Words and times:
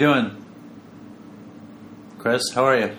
doing? 0.00 0.34
Chris, 2.18 2.42
how 2.54 2.64
are 2.64 2.78
you? 2.78 2.96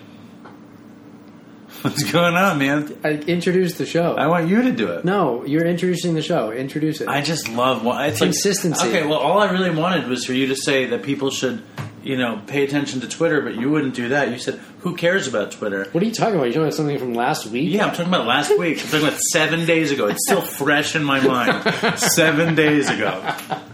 What's 1.81 2.04
going 2.11 2.35
on, 2.35 2.59
man? 2.59 2.95
I 3.04 3.13
introduced 3.13 3.79
the 3.79 3.88
show. 3.88 4.13
I 4.13 4.27
want 4.27 4.47
you 4.47 4.61
to 4.61 4.71
do 4.71 4.88
it. 4.91 5.03
no, 5.03 5.43
you're 5.45 5.66
introducing 5.66 6.13
the 6.13 6.21
show. 6.21 6.52
Introduce 6.52 7.02
it. 7.02 7.08
I 7.08 7.22
just 7.22 7.49
love 7.49 7.84
wa- 7.84 8.03
it's 8.03 8.20
Consistency. 8.20 8.85
Like, 8.85 8.95
okay, 8.95 9.08
well, 9.08 9.17
all 9.17 9.39
I 9.39 9.49
really 9.49 9.72
wanted 9.72 10.08
was 10.08 10.23
for 10.25 10.34
you 10.34 10.48
to 10.48 10.55
say 10.55 10.85
that 10.88 11.02
people 11.02 11.31
should, 11.31 11.63
you 12.03 12.17
know, 12.17 12.39
pay 12.45 12.63
attention 12.63 13.02
to 13.02 13.08
Twitter, 13.08 13.41
but 13.41 13.55
you 13.55 13.72
wouldn't 13.72 13.95
do 13.95 14.09
that. 14.09 14.30
You 14.30 14.38
said, 14.38 14.59
"Who 14.81 14.95
cares 14.95 15.27
about 15.27 15.53
Twitter?" 15.53 15.88
what 15.91 16.03
are 16.03 16.05
you 16.05 16.13
talking 16.13 16.36
about? 16.36 16.45
You 16.45 16.52
talking 16.53 16.63
about 16.66 16.75
something 16.75 16.99
from 16.99 17.16
last 17.16 17.47
week? 17.47 17.72
Yeah, 17.72 17.86
I'm 17.88 17.91
talking 17.95 18.13
about 18.13 18.27
last 18.27 18.55
week. 18.59 18.80
I'm 18.80 18.86
talking 18.86 19.08
about 19.08 19.20
seven 19.31 19.66
days 19.66 19.91
ago. 19.91 20.05
It's 20.05 20.23
still 20.27 20.41
fresh 20.41 20.95
in 20.95 21.03
my 21.03 21.20
mind. 21.20 21.97
seven 21.97 22.53
days 22.53 22.89
ago. 22.91 23.23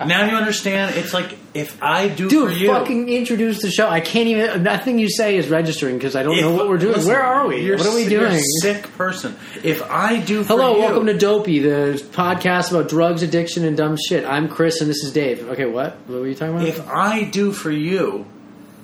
Now 0.06 0.30
you 0.30 0.38
understand. 0.38 0.96
It's 0.96 1.14
like 1.14 1.36
if 1.58 1.82
I 1.82 2.08
do 2.08 2.30
Dude, 2.30 2.52
for 2.52 2.58
you, 2.58 2.68
fucking 2.70 3.10
introduce 3.10 3.62
the 3.62 3.72
show. 3.72 3.88
I 3.90 4.00
can't 4.00 4.28
even. 4.28 4.64
Nothing 4.64 5.00
you 5.00 5.10
say 5.10 5.38
is 5.38 5.50
registering 5.50 5.98
because 5.98 6.16
I 6.16 6.24
don't 6.24 6.36
if- 6.36 6.42
know 6.42 6.54
what 6.54 6.68
we're 6.70 6.78
doing. 6.78 6.94
listen, 6.96 7.12
Where 7.12 7.22
are 7.24 7.48
we? 7.48 7.62
you're 7.62 7.78
What 7.78 7.88
are 7.88 7.96
we 7.96 8.06
si- 8.06 8.12
you're 8.12 8.26
a 8.26 8.30
doing? 8.30 8.44
sick 8.62 8.84
person. 8.98 9.36
If 9.64 9.82
I 9.92 10.18
do, 10.18 10.44
for 10.44 10.50
Hello, 10.54 10.76
you, 10.76 10.82
welcome 10.82 11.06
to 11.08 11.18
Dopey, 11.18 11.60
the 11.60 12.02
podcast 12.12 12.72
about 12.72 12.90
drugs, 12.90 13.24
addiction, 13.24 13.66
and 13.66 13.76
dumb 13.76 13.98
shit. 14.08 14.26
I'm 14.26 14.48
Chris, 14.48 14.82
and 14.82 14.90
this 14.90 15.04
is 15.04 15.12
Dave. 15.12 15.48
Okay, 15.50 15.66
what? 15.66 15.98
What 16.08 16.22
were 16.22 16.28
you 16.28 16.36
talking 16.36 16.56
about? 16.56 16.68
If 16.68 16.88
I 16.88 17.24
do 17.24 17.52
for 17.52 17.72
you, 17.72 18.26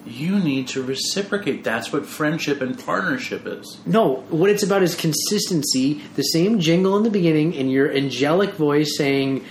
you 0.05 0.39
need 0.39 0.67
to 0.69 0.83
reciprocate. 0.83 1.63
That's 1.63 1.91
what 1.93 2.05
friendship 2.05 2.61
and 2.61 2.77
partnership 2.77 3.45
is. 3.45 3.79
No, 3.85 4.15
what 4.29 4.49
it's 4.49 4.63
about 4.63 4.83
is 4.83 4.95
consistency. 4.95 6.01
The 6.15 6.23
same 6.23 6.59
jingle 6.59 6.97
in 6.97 7.03
the 7.03 7.09
beginning, 7.09 7.55
and 7.55 7.71
your 7.71 7.91
angelic 7.91 8.53
voice 8.55 8.97
saying, 8.97 9.43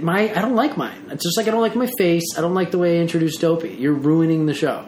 "My, 0.00 0.30
I 0.34 0.40
don't 0.40 0.54
like 0.54 0.76
mine." 0.76 1.06
It's 1.10 1.24
just 1.24 1.36
like 1.36 1.48
I 1.48 1.50
don't 1.50 1.60
like 1.62 1.76
my 1.76 1.90
face. 1.98 2.24
I 2.36 2.40
don't 2.40 2.54
like 2.54 2.70
the 2.70 2.78
way 2.78 2.98
I 2.98 3.00
introduced 3.00 3.40
Dopey. 3.40 3.70
You're 3.78 3.92
ruining 3.94 4.46
the 4.46 4.54
show. 4.54 4.84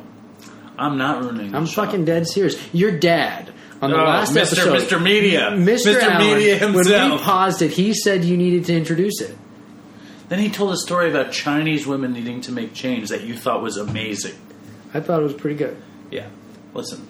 I'm 0.78 0.96
not 0.96 1.22
ruining. 1.22 1.54
I'm 1.54 1.64
the 1.64 1.70
show. 1.70 1.84
fucking 1.84 2.04
dead 2.04 2.26
serious. 2.26 2.56
Your 2.72 2.90
dad 2.92 3.52
on 3.82 3.90
the 3.90 3.96
Oh, 4.00 4.04
last 4.04 4.32
Mr. 4.32 4.36
episode, 4.66 4.78
Mr. 4.98 5.02
Media. 5.02 5.50
Mr. 5.52 5.94
Mr. 5.94 6.02
Allen, 6.02 6.34
Media 6.34 6.56
himself. 6.56 6.86
When 6.86 7.10
we 7.12 7.18
paused 7.18 7.62
it, 7.62 7.72
he 7.72 7.94
said 7.94 8.24
you 8.24 8.36
needed 8.36 8.64
to 8.66 8.74
introduce 8.74 9.20
it. 9.20 9.36
Then 10.28 10.38
he 10.38 10.48
told 10.48 10.72
a 10.72 10.76
story 10.76 11.10
about 11.10 11.32
Chinese 11.32 11.86
women 11.86 12.12
needing 12.12 12.40
to 12.42 12.52
make 12.52 12.72
change 12.72 13.08
that 13.08 13.22
you 13.24 13.34
thought 13.34 13.62
was 13.62 13.76
amazing. 13.76 14.34
I 14.92 15.00
thought 15.00 15.20
it 15.20 15.24
was 15.24 15.34
pretty 15.34 15.56
good. 15.56 15.80
Yeah. 16.10 16.28
Listen. 16.74 17.06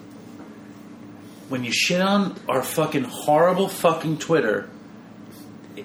When 1.49 1.63
you 1.63 1.71
shit 1.71 2.01
on 2.01 2.39
our 2.47 2.63
fucking 2.63 3.03
horrible 3.03 3.67
fucking 3.67 4.19
Twitter, 4.19 4.69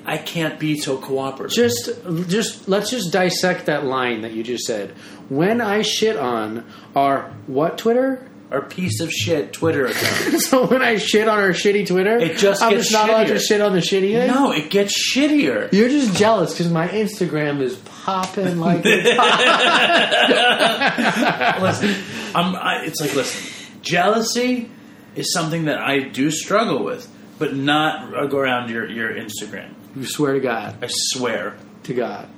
I 0.05 0.19
can't 0.19 0.59
be 0.61 0.77
so 0.79 0.97
cooperative. 0.99 1.57
Just, 1.57 1.91
just 2.29 2.69
let's 2.69 2.91
just 2.91 3.13
dissect 3.13 3.67
that 3.67 3.85
line 3.85 4.23
that 4.23 4.33
you 4.33 4.43
just 4.43 4.65
said. 4.65 4.91
When 5.29 5.61
I 5.61 5.83
shit 5.83 6.17
on 6.17 6.65
our 6.95 7.33
what 7.47 7.79
Twitter? 7.79 8.29
Our 8.51 8.63
piece 8.63 9.01
of 9.01 9.11
shit 9.11 9.53
Twitter 9.53 9.87
account. 9.87 10.41
so 10.41 10.67
when 10.67 10.83
I 10.83 10.99
shit 10.99 11.29
on 11.29 11.39
our 11.41 11.51
shitty 11.51 11.87
Twitter, 11.87 12.17
It 12.19 12.39
just 12.39 12.63
I'm 12.63 12.71
gets 12.71 12.85
just 12.85 12.93
not 12.93 13.09
allowed 13.09 13.25
to 13.27 13.35
shittier. 13.35 13.49
shit 13.49 13.61
on 13.61 13.73
the 13.73 13.81
shitty 13.81 14.13
thing. 14.13 14.27
no, 14.29 14.53
it 14.53 14.71
gets 14.71 14.95
shittier. 15.13 15.73
You're 15.73 15.89
just 15.89 16.17
jealous 16.17 16.53
because 16.53 16.71
my 16.71 16.87
Instagram 16.89 17.61
is 17.61 17.77
popping 17.77 18.59
like 18.61 18.83
it's 18.85 19.09
listen, 21.61 21.95
I'm, 22.35 22.55
I, 22.55 22.83
it's 22.85 23.01
like 23.01 23.15
listen, 23.15 23.53
jealousy 23.83 24.71
is 25.15 25.33
something 25.33 25.65
that 25.65 25.79
I 25.79 26.01
do 26.01 26.31
struggle 26.31 26.85
with, 26.85 27.09
but 27.39 27.55
not 27.57 28.13
around 28.15 28.71
your 28.71 28.89
your 28.89 29.11
Instagram. 29.13 29.73
You 29.97 30.07
swear 30.07 30.35
to 30.35 30.41
God, 30.41 30.77
I 30.83 30.87
swear, 30.89 31.57
to 31.85 31.95
God. 31.95 32.29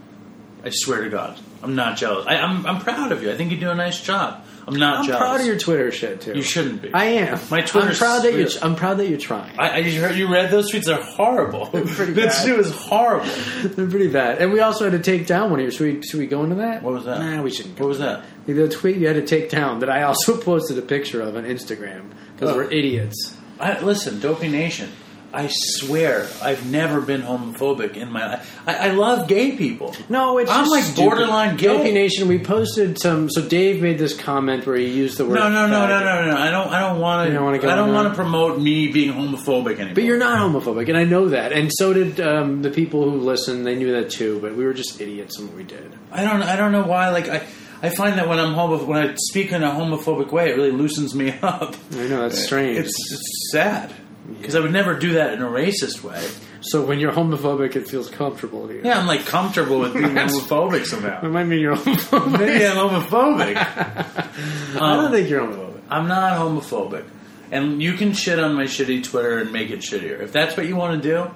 I 0.64 0.70
swear 0.70 1.04
to 1.04 1.10
God, 1.10 1.38
I'm 1.62 1.74
not 1.74 1.96
jealous. 1.98 2.26
I, 2.26 2.36
I'm 2.36 2.64
I'm 2.66 2.80
proud 2.80 3.12
of 3.12 3.22
you. 3.22 3.30
I 3.30 3.36
think 3.36 3.50
you 3.52 3.58
do 3.58 3.70
a 3.70 3.74
nice 3.74 4.00
job. 4.00 4.44
I'm 4.68 4.78
not 4.78 4.98
I'm 5.00 5.06
jealous. 5.06 5.18
proud 5.20 5.40
of 5.40 5.46
your 5.46 5.58
Twitter 5.58 5.90
shit 5.90 6.20
too. 6.20 6.34
You 6.34 6.42
shouldn't 6.42 6.82
be. 6.82 6.92
I 6.94 7.04
am. 7.04 7.38
My 7.50 7.60
Twitter. 7.60 7.88
I'm 7.88 7.94
proud 7.94 8.22
that 8.22 8.34
you're. 8.34 8.48
I'm 8.62 8.76
proud 8.76 8.98
that 8.98 9.08
you're 9.08 9.18
trying. 9.18 9.58
I, 9.58 9.68
I 9.70 9.76
you 9.78 10.00
heard 10.00 10.16
you 10.16 10.32
read 10.32 10.50
those 10.50 10.70
tweets. 10.72 10.84
They're 10.84 11.02
horrible. 11.02 11.66
pretty 11.66 12.12
that 12.14 12.26
bad. 12.28 12.44
shit 12.44 12.56
was 12.56 12.70
horrible. 12.74 13.30
They're 13.62 13.88
pretty 13.88 14.08
bad. 14.08 14.38
And 14.38 14.52
we 14.52 14.60
also 14.60 14.84
had 14.90 14.92
to 14.92 15.10
take 15.12 15.26
down 15.26 15.50
one 15.50 15.58
of 15.60 15.64
your. 15.64 15.72
Should 15.72 15.96
we? 15.96 16.02
Should 16.02 16.20
we 16.20 16.26
go 16.26 16.42
into 16.44 16.56
that? 16.56 16.82
What 16.82 16.94
was 16.94 17.04
that? 17.04 17.18
Nah, 17.20 17.42
we 17.42 17.50
shouldn't. 17.50 17.76
Go 17.76 17.84
What 17.84 17.88
was 17.88 17.98
that? 17.98 18.24
The 18.46 18.68
tweet 18.68 18.96
you 18.96 19.06
had 19.06 19.16
to 19.16 19.26
take 19.26 19.50
down 19.50 19.80
that 19.80 19.90
I 19.90 20.04
also 20.04 20.36
posted 20.40 20.78
a 20.78 20.82
picture 20.82 21.20
of 21.20 21.36
on 21.36 21.44
Instagram 21.44 22.10
because 22.34 22.50
Oh. 22.50 22.56
we're 22.56 22.70
idiots. 22.70 23.36
I, 23.60 23.80
listen, 23.80 24.20
Dopey 24.20 24.48
Nation. 24.48 24.88
I 25.32 25.48
swear, 25.50 26.26
I've 26.40 26.70
never 26.70 27.02
been 27.02 27.20
homophobic 27.20 27.96
in 27.96 28.10
my 28.10 28.26
life. 28.26 28.62
I, 28.66 28.88
I 28.88 28.90
love 28.92 29.28
gay 29.28 29.56
people. 29.56 29.94
No, 30.08 30.38
it's 30.38 30.50
I'm 30.50 30.62
just 30.64 30.70
like 30.70 30.84
stupid. 30.84 31.04
borderline 31.04 31.56
gay. 31.58 31.92
Nation. 31.92 32.28
We 32.28 32.38
posted 32.38 32.98
some. 32.98 33.28
So 33.28 33.46
Dave 33.46 33.82
made 33.82 33.98
this 33.98 34.18
comment 34.18 34.66
where 34.66 34.76
he 34.76 34.88
used 34.88 35.18
the 35.18 35.26
word. 35.26 35.34
No, 35.34 35.50
no, 35.50 35.66
no, 35.66 35.80
faggot. 35.80 35.88
no, 35.88 36.24
no, 36.24 36.30
no. 36.30 36.36
I 36.38 36.50
don't. 36.50 36.68
I 36.68 36.80
don't 36.80 37.00
want 37.00 37.28
to. 37.28 37.34
don't 37.34 37.44
wanna 37.44 37.58
I 37.58 37.76
don't 37.76 37.92
want 37.92 38.08
to 38.08 38.14
promote 38.14 38.58
me 38.58 38.90
being 38.90 39.12
homophobic 39.12 39.74
anymore. 39.74 39.94
But 39.94 40.04
you're 40.04 40.18
not 40.18 40.38
homophobic, 40.38 40.88
and 40.88 40.96
I 40.96 41.04
know 41.04 41.28
that, 41.28 41.52
and 41.52 41.70
so 41.74 41.92
did 41.92 42.20
um, 42.20 42.62
the 42.62 42.70
people 42.70 43.10
who 43.10 43.18
listened. 43.18 43.66
They 43.66 43.76
knew 43.76 43.92
that 44.00 44.10
too, 44.10 44.38
but 44.40 44.56
we 44.56 44.64
were 44.64 44.74
just 44.74 44.98
idiots 44.98 45.38
in 45.38 45.48
what 45.48 45.56
we 45.56 45.64
did. 45.64 45.92
I 46.10 46.24
don't. 46.24 46.42
I 46.42 46.56
don't 46.56 46.72
know 46.72 46.84
why. 46.84 47.10
Like 47.10 47.28
I. 47.28 47.46
I 47.80 47.90
find 47.90 48.18
that 48.18 48.26
when 48.28 48.40
I'm 48.40 48.54
homo, 48.54 48.84
when 48.84 49.08
I 49.08 49.14
speak 49.14 49.52
in 49.52 49.62
a 49.62 49.70
homophobic 49.70 50.32
way, 50.32 50.50
it 50.50 50.56
really 50.56 50.72
loosens 50.72 51.14
me 51.14 51.32
up. 51.42 51.76
I 51.92 52.08
know 52.08 52.22
that's 52.22 52.42
strange. 52.42 52.76
It's, 52.76 53.12
it's 53.12 53.52
sad 53.52 53.94
because 54.28 54.54
I 54.54 54.60
would 54.60 54.72
never 54.72 54.98
do 54.98 55.12
that 55.14 55.32
in 55.32 55.42
a 55.42 55.46
racist 55.48 56.02
way. 56.02 56.22
so 56.60 56.84
when 56.84 57.00
you're 57.00 57.12
homophobic, 57.12 57.76
it 57.76 57.88
feels 57.88 58.10
comfortable 58.10 58.68
to 58.68 58.74
you. 58.74 58.82
Yeah, 58.84 58.98
I'm 58.98 59.06
like 59.06 59.24
comfortable 59.26 59.80
with 59.80 59.94
being 59.94 60.04
homophobic 60.14 60.84
somehow. 60.84 61.24
It 61.24 61.28
might 61.30 61.44
mean 61.44 61.60
you're 61.60 61.76
homophobic. 61.76 62.38
Maybe 62.38 62.66
I'm 62.66 62.76
homophobic. 62.76 64.24
Um, 64.76 64.82
I 64.82 64.96
don't 64.96 65.10
think 65.10 65.28
you're 65.30 65.40
homophobic. 65.40 65.80
I'm 65.90 66.06
not 66.08 66.38
homophobic. 66.38 67.04
And 67.50 67.82
you 67.82 67.94
can 67.94 68.12
shit 68.12 68.38
on 68.38 68.54
my 68.54 68.64
shitty 68.64 69.02
Twitter 69.02 69.38
and 69.38 69.50
make 69.52 69.70
it 69.70 69.80
shittier. 69.80 70.20
If 70.20 70.32
that's 70.32 70.56
what 70.56 70.66
you 70.66 70.76
want 70.76 71.02
to 71.02 71.08
do, 71.08 71.30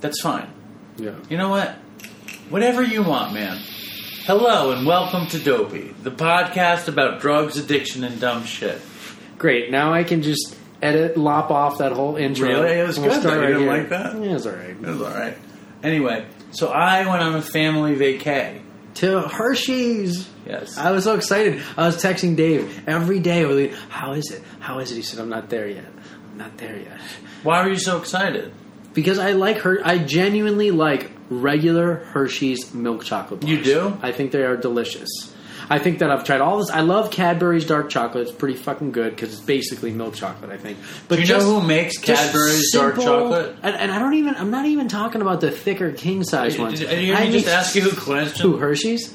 that's 0.00 0.20
fine. 0.20 0.48
Yeah. 0.98 1.14
You 1.30 1.38
know 1.38 1.48
what? 1.48 1.70
Whatever 2.50 2.82
you 2.82 3.02
want, 3.02 3.32
man. 3.32 3.58
Hello 4.26 4.70
and 4.72 4.86
welcome 4.86 5.26
to 5.28 5.38
Dopey, 5.38 5.94
the 6.02 6.10
podcast 6.10 6.86
about 6.88 7.20
drugs, 7.20 7.56
addiction, 7.56 8.04
and 8.04 8.20
dumb 8.20 8.44
shit. 8.44 8.80
Great. 9.38 9.70
Now 9.70 9.92
I 9.92 10.04
can 10.04 10.22
just 10.22 10.56
edit, 10.84 11.16
lop 11.16 11.50
off 11.50 11.78
that 11.78 11.92
whole 11.92 12.16
intro. 12.16 12.48
Really? 12.48 12.78
It 12.80 12.86
was 12.86 12.98
We'll 12.98 13.10
good, 13.10 13.20
start 13.22 13.34
though. 13.34 13.40
You 13.42 13.46
didn't 13.48 13.62
here. 13.62 13.72
like 13.72 13.88
that? 13.88 14.14
Yeah, 14.22 14.34
it's 14.36 14.46
all 14.46 14.52
right. 14.52 14.70
It 14.70 14.80
was 14.80 15.00
alright. 15.02 15.38
Anyway, 15.82 16.26
so 16.52 16.68
I 16.68 17.06
went 17.06 17.22
on 17.22 17.34
a 17.34 17.42
family 17.42 17.96
vacay. 17.96 18.60
To 18.96 19.22
Hershey's. 19.22 20.28
Yes. 20.46 20.78
I 20.78 20.92
was 20.92 21.04
so 21.04 21.14
excited. 21.16 21.60
I 21.76 21.86
was 21.86 21.96
texting 22.02 22.36
Dave 22.36 22.86
every 22.88 23.18
day. 23.18 23.44
Like, 23.44 23.74
How 23.88 24.12
is 24.12 24.30
it? 24.30 24.42
How 24.60 24.78
is 24.78 24.92
it? 24.92 24.96
He 24.96 25.02
said, 25.02 25.18
I'm 25.20 25.28
not 25.28 25.48
there 25.50 25.66
yet. 25.68 25.86
I'm 26.30 26.38
not 26.38 26.56
there 26.58 26.76
yet. 26.78 27.00
Why 27.42 27.62
were 27.64 27.70
you 27.70 27.78
so 27.78 27.98
excited? 27.98 28.52
Because 28.92 29.18
I 29.18 29.32
like 29.32 29.58
her. 29.58 29.80
I 29.84 29.98
genuinely 29.98 30.70
like 30.70 31.10
regular 31.28 31.96
Hershey's 31.96 32.72
milk 32.72 33.02
chocolate 33.04 33.40
bars. 33.40 33.50
You 33.50 33.64
do? 33.64 33.98
I 34.02 34.12
think 34.12 34.30
they 34.30 34.42
are 34.44 34.56
delicious. 34.56 35.08
I 35.70 35.78
think 35.78 36.00
that 36.00 36.10
I've 36.10 36.24
tried 36.24 36.40
all 36.40 36.58
this. 36.58 36.70
I 36.70 36.80
love 36.80 37.10
Cadbury's 37.10 37.64
dark 37.66 37.88
chocolate. 37.90 38.28
It's 38.28 38.36
pretty 38.36 38.56
fucking 38.58 38.92
good 38.92 39.10
because 39.14 39.32
it's 39.32 39.42
basically 39.42 39.92
milk 39.92 40.14
chocolate. 40.14 40.50
I 40.50 40.56
think. 40.58 40.78
But 41.08 41.16
Do 41.16 41.20
you 41.22 41.26
just- 41.26 41.46
know 41.46 41.60
who 41.60 41.66
makes 41.66 41.98
Cadbury's 41.98 42.70
dark 42.72 42.96
chocolate? 42.96 43.56
And, 43.62 43.74
and 43.76 43.90
I 43.92 43.98
don't 43.98 44.14
even. 44.14 44.34
I'm 44.36 44.50
not 44.50 44.66
even 44.66 44.88
talking 44.88 45.22
about 45.22 45.40
the 45.40 45.50
thicker 45.50 45.92
king 45.92 46.22
size 46.24 46.52
Did, 46.54 46.60
ones. 46.60 46.78
did, 46.80 46.88
did 46.90 47.04
you 47.04 47.14
I 47.14 47.30
just 47.30 47.48
ask 47.48 47.74
you 47.74 47.88
a 47.90 47.94
question? 47.94 48.50
Who 48.50 48.56
Hershey's? 48.58 49.14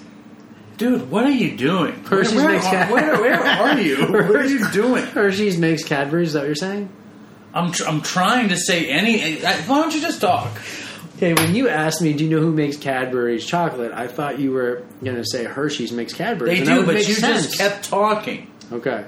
Dude, 0.78 1.12
what 1.12 1.26
are 1.26 1.30
you 1.32 1.58
doing? 1.58 2.04
Hershey's 2.06 2.36
where, 2.36 2.46
where, 2.46 2.54
makes 2.54 2.66
are, 2.68 2.72
Cad- 2.72 2.92
where, 2.92 3.20
where 3.22 3.36
are 3.44 3.80
you? 3.80 3.98
What 4.12 4.36
are 4.36 4.46
you 4.46 4.70
doing? 4.72 5.04
Hershey's 5.04 5.58
makes 5.58 5.84
Cadbury's. 5.84 6.30
Is 6.30 6.34
that 6.34 6.40
what 6.40 6.46
you're 6.46 6.56
saying? 6.56 6.90
I'm, 7.54 7.72
tr- 7.72 7.86
I'm 7.88 8.02
trying 8.02 8.50
to 8.50 8.58
say 8.58 8.88
any. 8.88 9.42
Why 9.42 9.82
don't 9.82 9.94
you 9.94 10.02
just 10.02 10.22
talk? 10.22 10.50
Okay, 11.20 11.34
when 11.34 11.54
you 11.54 11.68
asked 11.68 12.02
me, 12.02 12.14
do 12.14 12.24
you 12.24 12.30
know 12.30 12.40
who 12.40 12.54
makes 12.54 12.78
Cadbury's 12.78 13.46
chocolate? 13.46 13.92
I 13.92 14.08
thought 14.08 14.40
you 14.40 14.54
were 14.54 14.86
going 15.04 15.18
to 15.18 15.26
say 15.26 15.44
Hershey's 15.44 15.92
makes 15.92 16.14
Cadbury's. 16.14 16.60
They 16.60 16.66
do, 16.66 16.86
but 16.86 16.96
you 16.96 17.14
sense. 17.14 17.48
just 17.48 17.58
kept 17.58 17.84
talking. 17.84 18.50
Okay. 18.72 19.04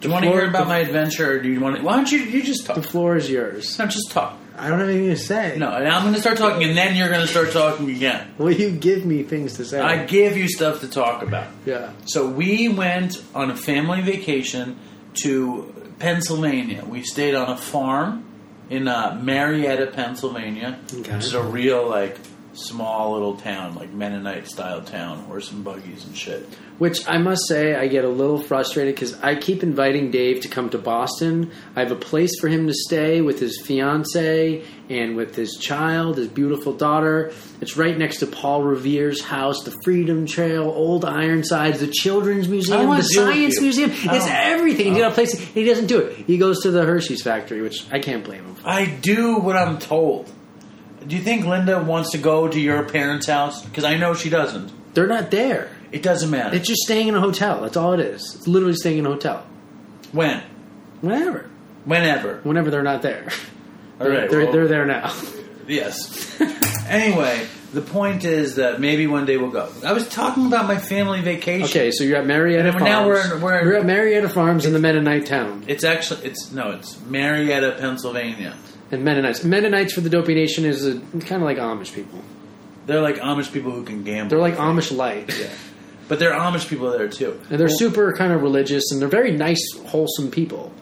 Do 0.00 0.08
you 0.08 0.12
want 0.12 0.24
to 0.24 0.32
hear 0.32 0.48
about 0.48 0.66
my 0.66 0.78
adventure, 0.78 1.34
or 1.34 1.38
do 1.40 1.48
you 1.48 1.60
want 1.60 1.76
to? 1.76 1.82
Why 1.82 1.94
don't 1.94 2.10
you? 2.10 2.18
You 2.18 2.42
just 2.42 2.66
talk. 2.66 2.74
The 2.74 2.82
floor 2.82 3.14
is 3.14 3.30
yours. 3.30 3.78
No, 3.78 3.86
just 3.86 4.10
talk. 4.10 4.36
I 4.58 4.68
don't 4.68 4.80
have 4.80 4.88
anything 4.88 5.10
to 5.10 5.16
say. 5.16 5.54
No, 5.56 5.70
and 5.70 5.86
I'm 5.86 6.02
going 6.02 6.14
to 6.14 6.20
start 6.20 6.38
talking, 6.38 6.68
and 6.68 6.76
then 6.76 6.96
you're 6.96 7.08
going 7.08 7.20
to 7.20 7.28
start 7.28 7.52
talking 7.52 7.88
again. 7.88 8.34
Will 8.36 8.50
you 8.50 8.72
give 8.72 9.06
me 9.06 9.22
things 9.22 9.58
to 9.58 9.64
say? 9.64 9.78
I 9.78 10.04
give 10.04 10.36
you 10.36 10.48
stuff 10.48 10.80
to 10.80 10.88
talk 10.88 11.22
about. 11.22 11.46
yeah. 11.66 11.92
So 12.06 12.28
we 12.28 12.68
went 12.68 13.22
on 13.32 13.52
a 13.52 13.56
family 13.56 14.00
vacation 14.00 14.76
to 15.22 15.72
Pennsylvania. 16.00 16.84
We 16.84 17.04
stayed 17.04 17.36
on 17.36 17.48
a 17.48 17.56
farm 17.56 18.24
in 18.70 18.88
uh, 18.88 19.18
Marietta, 19.22 19.88
Pennsylvania, 19.88 20.78
Okay. 20.94 21.14
which 21.16 21.24
is 21.26 21.34
a 21.34 21.42
real 21.42 21.86
like 21.88 22.18
small 22.54 23.12
little 23.12 23.36
town, 23.36 23.74
like 23.74 23.90
Mennonite 23.92 24.46
style 24.48 24.80
town, 24.82 25.18
horse 25.24 25.50
and 25.52 25.62
buggies 25.62 26.04
and 26.06 26.16
shit. 26.16 26.48
Which 26.80 27.06
I 27.06 27.18
must 27.18 27.46
say, 27.46 27.74
I 27.74 27.88
get 27.88 28.06
a 28.06 28.08
little 28.08 28.40
frustrated 28.40 28.94
because 28.94 29.12
I 29.20 29.34
keep 29.34 29.62
inviting 29.62 30.10
Dave 30.10 30.40
to 30.40 30.48
come 30.48 30.70
to 30.70 30.78
Boston. 30.78 31.50
I 31.76 31.80
have 31.80 31.92
a 31.92 31.94
place 31.94 32.30
for 32.40 32.48
him 32.48 32.66
to 32.68 32.72
stay 32.72 33.20
with 33.20 33.38
his 33.38 33.60
fiance 33.60 34.64
and 34.88 35.14
with 35.14 35.34
his 35.34 35.58
child, 35.58 36.16
his 36.16 36.28
beautiful 36.28 36.72
daughter. 36.72 37.32
It's 37.60 37.76
right 37.76 37.98
next 37.98 38.20
to 38.20 38.26
Paul 38.26 38.62
Revere's 38.62 39.22
house, 39.22 39.62
the 39.64 39.76
Freedom 39.84 40.24
Trail, 40.24 40.62
Old 40.70 41.04
Ironsides, 41.04 41.80
the 41.80 41.88
Children's 41.88 42.48
Museum, 42.48 42.88
the 42.88 43.02
Science. 43.02 43.60
Museum. 43.60 43.90
I 44.08 44.16
It's 44.16 44.26
everything. 44.26 44.94
He's 44.94 44.96
oh. 44.96 45.00
got 45.00 45.12
a 45.12 45.14
place. 45.14 45.38
He 45.38 45.64
doesn't 45.64 45.86
do 45.86 45.98
it. 45.98 46.16
He 46.16 46.38
goes 46.38 46.60
to 46.60 46.70
the 46.70 46.86
Hershey's 46.86 47.22
factory, 47.22 47.60
which 47.60 47.84
I 47.92 47.98
can't 47.98 48.24
blame 48.24 48.42
him 48.42 48.54
for. 48.54 48.66
I 48.66 48.86
do 48.86 49.36
what 49.36 49.54
I'm 49.54 49.78
told. 49.78 50.32
Do 51.06 51.14
you 51.14 51.20
think 51.20 51.44
Linda 51.44 51.82
wants 51.82 52.12
to 52.12 52.18
go 52.18 52.48
to 52.48 52.58
your 52.58 52.84
parents' 52.88 53.26
house? 53.26 53.62
Because 53.66 53.84
I 53.84 53.98
know 53.98 54.14
she 54.14 54.30
doesn't. 54.30 54.94
They're 54.94 55.06
not 55.06 55.30
there. 55.30 55.76
It 55.92 56.02
doesn't 56.02 56.30
matter. 56.30 56.54
It's 56.56 56.68
just 56.68 56.82
staying 56.82 57.08
in 57.08 57.14
a 57.14 57.20
hotel. 57.20 57.62
That's 57.62 57.76
all 57.76 57.92
it 57.94 58.00
is. 58.00 58.34
It's 58.36 58.46
literally 58.46 58.74
staying 58.74 58.98
in 58.98 59.06
a 59.06 59.10
hotel. 59.10 59.44
when? 60.12 60.42
Whenever. 61.00 61.48
Whenever. 61.84 62.40
Whenever 62.42 62.70
they're 62.70 62.82
not 62.82 63.02
there. 63.02 63.28
All 64.00 64.08
right. 64.08 64.28
they're, 64.30 64.44
well, 64.44 64.52
they're 64.52 64.68
there 64.68 64.86
now. 64.86 65.14
Yes. 65.66 66.40
anyway, 66.88 67.46
the 67.72 67.80
point 67.80 68.24
is 68.24 68.56
that 68.56 68.80
maybe 68.80 69.06
one 69.06 69.24
day 69.24 69.36
we'll 69.36 69.50
go. 69.50 69.68
I 69.84 69.92
was 69.92 70.08
talking 70.08 70.46
about 70.46 70.66
my 70.66 70.78
family 70.78 71.20
vacation. 71.20 71.64
Okay, 71.64 71.90
so 71.92 72.02
you're 72.04 72.18
at 72.18 72.26
Marietta 72.26 72.72
Farms. 72.72 72.84
now 72.84 73.06
we're 73.06 73.34
in- 73.36 73.40
we're 73.40 73.58
in- 73.58 73.64
You're 73.66 73.76
at 73.76 73.86
Marietta 73.86 74.28
Farms 74.28 74.66
in 74.66 74.72
the 74.72 74.78
Mennonite 74.80 75.26
town. 75.26 75.64
It's 75.68 75.84
actually 75.84 76.26
it's 76.26 76.50
no, 76.50 76.72
it's 76.72 77.00
Marietta, 77.02 77.76
Pennsylvania. 77.78 78.56
And 78.90 79.04
Mennonites. 79.04 79.44
Mennonites 79.44 79.92
for 79.92 80.00
the 80.00 80.10
Dopey 80.10 80.34
Nation 80.34 80.64
is 80.64 80.84
a, 80.84 80.98
kind 81.20 81.40
of 81.40 81.42
like 81.42 81.58
Amish 81.58 81.94
people. 81.94 82.20
They're 82.86 83.00
like 83.00 83.16
Amish 83.18 83.52
people 83.52 83.70
who 83.70 83.84
can 83.84 84.02
gamble. 84.02 84.30
They're 84.30 84.40
like 84.40 84.56
Amish 84.56 84.94
light. 84.96 85.32
Yeah. 85.38 85.50
But 86.10 86.18
there 86.18 86.34
are 86.34 86.50
Amish 86.52 86.68
people 86.68 86.90
there 86.90 87.06
too. 87.08 87.40
And 87.50 87.60
they're 87.60 87.68
Well, 87.68 87.78
super 87.78 88.12
kind 88.12 88.32
of 88.32 88.42
religious 88.42 88.90
and 88.90 89.00
they're 89.00 89.08
very 89.08 89.30
nice, 89.30 89.62
wholesome 89.86 90.32
people. 90.32 90.72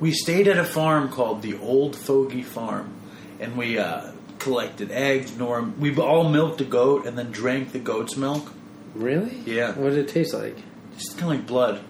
We 0.00 0.10
stayed 0.12 0.48
at 0.48 0.56
a 0.56 0.64
farm 0.64 1.10
called 1.10 1.42
the 1.42 1.58
Old 1.58 1.94
Fogey 1.94 2.42
Farm, 2.42 2.90
and 3.38 3.58
we 3.58 3.76
uh, 3.78 4.12
collected 4.38 4.90
eggs. 4.90 5.36
Norm. 5.36 5.78
we 5.78 5.94
all 5.98 6.30
milked 6.30 6.62
a 6.62 6.64
goat 6.64 7.04
and 7.04 7.18
then 7.18 7.30
drank 7.30 7.72
the 7.72 7.78
goat's 7.78 8.16
milk. 8.16 8.50
Really? 8.94 9.42
Yeah. 9.44 9.72
What 9.72 9.90
did 9.90 9.98
it 9.98 10.08
taste 10.08 10.32
like? 10.32 10.56
It's 10.94 11.10
kind 11.10 11.24
of 11.24 11.28
like 11.40 11.46
blood. 11.46 11.84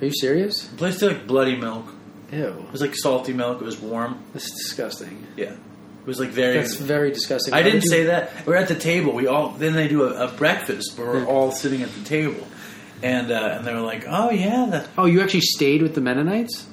Are 0.00 0.04
you 0.04 0.12
serious? 0.14 0.72
It 0.72 0.78
tasted 0.78 1.08
like 1.08 1.26
bloody 1.26 1.56
milk. 1.56 1.86
Ew. 2.30 2.44
It 2.68 2.70
was 2.70 2.80
like 2.80 2.94
salty 2.94 3.32
milk. 3.32 3.60
It 3.60 3.64
was 3.64 3.80
warm. 3.80 4.22
That's 4.32 4.48
disgusting. 4.52 5.26
Yeah. 5.36 5.56
It 6.06 6.10
was 6.10 6.20
like 6.20 6.28
very. 6.28 6.54
That's 6.54 6.76
very 6.76 7.10
disgusting. 7.10 7.52
I 7.52 7.56
How 7.58 7.62
didn't 7.64 7.80
did 7.80 7.84
you- 7.86 7.90
say 7.90 8.04
that. 8.04 8.46
We're 8.46 8.54
at 8.54 8.68
the 8.68 8.76
table. 8.76 9.12
We 9.12 9.26
all 9.26 9.48
then 9.50 9.72
they 9.72 9.88
do 9.88 10.04
a, 10.04 10.26
a 10.26 10.28
breakfast 10.30 10.96
where 10.96 11.08
we're 11.08 11.24
all 11.26 11.50
sitting 11.50 11.82
at 11.82 11.90
the 11.92 12.04
table, 12.04 12.46
and 13.02 13.32
uh, 13.32 13.54
and 13.58 13.66
they 13.66 13.74
were 13.74 13.80
like, 13.80 14.04
"Oh 14.06 14.30
yeah, 14.30 14.66
that 14.70 14.88
Oh, 14.96 15.06
you 15.06 15.20
actually 15.20 15.40
stayed 15.40 15.82
with 15.82 15.96
the 15.96 16.00
Mennonites? 16.00 16.68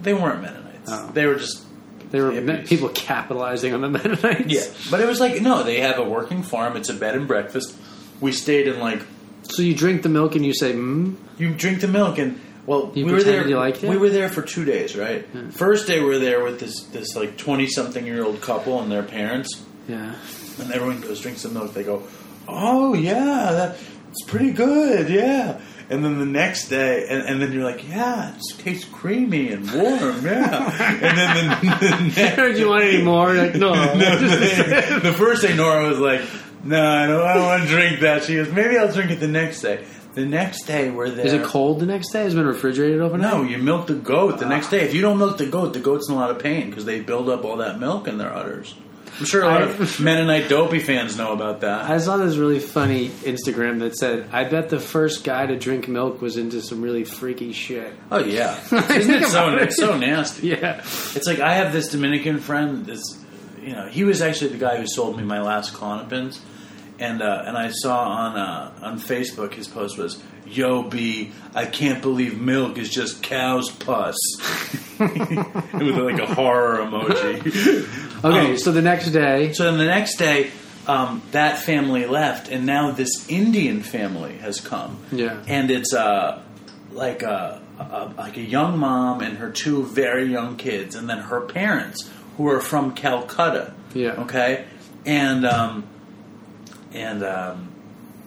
they 0.00 0.14
weren't 0.14 0.40
Mennonites. 0.40 0.90
Oh. 0.90 1.10
They 1.12 1.26
were 1.26 1.34
just 1.34 1.64
They 2.12 2.20
were 2.22 2.30
Hippies. 2.32 2.66
people 2.66 2.88
capitalizing 2.88 3.74
on 3.74 3.82
the 3.82 3.90
Mennonites? 3.90 4.46
yeah." 4.46 4.64
But 4.90 5.00
it 5.00 5.06
was 5.06 5.20
like 5.20 5.42
no, 5.42 5.62
they 5.62 5.80
have 5.82 5.98
a 5.98 6.04
working 6.04 6.42
farm. 6.42 6.74
It's 6.76 6.88
a 6.88 6.94
bed 6.94 7.14
and 7.14 7.28
breakfast. 7.28 7.76
We 8.20 8.32
stayed 8.32 8.68
in 8.68 8.80
like 8.80 9.02
So 9.42 9.60
you 9.60 9.74
drink 9.74 10.02
the 10.02 10.08
milk 10.08 10.34
and 10.34 10.46
you 10.46 10.54
say, 10.54 10.72
mm? 10.72 11.14
you 11.38 11.52
drink 11.54 11.80
the 11.82 11.88
milk 11.88 12.16
and. 12.18 12.40
Well, 12.68 12.92
You 12.94 13.06
we 13.06 13.12
were 13.12 13.22
there. 13.22 13.48
you 13.48 13.56
liked 13.56 13.82
it? 13.82 13.88
We 13.88 13.96
were 13.96 14.10
there 14.10 14.28
for 14.28 14.42
two 14.42 14.64
days, 14.66 14.94
right? 14.94 15.24
First 15.52 15.86
day 15.86 16.00
we 16.00 16.06
were 16.06 16.18
there 16.18 16.44
with 16.44 16.60
this 16.60 16.82
this 16.92 17.16
like 17.16 17.38
twenty 17.38 17.66
something 17.66 18.04
year 18.04 18.22
old 18.22 18.42
couple 18.42 18.80
and 18.82 18.92
their 18.92 19.02
parents, 19.02 19.48
Yeah. 19.88 20.14
and 20.60 20.70
everyone 20.72 21.00
goes 21.00 21.20
drink 21.22 21.38
some 21.38 21.54
milk. 21.54 21.72
They 21.72 21.82
go, 21.82 22.02
"Oh 22.46 22.92
yeah, 22.92 23.52
that, 23.52 23.76
it's 24.10 24.22
pretty 24.24 24.50
good, 24.52 25.08
yeah." 25.08 25.60
And 25.90 26.04
then 26.04 26.18
the 26.18 26.26
next 26.26 26.68
day, 26.68 27.06
and, 27.08 27.22
and 27.22 27.40
then 27.40 27.50
you're 27.54 27.64
like, 27.64 27.88
"Yeah, 27.88 28.34
it 28.36 28.42
tastes 28.58 28.84
creamy 28.84 29.50
and 29.52 29.64
warm, 29.72 30.26
yeah." 30.26 30.98
and 31.02 31.16
then 31.18 31.48
the, 31.48 31.86
the 31.86 32.20
next, 32.20 32.36
Do 32.36 32.60
you 32.60 32.68
want 32.68 32.84
any 32.84 33.02
more? 33.02 33.32
Like, 33.32 33.54
no. 33.54 33.72
no, 33.94 34.18
the, 34.18 35.00
the 35.04 35.14
first 35.14 35.40
day, 35.40 35.56
Nora 35.56 35.88
was 35.88 35.98
like, 35.98 36.20
"No, 36.64 36.84
I 36.86 37.06
don't, 37.06 37.22
I 37.22 37.32
don't 37.32 37.46
want 37.46 37.62
to 37.62 37.68
drink 37.70 38.00
that." 38.00 38.24
She 38.24 38.34
goes, 38.34 38.52
"Maybe 38.52 38.76
I'll 38.76 38.92
drink 38.92 39.10
it 39.10 39.20
the 39.20 39.26
next 39.28 39.62
day." 39.62 39.86
The 40.18 40.26
next 40.26 40.64
day, 40.64 40.90
we're 40.90 41.10
there. 41.10 41.24
Is 41.26 41.32
it 41.32 41.44
cold 41.44 41.78
the 41.78 41.86
next 41.86 42.10
day? 42.10 42.24
Has 42.24 42.32
it 42.32 42.36
been 42.36 42.46
refrigerated 42.46 43.00
overnight? 43.00 43.32
No, 43.32 43.42
you 43.44 43.58
milk 43.58 43.86
the 43.86 43.94
goat 43.94 44.40
the 44.40 44.46
next 44.46 44.68
day. 44.68 44.80
If 44.80 44.92
you 44.92 45.00
don't 45.00 45.16
milk 45.18 45.38
the 45.38 45.46
goat, 45.46 45.74
the 45.74 45.78
goat's 45.78 46.08
in 46.08 46.14
a 46.16 46.18
lot 46.18 46.32
of 46.32 46.40
pain 46.40 46.68
because 46.68 46.84
they 46.84 46.98
build 47.00 47.28
up 47.30 47.44
all 47.44 47.58
that 47.58 47.78
milk 47.78 48.08
in 48.08 48.18
their 48.18 48.32
udders. 48.34 48.74
I'm 49.20 49.24
sure 49.26 49.42
a 49.42 49.46
lot 49.46 49.62
I- 49.62 49.66
of 49.66 50.00
Mennonite 50.00 50.48
dopey 50.48 50.80
fans 50.80 51.16
know 51.16 51.32
about 51.32 51.60
that. 51.60 51.88
I 51.88 51.98
saw 51.98 52.16
this 52.16 52.34
really 52.36 52.58
funny 52.58 53.10
Instagram 53.10 53.78
that 53.78 53.96
said, 53.96 54.28
"I 54.32 54.42
bet 54.42 54.70
the 54.70 54.80
first 54.80 55.22
guy 55.22 55.46
to 55.46 55.56
drink 55.56 55.86
milk 55.86 56.20
was 56.20 56.36
into 56.36 56.62
some 56.62 56.82
really 56.82 57.04
freaky 57.04 57.52
shit." 57.52 57.92
Oh 58.10 58.18
yeah, 58.18 58.58
isn't 58.90 59.14
it 59.22 59.26
so? 59.28 59.54
it. 59.54 59.62
It's 59.62 59.76
so 59.76 59.96
nasty. 59.96 60.48
Yeah, 60.48 60.78
It's 61.14 61.26
like 61.28 61.38
I 61.38 61.54
have 61.54 61.72
this 61.72 61.88
Dominican 61.90 62.38
friend. 62.40 62.84
This, 62.86 63.02
you 63.62 63.72
know, 63.72 63.86
he 63.88 64.02
was 64.02 64.20
actually 64.20 64.50
the 64.50 64.58
guy 64.58 64.78
who 64.80 64.86
sold 64.88 65.16
me 65.16 65.22
my 65.22 65.40
last 65.42 65.74
Klonopins, 65.74 66.38
and 66.98 67.22
uh, 67.22 67.44
and 67.46 67.56
I 67.56 67.70
saw 67.70 68.00
on 68.08 68.36
uh, 68.36 68.72
on 68.82 68.98
Facebook 69.00 69.54
his 69.54 69.68
post 69.68 69.96
was, 69.98 70.22
"Yo 70.46 70.82
B, 70.82 71.32
I 71.54 71.66
can't 71.66 72.02
believe 72.02 72.40
milk 72.40 72.78
is 72.78 72.88
just 72.90 73.22
cow's 73.22 73.70
pus." 73.70 74.16
with 74.98 75.96
like 75.98 76.18
a 76.20 76.26
horror 76.34 76.78
emoji. 76.78 77.94
Okay, 78.24 78.50
Um, 78.50 78.58
so 78.58 78.72
the 78.72 78.82
next 78.82 79.10
day, 79.10 79.52
So 79.52 79.62
then 79.64 79.78
the 79.78 79.84
next 79.84 80.16
day, 80.16 80.50
um, 80.88 81.22
that 81.30 81.58
family 81.58 82.04
left, 82.06 82.48
and 82.48 82.66
now 82.66 82.90
this 82.90 83.28
Indian 83.28 83.80
family 83.80 84.38
has 84.38 84.60
come. 84.60 84.98
Yeah. 85.12 85.40
and 85.46 85.70
it's 85.70 85.94
uh, 85.94 86.42
like 86.90 87.22
a, 87.22 87.62
a 87.78 88.12
like 88.18 88.36
a 88.36 88.40
young 88.42 88.76
mom 88.80 89.20
and 89.20 89.38
her 89.38 89.50
two 89.50 89.84
very 89.84 90.24
young 90.24 90.56
kids, 90.56 90.96
and 90.96 91.08
then 91.08 91.18
her 91.18 91.42
parents 91.42 92.10
who 92.36 92.48
are 92.48 92.60
from 92.60 92.92
Calcutta. 92.94 93.72
Yeah. 93.94 94.22
Okay, 94.24 94.64
and 95.06 95.46
um, 95.46 95.84
and 96.92 97.22
um, 97.24 97.68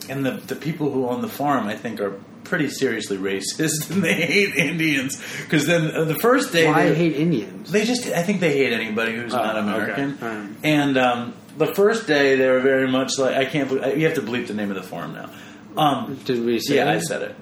and 0.09 0.25
the 0.25 0.31
the 0.31 0.55
people 0.55 0.91
who 0.91 1.07
own 1.07 1.21
the 1.21 1.27
farm, 1.29 1.67
I 1.67 1.75
think, 1.75 1.99
are 2.01 2.19
pretty 2.43 2.69
seriously 2.69 3.17
racist, 3.17 3.89
and 3.91 4.03
they 4.03 4.13
hate 4.13 4.55
Indians 4.55 5.21
because 5.43 5.65
then 5.67 5.91
uh, 5.95 6.03
the 6.05 6.15
first 6.15 6.51
day 6.51 6.67
why 6.67 6.89
they- 6.89 6.95
hate 6.95 7.15
Indians? 7.15 7.71
they 7.71 7.85
just, 7.85 8.07
I 8.07 8.23
think 8.23 8.39
they 8.41 8.51
hate 8.57 8.73
anybody 8.73 9.15
who's 9.15 9.33
Oh, 9.33 9.37
not 9.37 9.55
okay. 9.57 10.01
American. 10.03 10.57
And 10.63 10.97
um, 10.97 11.33
the 11.57 11.67
first 11.73 12.07
day, 12.07 12.35
they 12.35 12.47
were 12.49 12.59
very 12.61 12.87
much 12.89 13.17
like, 13.19 13.35
I 13.35 13.45
can't 13.45 13.69
believe, 13.69 13.97
you 13.97 14.05
have 14.07 14.15
to 14.15 14.21
bleep 14.21 14.47
the 14.47 14.53
name 14.53 14.69
of 14.69 14.75
the 14.75 14.83
farm 14.83 15.13
now. 15.13 15.29
Um, 15.77 16.15
Did 16.25 16.43
we 16.45 16.59
say? 16.59 16.75
yeah, 16.77 16.89
I 16.91 16.99
said 16.99 17.21
it. 17.21 17.35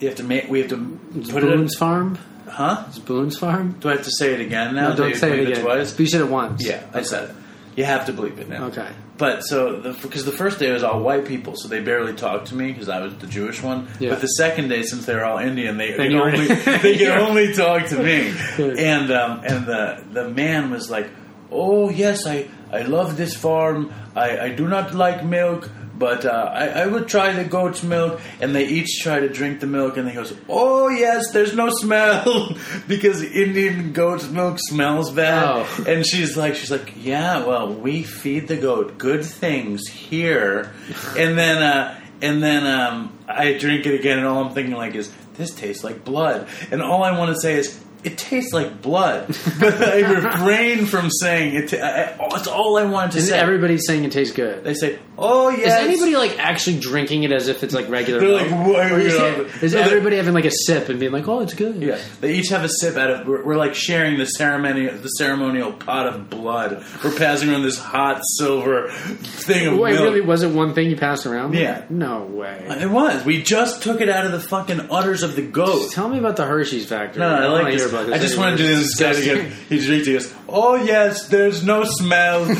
You 0.00 0.08
have 0.08 0.16
to 0.18 0.24
make, 0.24 0.48
we 0.48 0.60
have 0.60 0.70
to 0.70 0.98
It's 1.16 1.30
put 1.30 1.42
it 1.42 1.50
in, 1.50 1.58
Boone's 1.58 1.74
Farm. 1.74 2.18
huh? 2.48 2.84
It's 2.88 2.98
Boone's 2.98 3.36
Farm. 3.38 3.76
Do 3.80 3.88
I 3.88 3.92
have 3.96 4.04
to 4.04 4.10
say 4.10 4.32
it 4.34 4.40
again 4.40 4.74
now? 4.74 4.90
No, 4.90 4.96
Do 4.96 5.02
don't 5.04 5.16
say 5.16 5.40
it 5.40 5.48
again. 5.50 5.62
twice? 5.64 5.90
But 5.92 6.00
you 6.00 6.06
said 6.06 6.20
it 6.22 6.28
once. 6.30 6.64
Yeah, 6.64 6.82
I 6.94 7.02
said 7.02 7.30
it. 7.30 7.36
You 7.76 7.84
have 7.84 8.06
to 8.06 8.12
bleep 8.12 8.38
it 8.38 8.48
now. 8.48 8.64
Okay. 8.66 8.88
But 9.18 9.42
so, 9.42 9.80
because 10.02 10.24
the, 10.24 10.32
first 10.32 10.58
day 10.58 10.72
was 10.72 10.82
all 10.82 11.00
white 11.00 11.26
people, 11.26 11.56
so 11.56 11.68
they 11.68 11.80
barely 11.80 12.14
talked 12.14 12.48
to 12.48 12.54
me 12.54 12.72
because 12.72 12.88
I 12.88 13.00
was 13.00 13.14
the 13.16 13.26
Jewish 13.26 13.62
one. 13.62 13.88
Yeah. 14.00 14.10
But 14.10 14.20
the 14.22 14.28
second 14.28 14.68
day, 14.68 14.82
since 14.82 15.06
they 15.06 15.14
were 15.14 15.24
all 15.24 15.38
Indian, 15.38 15.76
they, 15.76 15.92
they, 15.92 16.14
only 16.14 16.46
they 16.54 16.96
can 16.96 17.18
only 17.18 17.52
talk 17.54 17.86
to 17.88 18.02
me. 18.02 18.34
And 18.78 19.10
um, 19.10 19.42
and 19.44 19.66
the 19.66 20.04
the 20.12 20.28
man 20.30 20.70
was 20.70 20.90
like, 20.90 21.08
"Oh 21.50 21.90
yes, 21.90 22.26
I 22.26 22.48
I 22.72 22.82
love 22.82 23.16
this 23.16 23.34
farm. 23.34 23.92
I, 24.14 24.38
I 24.38 24.48
do 24.50 24.66
not 24.66 24.94
like 24.94 25.24
milk." 25.24 25.70
But 25.98 26.26
uh, 26.26 26.50
I, 26.52 26.68
I 26.68 26.86
would 26.86 27.08
try 27.08 27.32
the 27.32 27.44
goat's 27.44 27.82
milk, 27.82 28.20
and 28.40 28.54
they 28.54 28.66
each 28.66 29.00
try 29.02 29.20
to 29.20 29.28
drink 29.28 29.60
the 29.60 29.66
milk, 29.66 29.96
and 29.96 30.08
he 30.08 30.14
goes, 30.14 30.34
"Oh 30.48 30.88
yes, 30.88 31.30
there's 31.32 31.54
no 31.54 31.70
smell 31.70 32.54
because 32.88 33.22
Indian 33.22 33.92
goat's 33.92 34.28
milk 34.28 34.58
smells 34.58 35.10
bad." 35.12 35.44
Oh. 35.46 35.84
And 35.86 36.06
she's 36.06 36.36
like, 36.36 36.54
she's 36.54 36.70
like, 36.70 36.92
yeah, 36.96 37.44
well, 37.46 37.72
we 37.72 38.02
feed 38.02 38.48
the 38.48 38.56
goat 38.56 38.98
good 38.98 39.24
things 39.24 39.86
here, 39.88 40.72
and 41.16 41.38
then, 41.38 41.62
uh, 41.62 42.00
and 42.20 42.42
then 42.42 42.66
um, 42.66 43.16
I 43.28 43.54
drink 43.54 43.86
it 43.86 43.98
again, 43.98 44.18
and 44.18 44.26
all 44.26 44.44
I'm 44.44 44.54
thinking 44.54 44.74
like 44.74 44.94
is, 44.94 45.12
this 45.34 45.54
tastes 45.54 45.84
like 45.84 46.04
blood, 46.04 46.48
and 46.70 46.82
all 46.82 47.02
I 47.02 47.16
want 47.18 47.34
to 47.34 47.40
say 47.40 47.54
is, 47.54 47.82
it 48.04 48.18
tastes 48.18 48.52
like 48.52 48.82
blood, 48.82 49.26
but 49.60 49.82
I 49.82 50.00
refrain 50.00 50.86
from 50.86 51.10
saying 51.10 51.54
it. 51.56 51.74
I, 51.74 52.14
I, 52.14 52.28
that's 52.30 52.46
all 52.48 52.76
I 52.76 52.84
wanted 52.84 53.12
to 53.12 53.18
Is 53.18 53.28
say. 53.28 53.38
Everybody's 53.38 53.86
saying 53.86 54.04
it 54.04 54.12
tastes 54.12 54.34
good? 54.34 54.62
they 54.62 54.74
say, 54.74 54.98
oh 55.18 55.48
yeah. 55.50 55.66
Is 55.66 55.72
anybody 55.88 56.16
like 56.16 56.38
actually 56.38 56.78
drinking 56.80 57.22
it 57.24 57.32
as 57.32 57.48
if 57.48 57.62
it's 57.64 57.74
like 57.74 57.88
regular? 57.88 58.20
They're 58.20 58.28
milk? 58.28 58.50
like, 58.50 58.66
what- 58.66 58.92
Or 58.92 58.98
is, 59.00 59.12
you 59.12 59.18
know, 59.18 59.26
it- 59.42 59.62
is 59.62 59.72
no, 59.74 59.78
they- 59.80 59.84
everybody 59.86 60.16
having 60.16 60.34
like 60.34 60.44
a 60.44 60.50
sip 60.50 60.88
and 60.88 60.98
being 61.00 61.12
like, 61.12 61.26
"Oh, 61.28 61.40
it's 61.40 61.54
good"? 61.54 61.76
Yeah, 61.82 61.98
they 62.20 62.34
each 62.34 62.48
have 62.50 62.64
a 62.64 62.68
sip 62.68 62.96
out 62.96 63.10
of. 63.10 63.26
We're, 63.26 63.44
we're 63.44 63.56
like 63.56 63.74
sharing 63.74 64.18
the 64.18 64.26
ceremony, 64.26 64.86
the 64.88 65.08
ceremonial 65.08 65.72
pot 65.72 66.06
of 66.06 66.28
blood. 66.30 66.84
We're 67.04 67.16
passing 67.16 67.50
around 67.50 67.62
this 67.62 67.78
hot 67.78 68.20
silver 68.38 68.90
thing 68.90 69.66
of 69.68 69.78
Wait, 69.78 69.92
milk. 69.94 70.04
really? 70.04 70.20
Was 70.20 70.42
it 70.42 70.50
one 70.50 70.74
thing 70.74 70.90
you 70.90 70.96
passed 70.96 71.26
around? 71.26 71.54
Yeah. 71.54 71.84
No 71.90 72.22
way. 72.22 72.66
Uh, 72.68 72.74
it 72.78 72.90
was. 72.90 73.24
We 73.24 73.42
just 73.42 73.82
took 73.82 74.00
it 74.00 74.08
out 74.08 74.26
of 74.26 74.32
the 74.32 74.40
fucking 74.40 74.88
udders 74.90 75.22
of 75.22 75.36
the 75.36 75.42
goat. 75.42 75.90
Tell 75.92 76.08
me 76.08 76.18
about 76.18 76.36
the 76.36 76.44
Hershey's 76.44 76.86
factory. 76.86 77.20
No, 77.20 77.28
I 77.28 77.40
wanna 77.48 77.48
like 77.62 77.66
hear 77.68 77.78
this 77.78 77.90
about. 77.92 78.12
I 78.12 78.18
just 78.18 78.36
want 78.38 78.56
to 78.56 78.62
do 78.62 78.68
this 78.76 78.94
guy 78.96 79.10
again. 79.12 79.52
He 79.68 79.78
drinks. 79.78 80.06
He 80.06 80.12
goes, 80.12 80.32
"Oh 80.48 80.74
yes, 80.76 81.28
there's 81.28 81.64
no 81.64 81.84
smell." 81.84 82.42
"Oh 82.48 82.56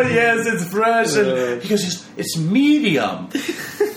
yes, 0.00 0.46
it's 0.46 0.64
fresh." 0.64 1.14
And 1.16 1.62
he 1.62 1.68
goes, 1.68 1.84
"It's, 1.84 2.06
it's 2.16 2.36
medium. 2.38 3.28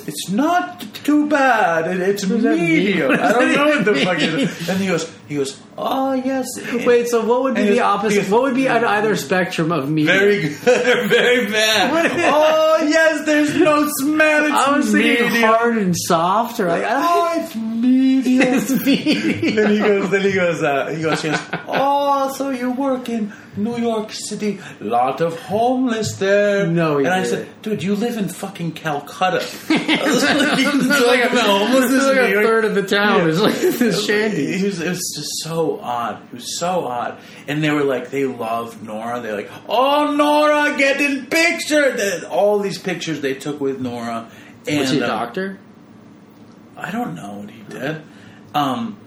It's 0.06 0.30
not 0.30 0.86
too 1.04 1.28
bad. 1.30 1.88
It, 1.88 2.00
it's 2.02 2.28
medium. 2.28 3.12
I 3.12 3.32
don't 3.32 3.52
know 3.56 3.68
what 3.68 3.86
the 3.86 3.96
fuck 3.96 4.18
it 4.22 4.34
is." 4.34 4.70
And 4.70 4.80
he 4.80 4.88
goes, 4.88 5.12
"He 5.28 5.36
goes, 5.36 5.60
oh 5.78 6.14
yes." 6.14 6.48
Wait, 6.86 7.08
so 7.08 7.26
what 7.26 7.44
would 7.44 7.56
be 7.56 7.64
the 7.66 7.82
opposite? 7.82 8.30
What 8.30 8.44
would 8.44 8.56
be 8.56 8.68
on 8.70 8.84
either 8.84 9.16
spectrum 9.16 9.72
of 9.72 9.90
medium? 9.90 10.18
Very 10.18 10.42
good, 10.42 10.52
very 11.10 11.46
bad. 11.52 12.12
oh 12.34 12.86
yes, 12.88 13.26
there's 13.26 13.56
no 13.56 13.88
smell. 14.00 14.46
It's 14.46 14.54
I 14.54 14.78
was 14.78 14.92
thinking 14.92 15.26
medium. 15.28 15.44
hard 15.50 15.78
and 15.78 15.96
soft, 15.98 16.60
or 16.60 16.68
like, 16.68 16.84
Oh, 16.86 17.34
it's 17.44 17.56
medium. 17.56 18.54
it's 18.54 18.70
medium. 18.86 19.56
then 19.56 19.70
he 19.72 19.80
goes. 19.80 20.10
Then 20.10 20.22
he 20.22 20.32
goes. 20.34 20.64
Uh, 20.64 20.88
he 20.88 21.02
goes. 21.02 21.22
He 21.22 21.30
goes. 21.30 21.40
Oh, 21.68 22.34
so 22.38 22.50
you're 22.50 22.74
in 23.10 23.34
New 23.56 23.78
York 23.78 24.12
City? 24.12 24.60
Lot 24.80 25.22
of 25.22 25.40
homeless 25.40 26.16
there. 26.18 26.66
No, 26.68 26.98
and 26.98 27.08
I 27.08 27.24
didn't. 27.24 27.30
said, 27.48 27.62
dude, 27.62 27.84
you 27.84 27.96
live 27.96 28.18
in 28.18 28.28
fucking 28.30 28.72
Calcutta. 28.74 29.38
I 29.70 30.04
was 30.04 30.24
like, 30.24 30.60
It's 30.60 31.08
like 31.08 31.24
a, 31.24 31.28
about 31.32 31.46
homelessness 31.68 32.04
it's 32.04 32.18
like 32.18 32.36
a 32.36 32.44
third 32.44 32.66
of 32.66 32.76
the 32.76 32.84
town 32.84 33.30
is 33.30 33.42
like 33.42 33.56
this 33.56 34.06
shanty. 34.06 34.54
It 34.54 34.64
was, 34.64 34.82
it 34.82 34.90
was 34.90 35.14
just 35.16 35.30
so 35.44 35.80
odd. 35.80 36.24
It 36.28 36.34
was 36.34 36.58
so 36.60 36.86
odd. 36.86 37.20
And 37.48 37.64
they 37.64 37.72
were 37.72 37.84
like, 37.84 38.10
they 38.10 38.26
love 38.26 38.82
Nora. 38.84 39.20
They're 39.22 39.36
like, 39.36 39.52
oh, 39.70 40.14
Nora, 40.16 40.78
getting 40.78 41.26
pictures. 41.28 41.98
They- 41.98 42.28
All 42.28 42.60
these 42.60 42.78
pictures 42.78 43.22
they 43.22 43.36
took 43.36 43.60
with 43.62 43.80
Nora. 43.80 44.30
And, 44.68 44.80
Was 44.80 44.90
he 44.92 45.00
a 45.00 45.04
uh, 45.04 45.08
doctor? 45.08 45.60
I 46.76 46.90
don't 46.92 47.16
know 47.16 47.40
what 47.40 47.50
he 47.50 47.62
did. 47.64 48.02
Um, 48.56 48.98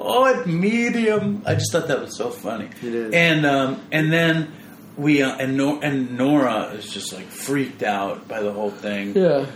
oh, 0.00 0.24
it's 0.26 0.46
medium. 0.46 1.42
I 1.46 1.54
just 1.54 1.72
thought 1.72 1.88
that 1.88 2.00
was 2.00 2.16
so 2.16 2.30
funny. 2.30 2.68
It 2.82 2.94
is. 2.94 3.14
And 3.14 3.44
um, 3.46 3.80
and 3.92 4.12
then 4.12 4.52
we 4.96 5.22
uh, 5.22 5.36
and 5.36 5.56
Nor- 5.56 5.84
and 5.84 6.16
Nora 6.16 6.72
is 6.74 6.92
just 6.92 7.12
like 7.12 7.26
freaked 7.26 7.82
out 7.82 8.26
by 8.28 8.40
the 8.42 8.52
whole 8.52 8.70
thing. 8.70 9.14
Yeah, 9.16 9.46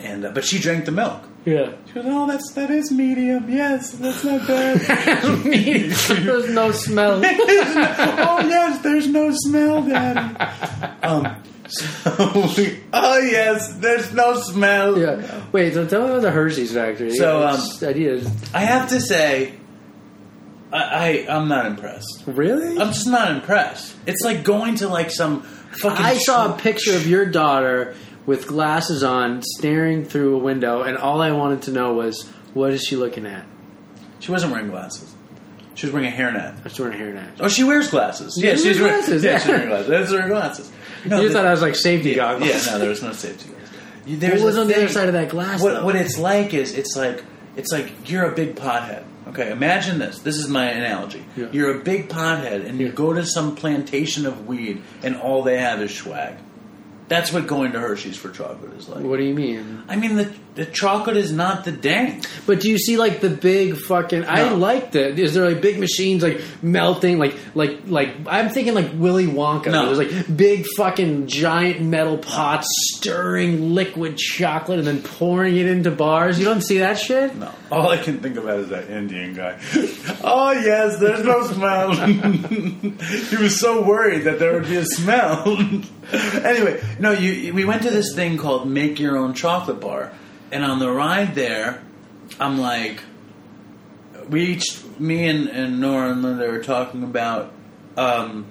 And 0.00 0.24
uh, 0.24 0.30
but 0.32 0.44
she 0.44 0.58
drank 0.58 0.84
the 0.84 0.92
milk. 0.92 1.22
yeah. 1.44 1.72
She 1.86 1.94
goes, 1.94 2.04
"Oh, 2.06 2.26
that's 2.26 2.52
that 2.52 2.70
is 2.70 2.90
medium. 2.92 3.50
Yes, 3.50 3.92
that's 3.92 4.22
not 4.24 4.46
bad." 4.46 4.78
There's 5.44 6.50
no 6.50 6.70
smell. 6.72 7.20
oh 7.24 8.40
yes, 8.46 8.82
there's 8.82 9.08
no 9.08 9.30
smell, 9.32 9.82
Daddy. 9.82 10.36
Um, 11.02 11.42
so 11.68 12.46
we, 12.56 12.80
oh 12.92 13.18
yes, 13.18 13.72
there's 13.74 14.12
no 14.12 14.34
smell. 14.36 14.98
Yeah. 14.98 15.44
Wait. 15.52 15.74
So 15.74 15.86
tell 15.86 16.02
me 16.02 16.08
about 16.10 16.22
the 16.22 16.30
Hershey's 16.30 16.72
factory. 16.74 17.14
So, 17.14 17.46
um, 17.46 17.60
idea 17.82 18.20
I 18.54 18.60
have 18.60 18.88
to 18.90 19.00
say, 19.00 19.54
I, 20.72 21.26
I 21.28 21.36
I'm 21.36 21.48
not 21.48 21.66
impressed. 21.66 22.22
really. 22.26 22.78
I'm 22.78 22.88
just 22.88 23.06
not 23.08 23.30
impressed. 23.30 23.96
It's 24.06 24.22
like 24.24 24.44
going 24.44 24.76
to 24.76 24.88
like 24.88 25.10
some 25.10 25.42
fucking. 25.42 26.04
I 26.04 26.18
saw 26.18 26.54
a 26.54 26.58
picture 26.58 26.94
of 26.94 27.06
your 27.06 27.26
daughter 27.26 27.94
with 28.26 28.46
glasses 28.46 29.02
on, 29.02 29.42
staring 29.42 30.04
through 30.04 30.36
a 30.36 30.38
window, 30.38 30.82
and 30.82 30.96
all 30.96 31.20
I 31.20 31.32
wanted 31.32 31.62
to 31.62 31.72
know 31.72 31.94
was, 31.94 32.28
what 32.54 32.70
is 32.72 32.82
she 32.84 32.94
looking 32.96 33.26
at? 33.26 33.44
She 34.20 34.30
wasn't 34.30 34.52
wearing 34.52 34.68
glasses. 34.68 35.12
She 35.74 35.86
was 35.86 35.94
wearing 35.94 36.08
a 36.08 36.14
hairnet. 36.14 36.62
She's 36.68 36.78
wearing 36.78 37.00
a 37.00 37.02
hairnet. 37.02 37.30
Oh, 37.40 37.48
she 37.48 37.64
wears 37.64 37.88
glasses. 37.90 38.34
Yeah, 38.40 38.54
she's 38.56 38.78
wearing 38.78 38.96
glasses, 38.98 39.24
Yeah, 39.24 39.38
she's 39.38 39.48
wearing 39.48 39.68
glasses. 39.68 39.88
That's 39.88 40.10
her 40.12 40.28
glasses. 40.28 40.72
No, 41.06 41.20
you 41.20 41.28
the- 41.28 41.34
thought 41.34 41.46
I 41.46 41.50
was 41.50 41.62
like 41.62 41.74
safety 41.74 42.10
yeah, 42.10 42.16
goggles. 42.16 42.50
yeah, 42.50 42.72
no, 42.72 42.78
there 42.78 42.90
was 42.90 43.02
no 43.02 43.12
safety 43.12 43.48
goggles. 43.48 44.20
There 44.20 44.44
was 44.44 44.58
on 44.58 44.68
the 44.68 44.76
other 44.76 44.88
side 44.88 45.08
of 45.08 45.14
that 45.14 45.30
glass? 45.30 45.62
What, 45.62 45.84
what 45.84 45.96
it's 45.96 46.18
like 46.18 46.52
is 46.52 46.74
it's 46.76 46.96
like 46.96 47.24
it's 47.56 47.72
like 47.72 48.10
you're 48.10 48.24
a 48.30 48.34
big 48.34 48.56
pothead. 48.56 49.04
Okay, 49.30 49.50
imagine 49.50 49.98
this. 49.98 50.18
This 50.18 50.36
is 50.36 50.48
my 50.48 50.70
analogy. 50.70 51.24
Yeah. 51.36 51.48
You're 51.52 51.80
a 51.80 51.82
big 51.82 52.08
pothead, 52.08 52.66
and 52.66 52.80
you 52.80 52.90
go 52.90 53.12
to 53.12 53.24
some 53.24 53.54
plantation 53.54 54.26
of 54.26 54.46
weed, 54.46 54.82
and 55.02 55.16
all 55.16 55.42
they 55.42 55.58
have 55.58 55.80
is 55.80 55.94
swag. 55.94 56.34
That's 57.08 57.32
what 57.32 57.46
going 57.46 57.72
to 57.72 57.80
Hershey's 57.80 58.16
for 58.16 58.30
chocolate 58.30 58.72
is 58.74 58.88
like. 58.88 59.04
What 59.04 59.18
do 59.18 59.24
you 59.24 59.34
mean? 59.34 59.82
I 59.88 59.96
mean, 59.96 60.16
the 60.16 60.32
the 60.54 60.66
chocolate 60.66 61.16
is 61.16 61.32
not 61.32 61.64
the 61.64 61.72
dank. 61.72 62.26
But 62.46 62.60
do 62.60 62.68
you 62.68 62.78
see 62.78 62.96
like 62.96 63.20
the 63.20 63.30
big 63.30 63.76
fucking? 63.76 64.24
I 64.24 64.48
No. 64.50 64.56
like 64.56 64.92
the. 64.92 65.08
Is 65.14 65.34
there 65.34 65.48
like 65.50 65.60
big 65.62 65.78
machines 65.78 66.22
like 66.22 66.40
melting? 66.62 67.18
Like 67.18 67.36
like 67.54 67.80
like 67.86 68.10
I'm 68.26 68.48
thinking 68.50 68.74
like 68.74 68.90
Willy 68.94 69.26
Wonka. 69.26 69.70
No. 69.70 69.92
There's 69.94 69.98
like 70.10 70.36
big 70.36 70.66
fucking 70.76 71.26
giant 71.28 71.80
metal 71.82 72.18
pots 72.18 72.66
stirring 72.96 73.74
liquid 73.74 74.16
chocolate 74.16 74.78
and 74.78 74.86
then 74.88 75.02
pouring 75.02 75.56
it 75.56 75.66
into 75.66 75.90
bars. 75.90 76.38
You 76.38 76.44
don't 76.44 76.62
see 76.62 76.78
that 76.78 76.98
shit. 76.98 77.34
No, 77.36 77.50
all 77.70 77.88
I 77.90 77.96
can 77.96 78.18
think 78.20 78.36
about 78.36 78.58
is 78.60 78.68
that 78.70 78.90
Indian 78.90 79.34
guy. 79.34 79.58
oh 80.24 80.52
yes, 80.52 80.98
there's 80.98 81.24
no 81.24 81.46
smell. 81.46 81.92
he 82.50 83.36
was 83.36 83.58
so 83.60 83.82
worried 83.82 84.24
that 84.24 84.38
there 84.38 84.54
would 84.54 84.68
be 84.68 84.76
a 84.76 84.84
smell. 84.84 85.44
anyway, 86.12 86.82
no, 86.98 87.12
you. 87.12 87.54
We 87.54 87.64
went 87.64 87.82
to 87.82 87.90
this 87.90 88.14
thing 88.14 88.36
called 88.38 88.68
Make 88.68 88.98
Your 88.98 89.16
Own 89.16 89.34
Chocolate 89.34 89.80
Bar, 89.80 90.12
and 90.52 90.64
on 90.64 90.78
the 90.78 90.90
ride 90.90 91.34
there, 91.34 91.82
I'm 92.38 92.58
like, 92.58 93.02
we 94.28 94.44
each, 94.44 94.82
me 94.98 95.28
and, 95.28 95.48
and 95.48 95.80
Nora 95.80 96.12
and 96.12 96.22
Linda 96.22 96.48
were 96.48 96.62
talking 96.62 97.02
about 97.02 97.52
um, 97.96 98.46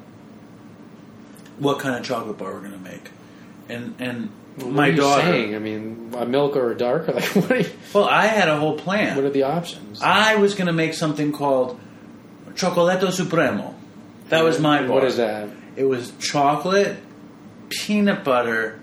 what 1.57 1.79
kind 1.79 1.95
of 1.95 2.03
chocolate 2.03 2.37
bar 2.37 2.53
we're 2.53 2.61
gonna 2.61 2.77
make, 2.77 3.09
and 3.69 3.95
and 3.99 4.29
What 4.57 4.71
my 4.71 4.87
are 4.87 4.91
you 4.91 4.97
daughter. 4.97 5.21
saying? 5.23 5.55
I 5.55 5.59
mean, 5.59 6.13
a 6.17 6.25
milk 6.25 6.55
or 6.55 6.71
a 6.71 6.77
dark? 6.77 7.09
Or 7.09 7.13
like 7.13 7.23
what? 7.35 7.51
Are 7.51 7.57
you, 7.59 7.69
Well, 7.93 8.05
I 8.05 8.27
had 8.27 8.49
a 8.49 8.57
whole 8.57 8.77
plan. 8.77 9.15
what 9.15 9.25
are 9.25 9.29
the 9.29 9.43
options? 9.43 10.01
I 10.01 10.35
was 10.35 10.55
going 10.55 10.67
to 10.67 10.73
make 10.73 10.93
something 10.93 11.31
called 11.31 11.79
Chocolatto 12.53 13.11
Supremo. 13.11 13.75
That 14.29 14.43
was 14.43 14.59
my 14.59 14.81
bar. 14.83 14.95
What 14.95 15.03
is 15.05 15.17
that? 15.17 15.49
It 15.75 15.85
was 15.85 16.11
chocolate, 16.19 16.97
peanut 17.69 18.23
butter, 18.23 18.79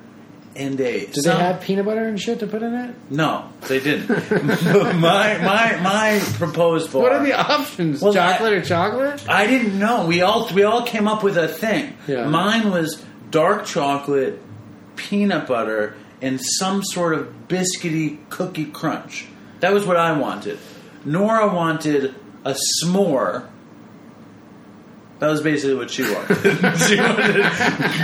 and 0.56 0.80
a. 0.80 1.06
Do 1.06 1.12
some- 1.22 1.36
they 1.36 1.42
have 1.44 1.60
peanut 1.60 1.84
butter 1.84 2.04
and 2.06 2.20
shit 2.20 2.40
to 2.40 2.46
put 2.46 2.62
in 2.62 2.74
it? 2.74 2.94
No, 3.10 3.48
they 3.68 3.78
didn't. 3.80 4.08
my 5.00 5.38
my 5.38 5.78
my 5.82 6.20
proposed 6.34 6.92
bar. 6.92 7.02
What 7.02 7.12
are 7.12 7.22
the 7.24 7.34
options? 7.38 8.00
Well, 8.02 8.12
chocolate 8.14 8.52
I- 8.52 8.56
or 8.56 8.60
chocolate? 8.62 9.28
I 9.28 9.46
didn't 9.46 9.78
know. 9.78 10.06
We 10.06 10.22
all 10.22 10.52
we 10.54 10.62
all 10.64 10.82
came 10.84 11.06
up 11.08 11.22
with 11.22 11.36
a 11.36 11.48
thing. 11.48 11.96
Yeah. 12.06 12.26
Mine 12.28 12.70
was 12.70 13.04
dark 13.30 13.66
chocolate, 13.66 14.40
peanut 14.96 15.46
butter, 15.46 15.94
and 16.22 16.40
some 16.40 16.82
sort 16.82 17.14
of 17.14 17.28
biscuity 17.48 18.18
cookie 18.30 18.66
crunch. 18.66 19.26
That 19.60 19.72
was 19.72 19.86
what 19.86 19.96
I 19.96 20.18
wanted. 20.18 20.58
Nora 21.04 21.52
wanted 21.54 22.14
a 22.44 22.56
s'more. 22.84 23.48
That 25.18 25.28
was 25.30 25.40
basically 25.40 25.76
what 25.76 25.90
she 25.90 26.02
wanted. 26.02 26.36
she 26.78 26.96
wanted 27.00 27.36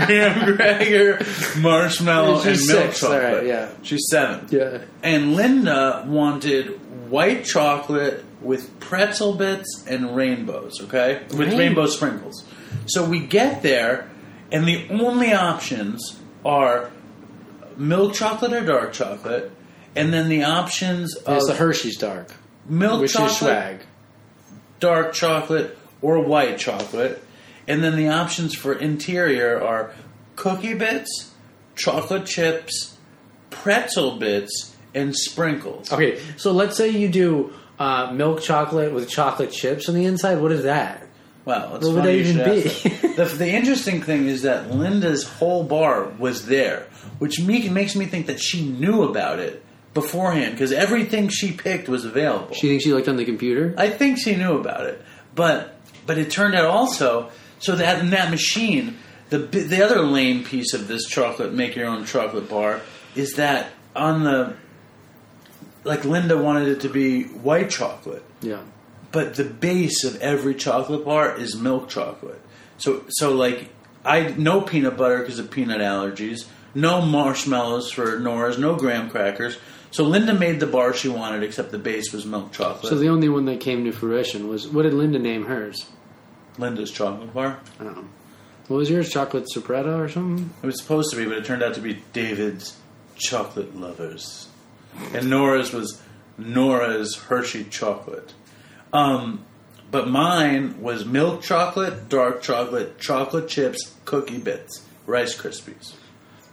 graham 0.07 0.57
cracker, 0.57 1.25
marshmallow, 1.61 2.37
and 2.37 2.45
milk 2.45 2.57
six, 2.59 3.01
chocolate. 3.01 3.23
right, 3.23 3.47
yeah. 3.47 3.71
She's 3.83 4.07
seven. 4.11 4.47
Yeah. 4.51 4.79
And 5.03 5.35
Linda 5.35 6.05
wanted 6.09 6.69
white 7.11 7.45
chocolate 7.45 8.25
with 8.41 8.81
pretzel 8.81 9.35
bits 9.35 9.85
and 9.87 10.17
rainbows, 10.17 10.81
okay? 10.85 11.23
With 11.29 11.49
Rain- 11.49 11.59
rainbow 11.59 11.87
sprinkles. 11.87 12.45
So 12.87 13.05
we 13.05 13.21
get 13.27 13.63
there, 13.63 14.11
and 14.51 14.67
the 14.67 14.89
only 14.91 15.33
options 15.35 16.19
are 16.47 16.91
milk 17.77 18.15
chocolate 18.15 18.53
or 18.55 18.65
dark 18.65 18.95
chocolate, 18.95 19.53
and 19.95 20.13
then 20.15 20.31
the 20.31 20.45
options 20.45 21.15
of 21.15 21.37
It's 21.37 21.47
the 21.47 21.55
Hershey's 21.55 21.99
dark, 21.99 22.33
milk 22.67 23.03
which 23.03 23.13
chocolate, 23.13 23.31
is 23.33 23.37
swag. 23.39 23.81
dark 24.81 25.13
chocolate, 25.13 25.77
or 26.03 26.21
white 26.21 26.59
chocolate. 26.59 27.23
And 27.67 27.83
then 27.83 27.97
the 27.97 28.09
options 28.09 28.55
for 28.55 28.73
interior 28.73 29.63
are 29.63 29.95
cookie 30.37 30.75
bits, 30.75 31.33
chocolate 31.77 32.27
chips, 32.27 32.99
pretzel 33.51 34.17
bits, 34.17 34.77
and 34.95 35.17
sprinkles. 35.17 35.93
Okay, 35.93 36.21
so 36.37 36.53
let's 36.53 36.77
say 36.77 36.91
you 36.91 37.09
do 37.09 37.53
uh, 37.79 38.13
milk 38.13 38.43
chocolate 38.43 38.93
with 38.93 39.09
chocolate 39.09 39.53
chips 39.53 39.89
on 39.89 39.95
the 39.95 40.05
inside. 40.05 40.41
What 40.41 40.53
is 40.53 40.65
that? 40.65 41.07
Well, 41.45 41.77
it's 41.77 41.87
What 41.87 41.97
would 41.97 42.05
that 42.05 42.15
even 42.15 42.37
be? 42.45 42.63
the, 43.17 43.25
the 43.25 43.49
interesting 43.49 44.03
thing 44.03 44.29
is 44.29 44.43
that 44.43 44.71
Linda's 44.71 45.25
whole 45.25 45.65
bar 45.65 46.05
was 46.19 46.47
there, 46.47 46.87
which 47.19 47.41
me, 47.41 47.69
makes 47.69 47.97
me 47.97 48.07
think 48.07 48.27
that 48.27 48.41
she 48.41 48.65
knew 48.65 49.03
about 49.03 49.41
it 49.41 49.65
beforehand 49.93 50.53
because 50.53 50.73
everything 50.73 51.29
she 51.29 51.53
picked 51.53 51.89
was 51.89 52.05
available. 52.05 52.55
She 52.55 52.69
thinks 52.69 52.85
she 52.85 52.93
looked 52.93 53.09
on 53.09 53.17
the 53.17 53.25
computer. 53.25 53.75
I 53.77 53.91
think 53.91 54.19
she 54.19 54.37
knew 54.37 54.57
about 54.57 54.87
it, 54.87 55.03
but 55.35 55.72
but 56.07 56.19
it 56.19 56.31
turned 56.31 56.55
out 56.55 56.67
also 56.67 57.31
so 57.59 57.77
that 57.77 58.01
in 58.01 58.11
that 58.11 58.31
machine, 58.31 58.99
the 59.31 59.39
the 59.39 59.83
other 59.85 60.01
lame 60.03 60.45
piece 60.45 60.75
of 60.75 60.89
this 60.89 61.07
chocolate 61.07 61.53
make 61.53 61.77
your 61.77 61.87
own 61.87 62.05
chocolate 62.05 62.49
bar 62.49 62.81
is 63.15 63.35
that 63.35 63.71
on 63.95 64.25
the 64.25 64.55
like 65.85 66.05
Linda 66.05 66.37
wanted 66.39 66.69
it 66.69 66.81
to 66.83 66.89
be 66.89 67.25
white 67.25 67.71
chocolate 67.71 68.25
Yeah. 68.41 68.61
but 69.11 69.35
the 69.35 69.45
base 69.45 70.05
of 70.05 70.17
every 70.21 70.55
chocolate 70.55 71.05
bar 71.05 71.37
is 71.37 71.57
milk 71.57 71.89
chocolate. 71.89 72.41
So 72.79 73.05
so 73.09 73.33
like 73.33 73.69
I 74.05 74.35
no 74.37 74.61
peanut 74.61 74.97
butter 74.97 75.19
because 75.19 75.39
of 75.39 75.51
peanut 75.51 75.81
allergies, 75.81 76.47
no 76.75 77.01
marshmallows 77.03 77.91
for 77.91 78.19
Nora's, 78.19 78.59
no 78.59 78.75
graham 78.77 79.09
crackers. 79.11 79.57
So 79.93 80.05
Linda 80.05 80.33
made 80.33 80.59
the 80.59 80.67
bar 80.67 80.95
she 80.95 81.09
wanted, 81.09 81.43
except 81.43 81.71
the 81.71 81.79
base 81.79 82.13
was 82.13 82.25
milk 82.25 82.51
chocolate. 82.51 82.91
So 82.91 82.99
the 82.99 83.09
only 83.09 83.29
one 83.29 83.45
that 83.45 83.61
came 83.61 83.85
to 83.85 83.93
fruition 83.93 84.49
was 84.49 84.67
what 84.67 84.83
did 84.83 84.95
Linda 84.95 85.19
name 85.19 85.45
hers? 85.45 85.87
Linda's 86.59 86.91
chocolate 86.91 87.33
bar. 87.33 87.61
I 87.79 87.85
don't 87.85 87.97
know. 87.97 88.09
What 88.69 88.79
was 88.79 88.91
yours? 88.91 89.11
Chocolate 89.11 89.47
Sopretta 89.55 89.99
or 89.99 90.09
something? 90.09 90.51
It 90.63 90.67
was 90.67 90.81
supposed 90.81 91.11
to 91.11 91.17
be, 91.17 91.27
but 91.27 91.37
it 91.37 91.45
turned 91.45 91.63
out 91.63 91.75
to 91.75 91.81
be 91.81 92.03
David's 92.15 92.79
chocolate 93.17 93.77
lovers, 93.77 94.49
and 95.13 95.29
Nora's 95.29 95.73
was 95.73 96.01
Nora's 96.39 97.17
Hershey 97.17 97.65
chocolate. 97.65 98.33
Um, 98.93 99.45
but 99.91 100.09
mine 100.09 100.81
was 100.81 101.05
milk 101.05 101.43
chocolate, 101.43 102.09
dark 102.09 102.41
chocolate, 102.41 102.99
chocolate 102.99 103.49
chips, 103.49 103.95
cookie 104.07 104.39
bits, 104.39 104.87
Rice 105.07 105.37
Krispies. 105.37 105.93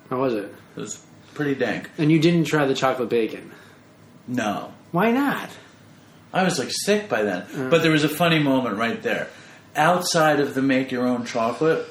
How 0.09 0.19
was 0.19 0.33
it? 0.33 0.53
It 0.75 0.79
was 0.79 1.05
pretty 1.33 1.55
dank. 1.55 1.89
And 1.97 2.11
you 2.11 2.19
didn't 2.19 2.45
try 2.45 2.65
the 2.65 2.75
chocolate 2.75 3.09
bacon. 3.09 3.51
No, 4.27 4.73
Why 4.91 5.11
not? 5.11 5.49
I 6.31 6.43
was 6.43 6.59
like 6.59 6.69
sick 6.71 7.09
by 7.09 7.23
then. 7.23 7.41
Uh. 7.55 7.69
But 7.69 7.81
there 7.81 7.91
was 7.91 8.03
a 8.03 8.09
funny 8.09 8.39
moment 8.39 8.77
right 8.77 9.01
there. 9.01 9.27
Outside 9.75 10.39
of 10.39 10.53
the 10.53 10.61
make 10.61 10.91
your 10.91 11.07
own 11.07 11.25
chocolate, 11.25 11.85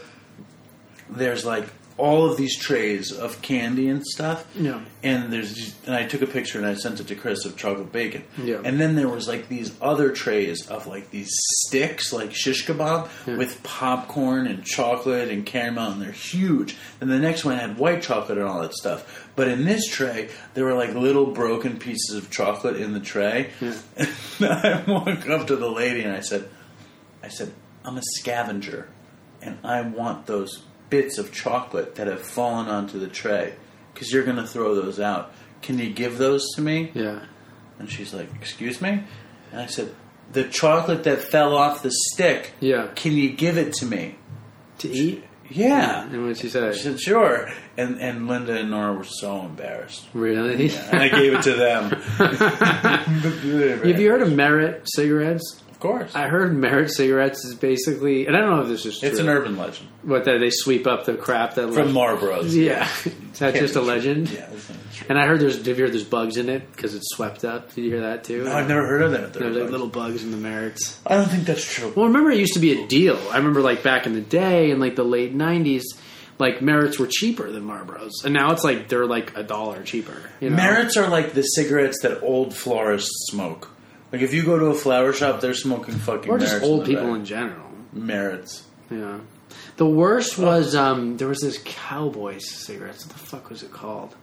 there's 1.10 1.44
like 1.44 1.66
all 1.98 2.30
of 2.30 2.36
these 2.36 2.56
trays 2.56 3.12
of 3.12 3.42
candy 3.42 3.88
and 3.88 4.06
stuff. 4.06 4.46
Yeah. 4.54 4.80
And 5.02 5.32
there's 5.32 5.74
and 5.84 5.94
I 5.94 6.06
took 6.06 6.22
a 6.22 6.26
picture 6.26 6.58
and 6.58 6.66
I 6.66 6.74
sent 6.74 7.00
it 7.00 7.08
to 7.08 7.14
Chris 7.14 7.44
of 7.44 7.56
chocolate 7.56 7.92
bacon. 7.92 8.24
Yeah. 8.42 8.60
And 8.64 8.80
then 8.80 8.94
there 8.94 9.08
was 9.08 9.26
like 9.28 9.48
these 9.48 9.76
other 9.82 10.12
trays 10.12 10.68
of 10.68 10.86
like 10.86 11.10
these 11.10 11.30
sticks 11.66 12.12
like 12.12 12.32
shish 12.32 12.66
kebab 12.66 13.08
with 13.36 13.62
popcorn 13.64 14.46
and 14.46 14.64
chocolate 14.64 15.28
and 15.28 15.44
caramel 15.44 15.92
and 15.92 16.00
they're 16.00 16.12
huge. 16.12 16.76
And 17.00 17.10
the 17.10 17.18
next 17.18 17.44
one 17.44 17.58
had 17.58 17.76
white 17.78 18.00
chocolate 18.02 18.38
and 18.38 18.46
all 18.46 18.62
that 18.62 18.74
stuff. 18.74 19.28
But 19.34 19.48
in 19.48 19.64
this 19.64 19.86
tray, 19.88 20.30
there 20.54 20.64
were 20.64 20.74
like 20.74 20.94
little 20.94 21.26
broken 21.26 21.78
pieces 21.78 22.16
of 22.16 22.30
chocolate 22.30 22.76
in 22.76 22.94
the 22.94 23.00
tray. 23.00 23.50
And 24.40 24.52
I 24.52 24.84
walked 24.86 25.28
up 25.28 25.48
to 25.48 25.56
the 25.56 25.68
lady 25.68 26.02
and 26.02 26.12
I 26.14 26.20
said, 26.20 26.48
I 27.24 27.28
said, 27.28 27.52
I'm 27.84 27.96
a 27.98 28.02
scavenger 28.02 28.88
and 29.42 29.58
I 29.64 29.80
want 29.80 30.26
those 30.26 30.62
bits 30.90 31.18
of 31.18 31.32
chocolate 31.32 31.96
that 31.96 32.06
have 32.06 32.20
fallen 32.22 32.68
onto 32.68 32.98
the 32.98 33.08
tray 33.08 33.54
because 33.92 34.12
you're 34.12 34.24
going 34.24 34.36
to 34.36 34.46
throw 34.46 34.74
those 34.74 35.00
out. 35.00 35.32
Can 35.62 35.78
you 35.78 35.90
give 35.92 36.18
those 36.18 36.46
to 36.54 36.60
me? 36.60 36.90
Yeah. 36.94 37.24
And 37.78 37.90
she's 37.90 38.14
like, 38.14 38.28
Excuse 38.40 38.80
me? 38.80 39.02
And 39.52 39.60
I 39.60 39.66
said, 39.66 39.94
The 40.32 40.44
chocolate 40.44 41.04
that 41.04 41.18
fell 41.20 41.56
off 41.56 41.82
the 41.82 41.90
stick, 41.90 42.52
Yeah. 42.60 42.88
can 42.94 43.12
you 43.12 43.32
give 43.32 43.58
it 43.58 43.72
to 43.74 43.86
me? 43.86 44.16
To 44.78 44.88
eat? 44.88 45.24
Yeah. 45.50 46.04
And 46.04 46.26
what 46.26 46.36
she 46.36 46.48
say? 46.48 46.68
I 46.68 46.72
said, 46.72 47.00
Sure. 47.00 47.50
And, 47.76 48.00
and 48.00 48.28
Linda 48.28 48.56
and 48.58 48.70
Nora 48.70 48.92
were 48.94 49.04
so 49.04 49.40
embarrassed. 49.42 50.06
Really? 50.14 50.66
Yeah. 50.68 50.88
And 50.92 51.00
I 51.02 51.08
gave 51.08 51.32
it 51.34 51.42
to 51.42 51.54
them. 51.54 51.90
Have 53.82 54.00
you 54.00 54.10
heard 54.10 54.22
of 54.22 54.32
Merit 54.32 54.82
cigarettes? 54.86 55.62
Of 55.78 55.82
course. 55.82 56.12
I 56.16 56.26
heard 56.26 56.56
Merit 56.56 56.90
cigarettes 56.90 57.44
is 57.44 57.54
basically, 57.54 58.26
and 58.26 58.36
I 58.36 58.40
don't 58.40 58.50
know 58.50 58.62
if 58.62 58.68
this 58.68 58.84
is 58.84 58.98
true. 58.98 59.08
it's 59.08 59.20
an 59.20 59.28
urban 59.28 59.56
legend. 59.56 59.88
What 60.02 60.24
that 60.24 60.38
they 60.40 60.50
sweep 60.50 60.88
up 60.88 61.04
the 61.04 61.14
crap 61.14 61.54
that 61.54 61.68
From 61.68 61.76
left- 61.76 61.90
Marlboro's. 61.92 62.56
Yeah, 62.56 62.82
is 63.32 63.38
that 63.38 63.54
just 63.54 63.76
a 63.76 63.80
legend? 63.80 64.28
Yeah. 64.28 64.46
that's 64.50 64.68
not 64.70 64.78
true. 64.92 65.06
And 65.08 65.16
I 65.16 65.26
heard 65.28 65.38
there's. 65.38 65.56
Have 65.58 65.66
you 65.68 65.76
heard 65.84 65.92
there's 65.92 66.02
bugs 66.02 66.36
in 66.36 66.48
it 66.48 66.68
because 66.74 66.96
it's 66.96 67.06
swept 67.14 67.44
up? 67.44 67.72
Did 67.74 67.84
you 67.84 67.90
hear 67.92 68.00
that 68.00 68.24
too? 68.24 68.42
No, 68.42 68.52
I've 68.56 68.66
never 68.66 68.84
heard 68.88 69.02
of 69.02 69.12
that. 69.12 69.32
There's 69.34 69.56
like 69.56 69.70
little 69.70 69.86
bugs 69.86 70.24
in 70.24 70.32
the 70.32 70.36
merits. 70.36 71.00
I 71.06 71.14
don't 71.14 71.28
think 71.30 71.44
that's 71.44 71.64
true. 71.64 71.92
Well, 71.94 72.06
remember 72.06 72.32
it 72.32 72.38
used 72.38 72.54
to 72.54 72.60
be 72.60 72.82
a 72.82 72.86
deal. 72.88 73.16
I 73.30 73.36
remember 73.36 73.60
like 73.60 73.84
back 73.84 74.04
in 74.06 74.14
the 74.14 74.20
day 74.20 74.72
in 74.72 74.80
like 74.80 74.96
the 74.96 75.04
late 75.04 75.32
'90s, 75.32 75.82
like 76.40 76.60
merits 76.60 76.98
were 76.98 77.06
cheaper 77.08 77.52
than 77.52 77.62
Marlboros, 77.68 78.24
and 78.24 78.34
now 78.34 78.50
it's 78.50 78.64
like 78.64 78.88
they're 78.88 79.06
like 79.06 79.36
a 79.36 79.44
dollar 79.44 79.84
cheaper. 79.84 80.16
You 80.40 80.50
know? 80.50 80.56
Merits 80.56 80.96
are 80.96 81.08
like 81.08 81.34
the 81.34 81.42
cigarettes 81.42 82.00
that 82.02 82.20
old 82.24 82.52
florists 82.56 83.28
smoke. 83.30 83.70
Like 84.12 84.22
if 84.22 84.32
you 84.32 84.44
go 84.44 84.58
to 84.58 84.66
a 84.66 84.74
flower 84.74 85.12
shop, 85.12 85.40
they're 85.40 85.54
smoking 85.54 85.94
fucking. 85.94 86.30
or 86.30 86.38
just 86.38 86.62
old 86.62 86.80
in 86.80 86.86
people 86.86 87.06
back. 87.08 87.16
in 87.16 87.24
general. 87.24 87.66
Merits. 87.92 88.64
Yeah. 88.90 89.18
The 89.76 89.86
worst 89.86 90.38
was 90.38 90.74
um, 90.74 91.16
there 91.18 91.28
was 91.28 91.40
this 91.40 91.60
cowboy 91.64 92.38
cigarettes. 92.38 93.06
What 93.06 93.12
the 93.16 93.18
fuck 93.18 93.50
was 93.50 93.62
it 93.62 93.72
called? 93.72 94.14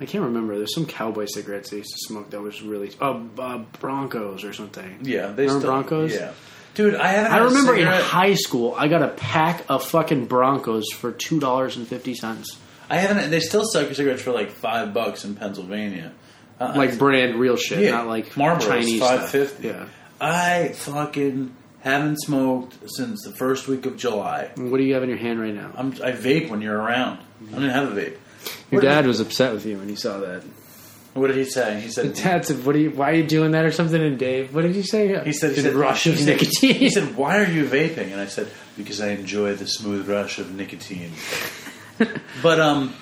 I 0.00 0.06
can't 0.06 0.24
remember. 0.24 0.56
There's 0.56 0.74
some 0.74 0.86
cowboy 0.86 1.26
cigarettes 1.26 1.70
they 1.70 1.78
used 1.78 1.92
to 1.92 1.98
smoke 2.08 2.30
that 2.30 2.40
was 2.40 2.62
really 2.62 2.90
oh 3.00 3.28
uh, 3.38 3.58
Broncos 3.80 4.44
or 4.44 4.52
something. 4.52 4.98
Yeah, 5.02 5.28
they 5.28 5.44
Remember 5.44 5.60
still, 5.60 5.60
Broncos? 5.60 6.12
Yeah, 6.14 6.32
dude, 6.74 6.96
I 6.96 7.08
haven't. 7.08 7.32
I 7.32 7.34
had 7.36 7.42
a 7.42 7.44
remember 7.46 7.76
in 7.76 7.86
high 7.86 8.34
school, 8.34 8.74
I 8.76 8.88
got 8.88 9.02
a 9.02 9.08
pack 9.08 9.64
of 9.68 9.84
fucking 9.84 10.26
Broncos 10.26 10.90
for 10.92 11.12
two 11.12 11.38
dollars 11.38 11.76
and 11.76 11.86
fifty 11.86 12.14
cents, 12.14 12.58
I 12.90 12.96
haven't. 12.96 13.30
They 13.30 13.40
still 13.40 13.64
sell 13.64 13.92
cigarettes 13.94 14.22
for 14.22 14.32
like 14.32 14.50
five 14.50 14.92
bucks 14.92 15.24
in 15.24 15.36
Pennsylvania. 15.36 16.12
Uh, 16.60 16.72
like 16.76 16.98
brand 16.98 17.34
real 17.38 17.56
shit, 17.56 17.80
yeah, 17.80 17.90
not 17.90 18.06
like 18.06 18.36
Marlboro's 18.36 18.68
Chinese 18.68 19.00
five 19.00 19.28
fifty. 19.28 19.68
Yeah. 19.68 19.86
I 20.20 20.68
fucking 20.68 21.54
haven't 21.80 22.16
smoked 22.22 22.78
since 22.86 23.24
the 23.24 23.32
first 23.32 23.68
week 23.68 23.86
of 23.86 23.96
July. 23.96 24.50
What 24.56 24.78
do 24.78 24.84
you 24.84 24.94
have 24.94 25.02
in 25.02 25.08
your 25.08 25.18
hand 25.18 25.40
right 25.40 25.54
now? 25.54 25.72
I'm, 25.74 25.88
I 26.02 26.12
vape 26.12 26.48
when 26.48 26.62
you're 26.62 26.76
around. 26.76 27.18
I 27.48 27.54
didn't 27.54 27.70
have 27.70 27.96
a 27.96 28.00
vape. 28.00 28.16
Your 28.70 28.80
What 28.80 28.82
dad 28.82 29.06
was 29.06 29.20
upset 29.20 29.52
with 29.52 29.66
you 29.66 29.78
when 29.78 29.88
he 29.88 29.96
saw 29.96 30.18
that. 30.20 30.44
What 31.14 31.28
did 31.28 31.36
he 31.36 31.44
say? 31.44 31.80
He 31.80 31.90
said. 31.90 32.14
Dad 32.14 32.44
said, 32.44 32.64
"What 32.64 32.74
are 32.74 32.78
you? 32.78 32.90
Why 32.90 33.10
are 33.10 33.14
you 33.14 33.26
doing 33.26 33.52
that?" 33.52 33.64
or 33.64 33.70
something? 33.70 34.02
And 34.02 34.18
Dave, 34.18 34.52
what 34.52 34.62
did 34.62 34.74
you 34.74 34.82
say? 34.82 35.08
He 35.24 35.32
said, 35.32 35.54
he 35.54 35.62
said 35.62 35.74
rush 35.74 36.04
he 36.04 36.12
of 36.12 36.26
nicotine. 36.26 36.74
He 36.74 36.90
said, 36.90 37.16
"Why 37.16 37.38
are 37.38 37.48
you 37.48 37.66
vaping?" 37.66 38.10
And 38.10 38.20
I 38.20 38.26
said, 38.26 38.50
"Because 38.76 39.00
I 39.00 39.10
enjoy 39.10 39.54
the 39.54 39.66
smooth 39.66 40.08
rush 40.08 40.40
of 40.40 40.52
nicotine." 40.52 41.12
but 42.42 42.58
um, 42.58 42.94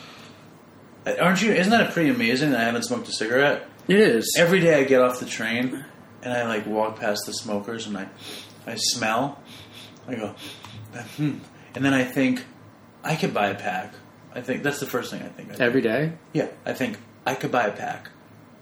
aren't 1.06 1.42
you? 1.42 1.52
Isn't 1.52 1.70
that 1.70 1.92
pretty 1.92 2.10
amazing 2.10 2.50
that 2.50 2.60
I 2.60 2.64
haven't 2.64 2.84
smoked 2.84 3.08
a 3.08 3.12
cigarette? 3.12 3.68
"It 3.88 3.96
is." 3.96 4.36
Every 4.38 4.60
day 4.60 4.80
I 4.80 4.84
get 4.84 5.00
off 5.00 5.20
the 5.20 5.26
train 5.26 5.84
and 6.22 6.32
I 6.32 6.46
like 6.46 6.66
walk 6.66 6.98
past 6.98 7.22
the 7.26 7.32
smokers 7.32 7.86
and 7.86 7.96
I, 7.96 8.08
I 8.66 8.76
smell. 8.76 9.40
I 10.06 10.14
go, 10.14 10.34
hmm. 11.16 11.38
and 11.74 11.84
then 11.84 11.94
I 11.94 12.04
think 12.04 12.44
I 13.04 13.16
could 13.16 13.34
buy 13.34 13.48
a 13.48 13.54
pack. 13.54 13.94
I 14.34 14.40
think 14.40 14.62
that's 14.62 14.80
the 14.80 14.86
first 14.86 15.10
thing 15.10 15.22
I 15.22 15.28
think. 15.28 15.48
I 15.48 15.52
think. 15.52 15.60
Every 15.60 15.82
day. 15.82 16.12
Yeah, 16.32 16.48
I 16.64 16.72
think 16.72 16.98
I 17.26 17.34
could 17.34 17.52
buy 17.52 17.66
a 17.66 17.72
pack, 17.72 18.10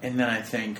and 0.01 0.19
then 0.19 0.29
I 0.29 0.41
think 0.41 0.79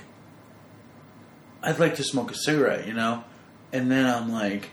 I'd 1.64 1.80
like 1.80 1.96
to 1.96 2.04
smoke 2.04 2.32
a 2.32 2.36
cigarette, 2.36 2.88
you 2.88 2.94
know, 2.94 3.24
and 3.72 3.92
then 3.92 4.06
I'm 4.06 4.32
like, 4.32 4.70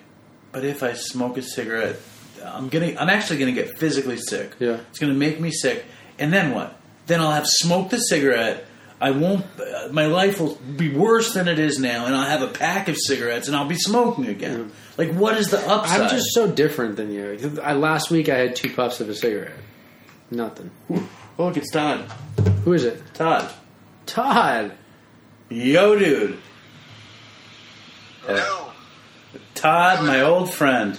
but 0.52 0.64
if 0.64 0.82
I 0.82 0.94
smoke 0.94 1.36
a 1.36 1.42
cigarette, 1.42 1.96
I'm 2.44 2.68
gonna, 2.68 2.94
I'm 2.98 3.08
actually 3.08 3.38
gonna 3.38 3.52
get 3.52 3.78
physically 3.78 4.16
sick. 4.16 4.54
Yeah. 4.58 4.80
it's 4.90 4.98
gonna 4.98 5.14
make 5.14 5.40
me 5.40 5.50
sick, 5.50 5.84
and 6.18 6.32
then 6.32 6.54
what? 6.54 6.77
Then 7.08 7.20
I'll 7.20 7.32
have 7.32 7.46
smoked 7.46 7.90
the 7.90 7.98
cigarette. 7.98 8.66
I 9.00 9.12
won't. 9.12 9.44
Uh, 9.58 9.88
my 9.92 10.06
life 10.06 10.40
will 10.40 10.56
be 10.56 10.94
worse 10.94 11.34
than 11.34 11.48
it 11.48 11.58
is 11.58 11.78
now, 11.78 12.06
and 12.06 12.14
I'll 12.14 12.28
have 12.28 12.42
a 12.42 12.48
pack 12.48 12.88
of 12.88 12.96
cigarettes, 12.96 13.48
and 13.48 13.56
I'll 13.56 13.68
be 13.68 13.76
smoking 13.76 14.26
again. 14.26 14.72
Like, 14.96 15.12
what 15.12 15.36
is 15.36 15.50
the 15.50 15.58
upside? 15.58 16.02
I'm 16.02 16.10
just 16.10 16.34
so 16.34 16.50
different 16.50 16.96
than 16.96 17.12
you. 17.12 17.60
I, 17.62 17.74
last 17.74 18.10
week 18.10 18.28
I 18.28 18.36
had 18.36 18.56
two 18.56 18.70
puffs 18.70 19.00
of 19.00 19.08
a 19.08 19.14
cigarette. 19.14 19.56
Nothing. 20.30 20.70
Oh, 20.90 21.08
look, 21.38 21.56
it's 21.56 21.70
Todd. 21.70 22.00
Who 22.64 22.72
is 22.72 22.84
it? 22.84 23.02
Todd. 23.14 23.50
Todd. 24.06 24.72
Yo, 25.48 25.98
dude. 25.98 26.38
Yo, 28.28 28.72
Todd, 29.54 30.04
my 30.04 30.20
old 30.20 30.52
friend. 30.52 30.98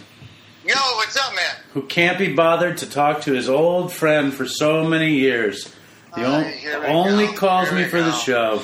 yo, 0.65 0.73
what's 0.95 1.15
up, 1.17 1.35
man? 1.35 1.55
who 1.73 1.83
can't 1.83 2.17
be 2.17 2.33
bothered 2.33 2.77
to 2.79 2.89
talk 2.89 3.21
to 3.21 3.33
his 3.33 3.47
old 3.47 3.93
friend 3.93 4.33
for 4.33 4.47
so 4.47 4.83
many 4.83 5.13
years. 5.13 5.71
The 6.19 6.25
Uh, 6.25 6.31
on- 6.37 6.43
here 6.51 6.83
only 6.87 7.27
go. 7.27 7.33
calls 7.33 7.69
Here 7.69 7.77
me 7.77 7.83
we 7.85 7.89
for 7.89 8.01
the 8.01 8.11
show. 8.13 8.61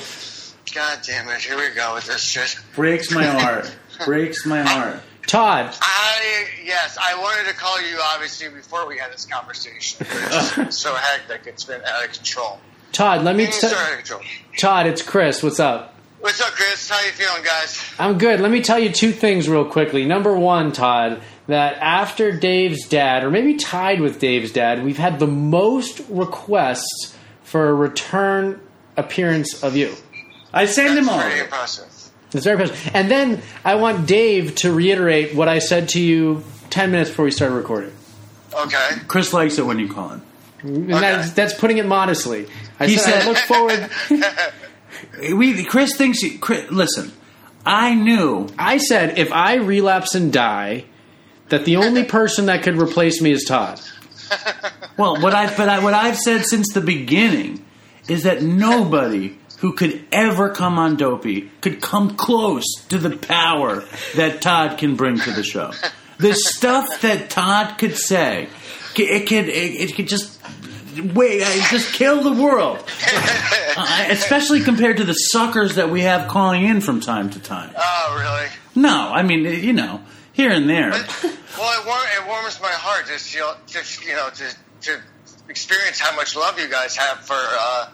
God 0.74 0.98
damn 1.06 1.28
it! 1.28 1.40
Here 1.40 1.56
we 1.56 1.70
go 1.74 1.94
with 1.94 2.04
this 2.06 2.22
shit. 2.22 2.56
Breaks 2.74 3.10
my 3.10 3.24
heart. 3.24 3.74
Breaks 4.04 4.44
my 4.44 4.62
heart. 4.62 5.00
Todd. 5.26 5.74
I 5.80 6.46
yes, 6.64 6.96
I 7.00 7.18
wanted 7.18 7.48
to 7.48 7.54
call 7.54 7.80
you 7.82 7.96
obviously 8.12 8.48
before 8.48 8.86
we 8.86 8.98
had 8.98 9.12
this 9.12 9.24
conversation. 9.26 10.06
It's 10.66 10.78
so 10.78 10.94
hectic, 10.94 11.46
it's 11.46 11.64
been 11.64 11.82
out 11.84 12.04
of 12.04 12.12
control. 12.12 12.60
Todd, 12.92 13.24
let 13.24 13.34
me 13.36 13.46
Things 13.46 13.60
tell 13.60 13.72
are 13.74 13.76
out 13.76 13.90
of 13.92 13.96
control. 13.98 14.20
Todd, 14.58 14.86
it's 14.86 15.02
Chris. 15.02 15.42
What's 15.42 15.58
up? 15.60 15.94
What's 16.20 16.40
up, 16.40 16.52
Chris? 16.52 16.88
How 16.88 17.04
you 17.04 17.12
feeling, 17.12 17.42
guys? 17.44 17.82
I'm 17.98 18.18
good. 18.18 18.40
Let 18.40 18.50
me 18.50 18.60
tell 18.62 18.78
you 18.78 18.90
two 18.90 19.12
things 19.12 19.48
real 19.48 19.64
quickly. 19.64 20.04
Number 20.04 20.36
one, 20.36 20.72
Todd, 20.72 21.20
that 21.46 21.74
after 21.80 22.32
Dave's 22.32 22.86
dad, 22.88 23.22
or 23.24 23.30
maybe 23.30 23.54
tied 23.54 24.00
with 24.00 24.18
Dave's 24.18 24.50
dad, 24.52 24.84
we've 24.84 24.96
had 24.98 25.18
the 25.18 25.26
most 25.26 26.00
requests 26.08 27.15
for 27.46 27.68
a 27.70 27.74
return 27.74 28.60
appearance 28.96 29.62
of 29.62 29.74
you. 29.76 29.94
I 30.52 30.66
send 30.66 30.98
him 30.98 31.06
That's 31.06 31.16
all. 31.16 31.22
pretty 31.22 31.40
impressive. 31.40 31.84
It's 32.32 32.44
very 32.44 32.60
impressive. 32.62 32.90
And 32.94 33.10
then 33.10 33.42
I 33.64 33.76
want 33.76 34.06
Dave 34.06 34.54
to 34.56 34.72
reiterate 34.72 35.34
what 35.34 35.48
I 35.48 35.58
said 35.60 35.88
to 35.90 36.00
you 36.00 36.44
10 36.70 36.90
minutes 36.90 37.10
before 37.10 37.24
we 37.24 37.30
started 37.30 37.54
recording. 37.54 37.92
Okay. 38.52 38.90
Chris 39.08 39.32
likes 39.32 39.58
it 39.58 39.66
when 39.66 39.78
you 39.78 39.88
call 39.92 40.10
him. 40.10 40.22
And 40.62 40.90
that's, 40.90 41.32
that's 41.32 41.54
putting 41.54 41.78
it 41.78 41.86
modestly. 41.86 42.46
I 42.80 42.86
He 42.88 42.96
said, 42.96 43.12
said- 43.12 43.22
I 43.22 43.26
look 43.28 43.38
forward. 43.38 43.90
We 45.34 45.62
Chris 45.64 45.94
thinks. 45.94 46.20
He, 46.20 46.38
Chris, 46.38 46.70
listen, 46.70 47.12
I 47.66 47.94
knew. 47.94 48.48
I 48.58 48.78
said, 48.78 49.18
if 49.18 49.30
I 49.30 49.56
relapse 49.56 50.14
and 50.14 50.32
die, 50.32 50.86
that 51.50 51.66
the 51.66 51.76
only 51.76 52.04
person 52.18 52.46
that 52.46 52.62
could 52.62 52.80
replace 52.80 53.20
me 53.20 53.30
is 53.32 53.44
Todd. 53.44 53.78
Well, 54.96 55.20
what 55.20 55.34
I 55.34 55.54
but 55.54 55.68
I, 55.68 55.82
what 55.82 55.94
I've 55.94 56.16
said 56.18 56.44
since 56.44 56.72
the 56.72 56.80
beginning 56.80 57.64
is 58.08 58.22
that 58.22 58.42
nobody 58.42 59.36
who 59.58 59.72
could 59.72 60.04
ever 60.12 60.50
come 60.50 60.78
on 60.78 60.96
Dopey 60.96 61.50
could 61.60 61.80
come 61.80 62.16
close 62.16 62.64
to 62.88 62.98
the 62.98 63.16
power 63.16 63.84
that 64.14 64.40
Todd 64.42 64.78
can 64.78 64.96
bring 64.96 65.18
to 65.18 65.32
the 65.32 65.42
show. 65.42 65.72
The 66.18 66.34
stuff 66.34 67.00
that 67.02 67.30
Todd 67.30 67.78
could 67.78 67.96
say, 67.96 68.48
it 68.96 69.26
could 69.26 69.48
it, 69.48 69.90
it 69.90 69.94
could 69.94 70.08
just 70.08 70.40
wait, 71.14 71.42
uh, 71.42 71.46
just 71.70 71.92
kill 71.94 72.22
the 72.22 72.42
world. 72.42 72.78
Uh, 73.78 74.06
especially 74.08 74.60
compared 74.60 74.96
to 74.96 75.04
the 75.04 75.12
suckers 75.12 75.74
that 75.74 75.90
we 75.90 76.00
have 76.00 76.28
calling 76.28 76.64
in 76.64 76.80
from 76.80 77.00
time 77.00 77.28
to 77.30 77.38
time. 77.38 77.70
Oh, 77.76 78.16
really? 78.18 78.48
No, 78.74 79.10
I 79.12 79.22
mean 79.22 79.44
you 79.44 79.74
know 79.74 80.00
here 80.32 80.50
and 80.50 80.68
there. 80.68 80.90
Well, 80.90 81.80
it, 81.80 81.86
war- 81.86 81.96
it 82.22 82.26
warms 82.26 82.60
my 82.60 82.68
heart 82.70 83.06
just 83.06 83.34
you 83.34 83.40
know, 83.40 83.54
just 83.66 84.04
you 84.04 84.14
know 84.14 84.28
to 84.30 84.44
to 84.82 85.00
experience 85.48 85.98
how 85.98 86.14
much 86.16 86.36
love 86.36 86.58
you 86.58 86.68
guys 86.68 86.96
have 86.96 87.18
for 87.20 87.34
uh, 87.36 87.88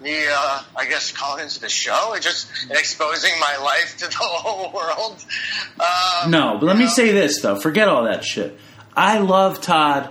me. 0.00 0.24
Uh, 0.30 0.62
I 0.76 0.86
guess 0.88 1.12
calling 1.12 1.44
into 1.44 1.60
the 1.60 1.68
show 1.68 2.12
and 2.14 2.22
just 2.22 2.48
exposing 2.70 3.32
my 3.40 3.56
life 3.62 3.96
to 3.98 4.06
the 4.08 4.14
whole 4.16 4.72
world. 4.72 5.24
Um, 5.80 6.30
No, 6.30 6.58
but 6.58 6.66
let 6.66 6.76
me 6.76 6.84
know? 6.84 6.90
say 6.90 7.12
this 7.12 7.40
though. 7.40 7.56
Forget 7.56 7.88
all 7.88 8.04
that 8.04 8.24
shit. 8.24 8.58
I 8.96 9.18
love 9.18 9.60
Todd, 9.60 10.10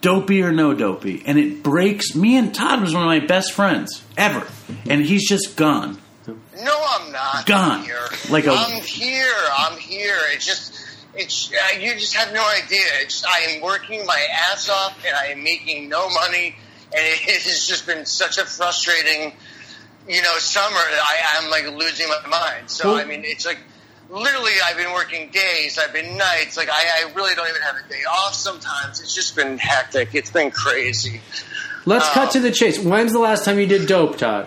dopey 0.00 0.42
or 0.42 0.52
no 0.52 0.74
dopey, 0.74 1.22
and 1.26 1.38
it 1.38 1.62
breaks 1.62 2.14
me 2.14 2.36
and 2.36 2.54
Todd 2.54 2.80
was 2.82 2.92
one 2.94 3.02
of 3.02 3.08
my 3.08 3.20
best 3.26 3.52
friends 3.52 4.02
ever, 4.16 4.46
and 4.88 5.02
he's 5.04 5.28
just 5.28 5.56
gone. 5.56 5.98
No, 6.26 6.74
I'm 6.88 7.12
not. 7.12 7.46
Gone. 7.46 7.80
I'm 7.80 7.84
here. 7.84 7.98
Like 8.30 8.46
a- 8.46 8.50
I'm 8.52 8.80
here. 8.82 9.32
I'm 9.58 9.78
here. 9.78 10.16
It's 10.32 10.44
just, 10.46 10.74
it's 11.16 11.50
uh, 11.52 11.78
you 11.78 11.92
just 11.94 12.14
have 12.14 12.32
no 12.32 12.44
idea. 12.62 12.80
It's 13.00 13.24
I 13.24 13.50
am 13.52 13.62
working 13.62 14.04
my 14.06 14.26
ass 14.50 14.68
off 14.68 14.96
and 15.06 15.16
I 15.16 15.26
am 15.26 15.42
making 15.42 15.88
no 15.88 16.08
money, 16.10 16.54
and 16.92 17.00
it, 17.04 17.20
it 17.28 17.42
has 17.42 17.66
just 17.66 17.86
been 17.86 18.04
such 18.06 18.38
a 18.38 18.44
frustrating, 18.44 19.32
you 20.08 20.22
know, 20.22 20.38
summer. 20.38 20.74
that 20.76 21.06
I 21.10 21.44
am 21.44 21.50
like 21.50 21.66
losing 21.78 22.08
my 22.08 22.26
mind. 22.28 22.70
So 22.70 22.96
I 22.96 23.04
mean, 23.04 23.22
it's 23.24 23.46
like. 23.46 23.58
Literally, 24.08 24.52
I've 24.64 24.76
been 24.76 24.92
working 24.92 25.30
days. 25.30 25.80
I've 25.80 25.92
been 25.92 26.16
nights. 26.16 26.56
Like 26.56 26.68
I, 26.70 26.74
I 27.08 27.12
really 27.14 27.34
don't 27.34 27.48
even 27.48 27.60
have 27.62 27.74
a 27.74 27.88
day 27.88 28.02
off. 28.08 28.34
Sometimes 28.34 29.00
it's 29.00 29.12
just 29.12 29.34
been 29.34 29.58
hectic. 29.58 30.14
It's 30.14 30.30
been 30.30 30.52
crazy. 30.52 31.20
Let's 31.86 32.06
Oh. 32.10 32.12
cut 32.12 32.30
to 32.34 32.38
the 32.38 32.52
chase. 32.52 32.78
When's 32.78 33.12
the 33.12 33.18
last 33.18 33.44
time 33.44 33.58
you 33.58 33.66
did 33.66 33.88
dope, 33.88 34.16
Todd? 34.16 34.46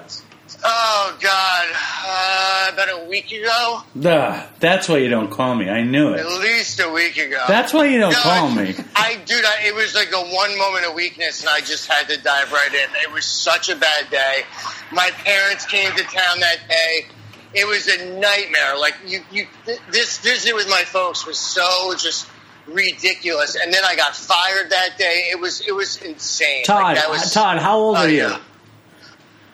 Oh 1.21 1.21
God! 1.21 1.67
Uh, 2.05 2.73
about 2.73 3.01
a 3.05 3.10
week 3.10 3.32
ago, 3.32 3.82
Duh, 3.99 4.41
that's 4.60 4.88
why 4.88 4.97
you 4.97 5.10
don't 5.10 5.29
call 5.29 5.53
me. 5.55 5.69
I 5.69 5.84
knew 5.84 6.13
it. 6.13 6.19
at 6.21 6.27
least 6.39 6.79
a 6.79 6.89
week 6.91 7.17
ago. 7.17 7.43
That's 7.47 7.73
why 7.73 7.86
you 7.88 7.99
don't 7.99 8.12
No, 8.13 8.19
call 8.19 8.47
I- 8.47 8.55
me. 8.55 8.75
I, 8.95 9.15
dude, 9.25 9.43
I, 9.43 9.67
it 9.67 9.75
was 9.75 9.95
like 9.95 10.12
a 10.13 10.21
one 10.34 10.58
moment 10.58 10.86
of 10.86 10.93
weakness, 10.93 11.41
and 11.41 11.49
I 11.49 11.60
just 11.60 11.88
had 11.88 12.08
to 12.10 12.21
dive 12.21 12.51
right 12.53 12.73
in. 12.73 12.89
It 13.01 13.12
was 13.12 13.25
such 13.25 13.69
a 13.69 13.75
bad 13.75 14.10
day. 14.10 14.43
My 14.91 15.10
parents 15.25 15.65
came 15.65 15.91
to 15.91 16.03
town 16.03 16.39
that 16.39 16.58
day. 16.69 17.08
It 17.53 17.67
was 17.67 17.88
a 17.88 18.17
nightmare. 18.19 18.77
Like 18.79 18.95
you, 19.05 19.19
you, 19.32 19.47
th- 19.65 19.79
this 19.91 20.19
visit 20.19 20.55
with 20.55 20.69
my 20.69 20.84
folks 20.86 21.25
was 21.25 21.38
so 21.39 21.95
just 21.97 22.27
ridiculous. 22.67 23.55
And 23.55 23.73
then 23.73 23.82
I 23.84 23.95
got 23.95 24.15
fired 24.15 24.69
that 24.71 24.97
day. 24.97 25.27
It 25.32 25.39
was, 25.39 25.60
it 25.67 25.71
was 25.73 25.97
insane. 26.01 26.63
Todd, 26.63 26.95
Like, 26.95 27.10
was, 27.10 27.34
Todd, 27.34 27.58
how 27.58 27.77
old 27.77 27.97
Oh, 27.97 28.01
are 28.01 28.10
you? 28.10 28.32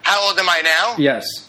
How 0.02 0.28
old 0.28 0.38
am 0.38 0.48
I 0.48 0.60
now? 0.62 0.94
Yes. 1.02 1.45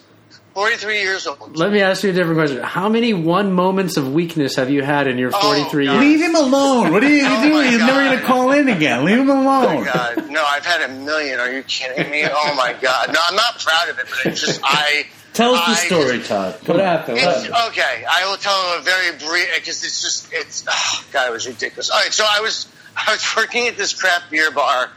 Forty-three 0.57 1.01
years 1.01 1.27
old. 1.27 1.55
Let 1.55 1.71
me 1.71 1.81
ask 1.81 2.01
you 2.03 2.09
a 2.09 2.13
different 2.13 2.37
question. 2.39 2.63
How 2.63 2.89
many 2.89 3.13
one 3.13 3.51
moments 3.53 3.95
of 3.95 4.11
weakness 4.11 4.55
have 4.55 4.71
you 4.71 4.81
had 4.81 5.05
in 5.05 5.19
your 5.19 5.29
Oh, 5.31 5.39
43 5.39 5.85
God. 5.85 5.91
years? 5.93 6.03
Leave 6.03 6.19
him 6.29 6.35
alone. 6.35 6.91
What 6.91 7.03
are 7.03 7.09
you 7.09 7.21
Oh, 7.27 7.41
doing? 7.43 7.53
my 7.53 7.67
He's 7.67 7.77
never 7.79 8.03
going 8.03 8.17
to 8.17 8.25
call 8.25 8.51
in 8.53 8.67
again. 8.67 9.05
Leave 9.05 9.19
him 9.19 9.29
oh, 9.29 9.33
alone. 9.39 9.65
Oh 9.77 9.79
my 9.81 9.85
god! 9.85 10.31
No, 10.31 10.43
I've 10.43 10.65
had 10.65 10.81
a 10.89 10.93
million. 10.95 11.39
Are 11.39 11.51
you 11.51 11.61
kidding 11.61 12.09
me? 12.09 12.23
Oh 12.27 12.55
my 12.55 12.73
god! 12.81 13.13
No, 13.13 13.19
I'm 13.27 13.35
not 13.35 13.59
proud 13.59 13.89
of 13.89 13.99
it, 13.99 14.07
but 14.09 14.31
it's 14.31 14.41
just 14.41 14.59
I. 14.63 15.05
Tell 15.33 15.53
us 15.53 15.67
the 15.67 15.75
story, 15.75 16.17
just- 16.17 16.29
Todd. 16.29 16.55
What 16.65 16.79
happened? 16.79 17.17
What 17.19 17.37
It's, 17.37 17.47
happened? 17.53 17.71
okay, 17.77 18.03
I 18.09 18.27
will 18.27 18.37
tell 18.37 18.73
him 18.73 18.79
a 18.79 18.83
very 18.83 19.11
brief 19.11 19.47
because 19.55 19.83
it's 19.83 20.01
just 20.01 20.29
it's 20.33 20.65
oh, 20.67 21.05
God, 21.13 21.29
it 21.29 21.33
was 21.33 21.45
ridiculous. 21.45 21.91
All 21.91 21.99
right, 21.99 22.11
so 22.11 22.25
I 22.27 22.39
was 22.41 22.65
I 22.95 23.11
was 23.11 23.23
working 23.37 23.67
at 23.67 23.77
this 23.77 23.93
craft 23.93 24.31
beer 24.31 24.49
bar 24.49 24.89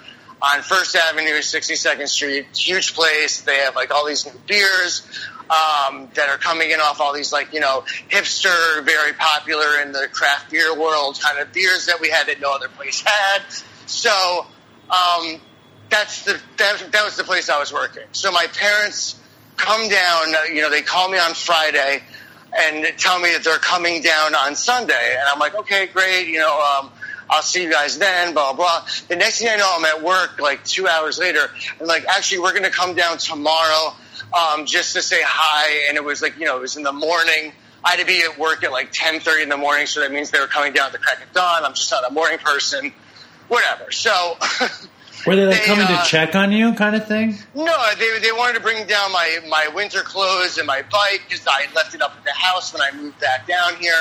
on 0.43 0.63
First 0.63 0.97
Avenue, 0.97 1.39
62nd 1.39 2.09
Street, 2.09 2.47
huge 2.57 2.95
place. 2.95 3.43
They 3.43 3.57
have 3.59 3.75
like 3.77 3.93
all 3.93 4.07
these 4.07 4.25
new 4.27 4.39
beers 4.47 5.03
um, 5.51 6.09
that 6.15 6.29
are 6.29 6.39
coming 6.39 6.71
in 6.71 6.81
off 6.81 7.01
all 7.01 7.13
these 7.13 7.33
like 7.33 7.53
you 7.53 7.61
know 7.61 7.85
hipster, 8.09 8.85
very 8.85 9.13
popular 9.15 9.81
in 9.83 9.93
the 9.93 10.09
craft 10.13 10.51
beer 10.51 10.75
world 10.79 11.19
kind 11.21 11.39
of 11.41 11.53
beers 11.53 11.87
that 11.87 12.01
we 12.01 12.09
had 12.11 12.27
that 12.29 12.41
no 12.41 12.55
other 12.55 12.69
place 12.69 13.03
had. 13.05 13.43
So 13.87 14.47
um, 14.91 15.41
that's 15.91 16.25
the 16.25 16.41
that, 16.59 16.93
that 16.93 17.05
was 17.05 17.17
the 17.17 17.25
place 17.25 17.51
I 17.51 17.59
was 17.59 17.73
working. 17.73 18.05
So 18.13 18.31
my 18.31 18.47
parents 18.55 19.21
come 19.57 19.89
down. 19.89 20.35
uh, 20.35 20.45
You 20.53 20.63
know, 20.63 20.71
they 20.71 20.83
call 20.83 21.09
me 21.11 21.19
on 21.19 21.35
Friday 21.35 22.03
and 22.57 22.85
tell 22.99 23.19
me 23.21 23.33
that 23.33 23.45
they're 23.45 23.59
coming 23.59 24.03
down 24.03 24.35
on 24.35 24.57
Sunday, 24.57 25.17
and 25.19 25.23
I'm 25.33 25.39
like, 25.39 25.55
okay, 25.55 25.87
great. 25.87 26.27
You 26.29 26.39
know, 26.41 26.61
um, 26.61 26.91
I'll 27.31 27.43
see 27.43 27.63
you 27.63 27.71
guys 27.71 27.99
then. 27.99 28.35
Blah 28.35 28.55
blah. 28.55 28.85
The 29.09 29.17
next 29.17 29.39
thing 29.39 29.49
I 29.49 29.57
know, 29.57 29.73
I'm 29.77 29.85
at 29.85 30.03
work 30.03 30.41
like 30.41 30.65
two 30.65 30.89
hours 30.89 31.19
later, 31.19 31.51
and 31.79 31.89
like, 31.89 32.05
actually, 32.07 32.41
we're 32.41 32.53
going 32.53 32.65
to 32.65 32.71
come 32.71 32.95
down 32.95 33.19
tomorrow 33.19 33.95
um, 34.33 34.67
just 34.67 34.95
to 34.95 35.03
say 35.03 35.21
hi. 35.23 35.89
And 35.89 35.97
it 35.97 36.05
was 36.05 36.21
like, 36.21 36.39
you 36.39 36.45
know, 36.45 36.59
it 36.59 36.61
was 36.61 36.77
in 36.77 36.83
the 36.83 36.93
morning. 36.93 37.53
I 37.83 37.91
had 37.91 38.01
to 38.01 38.07
be 38.07 38.23
at 38.23 38.39
work 38.39 38.65
at 38.65 38.73
like 38.73 38.93
10:30 38.93 39.45
in 39.45 39.49
the 39.49 39.57
morning, 39.57 39.87
so 39.87 40.01
that 40.01 40.13
means 40.13 40.31
they 40.31 40.41
were 40.41 40.47
coming 40.47 40.73
down 40.73 40.87
at 40.87 40.93
the 40.93 40.99
crack 40.99 41.25
of 41.25 41.33
dawn. 41.33 41.65
I'm 41.65 41.75
just 41.75 41.91
not 41.91 42.09
a 42.09 42.13
morning 42.13 42.39
person. 42.39 42.93
Whatever. 43.49 43.91
So. 43.91 44.37
Were 45.27 45.37
they 45.37 45.45
like 45.45 45.61
They, 45.61 45.67
coming 45.67 45.85
uh, 45.85 46.03
to 46.03 46.09
check 46.09 46.35
on 46.35 46.51
you, 46.51 46.73
kind 46.73 46.97
of 46.97 47.07
thing? 47.07 47.37
No, 47.55 47.91
they, 47.99 48.21
they 48.21 48.33
wanted 48.33 48.55
to 48.55 48.61
bring 48.61 48.87
down 48.87 49.13
my, 49.13 49.41
my 49.49 49.69
winter 49.75 50.01
clothes 50.01 50.57
and 50.57 50.67
my 50.67 50.81
bike 50.81 51.23
because 51.29 51.47
I 51.47 51.67
left 51.75 51.95
it 51.95 52.01
up 52.01 52.17
at 52.17 52.25
the 52.25 52.33
house 52.33 52.73
when 52.73 52.81
I 52.81 52.91
moved 52.93 53.21
back 53.21 53.47
down 53.47 53.77
here. 53.77 53.93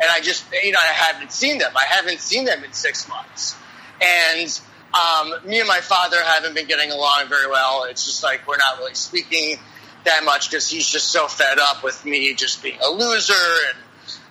And 0.00 0.08
I 0.10 0.20
just, 0.20 0.44
you 0.62 0.72
know, 0.72 0.78
I 0.82 0.92
haven't 0.92 1.32
seen 1.32 1.58
them. 1.58 1.72
I 1.74 1.84
haven't 1.86 2.20
seen 2.20 2.44
them 2.44 2.64
in 2.64 2.72
six 2.72 3.08
months. 3.08 3.54
And 4.00 4.60
um, 4.94 5.34
me 5.46 5.58
and 5.58 5.68
my 5.68 5.80
father 5.80 6.16
haven't 6.22 6.54
been 6.54 6.66
getting 6.66 6.90
along 6.90 7.26
very 7.28 7.48
well. 7.48 7.84
It's 7.84 8.04
just 8.06 8.22
like 8.22 8.46
we're 8.48 8.56
not 8.56 8.78
really 8.78 8.94
speaking 8.94 9.58
that 10.04 10.24
much 10.24 10.50
because 10.50 10.70
he's 10.70 10.88
just 10.88 11.12
so 11.12 11.28
fed 11.28 11.58
up 11.58 11.84
with 11.84 12.04
me 12.04 12.34
just 12.34 12.62
being 12.62 12.78
a 12.82 12.90
loser 12.90 13.34
and 13.68 13.78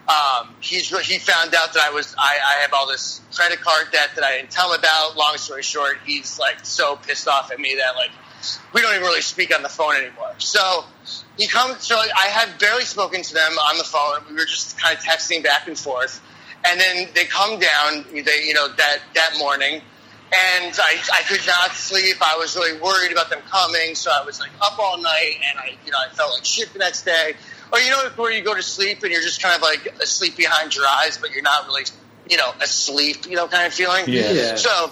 um, 0.09 0.55
he's 0.59 0.89
he 1.05 1.19
found 1.19 1.53
out 1.53 1.73
that 1.73 1.83
I 1.85 1.91
was 1.91 2.15
I, 2.17 2.39
I 2.57 2.61
have 2.61 2.73
all 2.73 2.87
this 2.87 3.21
credit 3.35 3.61
card 3.61 3.91
debt 3.91 4.09
that 4.15 4.23
I 4.23 4.37
didn't 4.37 4.49
tell 4.49 4.73
him 4.73 4.79
about. 4.79 5.15
Long 5.15 5.37
story 5.37 5.61
short, 5.61 5.99
he's 6.03 6.39
like 6.39 6.65
so 6.65 6.95
pissed 6.95 7.27
off 7.27 7.51
at 7.51 7.59
me 7.59 7.75
that 7.77 7.95
like 7.95 8.09
we 8.73 8.81
don't 8.81 8.91
even 8.95 9.05
really 9.05 9.21
speak 9.21 9.55
on 9.55 9.63
the 9.63 9.69
phone 9.69 9.95
anymore. 9.95 10.33
So 10.37 10.85
he 11.37 11.47
comes. 11.47 11.83
So 11.85 11.95
I 11.97 12.27
had 12.27 12.59
barely 12.59 12.83
spoken 12.83 13.21
to 13.21 13.33
them 13.33 13.51
on 13.69 13.77
the 13.77 13.83
phone. 13.83 14.21
We 14.29 14.35
were 14.35 14.45
just 14.45 14.79
kind 14.79 14.97
of 14.97 15.03
texting 15.03 15.43
back 15.43 15.67
and 15.67 15.77
forth, 15.77 16.21
and 16.69 16.79
then 16.79 17.09
they 17.13 17.25
come 17.25 17.59
down. 17.59 18.05
They 18.11 18.45
you 18.45 18.53
know 18.53 18.67
that 18.67 18.99
that 19.15 19.35
morning, 19.37 19.75
and 19.75 20.73
I 20.77 21.01
I 21.17 21.23
could 21.27 21.45
not 21.47 21.71
sleep. 21.71 22.17
I 22.21 22.37
was 22.37 22.55
really 22.55 22.79
worried 22.79 23.11
about 23.11 23.29
them 23.29 23.41
coming, 23.49 23.95
so 23.95 24.11
I 24.11 24.23
was 24.25 24.39
like 24.39 24.51
up 24.61 24.77
all 24.79 24.97
night, 25.01 25.37
and 25.49 25.59
I 25.59 25.75
you 25.85 25.91
know 25.91 25.97
I 25.97 26.13
felt 26.13 26.33
like 26.33 26.45
shit 26.45 26.71
the 26.73 26.79
next 26.79 27.03
day. 27.03 27.33
Or 27.71 27.79
you 27.79 27.91
know 27.91 28.09
where 28.15 28.31
you 28.31 28.43
go 28.43 28.55
to 28.55 28.63
sleep 28.63 29.03
and 29.03 29.11
you're 29.11 29.21
just 29.21 29.43
kind 29.43 29.55
of 29.55 29.61
like 29.61 30.01
asleep 30.01 30.35
behind 30.35 30.75
your 30.75 30.85
eyes, 30.87 31.19
but 31.19 31.31
you're 31.31 31.43
not 31.43 31.67
really 31.67 31.83
you 32.29 32.37
know 32.37 32.51
asleep, 32.61 33.27
you 33.27 33.35
know 33.35 33.47
kind 33.47 33.67
of 33.67 33.73
feeling. 33.73 34.05
Yeah. 34.07 34.31
Yeah. 34.31 34.55
So, 34.55 34.91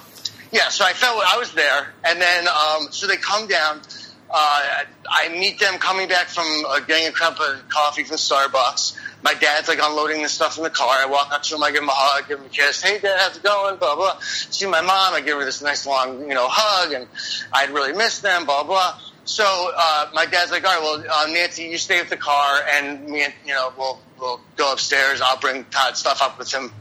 yeah, 0.52 0.70
so 0.70 0.86
I 0.86 0.94
felt 0.94 1.22
I 1.34 1.38
was 1.38 1.52
there, 1.54 1.94
and 2.04 2.22
then 2.22 2.48
um, 2.48 2.88
so 2.92 3.08
they 3.08 3.18
come 3.18 3.48
down. 3.48 3.82
Uh, 4.30 4.84
I 5.10 5.30
meet 5.30 5.58
them 5.60 5.80
coming 5.80 6.10
back 6.10 6.28
from 6.28 6.46
uh, 6.68 6.82
getting 6.82 7.08
a 7.08 7.12
cup 7.12 7.40
of 7.40 7.70
coffee 7.70 8.04
from 8.04 8.18
Starbucks. 8.18 8.98
My 9.24 9.34
dad's 9.34 9.70
like 9.70 9.80
unloading 9.82 10.22
the 10.22 10.30
stuff 10.30 10.58
in 10.58 10.64
the 10.64 10.70
car. 10.70 10.90
I 10.90 11.06
walk 11.06 11.32
up 11.32 11.44
to 11.44 11.56
him, 11.56 11.64
I 11.64 11.72
give 11.72 11.82
him 11.82 11.90
a 11.90 11.94
hug, 11.94 12.28
give 12.28 12.40
him 12.40 12.46
a 12.46 12.50
kiss. 12.50 12.82
Hey, 12.82 13.00
Dad, 13.00 13.18
how's 13.20 13.38
it 13.38 13.44
going? 13.44 13.78
Blah 13.78 13.96
blah. 13.96 14.20
See 14.20 14.66
my 14.66 14.82
mom, 14.82 15.14
I 15.14 15.22
give 15.22 15.38
her 15.38 15.46
this 15.46 15.62
nice 15.62 15.86
long, 15.86 16.22
you 16.22 16.36
know, 16.36 16.48
hug, 16.50 16.92
and 16.92 17.08
I'd 17.54 17.70
really 17.70 17.94
miss 17.94 18.20
them. 18.20 18.46
Blah 18.46 18.64
blah. 18.64 19.00
So 19.26 19.44
uh, 19.76 20.10
my 20.14 20.26
dad's 20.26 20.52
like, 20.52 20.66
all 20.66 20.74
right, 20.74 21.06
well, 21.06 21.26
uh, 21.26 21.32
Nancy, 21.32 21.64
you 21.64 21.78
stay 21.78 22.00
with 22.00 22.10
the 22.10 22.18
car, 22.18 22.62
and 22.76 23.08
me, 23.08 23.24
and 23.24 23.34
you 23.46 23.54
know, 23.54 23.74
we'll 23.78 24.00
we'll 24.20 24.42
go 24.56 24.72
upstairs. 24.72 25.22
I'll 25.22 25.40
bring 25.40 25.66
Todd's 25.66 26.00
stuff 26.00 26.22
up 26.22 26.38
with 26.38 26.54
him 26.54 26.72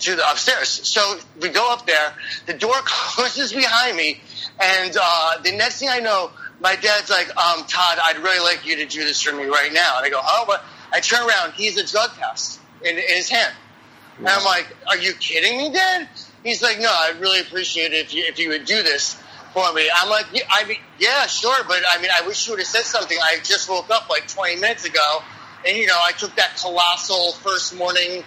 to 0.00 0.16
the 0.16 0.30
upstairs. 0.30 0.68
So 0.68 1.18
we 1.40 1.48
go 1.48 1.72
up 1.72 1.86
there. 1.86 2.14
The 2.46 2.54
door 2.54 2.74
closes 2.84 3.52
behind 3.52 3.96
me, 3.96 4.20
and 4.60 4.96
uh, 5.00 5.38
the 5.42 5.52
next 5.52 5.78
thing 5.78 5.88
I 5.90 6.00
know, 6.00 6.30
my 6.60 6.76
dad's 6.76 7.10
like, 7.10 7.28
um, 7.36 7.64
"Todd, 7.66 7.98
I'd 8.02 8.18
really 8.18 8.40
like 8.40 8.66
you 8.66 8.76
to 8.76 8.86
do 8.86 9.04
this 9.04 9.22
for 9.22 9.34
me 9.34 9.44
right 9.44 9.72
now." 9.72 9.98
And 9.98 10.06
I 10.06 10.10
go, 10.10 10.20
"Oh, 10.22 10.44
but 10.46 10.64
I 10.92 11.00
turn 11.00 11.26
around. 11.26 11.52
He's 11.54 11.76
a 11.78 11.86
drug 11.86 12.10
test 12.16 12.60
in, 12.82 12.96
in 12.96 13.16
his 13.16 13.28
hand, 13.28 13.54
and 14.18 14.28
I'm 14.28 14.44
like, 14.44 14.68
"Are 14.88 14.96
you 14.96 15.12
kidding 15.14 15.58
me, 15.58 15.72
Dad?" 15.72 16.08
He's 16.42 16.62
like, 16.62 16.78
"No, 16.78 16.88
I'd 16.90 17.20
really 17.20 17.40
appreciate 17.40 17.92
it 17.92 18.06
if 18.06 18.14
you 18.14 18.24
if 18.24 18.38
you 18.38 18.50
would 18.50 18.64
do 18.64 18.82
this." 18.82 19.20
For 19.54 19.72
me, 19.72 19.88
I'm 20.02 20.10
like, 20.10 20.26
yeah, 20.32 20.42
I 20.50 20.64
mean, 20.64 20.78
yeah, 20.98 21.26
sure, 21.26 21.54
but 21.68 21.80
I 21.94 22.02
mean, 22.02 22.10
I 22.10 22.26
wish 22.26 22.44
you 22.44 22.54
would 22.54 22.58
have 22.58 22.66
said 22.66 22.82
something. 22.82 23.16
I 23.22 23.36
just 23.44 23.70
woke 23.70 23.88
up 23.88 24.10
like 24.10 24.26
20 24.26 24.56
minutes 24.56 24.84
ago, 24.84 25.22
and 25.64 25.76
you 25.76 25.86
know, 25.86 25.98
I 26.04 26.10
took 26.10 26.34
that 26.34 26.56
colossal 26.60 27.30
first 27.34 27.76
morning 27.76 28.24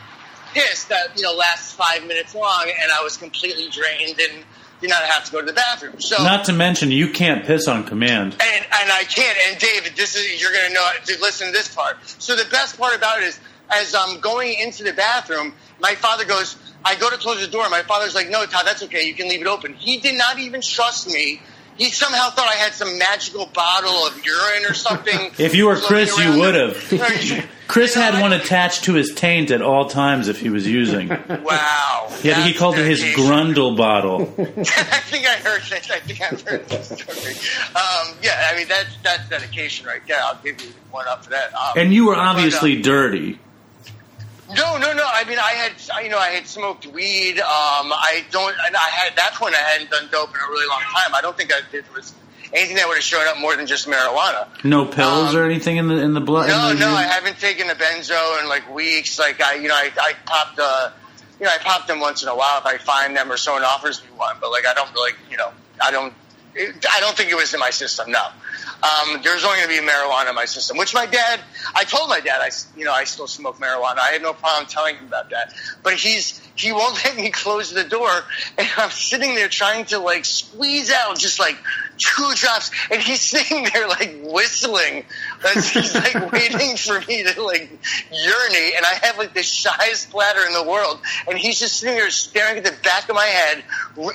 piss 0.57 0.85
that 0.85 1.15
you 1.15 1.23
know 1.23 1.33
lasts 1.33 1.71
five 1.73 2.05
minutes 2.07 2.33
long, 2.33 2.65
and 2.81 2.91
I 2.91 3.03
was 3.03 3.17
completely 3.17 3.69
drained 3.69 4.19
and 4.19 4.43
did 4.81 4.89
not 4.89 5.01
have 5.03 5.25
to 5.25 5.31
go 5.31 5.39
to 5.39 5.45
the 5.45 5.53
bathroom. 5.53 5.99
So 5.99 6.23
Not 6.23 6.45
to 6.45 6.53
mention, 6.53 6.91
you 6.91 7.09
can't 7.09 7.43
piss 7.45 7.67
on 7.67 7.83
command. 7.83 8.33
and 8.33 8.65
and 8.65 8.91
I 8.91 9.03
can't. 9.09 9.37
And 9.47 9.59
David, 9.59 9.93
this 9.95 10.15
is 10.15 10.41
you're 10.41 10.51
gonna 10.51 10.73
know. 10.73 10.81
To 11.05 11.21
listen 11.21 11.47
to 11.47 11.53
this 11.53 11.73
part. 11.73 11.97
So 12.19 12.35
the 12.35 12.49
best 12.49 12.77
part 12.77 12.95
about 12.95 13.19
it 13.21 13.25
is, 13.25 13.39
as 13.69 13.95
I'm 13.95 14.19
going 14.19 14.53
into 14.59 14.83
the 14.83 14.93
bathroom, 14.93 15.53
my 15.79 15.95
father 15.95 16.25
goes. 16.25 16.55
I 16.85 16.95
go 16.95 17.09
to 17.09 17.17
close 17.17 17.41
the 17.41 17.47
door. 17.47 17.67
My 17.69 17.81
father's 17.81 18.15
like, 18.15 18.29
"No, 18.29 18.45
Todd, 18.45 18.65
that's 18.65 18.83
okay. 18.83 19.03
You 19.03 19.13
can 19.13 19.27
leave 19.27 19.41
it 19.41 19.47
open." 19.47 19.73
He 19.73 19.97
did 19.97 20.15
not 20.17 20.39
even 20.39 20.61
trust 20.61 21.07
me. 21.09 21.41
He 21.77 21.91
somehow 21.91 22.29
thought 22.31 22.47
I 22.47 22.55
had 22.55 22.73
some 22.73 22.97
magical 22.97 23.45
bottle 23.47 24.07
of 24.07 24.23
urine 24.25 24.65
or 24.65 24.73
something. 24.73 25.31
If 25.39 25.55
you 25.55 25.67
were 25.67 25.75
Chris, 25.75 26.17
you 26.17 26.39
would 26.39 26.55
have. 26.55 26.77
Chris 27.67 27.95
You 27.95 28.01
know, 28.01 28.11
had 28.11 28.21
one 28.21 28.33
attached 28.33 28.85
to 28.85 28.93
his 28.93 29.13
taint 29.13 29.51
at 29.51 29.61
all 29.61 29.89
times 29.89 30.29
if 30.29 30.39
he 30.39 30.49
was 30.49 30.65
using. 30.65 31.09
Wow. 31.09 32.07
Had, 32.23 32.47
he 32.47 32.53
called 32.53 32.77
it 32.77 32.85
his 32.85 33.01
dedication. 33.01 33.25
Grundle 33.25 33.75
bottle. 33.77 34.21
I 34.21 35.01
think 35.01 35.27
I 35.27 35.35
heard 35.35 35.61
this. 35.61 35.91
I 35.91 35.99
think 35.99 36.21
I've 36.21 36.41
heard 36.41 36.67
this 36.69 36.87
story. 36.87 37.33
Um, 37.75 38.15
yeah, 38.23 38.49
I 38.51 38.57
mean 38.57 38.67
that's 38.67 38.95
that's 39.03 39.27
dedication 39.29 39.85
right 39.85 40.01
there. 40.07 40.17
I'll 40.23 40.39
give 40.41 40.61
you 40.61 40.71
one 40.91 41.07
up 41.07 41.25
for 41.25 41.31
that. 41.31 41.53
Um, 41.53 41.73
And 41.75 41.93
you 41.93 42.05
were 42.07 42.15
but, 42.15 42.21
uh, 42.25 42.29
obviously 42.29 42.81
dirty. 42.81 43.37
No, 44.55 44.77
no, 44.77 44.93
no. 44.93 45.05
I 45.05 45.23
mean, 45.27 45.39
I 45.39 45.51
had 45.51 46.03
you 46.03 46.09
know 46.09 46.17
I 46.17 46.29
had 46.29 46.47
smoked 46.47 46.85
weed. 46.87 47.39
Um, 47.39 47.91
I 47.91 48.23
don't. 48.31 48.55
And 48.65 48.75
I 48.75 48.89
had 48.89 49.11
at 49.11 49.15
that 49.17 49.33
point 49.33 49.55
I 49.55 49.59
hadn't 49.59 49.89
done 49.89 50.07
dope 50.11 50.29
in 50.29 50.35
a 50.35 50.49
really 50.49 50.67
long 50.67 50.81
time. 50.81 51.15
I 51.15 51.21
don't 51.21 51.35
think 51.35 51.51
I 51.53 51.61
did 51.71 51.85
was 51.93 52.13
anything 52.53 52.77
that 52.77 52.87
would 52.87 52.95
have 52.95 53.03
shown 53.03 53.25
up 53.27 53.37
more 53.37 53.55
than 53.55 53.67
just 53.67 53.87
marijuana. 53.87 54.47
No 54.63 54.85
pills 54.85 55.33
um, 55.33 55.37
or 55.37 55.45
anything 55.45 55.77
in 55.77 55.87
the 55.87 55.97
in 56.01 56.13
the 56.13 56.21
blood. 56.21 56.47
No, 56.47 56.73
the, 56.73 56.79
no, 56.79 56.89
I 56.89 57.03
haven't 57.03 57.39
taken 57.39 57.69
a 57.69 57.75
benzo 57.75 58.41
in 58.41 58.49
like 58.49 58.73
weeks. 58.73 59.19
Like 59.19 59.41
I, 59.41 59.55
you 59.55 59.67
know, 59.67 59.75
I, 59.75 59.91
I 59.97 60.13
popped, 60.25 60.59
uh, 60.59 60.91
you 61.39 61.45
know, 61.45 61.51
I 61.53 61.57
pop 61.59 61.87
them 61.87 61.99
once 61.99 62.23
in 62.23 62.29
a 62.29 62.35
while 62.35 62.59
if 62.59 62.65
I 62.65 62.77
find 62.77 63.15
them 63.15 63.31
or 63.31 63.37
someone 63.37 63.63
offers 63.63 64.01
me 64.01 64.09
one. 64.15 64.37
But 64.39 64.51
like, 64.51 64.65
I 64.65 64.73
don't 64.73 64.91
really, 64.93 65.13
you 65.29 65.37
know, 65.37 65.51
I 65.81 65.91
don't, 65.91 66.13
I 66.57 66.99
don't 66.99 67.15
think 67.15 67.31
it 67.31 67.35
was 67.35 67.53
in 67.53 67.59
my 67.59 67.69
system. 67.69 68.11
No, 68.11 68.25
um, 68.83 69.21
there's 69.23 69.43
only 69.43 69.57
going 69.57 69.69
to 69.69 69.81
be 69.81 69.87
marijuana 69.87 70.29
in 70.29 70.35
my 70.35 70.45
system. 70.45 70.77
Which 70.77 70.93
my 70.93 71.05
dad, 71.05 71.39
I 71.75 71.83
told 71.83 72.09
my 72.09 72.19
dad, 72.19 72.41
I 72.41 72.49
you 72.77 72.85
know, 72.85 72.93
I 72.93 73.03
still 73.03 73.27
smoke 73.27 73.57
marijuana. 73.57 73.99
I 73.99 74.11
had 74.11 74.21
no 74.21 74.33
problem 74.33 74.67
telling 74.67 74.95
him 74.95 75.05
about 75.05 75.29
that. 75.31 75.53
But 75.83 75.93
he's, 75.93 76.41
he 76.57 76.71
won't 76.71 76.95
let 77.05 77.15
me 77.15 77.29
close 77.29 77.71
the 77.71 77.83
door, 77.83 78.09
and 78.57 78.67
I'm 78.77 78.91
sitting 78.91 79.35
there 79.35 79.47
trying 79.47 79.85
to 79.85 79.99
like 79.99 80.25
squeeze 80.25 80.91
out 80.91 81.17
just 81.17 81.39
like 81.39 81.57
two 81.97 82.33
drops, 82.35 82.71
and 82.91 83.01
he's 83.01 83.21
sitting 83.29 83.67
there 83.73 83.87
like 83.87 84.19
whistling. 84.23 85.05
As 85.55 85.69
he's 85.69 85.93
like 85.95 86.31
waiting 86.31 86.77
for 86.77 86.99
me 87.01 87.23
to 87.23 87.43
like 87.43 87.69
urinate, 88.11 88.73
and 88.75 88.85
I 88.85 88.99
have 89.03 89.17
like 89.17 89.33
the 89.33 89.43
shyest 89.43 90.11
bladder 90.11 90.41
in 90.47 90.53
the 90.53 90.63
world, 90.63 90.99
and 91.27 91.37
he's 91.37 91.59
just 91.59 91.79
sitting 91.79 91.95
there 91.95 92.09
staring 92.09 92.57
at 92.57 92.63
the 92.63 92.75
back 92.83 93.09
of 93.09 93.15
my 93.15 93.25
head, 93.25 93.63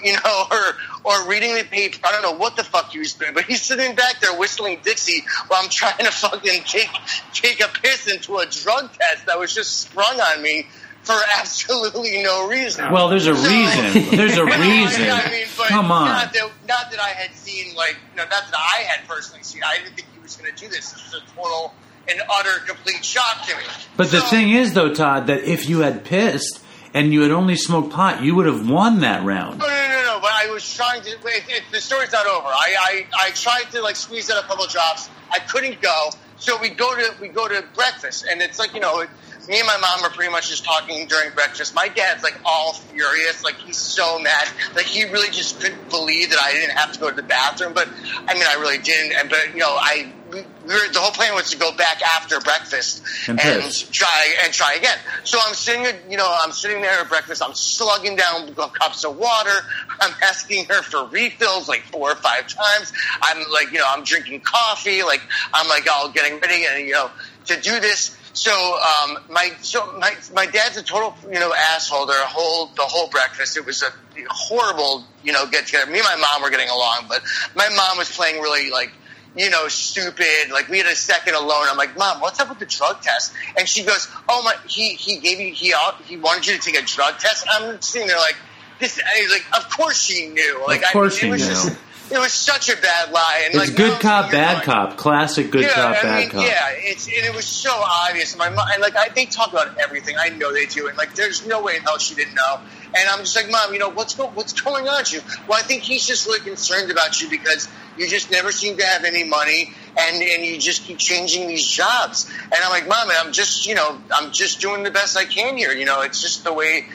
you 0.02 0.12
know, 0.12 0.44
or 0.50 0.62
or 1.04 1.28
reading 1.28 1.54
the 1.54 1.64
paper. 1.64 1.98
I 2.04 2.12
don't 2.12 2.22
know 2.22 2.38
what 2.38 2.56
the 2.56 2.64
fuck 2.64 2.90
he 2.90 2.98
was 2.98 3.14
doing, 3.14 3.34
but 3.34 3.44
he's 3.44 3.62
sitting 3.62 3.94
back 3.94 4.20
there 4.20 4.36
whistling 4.38 4.80
Dixie 4.82 5.24
while 5.48 5.62
I'm 5.62 5.70
trying 5.70 5.98
to 5.98 6.10
fucking 6.10 6.62
take 6.64 6.90
take 7.32 7.60
a 7.60 7.68
piss 7.68 8.12
into 8.12 8.38
a 8.38 8.46
drug 8.46 8.92
test 8.92 9.26
that 9.26 9.38
was 9.38 9.54
just 9.54 9.80
sprung 9.80 10.20
on 10.20 10.42
me 10.42 10.66
for 11.02 11.16
absolutely 11.38 12.22
no 12.22 12.48
reason. 12.48 12.90
Well, 12.92 13.08
there's 13.08 13.26
a 13.26 13.34
So- 13.36 13.42
reason. 13.48 14.16
There's 14.16 14.36
a 14.36 14.44
reason. 14.46 15.10
I 15.10 15.28
mean, 15.30 15.46
but 15.56 15.66
Come 15.68 15.90
on. 15.90 16.06
Not 16.08 16.32
that, 16.32 16.50
not 16.68 16.90
that 16.90 17.00
I 17.00 17.08
had 17.10 17.34
seen, 17.34 17.74
like, 17.74 17.96
know, 18.16 18.22
not 18.24 18.30
that 18.30 18.54
I 18.54 18.82
had 18.82 19.06
personally 19.08 19.42
seen. 19.42 19.62
I 19.64 19.78
didn't 19.78 19.94
think 19.96 20.08
he 20.14 20.20
was 20.20 20.36
going 20.36 20.52
to 20.52 20.56
do 20.56 20.68
this. 20.68 20.92
This 20.92 21.06
is 21.06 21.14
a 21.14 21.20
total 21.36 21.74
and 22.08 22.20
utter 22.38 22.60
complete 22.66 23.04
shock 23.04 23.46
to 23.46 23.56
me. 23.56 23.62
But 23.96 24.10
the 24.10 24.20
thing 24.20 24.50
is, 24.50 24.74
though, 24.74 24.92
Todd, 24.94 25.26
that 25.28 25.42
if 25.44 25.68
you 25.68 25.80
had 25.80 26.04
pissed 26.04 26.60
and 26.94 27.12
you 27.12 27.22
had 27.22 27.30
only 27.30 27.56
smoked 27.56 27.92
pot, 27.92 28.22
you 28.22 28.34
would 28.34 28.46
have 28.46 28.68
won 28.68 29.00
that 29.00 29.24
round. 29.24 29.58
No, 29.58 29.66
no, 29.66 29.72
no, 29.88 30.02
no. 30.04 30.18
But 30.20 30.30
I 30.32 30.50
was 30.50 30.74
trying 30.74 31.02
to. 31.02 31.10
It, 31.10 31.44
it, 31.48 31.62
the 31.72 31.80
story's 31.80 32.12
not 32.12 32.26
over. 32.26 32.46
I, 32.48 32.74
I, 32.78 33.06
I 33.26 33.30
tried 33.30 33.70
to 33.72 33.80
like 33.82 33.96
squeeze 33.96 34.30
out 34.30 34.42
a 34.42 34.46
couple 34.46 34.66
drops. 34.66 35.08
I 35.30 35.38
couldn't 35.38 35.80
go. 35.80 36.10
So 36.38 36.58
we 36.60 36.70
go 36.70 36.94
to 36.94 37.14
we 37.20 37.28
go 37.28 37.46
to 37.48 37.64
breakfast, 37.74 38.26
and 38.28 38.42
it's 38.42 38.58
like 38.58 38.74
you 38.74 38.80
know, 38.80 39.06
me 39.48 39.58
and 39.58 39.66
my 39.66 39.76
mom 39.78 40.04
are 40.04 40.10
pretty 40.10 40.30
much 40.30 40.48
just 40.48 40.64
talking 40.64 41.06
during 41.06 41.32
breakfast. 41.34 41.74
My 41.74 41.88
dad's 41.88 42.22
like 42.22 42.38
all 42.44 42.74
furious, 42.74 43.42
like 43.44 43.56
he's 43.56 43.78
so 43.78 44.18
mad, 44.18 44.48
like 44.74 44.86
he 44.86 45.04
really 45.04 45.30
just 45.30 45.60
couldn't 45.60 45.90
believe 45.90 46.30
that 46.30 46.38
I 46.42 46.52
didn't 46.52 46.76
have 46.76 46.92
to 46.92 47.00
go 47.00 47.10
to 47.10 47.16
the 47.16 47.22
bathroom. 47.22 47.72
But 47.72 47.88
I 48.28 48.34
mean, 48.34 48.44
I 48.48 48.56
really 48.60 48.78
didn't. 48.78 49.12
And 49.12 49.28
but 49.28 49.52
you 49.52 49.60
know, 49.60 49.76
I 49.78 50.12
we 50.32 50.40
were, 50.74 50.92
the 50.92 50.98
whole 50.98 51.10
plan 51.10 51.34
was 51.34 51.50
to 51.50 51.58
go 51.58 51.76
back 51.76 52.00
after 52.16 52.40
breakfast 52.40 53.02
And 53.28 53.38
and, 53.40 53.92
try 53.92 54.34
and 54.44 54.52
try 54.52 54.74
again. 54.74 54.96
So 55.24 55.38
I'm 55.44 55.54
sitting, 55.54 55.84
you 56.10 56.16
know, 56.16 56.36
I'm 56.42 56.52
sitting 56.52 56.80
there 56.80 57.00
at 57.00 57.08
breakfast. 57.08 57.42
I'm 57.42 57.54
slugging 57.54 58.16
down 58.16 58.54
cups 58.54 59.04
of 59.04 59.16
water. 59.16 59.54
I'm 60.00 60.14
asking 60.22 60.66
her 60.66 60.82
for 60.82 61.06
refills 61.06 61.68
like 61.68 61.82
four 61.82 62.12
or 62.12 62.16
five 62.16 62.48
times. 62.48 62.92
I'm 63.22 63.38
like, 63.52 63.72
you 63.72 63.78
know, 63.78 63.86
I'm 63.86 64.04
drinking 64.04 64.40
coffee. 64.40 65.02
Like 65.02 65.20
I'm 65.52 65.68
like 65.68 65.86
all 65.94 66.10
getting 66.10 66.38
ready 66.40 66.64
and 66.70 66.86
you 66.86 66.92
know 66.92 67.10
to 67.46 67.60
do 67.60 67.80
this. 67.80 68.16
So 68.34 68.50
um, 68.52 69.18
my 69.28 69.52
so 69.60 69.92
my 69.98 70.14
my 70.34 70.46
dad's 70.46 70.76
a 70.76 70.82
total 70.82 71.14
you 71.30 71.38
know 71.38 71.52
asshole. 71.52 72.06
The 72.06 72.14
whole 72.16 72.66
the 72.68 72.82
whole 72.82 73.08
breakfast. 73.08 73.56
It 73.56 73.66
was 73.66 73.82
a 73.82 73.90
horrible 74.30 75.04
you 75.22 75.32
know 75.32 75.46
get 75.46 75.66
together. 75.66 75.90
Me 75.90 75.98
and 75.98 76.04
my 76.04 76.16
mom 76.32 76.42
were 76.42 76.50
getting 76.50 76.70
along, 76.70 77.06
but 77.08 77.22
my 77.54 77.68
mom 77.68 77.98
was 77.98 78.14
playing 78.14 78.40
really 78.40 78.70
like 78.70 78.92
you 79.36 79.50
know, 79.50 79.68
stupid. 79.68 80.50
Like 80.50 80.68
we 80.68 80.78
had 80.78 80.86
a 80.86 80.94
second 80.94 81.34
alone. 81.34 81.66
I'm 81.68 81.76
like, 81.76 81.96
Mom, 81.96 82.20
what's 82.20 82.40
up 82.40 82.48
with 82.48 82.58
the 82.58 82.66
drug 82.66 83.00
test? 83.00 83.32
And 83.58 83.68
she 83.68 83.84
goes, 83.84 84.08
Oh 84.28 84.42
my, 84.42 84.54
he 84.68 84.94
he 84.94 85.18
gave 85.18 85.40
you 85.40 85.52
he 85.52 85.74
he 86.06 86.16
wanted 86.16 86.46
you 86.46 86.56
to 86.56 86.60
take 86.60 86.80
a 86.80 86.84
drug 86.84 87.18
test. 87.18 87.46
I'm 87.50 87.80
sitting 87.80 88.08
there 88.08 88.18
like 88.18 88.36
this. 88.78 89.00
He's 89.16 89.30
like, 89.30 89.44
Of 89.56 89.70
course 89.70 90.00
she 90.00 90.26
knew. 90.28 90.62
Like 90.66 90.82
of 90.82 90.88
course 90.92 91.16
I 91.16 91.20
she 91.20 91.30
was 91.30 91.40
knew. 91.42 91.48
just 91.48 91.78
it 92.12 92.18
was 92.18 92.32
such 92.32 92.68
a 92.68 92.76
bad 92.76 93.10
lie. 93.10 93.42
And 93.46 93.54
It's 93.54 93.68
like, 93.68 93.76
good 93.76 94.00
cop, 94.00 94.30
bad 94.30 94.62
cop. 94.64 94.96
Classic 94.96 95.50
good 95.50 95.62
yeah, 95.62 95.68
cop, 95.68 95.96
I 95.96 96.02
bad 96.02 96.20
mean, 96.20 96.30
cop. 96.30 96.42
Yeah, 96.42 96.68
it's 96.74 97.06
and 97.06 97.24
it 97.24 97.34
was 97.34 97.46
so 97.46 97.70
obvious. 97.72 98.36
My 98.36 98.50
mom, 98.50 98.68
and 98.72 98.82
like 98.82 98.96
I, 98.96 99.08
they 99.08 99.24
talk 99.24 99.52
about 99.52 99.78
everything. 99.78 100.16
I 100.18 100.28
know 100.28 100.52
they 100.52 100.66
do, 100.66 100.88
and 100.88 100.96
like 100.98 101.14
there's 101.14 101.46
no 101.46 101.62
way 101.62 101.76
in 101.76 101.82
hell 101.82 101.98
she 101.98 102.14
didn't 102.14 102.34
know. 102.34 102.60
And 102.94 103.08
I'm 103.08 103.20
just 103.20 103.34
like, 103.34 103.50
Mom, 103.50 103.72
you 103.72 103.78
know 103.78 103.88
what's 103.88 104.14
go, 104.14 104.26
what's 104.28 104.52
going 104.52 104.86
on? 104.86 105.04
You? 105.08 105.20
Well, 105.48 105.58
I 105.58 105.62
think 105.62 105.82
he's 105.82 106.06
just 106.06 106.26
really 106.26 106.40
concerned 106.40 106.90
about 106.90 107.20
you 107.22 107.30
because 107.30 107.68
you 107.96 108.06
just 108.06 108.30
never 108.30 108.52
seem 108.52 108.76
to 108.76 108.84
have 108.84 109.04
any 109.04 109.24
money, 109.24 109.72
and 109.98 110.22
and 110.22 110.44
you 110.44 110.58
just 110.58 110.82
keep 110.82 110.98
changing 110.98 111.48
these 111.48 111.66
jobs. 111.66 112.30
And 112.42 112.54
I'm 112.62 112.70
like, 112.70 112.86
Mom, 112.86 113.08
I'm 113.20 113.32
just 113.32 113.66
you 113.66 113.74
know 113.74 113.98
I'm 114.14 114.32
just 114.32 114.60
doing 114.60 114.82
the 114.82 114.90
best 114.90 115.16
I 115.16 115.24
can 115.24 115.56
here. 115.56 115.72
You 115.72 115.86
know, 115.86 116.02
it's 116.02 116.20
just 116.20 116.44
the 116.44 116.52
way 116.52 116.86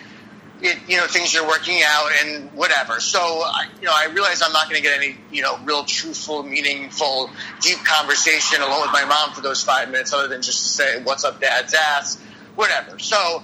it, 0.61 0.77
you 0.87 0.97
know, 0.97 1.07
things 1.07 1.35
are 1.35 1.45
working 1.47 1.81
out 1.85 2.09
and 2.23 2.51
whatever. 2.53 2.99
So, 2.99 3.19
I, 3.19 3.67
you 3.79 3.85
know, 3.85 3.93
I 3.95 4.07
realize 4.13 4.41
I'm 4.41 4.53
not 4.53 4.69
going 4.69 4.81
to 4.81 4.81
get 4.81 4.97
any, 4.97 5.17
you 5.31 5.41
know, 5.41 5.57
real 5.63 5.83
truthful, 5.83 6.43
meaningful, 6.43 7.29
deep 7.61 7.77
conversation 7.83 8.61
alone 8.61 8.81
with 8.81 8.91
my 8.91 9.05
mom 9.05 9.33
for 9.33 9.41
those 9.41 9.63
five 9.63 9.89
minutes, 9.89 10.13
other 10.13 10.27
than 10.27 10.41
just 10.41 10.59
to 10.63 10.69
say, 10.69 11.03
"What's 11.03 11.23
up, 11.23 11.39
Dad's 11.39 11.73
ass?" 11.73 12.19
Whatever. 12.55 12.97
So, 12.99 13.43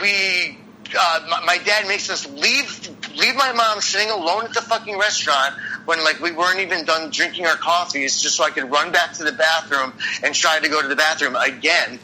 we, 0.00 0.58
uh, 0.96 1.26
my, 1.28 1.44
my 1.44 1.58
dad 1.64 1.88
makes 1.88 2.08
us 2.10 2.28
leave, 2.28 2.88
leave 3.16 3.34
my 3.34 3.52
mom 3.52 3.80
sitting 3.80 4.10
alone 4.10 4.44
at 4.44 4.54
the 4.54 4.62
fucking 4.62 4.96
restaurant 4.98 5.54
when 5.84 6.02
like 6.04 6.20
we 6.20 6.30
weren't 6.30 6.60
even 6.60 6.84
done 6.84 7.10
drinking 7.10 7.46
our 7.46 7.56
coffees, 7.56 8.20
just 8.20 8.36
so 8.36 8.44
I 8.44 8.50
could 8.50 8.70
run 8.70 8.92
back 8.92 9.14
to 9.14 9.24
the 9.24 9.32
bathroom 9.32 9.92
and 10.22 10.34
try 10.34 10.60
to 10.60 10.68
go 10.68 10.80
to 10.80 10.88
the 10.88 10.96
bathroom 10.96 11.34
again 11.34 11.98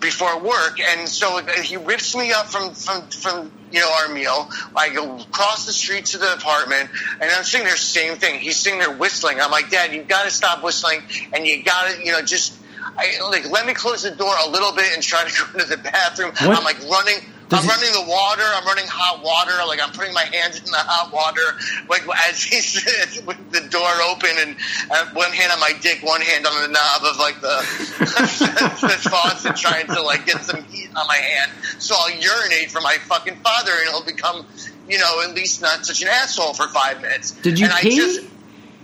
before 0.00 0.38
work, 0.40 0.78
and 0.80 1.08
so 1.08 1.40
he 1.62 1.76
rips 1.76 2.14
me 2.14 2.32
up 2.32 2.46
from 2.46 2.74
from 2.74 3.02
from 3.08 3.52
you 3.72 3.80
know 3.80 3.90
our 4.00 4.12
meal. 4.12 4.48
I 4.76 4.90
go 4.90 5.18
across 5.18 5.66
the 5.66 5.72
street 5.72 6.06
to 6.06 6.18
the 6.18 6.34
apartment, 6.34 6.90
and 7.20 7.30
I'm 7.30 7.44
sitting 7.44 7.66
there, 7.66 7.76
same 7.76 8.16
thing. 8.16 8.40
He's 8.40 8.58
sitting 8.58 8.78
there 8.78 8.94
whistling. 8.96 9.40
I'm 9.40 9.50
like, 9.50 9.70
Dad, 9.70 9.92
you've 9.92 10.08
got 10.08 10.24
to 10.24 10.30
stop 10.30 10.62
whistling, 10.62 11.00
and 11.32 11.46
you 11.46 11.62
got 11.62 11.90
to 11.90 12.04
you 12.04 12.12
know 12.12 12.22
just. 12.22 12.58
I, 12.96 13.18
like 13.28 13.50
let 13.50 13.66
me 13.66 13.74
close 13.74 14.02
the 14.02 14.12
door 14.12 14.32
a 14.46 14.48
little 14.50 14.72
bit 14.72 14.94
and 14.94 15.02
try 15.02 15.26
to 15.26 15.52
go 15.52 15.58
to 15.58 15.68
the 15.68 15.78
bathroom. 15.78 16.30
What? 16.30 16.56
I'm 16.56 16.64
like 16.64 16.80
running. 16.88 17.16
I'm 17.54 17.68
running 17.68 17.92
the 17.92 18.06
water. 18.08 18.42
I'm 18.42 18.66
running 18.66 18.86
hot 18.88 19.22
water. 19.22 19.52
Like 19.66 19.80
I'm 19.82 19.92
putting 19.92 20.12
my 20.12 20.24
hands 20.24 20.58
in 20.58 20.66
the 20.66 20.78
hot 20.78 21.12
water. 21.12 21.58
Like 21.88 22.02
as 22.26 22.42
he's 22.42 23.22
with 23.26 23.38
the 23.52 23.68
door 23.68 23.90
open 24.10 24.30
and 24.38 24.56
uh, 24.90 25.06
one 25.14 25.32
hand 25.32 25.52
on 25.52 25.60
my 25.60 25.72
dick, 25.80 26.02
one 26.02 26.20
hand 26.20 26.46
on 26.46 26.54
the 26.62 26.68
knob 26.68 27.02
of 27.04 27.18
like 27.18 27.40
the, 27.40 27.56
the 28.80 29.08
faucet, 29.10 29.56
trying 29.56 29.86
to 29.86 30.02
like 30.02 30.26
get 30.26 30.42
some 30.42 30.64
heat 30.64 30.90
on 30.96 31.06
my 31.06 31.16
hand, 31.16 31.50
so 31.78 31.94
I'll 31.98 32.10
urinate 32.10 32.70
for 32.70 32.80
my 32.80 32.96
fucking 33.06 33.36
father, 33.36 33.72
and 33.72 33.88
he'll 33.90 34.04
become, 34.04 34.46
you 34.88 34.98
know, 34.98 35.22
at 35.22 35.34
least 35.34 35.62
not 35.62 35.86
such 35.86 36.02
an 36.02 36.08
asshole 36.08 36.54
for 36.54 36.68
five 36.68 37.00
minutes. 37.02 37.32
Did 37.32 37.58
you 37.58 37.66
and 37.66 37.74
pee? 37.76 37.94
I 37.94 37.96
just, 37.96 38.33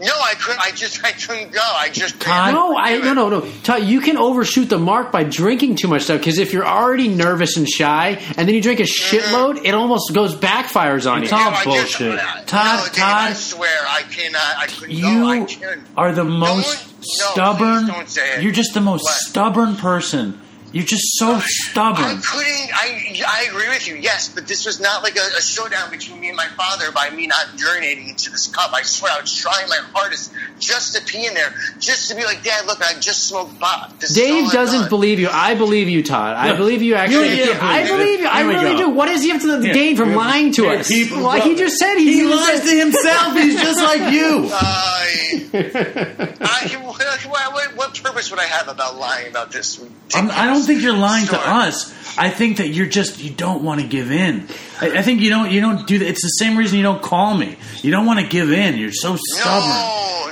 no, 0.00 0.12
I 0.12 0.34
couldn't. 0.34 0.60
I 0.66 0.70
just 0.72 1.04
I 1.04 1.12
couldn't 1.12 1.52
go. 1.52 1.60
I 1.62 1.90
just 1.90 2.20
Todd- 2.20 2.54
No, 2.54 2.76
I 2.76 2.98
no 2.98 3.12
no 3.14 3.28
no. 3.28 3.52
Todd, 3.62 3.82
you 3.84 4.00
can 4.00 4.16
overshoot 4.16 4.68
the 4.68 4.78
mark 4.78 5.12
by 5.12 5.24
drinking 5.24 5.76
too 5.76 5.88
much 5.88 6.02
stuff 6.02 6.18
because 6.20 6.38
if 6.38 6.52
you're 6.52 6.66
already 6.66 7.08
nervous 7.08 7.56
and 7.56 7.68
shy, 7.68 8.20
and 8.36 8.48
then 8.48 8.54
you 8.54 8.62
drink 8.62 8.80
a 8.80 8.84
mm-hmm. 8.84 9.16
shitload, 9.16 9.64
it 9.64 9.74
almost 9.74 10.12
goes 10.14 10.34
backfires 10.34 11.10
on 11.10 11.22
It's 11.22 11.30
you. 11.30 11.36
all 11.36 11.48
I 11.50 11.52
just- 11.52 11.66
bullshit. 11.66 12.16
no, 12.16 12.22
Todd, 12.46 12.92
Dave, 12.92 13.02
I 13.04 13.28
Todd, 13.28 13.36
swear 13.36 13.78
I 13.88 14.02
cannot. 14.02 14.56
I 14.56 14.66
couldn't 14.66 15.00
go. 15.00 15.06
I 15.06 15.34
you 15.36 15.46
couldn't. 15.46 15.86
are 15.96 16.12
the 16.12 16.24
most 16.24 16.86
no, 16.86 17.02
stubborn. 17.02 17.84
please 17.84 17.94
don't 17.94 18.08
say 18.08 18.36
it. 18.36 18.42
You're 18.42 18.52
just 18.52 18.74
the 18.74 18.80
most 18.80 19.04
What? 19.04 19.12
stubborn 19.14 19.76
person 19.76 20.40
You're 20.72 20.84
just 20.84 21.18
so 21.18 21.40
stubborn. 21.42 22.04
I 22.04 22.14
couldn't. 22.14 22.70
I 22.72 23.22
I 23.26 23.46
agree 23.50 23.68
with 23.68 23.88
you. 23.88 23.96
Yes, 23.96 24.28
but 24.28 24.46
this 24.46 24.64
was 24.66 24.78
not 24.80 25.02
like 25.02 25.16
a, 25.16 25.26
a 25.38 25.42
showdown 25.42 25.90
between 25.90 26.20
me 26.20 26.28
and 26.28 26.36
my 26.36 26.46
father 26.56 26.92
by 26.92 27.10
me 27.10 27.26
not 27.26 27.46
urinating 27.56 28.08
into 28.08 28.30
this 28.30 28.46
cup. 28.46 28.70
I 28.72 28.82
swear, 28.82 29.10
I 29.16 29.20
was 29.20 29.34
trying 29.34 29.68
my 29.68 29.78
hardest 29.92 30.32
just 30.60 30.94
to 30.94 31.04
pee 31.04 31.26
in 31.26 31.34
there, 31.34 31.52
just 31.80 32.08
to 32.10 32.14
be 32.14 32.22
like, 32.24 32.44
Dad, 32.44 32.66
look, 32.66 32.80
I 32.82 32.94
just 33.00 33.26
smoked 33.26 33.58
pot. 33.58 33.98
This 33.98 34.14
Dave 34.14 34.50
doesn't 34.52 34.80
done." 34.82 34.88
believe 34.88 35.18
you. 35.18 35.28
I 35.30 35.54
believe 35.56 35.88
you, 35.88 36.02
Todd. 36.04 36.36
I 36.36 36.54
believe 36.56 36.82
you. 36.82 36.94
Actually, 36.94 37.36
you 37.38 37.46
can't 37.46 37.62
I 37.62 37.86
believe 37.88 38.20
you. 38.20 38.28
I 38.28 38.38
Here 38.44 38.48
really 38.48 38.72
go. 38.74 38.78
do. 38.78 38.90
What 38.90 39.06
does 39.06 39.22
he 39.22 39.30
have 39.30 39.42
to 39.42 39.60
Yeah. 39.66 39.72
gain 39.72 39.96
from 39.96 40.14
lying 40.14 40.52
to 40.52 40.64
Hey, 40.68 40.76
us? 40.78 40.88
people- 40.88 41.18
like 41.22 41.42
he 41.42 41.56
just 41.56 41.76
said, 41.78 41.96
he's 41.96 42.14
he 42.14 42.22
lies 42.24 42.60
to 42.60 42.70
himself. 42.78 43.34
He's 43.36 43.60
just 43.60 43.80
like 43.80 44.12
you. 44.12 44.48
I, 44.52 45.39
I, 45.52 46.80
what, 46.82 47.52
what, 47.52 47.76
what 47.76 48.02
purpose 48.02 48.30
would 48.30 48.40
I 48.40 48.44
have 48.44 48.68
about 48.68 48.96
lying 48.96 49.28
about 49.28 49.50
this? 49.52 49.80
I'm, 50.14 50.30
I 50.30 50.46
don't 50.46 50.62
think 50.62 50.82
you're 50.82 50.96
lying 50.96 51.26
to 51.28 51.38
us. 51.38 51.92
I 52.18 52.28
think 52.30 52.58
that 52.58 52.68
you're 52.68 52.86
just 52.88 53.22
you 53.22 53.30
don't 53.30 53.62
want 53.62 53.80
to 53.80 53.86
give 53.86 54.10
in. 54.10 54.46
I, 54.80 54.98
I 54.98 55.02
think 55.02 55.20
you 55.20 55.30
don't 55.30 55.50
you 55.50 55.60
don't 55.60 55.86
do 55.86 55.98
that. 55.98 56.08
It's 56.08 56.22
the 56.22 56.28
same 56.28 56.56
reason 56.56 56.76
you 56.78 56.82
don't 56.82 57.02
call 57.02 57.36
me. 57.36 57.56
You 57.82 57.90
don't 57.90 58.06
want 58.06 58.20
to 58.20 58.26
give 58.26 58.50
in. 58.52 58.76
You're 58.78 58.92
so 58.92 59.16
stubborn. 59.16 59.68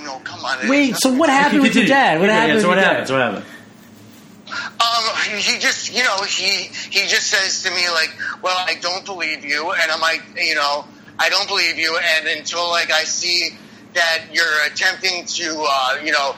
No, 0.04 0.14
no, 0.14 0.18
come 0.24 0.44
on. 0.44 0.68
Wait, 0.68 0.96
so 0.96 1.12
what 1.14 1.28
happened 1.30 1.62
with 1.62 1.74
your 1.74 1.86
dad? 1.86 2.20
What 2.20 2.28
Okay, 2.28 2.34
happened 2.34 2.48
yeah, 2.48 2.54
with 2.54 2.62
so 2.62 2.68
what 2.68 2.78
your 2.78 2.84
happened? 2.84 3.06
dad? 3.08 3.12
What 3.14 3.22
happened? 3.22 3.44
Um, 4.80 5.38
he 5.38 5.58
just, 5.58 5.94
you 5.94 6.02
know, 6.04 6.22
he 6.22 6.70
he 6.90 7.06
just 7.06 7.26
says 7.26 7.62
to 7.64 7.70
me 7.70 7.88
like, 7.90 8.10
"Well, 8.42 8.56
I 8.56 8.74
don't 8.76 9.04
believe 9.04 9.44
you," 9.44 9.72
and 9.72 9.90
I'm 9.90 10.00
like, 10.00 10.22
you 10.36 10.54
know, 10.54 10.84
I 11.18 11.28
don't 11.28 11.46
believe 11.48 11.76
you, 11.78 11.98
and 12.18 12.26
until 12.28 12.68
like 12.70 12.90
I 12.90 13.04
see 13.04 13.50
that 13.94 14.24
you're 14.32 14.44
attempting 14.66 15.24
to, 15.24 15.66
uh, 15.68 15.96
you 16.04 16.12
know, 16.12 16.34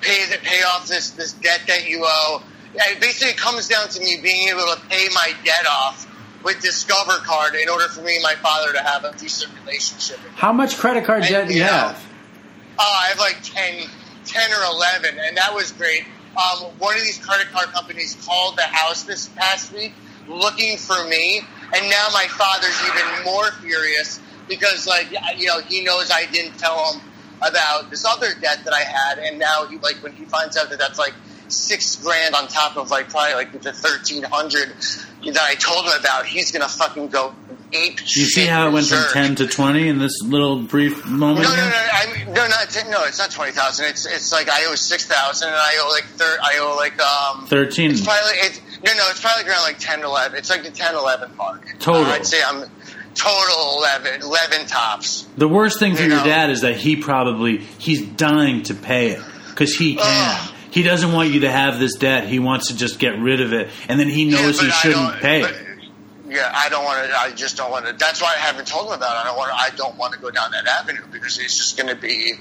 pay 0.00 0.26
the 0.26 0.38
pay 0.42 0.62
off 0.62 0.86
this 0.88 1.10
this 1.10 1.32
debt 1.34 1.60
that 1.68 1.88
you 1.88 2.04
owe. 2.06 2.42
It 2.74 3.00
basically 3.00 3.34
comes 3.34 3.68
down 3.68 3.88
to 3.90 4.00
me 4.00 4.18
being 4.22 4.48
able 4.48 4.62
to 4.74 4.80
pay 4.88 5.08
my 5.14 5.32
debt 5.44 5.66
off 5.70 6.08
with 6.42 6.60
Discover 6.60 7.18
card 7.24 7.54
in 7.54 7.68
order 7.68 7.86
for 7.88 8.00
me 8.02 8.14
and 8.16 8.22
my 8.22 8.34
father 8.36 8.72
to 8.72 8.80
have 8.80 9.04
a 9.04 9.12
decent 9.16 9.52
relationship. 9.60 10.18
How 10.34 10.52
much 10.52 10.76
credit 10.78 11.04
card 11.04 11.22
debt 11.24 11.48
do 11.48 11.54
you 11.54 11.60
Yeah. 11.60 11.88
have? 11.88 12.02
Oh, 12.78 12.96
I 13.00 13.08
have 13.08 13.18
like 13.18 13.42
10, 13.44 13.88
10 14.24 14.50
or 14.52 14.64
11, 14.64 15.18
and 15.20 15.36
that 15.36 15.54
was 15.54 15.70
great. 15.72 16.04
Um, 16.36 16.64
one 16.78 16.96
of 16.96 17.02
these 17.02 17.18
credit 17.18 17.52
card 17.52 17.68
companies 17.72 18.16
called 18.26 18.56
the 18.56 18.62
house 18.62 19.02
this 19.02 19.28
past 19.36 19.72
week 19.72 19.92
looking 20.26 20.78
for 20.78 21.04
me, 21.04 21.46
and 21.74 21.90
now 21.90 22.08
my 22.12 22.26
father's 22.28 22.80
even 22.86 23.24
more 23.24 23.50
furious 23.62 24.20
because, 24.48 24.86
like, 24.86 25.10
you 25.36 25.46
know, 25.46 25.60
he 25.60 25.82
knows 25.82 26.10
I 26.10 26.26
didn't 26.26 26.58
tell 26.58 26.92
him 26.92 27.00
about 27.38 27.90
this 27.90 28.04
other 28.04 28.34
debt 28.40 28.64
that 28.64 28.74
I 28.74 28.82
had, 28.82 29.18
and 29.18 29.38
now 29.38 29.66
he, 29.66 29.78
like, 29.78 29.96
when 30.02 30.12
he 30.12 30.24
finds 30.24 30.56
out 30.56 30.70
that 30.70 30.78
that's 30.78 30.98
like 30.98 31.14
six 31.48 31.96
grand 31.96 32.34
on 32.34 32.48
top 32.48 32.76
of 32.76 32.90
like 32.90 33.10
probably 33.10 33.34
like 33.34 33.52
the 33.60 33.72
thirteen 33.72 34.22
hundred 34.22 34.72
that 35.24 35.42
I 35.42 35.54
told 35.54 35.86
him 35.86 35.92
about, 36.00 36.26
he's 36.26 36.50
gonna 36.50 36.68
fucking 36.68 37.08
go 37.08 37.34
ape. 37.72 38.00
You 38.00 38.24
see 38.24 38.46
how 38.46 38.68
it 38.68 38.72
went 38.72 38.86
from 38.86 39.04
ten 39.12 39.34
to 39.36 39.46
twenty 39.46 39.88
in 39.88 39.98
this 39.98 40.22
little 40.22 40.62
brief 40.62 41.06
moment? 41.06 41.44
No, 41.44 41.54
no, 41.54 41.62
here? 41.62 41.70
no. 41.70 41.88
I 41.92 42.12
mean, 42.16 42.34
no, 42.34 42.46
not 42.48 42.70
ten, 42.70 42.90
no. 42.90 43.04
It's 43.04 43.18
not 43.18 43.30
twenty 43.30 43.52
thousand. 43.52 43.86
It's 43.86 44.06
it's 44.06 44.32
like 44.32 44.48
I 44.48 44.64
owe 44.66 44.74
six 44.74 45.06
thousand, 45.06 45.48
and 45.48 45.56
I 45.56 45.78
owe 45.82 45.90
like 45.90 46.04
thir- 46.04 46.38
I 46.42 46.58
owe 46.60 46.76
like 46.76 47.00
um. 47.00 47.46
Thirteen. 47.46 47.92
It's 47.92 48.04
probably 48.04 48.32
it's 48.34 48.60
no, 48.84 48.92
no. 48.94 49.08
It's 49.10 49.20
probably 49.20 49.48
around 49.50 49.62
like 49.62 49.78
10, 49.78 50.02
11. 50.02 50.38
It's 50.38 50.50
like 50.50 50.62
the 50.62 50.70
10, 50.70 50.94
11 50.94 51.36
mark. 51.36 51.66
Total. 51.78 52.04
Uh, 52.04 52.14
I'd 52.14 52.26
say 52.26 52.40
I'm 52.46 52.64
total 53.14 53.78
11, 53.78 54.22
11 54.22 54.66
tops. 54.66 55.26
The 55.36 55.48
worst 55.48 55.78
thing 55.78 55.94
for 55.96 56.02
You 56.02 56.08
your 56.08 56.18
know. 56.18 56.24
dad 56.24 56.50
is 56.50 56.62
that 56.62 56.76
he 56.76 56.96
probably 56.96 57.58
he's 57.58 58.02
dying 58.06 58.62
to 58.64 58.74
pay 58.74 59.10
it 59.10 59.22
because 59.50 59.74
he 59.76 59.96
can. 59.96 60.04
Ugh. 60.06 60.54
He 60.70 60.82
doesn't 60.82 61.12
want 61.12 61.28
you 61.30 61.40
to 61.40 61.50
have 61.50 61.78
this 61.78 61.96
debt. 61.96 62.26
He 62.26 62.38
wants 62.38 62.68
to 62.68 62.76
just 62.76 62.98
get 62.98 63.18
rid 63.18 63.42
of 63.42 63.52
it, 63.52 63.68
and 63.88 64.00
then 64.00 64.08
he 64.08 64.24
knows 64.24 64.56
Yeah, 64.58 64.66
he 64.68 64.70
shouldn't 64.72 65.14
pay. 65.20 65.42
but- 65.42 65.50
it. 65.50 65.66
Yeah, 66.28 66.50
I 66.54 66.70
don't 66.70 66.82
want 66.82 67.06
to. 67.06 67.14
I 67.14 67.30
just 67.32 67.58
don't 67.58 67.70
want 67.70 67.84
to. 67.84 67.92
That's 67.92 68.22
why 68.22 68.32
I 68.34 68.38
haven't 68.38 68.66
told 68.66 68.86
him 68.86 68.94
about 68.94 69.16
it. 69.16 69.20
I 69.20 69.24
don't 69.24 69.36
want. 69.36 69.50
To, 69.50 69.56
I 69.56 69.68
don't 69.76 69.98
want 69.98 70.14
to 70.14 70.18
go 70.18 70.30
down 70.30 70.50
that 70.52 70.66
avenue 70.66 71.02
because 71.12 71.38
it's 71.38 71.58
just 71.58 71.76
going 71.76 71.94
to 71.94 72.00
be. 72.00 72.32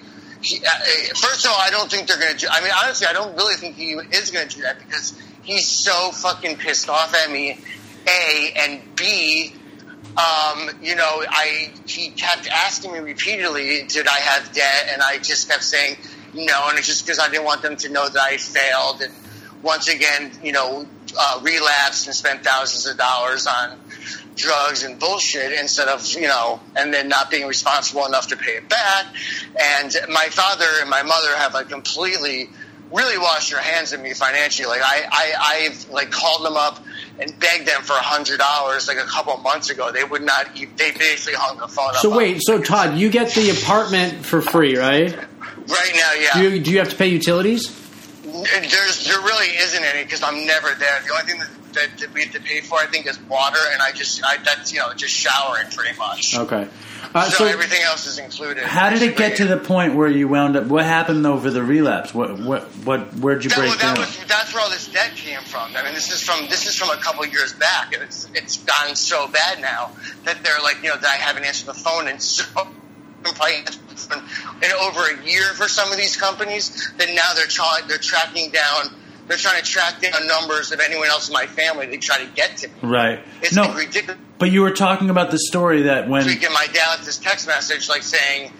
He, 0.41 0.59
uh, 0.65 0.69
uh, 0.69 1.13
first 1.15 1.43
of 1.45 1.51
all, 1.51 1.57
I 1.59 1.69
don't 1.71 1.91
think 1.91 2.07
they're 2.07 2.17
going 2.17 2.31
to. 2.31 2.39
do 2.39 2.47
I 2.49 2.61
mean, 2.61 2.71
honestly, 2.81 3.05
I 3.05 3.11
don't 3.11 3.35
really 3.35 3.55
think 3.55 3.75
he 3.75 3.89
is 3.91 4.31
going 4.31 4.47
to 4.47 4.55
do 4.55 4.61
that 4.61 4.79
because 4.79 5.11
he's 5.43 5.67
so 5.67 6.11
fucking 6.11 6.57
pissed 6.57 6.89
off 6.89 7.15
at 7.15 7.31
me. 7.31 7.59
A 8.07 8.53
and 8.57 8.95
B. 8.95 9.53
Um, 10.11 10.69
you 10.81 10.95
know, 10.95 11.23
I 11.29 11.71
he 11.85 12.09
kept 12.09 12.47
asking 12.49 12.91
me 12.91 12.99
repeatedly, 12.99 13.83
did 13.87 14.07
I 14.07 14.19
have 14.19 14.51
debt? 14.51 14.89
And 14.91 15.01
I 15.01 15.17
just 15.19 15.49
kept 15.49 15.63
saying 15.63 15.97
no, 16.33 16.67
and 16.69 16.77
it's 16.77 16.87
just 16.87 17.05
because 17.05 17.19
I 17.19 17.29
didn't 17.29 17.45
want 17.45 17.61
them 17.61 17.75
to 17.77 17.89
know 17.89 18.07
that 18.07 18.21
I 18.21 18.37
failed 18.37 19.01
and 19.01 19.13
once 19.63 19.87
again, 19.87 20.31
you 20.43 20.51
know, 20.51 20.85
uh, 21.17 21.39
relapsed 21.43 22.07
and 22.07 22.15
spent 22.15 22.43
thousands 22.43 22.87
of 22.87 22.97
dollars 22.97 23.47
on 23.47 23.79
drugs 24.35 24.83
and 24.83 24.99
bullshit 24.99 25.51
instead 25.59 25.87
of, 25.87 26.05
you 26.13 26.27
know, 26.27 26.59
and 26.75 26.93
then 26.93 27.07
not 27.07 27.29
being 27.29 27.47
responsible 27.47 28.05
enough 28.05 28.27
to 28.27 28.37
pay 28.37 28.53
it 28.53 28.67
back. 28.67 29.05
And 29.77 29.95
my 30.09 30.27
father 30.31 30.65
and 30.79 30.89
my 30.89 31.03
mother 31.03 31.35
have 31.35 31.53
like 31.53 31.69
completely 31.69 32.49
really 32.91 33.17
wash 33.17 33.51
your 33.51 33.59
hands 33.59 33.93
of 33.93 34.01
me 34.01 34.13
financially. 34.13 34.67
Like 34.67 34.81
I, 34.83 35.03
I, 35.11 35.33
I've 35.65 35.89
like 35.89 36.11
called 36.11 36.45
them 36.45 36.55
up 36.57 36.79
and 37.19 37.37
begged 37.39 37.67
them 37.67 37.81
for 37.83 37.93
a 37.93 38.01
hundred 38.01 38.39
dollars 38.39 38.87
like 38.87 38.97
a 38.97 39.05
couple 39.05 39.33
of 39.33 39.41
months 39.41 39.69
ago. 39.69 39.91
They 39.91 40.03
would 40.03 40.21
not, 40.23 40.55
e- 40.57 40.65
they 40.65 40.91
basically 40.91 41.35
hung 41.35 41.57
the 41.57 41.67
phone 41.67 41.89
up. 41.89 41.95
So 41.97 42.15
wait, 42.15 42.41
so 42.41 42.61
Todd, 42.61 42.97
you 42.97 43.09
get 43.09 43.33
the 43.33 43.49
apartment 43.51 44.25
for 44.25 44.41
free, 44.41 44.77
right? 44.77 45.15
right 45.15 45.91
now, 45.95 46.13
yeah. 46.19 46.29
Do 46.33 46.43
you, 46.43 46.63
do 46.63 46.71
you 46.71 46.79
have 46.79 46.89
to 46.89 46.95
pay 46.95 47.07
utilities? 47.07 47.80
There's 48.31 49.05
there 49.07 49.19
really 49.19 49.47
isn't 49.57 49.83
any 49.83 50.03
because 50.03 50.23
I'm 50.23 50.45
never 50.45 50.73
there. 50.75 51.01
The 51.05 51.13
only 51.13 51.23
thing 51.25 51.39
that, 51.39 51.49
that, 51.73 51.97
that 51.99 52.13
we 52.13 52.23
have 52.23 52.33
to 52.33 52.41
pay 52.41 52.61
for, 52.61 52.75
I 52.79 52.85
think, 52.85 53.07
is 53.07 53.19
water, 53.21 53.59
and 53.71 53.81
I 53.81 53.91
just 53.91 54.23
I, 54.23 54.37
that's 54.37 54.71
you 54.73 54.79
know 54.79 54.93
just 54.93 55.13
showering 55.13 55.67
pretty 55.71 55.97
much. 55.97 56.35
Okay. 56.37 56.67
Uh, 57.13 57.23
so, 57.29 57.43
so 57.43 57.45
everything 57.45 57.81
else 57.81 58.07
is 58.07 58.19
included. 58.19 58.63
How 58.63 58.89
did 58.89 59.01
it 59.01 59.17
get 59.17 59.37
to 59.37 59.45
the 59.45 59.57
point 59.57 59.95
where 59.95 60.07
you 60.07 60.27
wound 60.29 60.55
up? 60.55 60.67
What 60.67 60.85
happened 60.85 61.25
over 61.25 61.49
the 61.49 61.61
relapse? 61.63 62.13
What 62.13 62.39
what 62.39 62.63
what? 62.85 63.13
Where'd 63.15 63.43
you 63.43 63.49
That, 63.49 63.59
break 63.59 63.71
that 63.71 63.81
down? 63.81 63.97
was 63.97 64.17
that's 64.27 64.53
where 64.53 64.63
all 64.63 64.69
this 64.69 64.87
debt 64.87 65.11
came 65.15 65.41
from. 65.41 65.75
I 65.75 65.83
mean, 65.83 65.93
this 65.93 66.11
is 66.11 66.21
from 66.21 66.47
this 66.47 66.67
is 66.67 66.75
from 66.75 66.89
a 66.89 67.01
couple 67.01 67.25
years 67.25 67.53
back, 67.53 67.93
and 67.93 68.03
it's 68.03 68.29
it's 68.33 68.57
gotten 68.57 68.95
so 68.95 69.27
bad 69.27 69.59
now 69.59 69.91
that 70.23 70.43
they're 70.43 70.61
like 70.63 70.77
you 70.83 70.89
know 70.89 70.97
that 70.97 71.05
I 71.09 71.15
haven't 71.17 71.43
answered 71.43 71.67
the 71.67 71.73
phone 71.73 72.07
in 72.07 72.19
so 72.19 72.45
probably 73.23 73.55
in 74.63 74.71
over 74.81 75.01
a 75.07 75.23
year 75.25 75.43
for 75.55 75.67
some 75.67 75.91
of 75.91 75.97
these 75.97 76.15
companies. 76.17 76.91
That 76.97 77.09
now 77.09 77.33
they're 77.35 77.45
trying 77.47 77.87
they're 77.87 77.97
tracking 77.97 78.51
down. 78.51 78.95
They're 79.27 79.37
trying 79.37 79.61
to 79.61 79.65
track 79.65 80.01
down 80.01 80.27
numbers 80.27 80.71
of 80.71 80.79
anyone 80.81 81.07
else 81.07 81.29
in 81.29 81.33
my 81.33 81.45
family 81.45 81.85
they 81.87 81.97
try 81.97 82.17
to 82.17 82.29
get 82.31 82.57
to 82.57 82.67
me. 82.67 82.73
right. 82.81 83.19
It's 83.41 83.55
no, 83.55 83.63
like 83.63 83.77
ridiculous. 83.77 84.19
but 84.39 84.51
you 84.51 84.61
were 84.61 84.71
talking 84.71 85.09
about 85.09 85.31
the 85.31 85.37
story 85.39 85.83
that 85.83 86.09
when 86.09 86.27
and 86.27 86.41
my 86.53 86.67
dad 86.73 86.89
left 86.89 87.05
this 87.05 87.17
text 87.17 87.47
message 87.47 87.87
like 87.87 88.03
saying, 88.03 88.51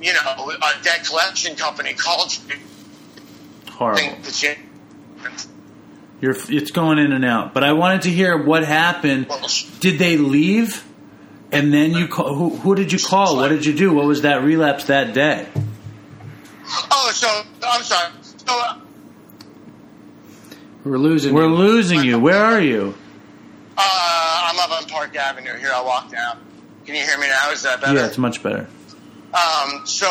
you 0.00 0.14
know, 0.14 0.50
a 0.50 0.82
debt 0.84 1.04
collection 1.06 1.54
company 1.56 1.92
called 1.92 2.34
me. 2.48 2.54
horrible. 3.72 4.00
You- 4.40 4.50
You're, 6.22 6.36
it's 6.48 6.70
going 6.70 6.98
in 6.98 7.12
and 7.12 7.24
out. 7.24 7.52
But 7.52 7.62
I 7.62 7.72
wanted 7.74 8.02
to 8.02 8.10
hear 8.10 8.42
what 8.42 8.64
happened. 8.64 9.26
Did 9.80 9.98
they 9.98 10.16
leave? 10.16 10.82
And 11.52 11.72
then 11.72 11.92
you 11.92 12.08
call, 12.08 12.34
who, 12.34 12.50
who 12.56 12.74
did 12.74 12.92
you 12.92 12.98
call? 12.98 13.36
What 13.36 13.48
did 13.48 13.64
you 13.64 13.72
do? 13.72 13.92
What 13.92 14.06
was 14.06 14.22
that 14.22 14.42
relapse 14.42 14.84
that 14.84 15.14
day? 15.14 15.46
Oh, 16.90 17.10
so 17.14 17.42
I'm 17.62 17.82
sorry. 17.82 18.12
So 18.22 18.34
uh, 18.48 18.78
we're 20.84 20.98
losing. 20.98 21.34
We're 21.34 21.44
you. 21.44 21.54
losing 21.54 22.02
you. 22.02 22.18
Where 22.18 22.42
are 22.42 22.60
you? 22.60 22.94
uh, 23.78 24.50
I'm 24.50 24.58
up 24.58 24.82
on 24.82 24.88
Park 24.88 25.14
Avenue. 25.16 25.56
Here, 25.58 25.70
I'll 25.72 25.84
walk 25.84 26.10
down. 26.10 26.38
Can 26.84 26.94
you 26.94 27.02
hear 27.02 27.18
me 27.18 27.28
now? 27.28 27.50
Is 27.50 27.62
that 27.62 27.80
better? 27.80 27.94
Yeah, 27.94 28.06
it's 28.06 28.18
much 28.18 28.42
better. 28.42 28.66
Um, 29.34 29.86
so 29.86 30.08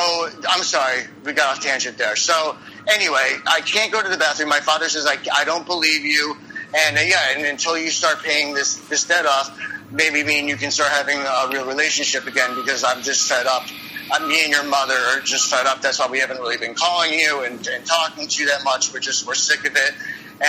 I'm 0.50 0.64
sorry, 0.64 1.04
we 1.24 1.34
got 1.34 1.58
off 1.58 1.64
tangent 1.64 1.98
there. 1.98 2.16
So 2.16 2.58
anyway, 2.88 3.38
I 3.48 3.62
can't 3.62 3.92
go 3.92 4.02
to 4.04 4.10
the 4.10 4.18
bathroom. 4.18 4.50
My 4.50 4.60
father 4.60 4.88
says 4.90 5.08
I, 5.08 5.18
I 5.36 5.46
don't 5.46 5.66
believe 5.66 6.06
you, 6.06 6.38
and 6.86 6.98
uh, 6.98 7.02
yeah, 7.02 7.36
and 7.36 7.46
until 7.46 7.78
you 7.78 7.90
start 7.90 8.22
paying 8.24 8.54
this 8.54 8.76
this 8.88 9.06
debt 9.06 9.26
off, 9.26 9.58
maybe 9.96 10.24
me 10.24 10.40
and 10.40 10.50
you 10.50 10.58
can 10.58 10.72
start 10.72 10.92
having 10.92 11.18
a 11.18 11.48
real 11.50 11.66
relationship 11.66 12.28
again 12.28 12.56
because 12.56 12.84
I'm 12.84 13.02
just 13.02 13.28
fed 13.28 13.48
up. 13.48 13.64
Uh, 14.12 14.28
me 14.28 14.44
and 14.44 14.52
your 14.52 14.64
mother 14.64 14.94
are 14.94 15.22
just 15.22 15.50
fed 15.50 15.66
up. 15.66 15.82
That's 15.82 16.00
why 16.00 16.08
we 16.08 16.20
haven't 16.20 16.38
really 16.38 16.58
been 16.58 16.76
calling 16.76 17.14
you 17.14 17.44
and, 17.44 17.66
and 17.68 17.86
talking 17.86 18.28
to 18.28 18.44
you 18.44 18.50
that 18.50 18.64
much. 18.64 18.94
We're 18.94 19.00
just 19.00 19.26
we're 19.26 19.34
sick 19.34 19.66
of 19.66 19.76
it, 19.76 19.92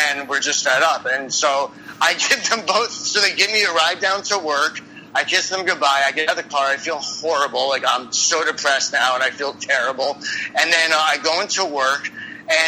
and 0.08 0.28
we're 0.28 0.40
just 0.40 0.64
fed 0.64 0.82
up. 0.82 1.06
And 1.10 1.32
so 1.32 1.72
I 2.00 2.14
give 2.28 2.48
them 2.50 2.66
both. 2.66 2.90
So 2.90 3.20
they 3.20 3.34
give 3.34 3.50
me 3.50 3.62
a 3.62 3.72
ride 3.72 4.00
down 4.00 4.22
to 4.24 4.38
work. 4.38 4.80
I 5.14 5.24
kiss 5.24 5.48
them 5.48 5.64
goodbye. 5.64 6.02
I 6.04 6.12
get 6.12 6.28
out 6.28 6.36
of 6.36 6.44
the 6.44 6.50
car. 6.50 6.66
I 6.66 6.76
feel 6.76 6.98
horrible. 6.98 7.68
Like 7.68 7.84
I'm 7.88 8.12
so 8.12 8.44
depressed 8.44 8.92
now, 8.92 9.14
and 9.14 9.22
I 9.22 9.30
feel 9.30 9.54
terrible. 9.54 10.14
And 10.14 10.72
then 10.72 10.92
uh, 10.92 10.96
I 10.96 11.18
go 11.22 11.40
into 11.40 11.64
work. 11.64 12.10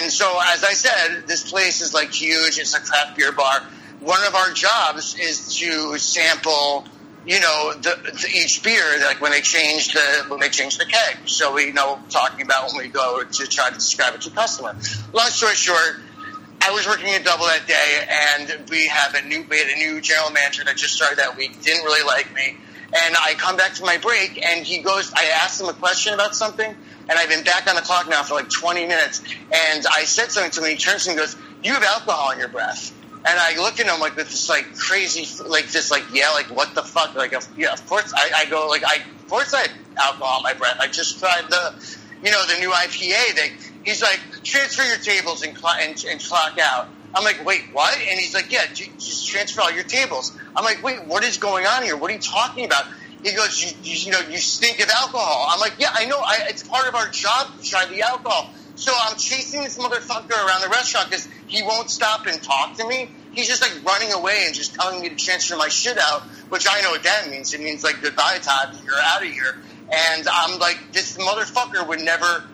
And 0.01 0.11
so, 0.11 0.27
as 0.55 0.65
I 0.65 0.73
said, 0.73 1.27
this 1.27 1.49
place 1.49 1.83
is 1.83 1.93
like 1.93 2.13
huge. 2.13 2.59
It's 2.59 2.75
a 2.75 2.81
craft 2.81 3.17
beer 3.17 3.31
bar. 3.33 3.63
One 4.01 4.25
of 4.27 4.35
our 4.35 4.53
jobs 4.53 5.17
is 5.19 5.57
to 5.59 5.99
sample, 5.99 6.87
you 7.27 7.41
know, 7.41 7.73
the, 7.75 7.99
the, 8.05 8.29
each 8.33 8.63
beer, 8.63 9.01
like 9.01 9.21
when 9.21 9.33
they 9.33 9.41
change 9.41 9.93
the 9.93 10.25
when 10.29 10.39
they 10.39 10.49
change 10.49 10.79
the 10.79 10.87
keg. 10.87 11.17
So 11.27 11.53
we 11.55 11.73
know 11.73 11.99
talking 12.09 12.45
about 12.47 12.73
when 12.73 12.85
we 12.85 12.89
go 12.89 13.25
to 13.25 13.47
try 13.47 13.71
to 13.71 13.75
describe 13.75 14.15
it 14.15 14.21
to 14.23 14.31
customer. 14.31 14.77
Long 15.13 15.29
story 15.31 15.55
short, 15.57 16.01
I 16.63 16.71
was 16.71 16.87
working 16.87 17.09
a 17.09 17.23
double 17.23 17.47
that 17.47 17.67
day, 17.67 18.55
and 18.55 18.71
we 18.71 18.87
have 18.87 19.15
a 19.15 19.23
new 19.23 19.45
we 19.49 19.59
had 19.59 19.69
a 19.69 19.79
new 19.79 20.01
general 20.01 20.31
manager 20.31 20.65
that 20.65 20.77
just 20.77 20.95
started 20.95 21.19
that 21.19 21.37
week. 21.37 21.61
Didn't 21.63 21.85
really 21.85 22.07
like 22.07 22.33
me, 22.35 22.57
and 22.87 23.17
I 23.25 23.35
come 23.37 23.57
back 23.57 23.75
to 23.75 23.85
my 23.85 23.97
break, 23.99 24.45
and 24.45 24.65
he 24.65 24.79
goes. 24.79 25.13
I 25.13 25.33
asked 25.43 25.61
him 25.61 25.69
a 25.69 25.73
question 25.73 26.15
about 26.15 26.37
something, 26.37 26.69
and 26.71 27.19
I've 27.19 27.29
been 27.29 27.45
back 27.45 27.69
on 27.69 27.75
the 27.75 27.83
clock 27.83 28.09
now 28.09 28.23
for 28.23 28.35
like 28.35 28.49
20 28.49 28.87
minutes, 28.87 29.23
and 29.53 29.85
I 29.97 30.05
said 30.05 30.31
something 30.31 30.53
to 30.53 30.61
him. 30.61 30.71
He 30.71 30.77
turns 30.77 31.05
to 31.05 31.11
me 31.11 31.17
and 31.17 31.21
goes, 31.21 31.37
"You 31.65 31.75
have 31.75 31.83
alcohol 31.83 32.31
in 32.31 32.39
your 32.39 32.49
breath." 32.49 32.93
And 33.27 33.39
I 33.39 33.57
look 33.57 33.81
at 33.81 33.87
him 33.87 34.01
like 34.01 34.17
with 34.17 34.31
this 34.31 34.49
like 34.49 34.77
crazy, 34.77 35.27
like 35.45 35.67
this 35.69 35.91
like 35.91 36.05
yeah, 36.13 36.31
like 36.31 36.47
what 36.47 36.75
the 36.75 36.83
fuck? 36.83 37.15
Like 37.15 37.33
yeah, 37.57 37.73
of 37.73 37.87
course 37.87 38.13
I, 38.15 38.45
I 38.45 38.51
go 38.51 38.69
like 38.69 38.85
I 38.85 39.03
of 39.03 39.29
course 39.29 39.53
I 39.53 39.63
had 39.63 39.71
alcohol 39.97 40.39
in 40.39 40.43
my 40.45 40.55
breath. 40.55 40.79
I 40.81 40.87
just 40.87 41.19
tried 41.19 41.51
the, 41.51 41.75
you 42.25 42.31
know, 42.31 42.47
the 42.47 42.59
new 42.61 42.71
IPA. 42.71 43.35
They 43.35 43.53
he's 43.85 44.03
like 44.03 44.21
transfer 44.45 44.85
your 44.85 44.99
tables 44.99 45.43
and 45.43 45.55
clock 45.55 45.79
and, 45.81 46.03
and 46.09 46.21
clock 46.21 46.59
out. 46.59 46.89
I'm 47.15 47.25
like, 47.25 47.45
wait, 47.45 47.65
what? 47.73 47.97
And 47.99 48.21
he's 48.21 48.35
like, 48.35 48.53
yeah, 48.53 48.67
just 48.73 49.27
transfer 49.29 49.63
all 49.63 49.73
your 49.73 49.85
tables. 49.85 50.37
I'm 50.55 50.65
like, 50.65 50.83
wait, 50.83 51.05
what 51.07 51.25
is 51.25 51.39
going 51.39 51.67
on 51.67 51.83
here? 51.83 51.97
What 51.97 52.11
are 52.11 52.15
you 52.15 52.21
talking 52.21 52.67
about? 52.67 52.85
He 53.25 53.33
goes, 53.33 53.63
you, 53.63 53.77
you, 53.83 53.97
you 54.07 54.13
know, 54.13 54.21
you 54.21 54.39
stink 54.39 54.81
of 54.81 54.89
alcohol. 54.91 55.49
I'm 55.51 55.59
like, 55.59 55.75
yeah, 55.79 55.89
I 55.93 56.05
know. 56.05 56.19
I, 56.19 56.47
it's 56.49 56.63
part 56.63 56.87
of 56.87 56.95
our 56.95 57.09
job 57.09 57.59
to 57.59 57.69
try 57.69 57.87
the 57.87 58.03
alcohol. 58.03 58.53
So 58.79 58.93
I'm 58.97 59.17
chasing 59.17 59.65
this 59.65 59.77
motherfucker 59.77 60.31
around 60.31 60.61
the 60.61 60.69
restaurant 60.69 61.11
because 61.11 61.29
he 61.49 61.65
won't 61.65 61.91
stop 61.91 62.29
and 62.29 62.41
talk 62.41 62.77
to 62.77 62.87
me. 62.87 63.11
He's 63.33 63.49
just 63.49 63.61
like 63.61 63.85
running 63.85 64.13
away 64.13 64.45
and 64.47 64.55
just 64.55 64.75
telling 64.77 65.01
me 65.01 65.09
to 65.09 65.17
transfer 65.17 65.57
my 65.57 65.67
shit 65.67 65.99
out, 65.99 66.23
which 66.49 66.65
I 66.71 66.81
know 66.83 66.91
what 66.91 67.03
that 67.03 67.29
means. 67.29 67.53
It 67.53 67.61
means 67.61 67.83
like 67.83 68.01
goodbye, 68.01 68.39
Todd. 68.41 68.79
You're 68.85 68.95
out 69.03 69.21
of 69.21 69.29
here. 69.33 69.59
And 69.93 70.29
I'm 70.33 70.61
like, 70.61 70.79
this 70.93 71.17
motherfucker 71.17 71.89
would 71.89 72.03
never, 72.03 72.45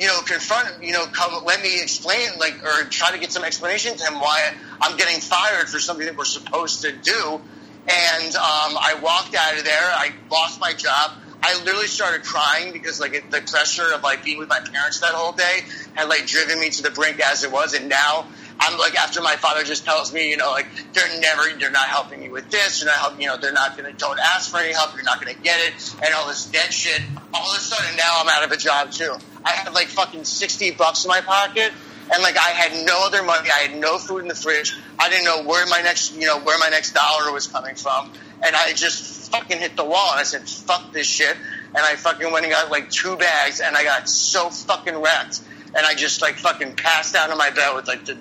you 0.00 0.06
know, 0.06 0.20
confront, 0.22 0.68
him, 0.68 0.82
you 0.82 0.92
know, 0.92 1.04
come 1.04 1.44
let 1.44 1.60
me 1.60 1.82
explain, 1.82 2.30
like, 2.40 2.64
or 2.64 2.84
try 2.84 3.10
to 3.10 3.18
get 3.18 3.30
some 3.30 3.44
explanation 3.44 3.94
to 3.94 4.04
him 4.06 4.14
why 4.14 4.54
I'm 4.80 4.96
getting 4.96 5.20
fired 5.20 5.68
for 5.68 5.80
something 5.80 6.06
that 6.06 6.16
we're 6.16 6.24
supposed 6.24 6.80
to 6.82 6.92
do. 6.92 7.40
And 7.86 8.36
um, 8.36 8.78
I 8.80 8.98
walked 9.02 9.34
out 9.34 9.58
of 9.58 9.64
there. 9.64 9.74
I 9.92 10.12
lost 10.30 10.60
my 10.60 10.72
job. 10.72 11.10
I 11.46 11.62
literally 11.62 11.88
started 11.88 12.24
crying 12.24 12.72
because 12.72 13.00
like 13.00 13.12
the 13.30 13.42
pressure 13.42 13.92
of 13.94 14.02
like 14.02 14.24
being 14.24 14.38
with 14.38 14.48
my 14.48 14.60
parents 14.60 15.00
that 15.00 15.12
whole 15.12 15.32
day 15.32 15.60
had 15.92 16.08
like 16.08 16.26
driven 16.26 16.58
me 16.58 16.70
to 16.70 16.82
the 16.82 16.90
brink 16.90 17.20
as 17.20 17.44
it 17.44 17.52
was, 17.52 17.74
and 17.74 17.90
now 17.90 18.26
I'm 18.58 18.78
like 18.78 18.94
after 18.94 19.20
my 19.20 19.36
father 19.36 19.62
just 19.62 19.84
tells 19.84 20.10
me, 20.10 20.30
you 20.30 20.38
know, 20.38 20.52
like 20.52 20.66
they're 20.94 21.20
never, 21.20 21.42
they're 21.58 21.70
not 21.70 21.88
helping 21.88 22.22
you 22.22 22.30
with 22.30 22.50
this, 22.50 22.80
they're 22.80 22.86
not 22.86 22.96
helping, 22.96 23.20
you 23.20 23.28
know, 23.28 23.36
they're 23.36 23.52
not 23.52 23.76
gonna, 23.76 23.92
don't 23.92 24.18
ask 24.18 24.50
for 24.50 24.56
any 24.56 24.72
help, 24.72 24.94
you're 24.94 25.04
not 25.04 25.20
gonna 25.20 25.34
get 25.34 25.60
it, 25.60 25.94
and 26.02 26.14
all 26.14 26.26
this 26.28 26.46
dead 26.46 26.72
shit. 26.72 27.02
All 27.34 27.50
of 27.50 27.58
a 27.58 27.60
sudden 27.60 27.94
now 27.94 28.20
I'm 28.20 28.28
out 28.28 28.44
of 28.44 28.50
a 28.50 28.56
job 28.56 28.90
too. 28.90 29.14
I 29.44 29.50
had 29.50 29.74
like 29.74 29.88
fucking 29.88 30.24
sixty 30.24 30.70
bucks 30.70 31.04
in 31.04 31.10
my 31.10 31.20
pocket. 31.20 31.72
And 32.12 32.22
like 32.22 32.36
I 32.36 32.50
had 32.50 32.84
no 32.86 33.06
other 33.06 33.22
money, 33.22 33.48
I 33.54 33.68
had 33.68 33.80
no 33.80 33.98
food 33.98 34.18
in 34.18 34.28
the 34.28 34.34
fridge. 34.34 34.76
I 34.98 35.08
didn't 35.08 35.24
know 35.24 35.42
where 35.42 35.66
my 35.66 35.80
next, 35.82 36.14
you 36.14 36.26
know, 36.26 36.38
where 36.38 36.58
my 36.58 36.68
next 36.68 36.92
dollar 36.92 37.32
was 37.32 37.46
coming 37.46 37.74
from. 37.74 38.12
And 38.44 38.54
I 38.54 38.72
just 38.74 39.30
fucking 39.32 39.58
hit 39.58 39.76
the 39.76 39.84
wall 39.84 40.10
and 40.10 40.20
I 40.20 40.24
said, 40.24 40.48
"Fuck 40.48 40.92
this 40.92 41.06
shit." 41.06 41.36
And 41.36 41.78
I 41.78 41.96
fucking 41.96 42.30
went 42.30 42.44
and 42.44 42.52
got 42.52 42.70
like 42.70 42.90
two 42.90 43.16
bags, 43.16 43.60
and 43.60 43.76
I 43.76 43.84
got 43.84 44.08
so 44.08 44.50
fucking 44.50 44.96
wrecked. 44.96 45.40
And 45.76 45.84
I 45.84 45.94
just 45.94 46.22
like 46.22 46.36
fucking 46.36 46.76
passed 46.76 47.16
out 47.16 47.30
on 47.30 47.38
my 47.38 47.50
bed 47.50 47.74
with 47.74 47.88
like 47.88 48.04
the 48.04 48.16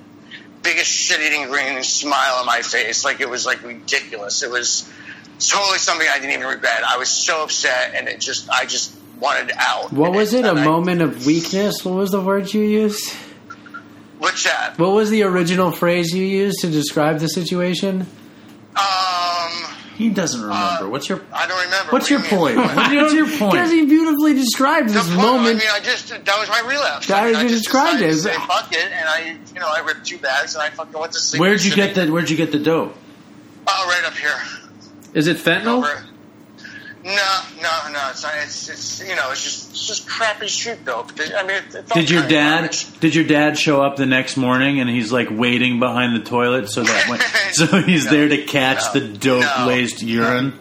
biggest 0.63 0.89
shit-eating 0.89 1.49
grin 1.49 1.75
and 1.75 1.85
smile 1.85 2.35
on 2.39 2.45
my 2.45 2.61
face. 2.61 3.03
Like 3.03 3.19
it 3.19 3.29
was 3.29 3.45
like 3.45 3.63
ridiculous. 3.63 4.41
It 4.41 4.49
was 4.49 4.89
totally 5.39 5.77
something 5.77 6.07
I 6.09 6.19
didn't 6.19 6.31
even 6.31 6.47
regret. 6.47 6.83
I 6.87 6.97
was 6.97 7.09
so 7.09 7.43
upset, 7.43 7.93
and 7.95 8.07
it 8.07 8.21
just 8.21 8.49
I 8.49 8.65
just 8.65 8.95
wanted 9.19 9.51
out. 9.57 9.91
What 9.93 10.13
was 10.13 10.33
it? 10.33 10.45
A 10.45 10.51
and 10.51 10.65
moment 10.65 11.01
of 11.01 11.25
weakness? 11.25 11.85
What 11.85 11.95
was 11.95 12.11
the 12.11 12.21
word 12.21 12.53
you 12.53 12.61
used? 12.61 13.13
What's 14.23 14.43
that? 14.45 14.79
What 14.79 14.93
was 14.93 15.09
the 15.09 15.23
original 15.23 15.71
phrase 15.71 16.11
you 16.13 16.23
used 16.25 16.61
to 16.61 16.69
describe 16.69 17.19
the 17.19 17.27
situation? 17.27 18.07
Um, 18.75 19.51
He 19.97 20.09
doesn't 20.09 20.41
remember. 20.41 20.89
What's 20.89 21.07
your 21.09 21.21
I 21.33 21.45
don't 21.47 21.61
remember. 21.65 21.91
What's 21.91 22.09
What 22.09 22.09
your 22.09 22.19
do 22.21 22.25
you 22.25 22.55
mean? 22.57 22.65
point? 22.65 22.77
What's 22.95 23.13
your 23.13 23.27
point? 23.27 23.51
Because 23.53 23.71
he 23.71 23.85
beautifully 23.85 24.33
described 24.33 24.89
The 24.89 24.93
this 24.93 25.07
point, 25.07 25.17
moment. 25.19 25.55
I 25.57 25.59
mean, 25.59 25.67
I 25.73 25.79
just 25.81 26.07
that 26.09 26.39
was 26.39 26.49
my 26.49 26.61
relapse. 26.67 27.07
That 27.07 27.23
I 27.23 27.25
mean, 27.25 27.31
is 27.33 27.37
I 27.37 27.41
you 27.43 27.49
just 27.49 27.63
described 27.65 27.99
decided 27.99 28.09
it. 28.09 28.15
to 28.15 28.39
say 28.39 28.47
fuck 28.47 28.71
it, 28.71 28.91
and 28.91 29.07
I, 29.09 29.37
you 29.53 29.59
know, 29.59 29.67
I 29.67 29.79
ripped 29.85 30.05
two 30.05 30.17
bags 30.17 30.55
and 30.55 30.63
I 30.63 30.69
fucking 30.69 30.97
went 30.99 31.11
to 31.13 31.19
sleep. 31.19 31.39
Where'd 31.41 31.63
you 31.63 31.75
get 31.75 31.89
Sitting- 31.93 32.07
the 32.07 32.13
Where'd 32.13 32.29
you 32.29 32.37
get 32.37 32.51
the 32.51 32.59
dope? 32.59 32.95
Oh, 33.67 33.85
right 33.87 34.05
up 34.05 34.13
here. 34.17 34.39
Is 35.13 35.27
it 35.27 35.37
fentanyl? 35.37 35.77
Over. 35.79 36.03
No, 37.03 37.11
no, 37.61 37.91
no. 37.91 38.09
It's 38.11 38.23
not. 38.23 38.33
It's, 38.43 38.69
it's 38.69 39.01
you 39.07 39.15
know, 39.15 39.31
it's 39.31 39.43
just 39.43 39.71
it's 39.71 39.87
just 39.87 40.07
crappy 40.07 40.47
street 40.47 40.85
dope. 40.85 41.11
I 41.19 41.43
mean, 41.43 41.57
it's, 41.65 41.75
it's 41.75 41.91
Did 41.91 42.09
your 42.09 42.25
dad. 42.25 42.75
Did 43.01 43.13
your 43.13 43.25
dad 43.25 43.57
show 43.57 43.81
up 43.83 43.97
the 43.97 44.05
next 44.05 44.37
morning 44.37 44.79
and 44.79 44.89
he's 44.89 45.11
like 45.11 45.27
waiting 45.29 45.79
behind 45.79 46.15
the 46.15 46.23
toilet 46.23 46.69
so 46.69 46.81
that 46.83 47.09
when, 47.09 47.19
so 47.53 47.81
he's 47.81 48.05
No, 48.05 48.11
there 48.11 48.29
to 48.29 48.43
catch 48.45 48.95
no, 48.95 49.01
the 49.01 49.17
dope 49.17 49.67
laced 49.67 50.01
no. 50.01 50.07
urine? 50.09 50.59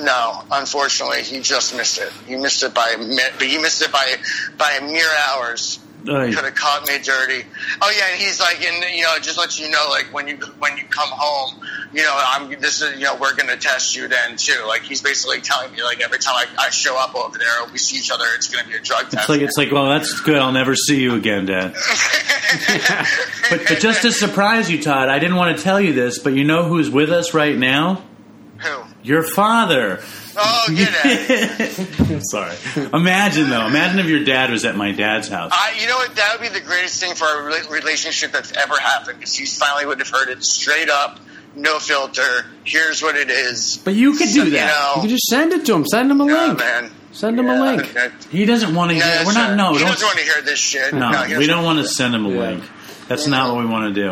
No, 0.00 0.42
unfortunately, 0.50 1.22
he 1.22 1.40
just 1.40 1.74
missed 1.76 1.98
it. 1.98 2.12
He 2.26 2.36
missed 2.36 2.62
it 2.62 2.74
by 2.74 2.96
but 3.38 3.42
he 3.46 3.58
missed 3.58 3.80
it 3.82 3.92
by 3.92 4.16
by 4.58 4.80
mere 4.84 5.08
hours. 5.30 5.78
Ay. 6.06 6.32
Could 6.32 6.44
have 6.44 6.54
caught 6.54 6.86
me 6.86 6.98
dirty. 7.02 7.44
Oh 7.82 7.92
yeah, 7.96 8.12
and 8.12 8.20
he's 8.20 8.40
like, 8.40 8.64
and 8.64 8.84
you 8.94 9.02
know, 9.02 9.18
just 9.18 9.36
let 9.36 9.58
you 9.58 9.68
know, 9.68 9.86
like 9.90 10.06
when 10.12 10.28
you 10.28 10.36
when 10.58 10.76
you 10.76 10.84
come 10.84 11.08
home, 11.10 11.60
you 11.92 12.02
know, 12.02 12.14
I'm 12.14 12.48
this 12.60 12.80
is 12.80 12.98
you 12.98 13.04
know 13.04 13.16
we're 13.16 13.34
gonna 13.34 13.56
test 13.56 13.96
you 13.96 14.06
then 14.06 14.36
too. 14.36 14.64
Like 14.66 14.82
he's 14.82 15.02
basically 15.02 15.40
telling 15.40 15.72
me 15.72 15.82
like 15.82 16.00
every 16.00 16.18
time 16.18 16.34
I, 16.36 16.66
I 16.66 16.70
show 16.70 16.96
up 16.96 17.14
over 17.16 17.36
there, 17.36 17.48
we 17.72 17.78
see 17.78 17.98
each 17.98 18.10
other, 18.10 18.24
it's 18.36 18.48
gonna 18.48 18.68
be 18.68 18.76
a 18.76 18.80
drug 18.80 19.10
test. 19.10 19.14
It's 19.14 19.28
like 19.28 19.40
it's 19.40 19.58
like, 19.58 19.72
well, 19.72 19.88
that's 19.88 20.20
good. 20.20 20.36
I'll 20.36 20.52
never 20.52 20.74
see 20.76 21.00
you 21.00 21.14
again, 21.14 21.46
Dad. 21.46 21.74
But 23.50 23.60
but 23.66 23.80
just 23.80 24.02
to 24.02 24.12
surprise 24.12 24.70
you, 24.70 24.82
Todd, 24.82 25.08
I 25.08 25.18
didn't 25.18 25.36
want 25.36 25.56
to 25.56 25.62
tell 25.62 25.80
you 25.80 25.94
this, 25.94 26.18
but 26.18 26.34
you 26.34 26.44
know 26.44 26.64
who's 26.64 26.90
with 26.90 27.10
us 27.10 27.32
right 27.32 27.56
now? 27.56 28.02
Who? 28.58 28.82
Your 29.02 29.22
father. 29.22 30.02
Oh, 30.40 30.66
get 30.74 30.90
it. 31.04 32.22
Sorry. 32.30 32.54
Imagine 32.92 33.50
though. 33.50 33.66
Imagine 33.66 33.98
if 34.00 34.06
your 34.06 34.24
dad 34.24 34.50
was 34.50 34.64
at 34.64 34.76
my 34.76 34.92
dad's 34.92 35.28
house. 35.28 35.50
I, 35.54 35.76
you 35.80 35.86
know 35.88 35.96
what? 35.96 36.14
That 36.16 36.38
would 36.38 36.52
be 36.52 36.58
the 36.58 36.64
greatest 36.64 37.00
thing 37.00 37.14
for 37.14 37.24
our 37.24 37.50
rela- 37.50 37.70
relationship 37.70 38.32
that's 38.32 38.52
ever 38.52 38.78
happened 38.80 39.18
because 39.18 39.34
he 39.34 39.46
finally 39.46 39.86
would 39.86 39.98
have 39.98 40.08
heard 40.10 40.28
it 40.28 40.42
straight 40.44 40.88
up, 40.90 41.18
no 41.56 41.78
filter. 41.78 42.46
Here's 42.64 43.02
what 43.02 43.16
it 43.16 43.30
is. 43.30 43.78
But 43.84 43.94
you 43.94 44.12
could 44.12 44.28
So, 44.28 44.40
do 44.40 44.44
you 44.46 44.50
that. 44.52 44.90
You 44.94 44.96
know, 44.96 45.02
could 45.02 45.10
just 45.10 45.24
send 45.26 45.52
it 45.52 45.66
to 45.66 45.74
him. 45.74 45.84
Send 45.86 46.10
him 46.10 46.20
a 46.20 46.26
yeah, 46.26 46.46
link. 46.46 46.58
man. 46.58 46.90
Send 47.12 47.38
him 47.40 47.48
a 47.48 47.54
Yeah, 47.54 47.62
link. 47.62 47.92
that- 47.94 48.12
He 48.30 48.44
doesn't 48.44 48.74
want 48.74 48.90
to 48.92 48.98
No, 48.98 49.04
hear. 49.04 49.24
We're 49.26 49.32
sir. 49.32 49.38
not. 49.48 49.56
No, 49.56 49.72
he 49.72 49.78
don't. 49.80 49.88
doesn't 49.88 50.06
want 50.06 50.18
to 50.18 50.24
hear 50.24 50.42
this 50.42 50.58
shit. 50.58 50.94
No, 50.94 51.10
he 51.10 51.24
we 51.24 51.34
doesn't- 51.34 51.48
don't 51.48 51.64
want 51.64 51.78
to 51.80 51.88
send 51.88 52.14
him 52.14 52.26
a 52.26 52.30
Yeah. 52.30 52.40
link. 52.40 52.64
That's 53.08 53.26
not 53.26 53.54
what 53.54 53.64
we 53.64 53.70
want 53.70 53.94
to 53.94 54.00
do. 54.00 54.10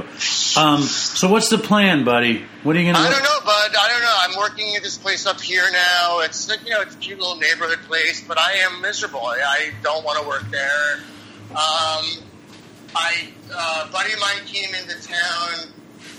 Um, 0.58 0.80
so 0.80 1.28
what's 1.28 1.50
the 1.50 1.58
plan, 1.58 2.04
buddy? 2.04 2.44
What 2.62 2.74
are 2.74 2.80
you 2.80 2.90
gonna? 2.90 3.06
I 3.06 3.10
don't 3.10 3.22
know, 3.22 3.40
bud. 3.44 3.74
I 3.78 3.88
don't 3.88 4.02
know. 4.02 4.16
I'm 4.22 4.38
working 4.38 4.74
at 4.74 4.82
this 4.82 4.96
place 4.96 5.26
up 5.26 5.40
here 5.40 5.64
now. 5.70 6.20
It's 6.20 6.48
you 6.64 6.70
know, 6.70 6.80
it's 6.80 6.94
a 6.94 6.98
cute 6.98 7.18
little 7.18 7.36
neighborhood 7.36 7.80
place, 7.86 8.24
but 8.26 8.38
I 8.38 8.52
am 8.64 8.80
miserable. 8.80 9.20
I, 9.20 9.38
I 9.46 9.70
don't 9.82 10.04
want 10.04 10.20
to 10.22 10.26
work 10.26 10.50
there. 10.50 10.94
Um, 11.50 12.24
I 12.94 13.28
uh, 13.54 13.92
buddy 13.92 14.14
of 14.14 14.20
mine 14.20 14.46
came 14.46 14.74
into 14.74 14.96
town 15.06 15.72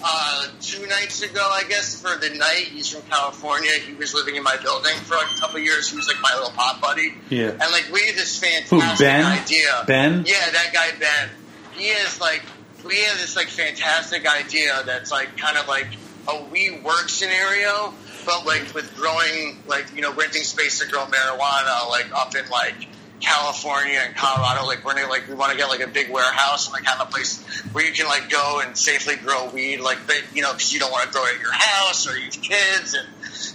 uh, 0.04 0.48
two 0.62 0.86
nights 0.88 1.24
ago, 1.24 1.50
I 1.52 1.64
guess, 1.68 2.00
for 2.00 2.16
the 2.18 2.30
night. 2.30 2.68
He's 2.72 2.90
from 2.90 3.02
California. 3.10 3.72
He 3.86 3.94
was 3.96 4.14
living 4.14 4.36
in 4.36 4.44
my 4.44 4.58
building 4.58 4.96
for 5.00 5.16
like 5.16 5.36
a 5.36 5.40
couple 5.40 5.58
of 5.58 5.64
years. 5.64 5.90
He 5.90 5.96
was 5.96 6.08
like 6.08 6.18
my 6.22 6.36
little 6.36 6.52
pop 6.52 6.80
buddy. 6.80 7.16
Yeah. 7.30 7.50
And 7.50 7.72
like 7.72 7.90
we 7.92 8.06
had 8.06 8.16
this 8.16 8.38
fantastic 8.38 9.06
Ben? 9.06 9.26
idea. 9.26 9.84
Ben? 9.88 10.24
Yeah, 10.28 10.50
that 10.52 10.72
guy 10.74 10.92
Ben. 11.00 11.30
He 11.74 11.88
is 11.88 12.22
like 12.22 12.44
we 12.88 13.04
have 13.04 13.20
this 13.20 13.36
like 13.36 13.48
fantastic 13.48 14.26
idea 14.26 14.82
that's 14.86 15.12
like 15.12 15.38
kind 15.38 15.58
of 15.58 15.68
like 15.68 15.88
a 16.28 16.32
WeWork 16.32 17.10
scenario, 17.10 17.94
but 18.26 18.46
like 18.46 18.74
with 18.74 18.96
growing 18.96 19.58
like 19.68 19.94
you 19.96 20.02
know 20.02 20.14
renting 20.14 20.44
space 20.44 20.80
to 20.80 20.90
grow 20.90 21.06
marijuana 21.06 21.90
like 21.90 22.08
up 22.14 22.36
in 22.36 22.48
like 22.50 22.88
California 23.20 24.00
and 24.04 24.16
Colorado. 24.16 24.66
Like 24.66 24.86
we're 24.86 24.94
gonna 24.94 25.10
like 25.10 25.28
we 25.28 25.36
want 25.36 25.52
to 25.52 25.58
get 25.58 25.70
like 25.70 25.82
a 25.82 25.88
big 25.88 26.10
warehouse 26.12 26.68
and 26.68 26.74
like 26.74 26.86
have 26.86 27.06
a 27.06 27.12
place 27.12 27.44
where 27.72 27.86
you 27.86 27.92
can 27.92 28.08
like 28.08 28.30
go 28.30 28.62
and 28.64 28.78
safely 28.78 29.16
grow 29.16 29.50
weed. 29.50 29.80
Like 29.80 30.00
but 30.08 30.24
you 30.34 30.42
know 30.42 30.54
because 30.54 30.74
you 30.74 30.80
don't 30.80 30.92
want 30.92 31.06
to 31.08 31.12
grow 31.12 31.26
it 31.26 31.36
at 31.36 31.42
your 31.42 31.54
house 31.54 32.08
or 32.08 32.18
you 32.18 32.26
have 32.26 32.42
kids 32.42 32.94
and 32.94 33.08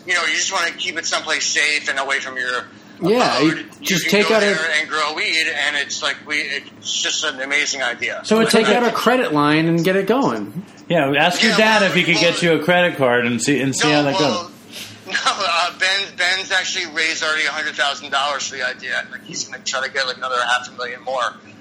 you 0.06 0.14
know 0.14 0.22
you 0.24 0.34
just 0.34 0.52
want 0.52 0.66
to 0.70 0.74
keep 0.74 0.96
it 0.96 1.06
someplace 1.06 1.46
safe 1.46 1.88
and 1.88 1.98
away 1.98 2.20
from 2.20 2.36
your 2.36 2.66
Yeah, 3.10 3.38
abode. 3.38 3.42
you 3.58 3.64
You 3.80 3.86
just 3.86 4.04
can 4.04 4.10
take 4.20 4.28
go 4.28 4.34
out 4.36 4.42
a- 4.42 4.46
there 4.46 4.70
and 4.80 4.88
grow 4.88 5.14
weed, 5.14 5.46
and 5.54 5.76
it's 5.76 6.02
like 6.02 6.16
we. 6.26 6.36
It's 6.38 7.00
just 7.02 7.24
an 7.24 7.40
amazing 7.40 7.82
idea. 7.82 8.20
So 8.24 8.44
take 8.44 8.68
out 8.68 8.82
a 8.84 8.92
credit 8.92 9.32
line 9.32 9.66
and 9.68 9.82
get 9.84 9.96
it 9.96 10.06
going. 10.06 10.64
Yeah, 10.88 11.12
ask 11.16 11.42
your 11.42 11.56
dad 11.56 11.80
well, 11.82 11.90
if 11.90 11.94
he 11.96 12.04
could 12.04 12.14
well- 12.14 12.32
get 12.32 12.42
you 12.42 12.52
a 12.54 12.58
credit 12.64 12.96
card 12.96 13.26
and 13.26 13.40
see 13.42 13.60
and 13.60 13.74
see 13.74 13.90
how 13.90 14.02
that 14.02 14.14
well, 14.18 14.42
goes. 14.44 14.48
No, 15.06 15.12
uh, 15.26 15.78
Ben. 15.78 16.16
Ben's 16.16 16.52
actually 16.52 16.86
raised 16.94 17.22
already 17.22 17.44
hundred 17.44 17.74
thousand 17.74 18.10
dollars 18.10 18.46
for 18.48 18.56
the 18.56 18.66
idea. 18.66 18.98
and, 19.00 19.10
Like 19.10 19.24
he's 19.24 19.46
going 19.46 19.60
to 19.62 19.64
try 19.70 19.84
to 19.86 19.92
get 19.92 20.06
like 20.06 20.16
another 20.16 20.36
half 20.40 20.68
a 20.68 20.72
million 20.72 21.02
more. 21.02 21.20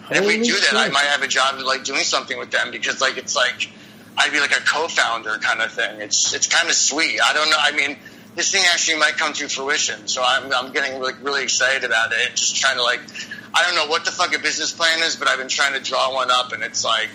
And 0.10 0.18
if 0.20 0.28
we 0.28 0.36
Holy 0.36 0.44
do 0.48 0.54
that, 0.54 0.74
I 0.76 0.90
might 0.90 1.06
have 1.06 1.22
a 1.24 1.28
job 1.28 1.60
like 1.60 1.84
doing 1.84 2.04
something 2.04 2.38
with 2.38 2.52
them 2.52 2.72
because 2.72 3.02
like 3.02 3.18
it's 3.18 3.36
like 3.36 3.70
I'd 4.18 4.32
be 4.32 4.40
like 4.40 4.52
a 4.52 4.62
co-founder 4.62 5.40
kind 5.40 5.62
of 5.62 5.72
thing. 5.72 6.00
It's 6.02 6.34
it's 6.34 6.48
kind 6.48 6.70
of 6.70 6.76
sweet. 6.76 7.20
I 7.22 7.34
don't 7.34 7.50
know. 7.50 7.58
I 7.60 7.72
mean, 7.72 7.98
this 8.36 8.52
thing 8.52 8.64
actually 8.74 8.98
might 9.00 9.18
come 9.18 9.34
to 9.34 9.48
fruition. 9.50 10.08
So 10.08 10.24
I'm 10.26 10.52
I'm 10.54 10.72
getting 10.72 11.02
like 11.02 11.24
really 11.24 11.44
excited 11.44 11.84
about 11.84 12.12
it. 12.14 12.32
Just 12.36 12.56
trying 12.56 12.78
to 12.78 12.84
like. 12.84 13.02
I 13.54 13.64
don't 13.66 13.76
know 13.76 13.88
what 13.92 14.06
the 14.06 14.12
fuck 14.12 14.34
a 14.34 14.40
business 14.40 14.72
plan 14.72 15.04
is, 15.04 15.18
but 15.18 15.28
I've 15.28 15.38
been 15.38 15.50
trying 15.50 15.74
to 15.74 15.82
draw 15.82 16.14
one 16.14 16.32
up, 16.32 16.54
and 16.54 16.64
it's 16.64 16.86
like, 16.86 17.10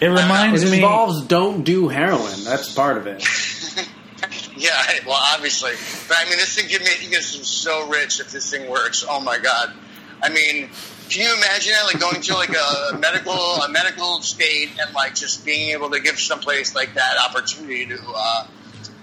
It 0.00 0.06
reminds 0.08 0.62
It 0.62 0.70
me. 0.70 0.76
involves 0.78 1.20
don't 1.26 1.64
do 1.64 1.88
heroin. 1.88 2.44
That's 2.44 2.72
part 2.74 2.96
of 2.96 3.06
it. 3.06 3.22
yeah, 4.56 4.70
well, 5.06 5.20
obviously, 5.34 5.72
but 6.08 6.16
I 6.18 6.24
mean, 6.30 6.38
this 6.38 6.54
thing 6.54 6.70
could 6.70 6.80
make 6.80 7.02
you 7.04 7.10
guys 7.10 7.26
so 7.26 7.88
rich 7.88 8.20
if 8.20 8.30
this 8.30 8.50
thing 8.50 8.70
works. 8.70 9.04
Oh 9.06 9.20
my 9.20 9.38
god! 9.38 9.74
I 10.22 10.30
mean, 10.30 10.70
can 11.10 11.20
you 11.26 11.34
imagine 11.36 11.72
that? 11.74 11.84
Like 11.92 12.00
going 12.00 12.22
to 12.22 12.34
like 12.36 12.56
a 12.56 12.96
medical 12.96 13.34
a 13.34 13.68
medical 13.68 14.22
state 14.22 14.70
and 14.80 14.94
like 14.94 15.14
just 15.14 15.44
being 15.44 15.72
able 15.72 15.90
to 15.90 16.00
give 16.00 16.18
someplace 16.18 16.74
like 16.74 16.94
that 16.94 17.16
opportunity 17.28 17.84
to. 17.86 17.98
Uh, 18.16 18.46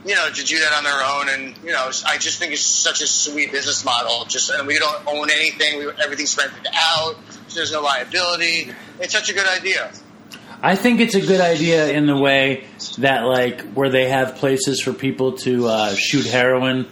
you 0.05 0.15
know, 0.15 0.29
to 0.29 0.43
do 0.45 0.59
that 0.59 0.73
on 0.73 0.83
their 0.83 1.03
own, 1.03 1.29
and 1.29 1.57
you 1.63 1.71
know, 1.71 1.91
I 2.05 2.17
just 2.17 2.39
think 2.39 2.53
it's 2.53 2.61
such 2.61 3.01
a 3.01 3.07
sweet 3.07 3.51
business 3.51 3.83
model. 3.83 4.25
Just 4.25 4.49
and 4.49 4.67
we 4.67 4.79
don't 4.79 5.07
own 5.07 5.29
anything; 5.29 5.79
we, 5.79 5.91
everything's 6.03 6.37
rented 6.37 6.67
out. 6.73 7.15
So 7.47 7.55
there's 7.55 7.71
no 7.71 7.81
liability. 7.81 8.71
It's 8.99 9.13
such 9.13 9.29
a 9.29 9.33
good 9.33 9.47
idea. 9.47 9.91
I 10.61 10.75
think 10.75 10.99
it's 10.99 11.15
a 11.15 11.21
good 11.21 11.39
idea 11.39 11.89
in 11.89 12.05
the 12.05 12.17
way 12.17 12.65
that, 12.97 13.21
like, 13.23 13.61
where 13.71 13.89
they 13.89 14.09
have 14.09 14.35
places 14.35 14.81
for 14.81 14.91
people 14.91 15.37
to 15.37 15.67
uh, 15.67 15.95
shoot 15.95 16.25
heroin, 16.25 16.87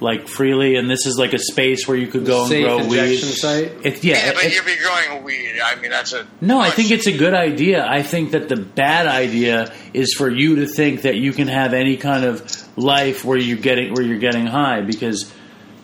like 0.00 0.28
freely, 0.28 0.76
and 0.76 0.88
this 0.90 1.04
is 1.06 1.18
like 1.18 1.32
a 1.34 1.38
space 1.38 1.86
where 1.86 1.96
you 1.96 2.06
could 2.06 2.24
go 2.24 2.44
and 2.46 2.64
grow 2.64 2.76
weed. 2.78 2.98
injection 2.98 3.28
site. 3.28 3.72
It, 3.84 4.02
yeah, 4.02 4.16
Yeah, 4.26 4.32
but 4.32 4.44
it- 4.44 4.54
you'd 4.54 4.64
be 4.64 4.76
growing 4.76 5.22
weed. 5.24 5.60
I 5.62 5.76
mean, 5.80 5.90
that's 5.90 6.12
a 6.14 6.26
no, 6.40 6.58
I 6.58 6.70
think 6.70 6.90
it's 6.90 7.06
a 7.06 7.16
good 7.16 7.34
idea. 7.34 7.86
I 7.86 8.02
think 8.02 8.30
that 8.32 8.48
the 8.48 8.56
bad 8.56 9.06
idea 9.06 9.72
is 9.92 10.14
for 10.16 10.30
you 10.30 10.56
to 10.56 10.66
think 10.66 11.02
that 11.02 11.16
you 11.16 11.32
can 11.32 11.48
have 11.48 11.74
any 11.74 11.96
kind 11.96 12.24
of 12.24 12.42
life 12.78 13.24
where 13.24 13.38
you 13.38 13.56
getting 13.56 13.92
where 13.92 14.02
you're 14.02 14.18
getting 14.18 14.46
high 14.46 14.80
because 14.80 15.30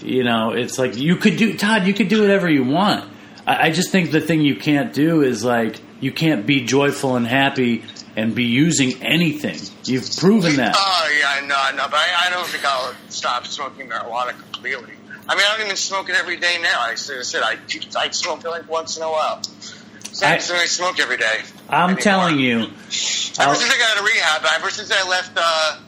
you 0.01 0.25
know 0.25 0.53
it's 0.53 0.79
like 0.79 0.97
you 0.97 1.17
could 1.17 1.37
do 1.37 1.57
Todd. 1.57 1.87
You 1.87 1.95
could 1.95 2.09
do 2.09 2.21
whatever 2.23 2.49
you 2.51 2.65
want. 2.65 3.05
I, 3.47 3.67
I 3.67 3.71
just 3.71 3.91
think 3.93 4.11
the 4.13 4.21
thing 4.21 4.41
you 4.41 4.57
can't 4.57 4.93
do 4.93 5.23
is 5.23 5.45
like 5.45 5.81
you 6.01 6.13
can't 6.13 6.47
be 6.47 6.63
joyful 6.65 7.17
and 7.17 7.27
happy 7.27 7.83
and 8.17 8.35
be 8.35 8.45
using 8.45 9.03
anything. 9.03 9.59
You've 9.85 10.09
proven 10.17 10.57
that. 10.57 10.75
Oh 10.77 11.19
yeah, 11.21 11.43
I 11.43 11.47
know, 11.47 11.55
I 11.57 11.73
know, 11.73 11.87
but 11.91 11.97
I, 12.01 12.27
I 12.27 12.31
don't 12.31 12.47
think 12.47 12.65
I'll 12.65 12.95
stop 13.11 13.47
smoking 13.47 13.89
marijuana 13.89 14.31
completely. 14.31 14.95
I 15.29 15.35
mean, 15.35 15.45
I 15.47 15.57
don't 15.57 15.67
even 15.67 15.77
smoke 15.77 16.09
it 16.09 16.17
every 16.17 16.37
day 16.37 16.57
now. 16.63 16.81
I 16.81 16.95
said, 16.95 17.19
I 17.19 17.23
said 17.23 17.43
I, 17.43 17.57
I 17.99 18.11
smoke 18.11 18.45
it 18.45 18.49
like 18.49 18.69
once 18.71 18.97
in 18.97 19.03
a 19.03 19.11
while. 19.11 19.43
So 20.13 20.27
I- 20.27 20.35
I, 20.35 20.39
smoke 20.39 20.99
every 20.99 21.17
day. 21.19 21.41
I'm 21.69 21.91
anymore. 21.91 22.01
telling 22.01 22.39
you, 22.39 22.59
Ever 22.59 23.55
since 23.55 23.71
I 23.71 23.79
got 23.79 23.97
out 23.97 23.99
of 23.99 24.05
rehab, 24.05 24.43
ever 24.55 24.71
since 24.71 24.91
I 24.91 25.07
left, 25.09 25.33
uh, 25.37 25.79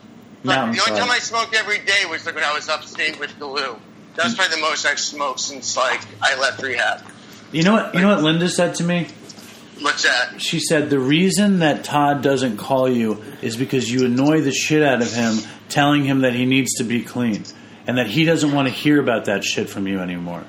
like, 0.43 0.55
Mountain 0.57 0.75
the 0.75 0.81
only 0.81 0.91
Side. 0.93 0.99
time 0.99 1.09
I 1.11 1.19
smoked 1.19 1.55
every 1.55 1.79
day 1.79 2.05
was 2.09 2.25
like 2.25 2.35
when 2.35 2.43
I 2.43 2.53
was 2.53 2.69
upstate 2.69 3.19
with 3.19 3.31
Galoo. 3.39 3.79
That's 4.15 4.35
probably 4.35 4.55
the 4.55 4.61
most 4.61 4.85
I've 4.85 4.99
smoked 4.99 5.39
since 5.39 5.75
like 5.77 6.01
I 6.21 6.39
left 6.39 6.61
rehab. 6.61 7.01
you 7.51 7.63
know 7.63 7.73
what? 7.73 7.95
You 7.95 8.01
know 8.01 8.09
what 8.09 8.21
Linda 8.21 8.49
said 8.49 8.75
to 8.75 8.83
me. 8.83 9.07
What's 9.81 10.03
that? 10.03 10.41
She 10.41 10.59
said 10.59 10.89
the 10.89 10.99
reason 10.99 11.59
that 11.59 11.83
Todd 11.83 12.21
doesn't 12.21 12.57
call 12.57 12.89
you 12.89 13.23
is 13.41 13.55
because 13.55 13.89
you 13.89 14.05
annoy 14.05 14.41
the 14.41 14.51
shit 14.51 14.83
out 14.83 15.01
of 15.01 15.11
him, 15.13 15.37
telling 15.69 16.03
him 16.03 16.21
that 16.21 16.33
he 16.33 16.45
needs 16.45 16.75
to 16.75 16.83
be 16.83 17.03
clean 17.03 17.43
and 17.87 17.97
that 17.97 18.07
he 18.07 18.25
doesn't 18.25 18.51
want 18.51 18.67
to 18.67 18.73
hear 18.73 18.99
about 18.99 19.25
that 19.25 19.43
shit 19.43 19.69
from 19.69 19.87
you 19.87 19.99
anymore. 19.99 20.43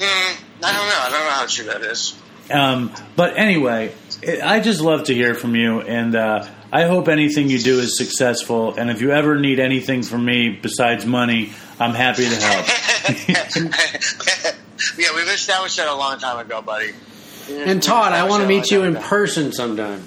Hmm, 0.00 0.36
I 0.62 0.72
don't 0.72 0.88
know. 0.88 1.00
I 1.00 1.08
don't 1.10 1.24
know 1.24 1.30
how 1.30 1.46
true 1.46 1.64
that 1.64 1.82
is. 1.82 2.16
Um, 2.50 2.92
but 3.16 3.36
anyway, 3.36 3.92
it, 4.22 4.42
I 4.42 4.60
just 4.60 4.80
love 4.80 5.04
to 5.04 5.14
hear 5.14 5.34
from 5.34 5.54
you, 5.56 5.80
and 5.80 6.14
uh, 6.14 6.46
I 6.72 6.84
hope 6.84 7.08
anything 7.08 7.50
you 7.50 7.58
do 7.58 7.80
is 7.80 7.96
successful. 7.96 8.74
And 8.74 8.90
if 8.90 9.00
you 9.00 9.10
ever 9.12 9.38
need 9.38 9.58
anything 9.58 10.02
from 10.02 10.24
me 10.24 10.50
besides 10.50 11.06
money, 11.06 11.52
I'm 11.78 11.94
happy 11.94 12.28
to 12.28 12.36
help. 12.36 12.66
yeah, 14.98 15.14
we've 15.14 15.28
established 15.28 15.76
that 15.76 15.88
a 15.88 15.94
long 15.94 16.18
time 16.18 16.38
ago, 16.38 16.62
buddy. 16.62 16.92
And 17.50 17.82
Todd, 17.82 18.12
I 18.12 18.28
want 18.28 18.42
to 18.42 18.48
meet 18.48 18.70
you 18.70 18.82
in 18.84 18.96
person 18.96 19.52
sometime. 19.52 20.06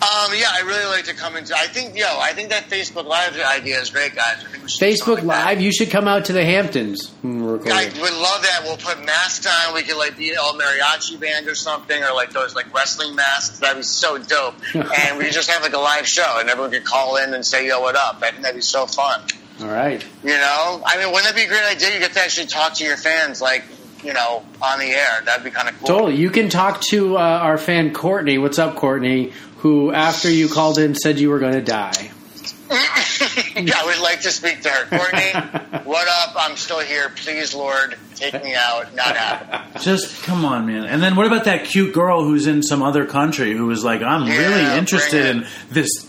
Um, 0.00 0.30
yeah, 0.32 0.46
I 0.52 0.62
really 0.64 0.86
like 0.86 1.06
to 1.06 1.14
come 1.14 1.34
into. 1.34 1.54
I 1.56 1.66
think, 1.66 1.98
yo, 1.98 2.06
I 2.06 2.32
think 2.32 2.50
that 2.50 2.70
Facebook 2.70 3.04
Live 3.04 3.36
idea 3.40 3.80
is 3.80 3.90
great, 3.90 4.14
guys. 4.14 4.44
I 4.44 4.48
think 4.48 4.62
we 4.62 4.68
should 4.68 4.78
do 4.78 4.96
something 4.96 5.24
Facebook 5.24 5.28
like 5.28 5.38
that. 5.38 5.46
Live, 5.46 5.60
you 5.60 5.72
should 5.72 5.90
come 5.90 6.06
out 6.06 6.26
to 6.26 6.32
the 6.32 6.44
Hamptons. 6.44 7.12
we're 7.24 7.56
I 7.56 7.86
would 7.86 8.12
love 8.12 8.42
that. 8.42 8.60
We'll 8.62 8.76
put 8.76 9.04
masks 9.04 9.44
on. 9.44 9.74
We 9.74 9.82
could 9.82 9.96
like 9.96 10.16
be 10.16 10.36
all 10.36 10.54
mariachi 10.54 11.18
band 11.18 11.48
or 11.48 11.56
something, 11.56 12.00
or 12.00 12.14
like 12.14 12.30
those 12.30 12.54
like 12.54 12.72
wrestling 12.72 13.16
masks. 13.16 13.58
That'd 13.58 13.78
be 13.78 13.82
so 13.82 14.18
dope. 14.18 14.54
and 14.74 15.18
we 15.18 15.30
just 15.30 15.50
have 15.50 15.62
like 15.62 15.72
a 15.72 15.80
live 15.80 16.06
show, 16.06 16.36
and 16.38 16.48
everyone 16.48 16.70
could 16.70 16.84
call 16.84 17.16
in 17.16 17.34
and 17.34 17.44
say, 17.44 17.66
"Yo, 17.66 17.80
what 17.80 17.96
up?" 17.96 18.18
I 18.22 18.30
think 18.30 18.42
that'd 18.42 18.54
be 18.54 18.62
so 18.62 18.86
fun. 18.86 19.22
All 19.60 19.66
right. 19.66 20.04
You 20.22 20.30
know, 20.30 20.82
I 20.86 20.98
mean, 20.98 21.12
wouldn't 21.12 21.24
that 21.24 21.34
be 21.34 21.42
a 21.42 21.48
great 21.48 21.64
idea? 21.64 21.92
You 21.92 21.98
get 21.98 22.12
to 22.12 22.20
actually 22.20 22.46
talk 22.46 22.74
to 22.74 22.84
your 22.84 22.96
fans, 22.96 23.42
like 23.42 23.64
you 24.04 24.12
know, 24.12 24.44
on 24.62 24.78
the 24.78 24.86
air. 24.86 25.22
That'd 25.24 25.44
be 25.44 25.50
kind 25.50 25.68
of 25.68 25.78
cool. 25.78 25.88
Totally. 25.88 26.16
You 26.16 26.30
can 26.30 26.48
talk 26.48 26.80
to 26.90 27.16
uh, 27.16 27.20
our 27.20 27.58
fan 27.58 27.92
Courtney. 27.92 28.38
What's 28.38 28.58
up, 28.58 28.76
Courtney? 28.76 29.32
Who, 29.58 29.92
after 29.92 30.30
you 30.30 30.48
called 30.48 30.78
in, 30.78 30.94
said 30.94 31.18
you 31.18 31.30
were 31.30 31.38
going 31.40 31.54
to 31.54 31.62
die. 31.62 32.10
I 32.70 33.82
would 33.86 33.98
like 34.02 34.20
to 34.20 34.30
speak 34.30 34.60
to 34.62 34.68
her. 34.68 34.84
Courtney, 34.98 35.80
what 35.84 36.06
up? 36.06 36.34
I'm 36.36 36.56
still 36.56 36.80
here. 36.80 37.08
Please, 37.08 37.54
Lord, 37.54 37.96
take 38.14 38.34
me 38.44 38.54
out. 38.54 38.94
Not 38.94 39.16
happen. 39.16 39.80
just 39.80 40.22
come 40.24 40.44
on, 40.44 40.66
man. 40.66 40.84
And 40.84 41.02
then 41.02 41.16
what 41.16 41.26
about 41.26 41.44
that 41.44 41.64
cute 41.64 41.94
girl 41.94 42.22
who's 42.24 42.46
in 42.46 42.62
some 42.62 42.82
other 42.82 43.06
country 43.06 43.52
who 43.52 43.66
was 43.66 43.84
like, 43.84 44.02
I'm 44.02 44.26
Yeah, 44.26 44.36
really 44.38 44.78
interested 44.78 45.26
in 45.26 45.46
this 45.70 46.07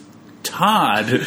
Todd. 0.49 1.07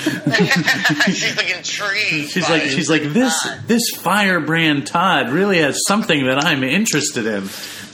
she's 1.07 1.37
like 1.37 1.57
intrigued. 1.57 2.31
She's 2.31 2.49
like, 2.51 2.63
she's 2.63 2.91
like 2.91 3.03
this. 3.03 3.45
God. 3.45 3.61
This 3.67 3.83
firebrand 3.97 4.87
Todd 4.87 5.31
really 5.31 5.59
has 5.61 5.81
something 5.87 6.27
that 6.27 6.45
I'm 6.45 6.63
interested 6.65 7.27
in. 7.27 7.45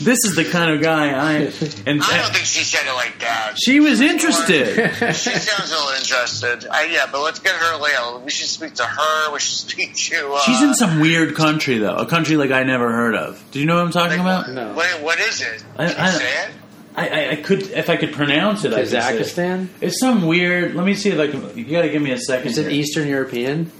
This 0.01 0.19
is 0.25 0.37
the 0.37 0.45
kind 0.45 0.71
of 0.71 0.81
guy 0.81 1.09
I. 1.11 1.39
And 1.87 2.03
I 2.03 2.19
don't 2.19 2.33
think 2.33 2.45
she 2.45 2.63
said 2.63 2.87
it 2.89 2.95
like 2.95 3.19
that. 3.21 3.55
she 3.63 3.81
was 3.81 4.01
interested. 4.01 4.77
She 5.19 5.31
sounds 5.31 5.71
a 5.71 5.75
little 5.75 5.89
interested. 5.99 6.67
I, 6.71 6.85
yeah, 6.85 7.07
but 7.11 7.21
let's 7.23 7.39
get 7.41 7.53
her 7.55 7.77
later. 7.81 8.19
We 8.25 8.31
should 8.31 8.49
speak 8.49 8.75
to 8.75 8.85
her. 8.85 9.33
We 9.33 9.41
should 9.41 9.71
speak 9.71 9.95
to. 9.95 10.33
Uh, 10.35 10.41
She's 10.41 10.63
in 10.63 10.75
some 10.75 11.01
weird 11.01 11.35
country 11.35 11.79
though, 11.79 11.97
a 11.97 12.07
country 12.07 12.37
like 12.37 12.51
I 12.51 12.63
never 12.63 12.91
heard 12.93 13.15
of. 13.17 13.43
Do 13.51 13.59
you 13.61 13.67
know 13.67 13.77
what 13.77 13.85
I'm 13.87 13.91
talking 13.91 14.19
like, 14.23 14.47
about? 14.47 14.51
No. 14.51 14.73
What, 14.75 15.03
what 15.03 15.21
is 15.21 15.41
it? 15.41 15.65
I- 15.77 15.87
you 15.89 15.95
I- 15.99 16.11
say 16.11 16.45
it? 16.45 16.51
I, 16.99 17.07
I, 17.09 17.31
I 17.33 17.37
could, 17.37 17.63
if 17.63 17.89
I 17.91 17.97
could 17.97 18.13
pronounce 18.13 18.65
it, 18.65 18.73
I 18.73 18.81
could 18.81 18.89
say 18.89 18.99
it. 18.99 19.21
Kazakhstan? 19.21 19.69
It's 19.81 20.01
some 20.01 20.27
weird. 20.27 20.75
Let 20.75 20.85
me 20.87 20.95
see 20.95 21.13
Like 21.13 21.33
You 21.57 21.65
got 21.65 21.83
to 21.83 21.89
give 21.91 22.03
me 22.03 22.11
a 22.13 22.19
second. 22.19 22.49
Is 22.49 22.59
it 22.59 22.63
here. 22.71 22.81
Eastern 22.81 23.09
European? 23.09 23.71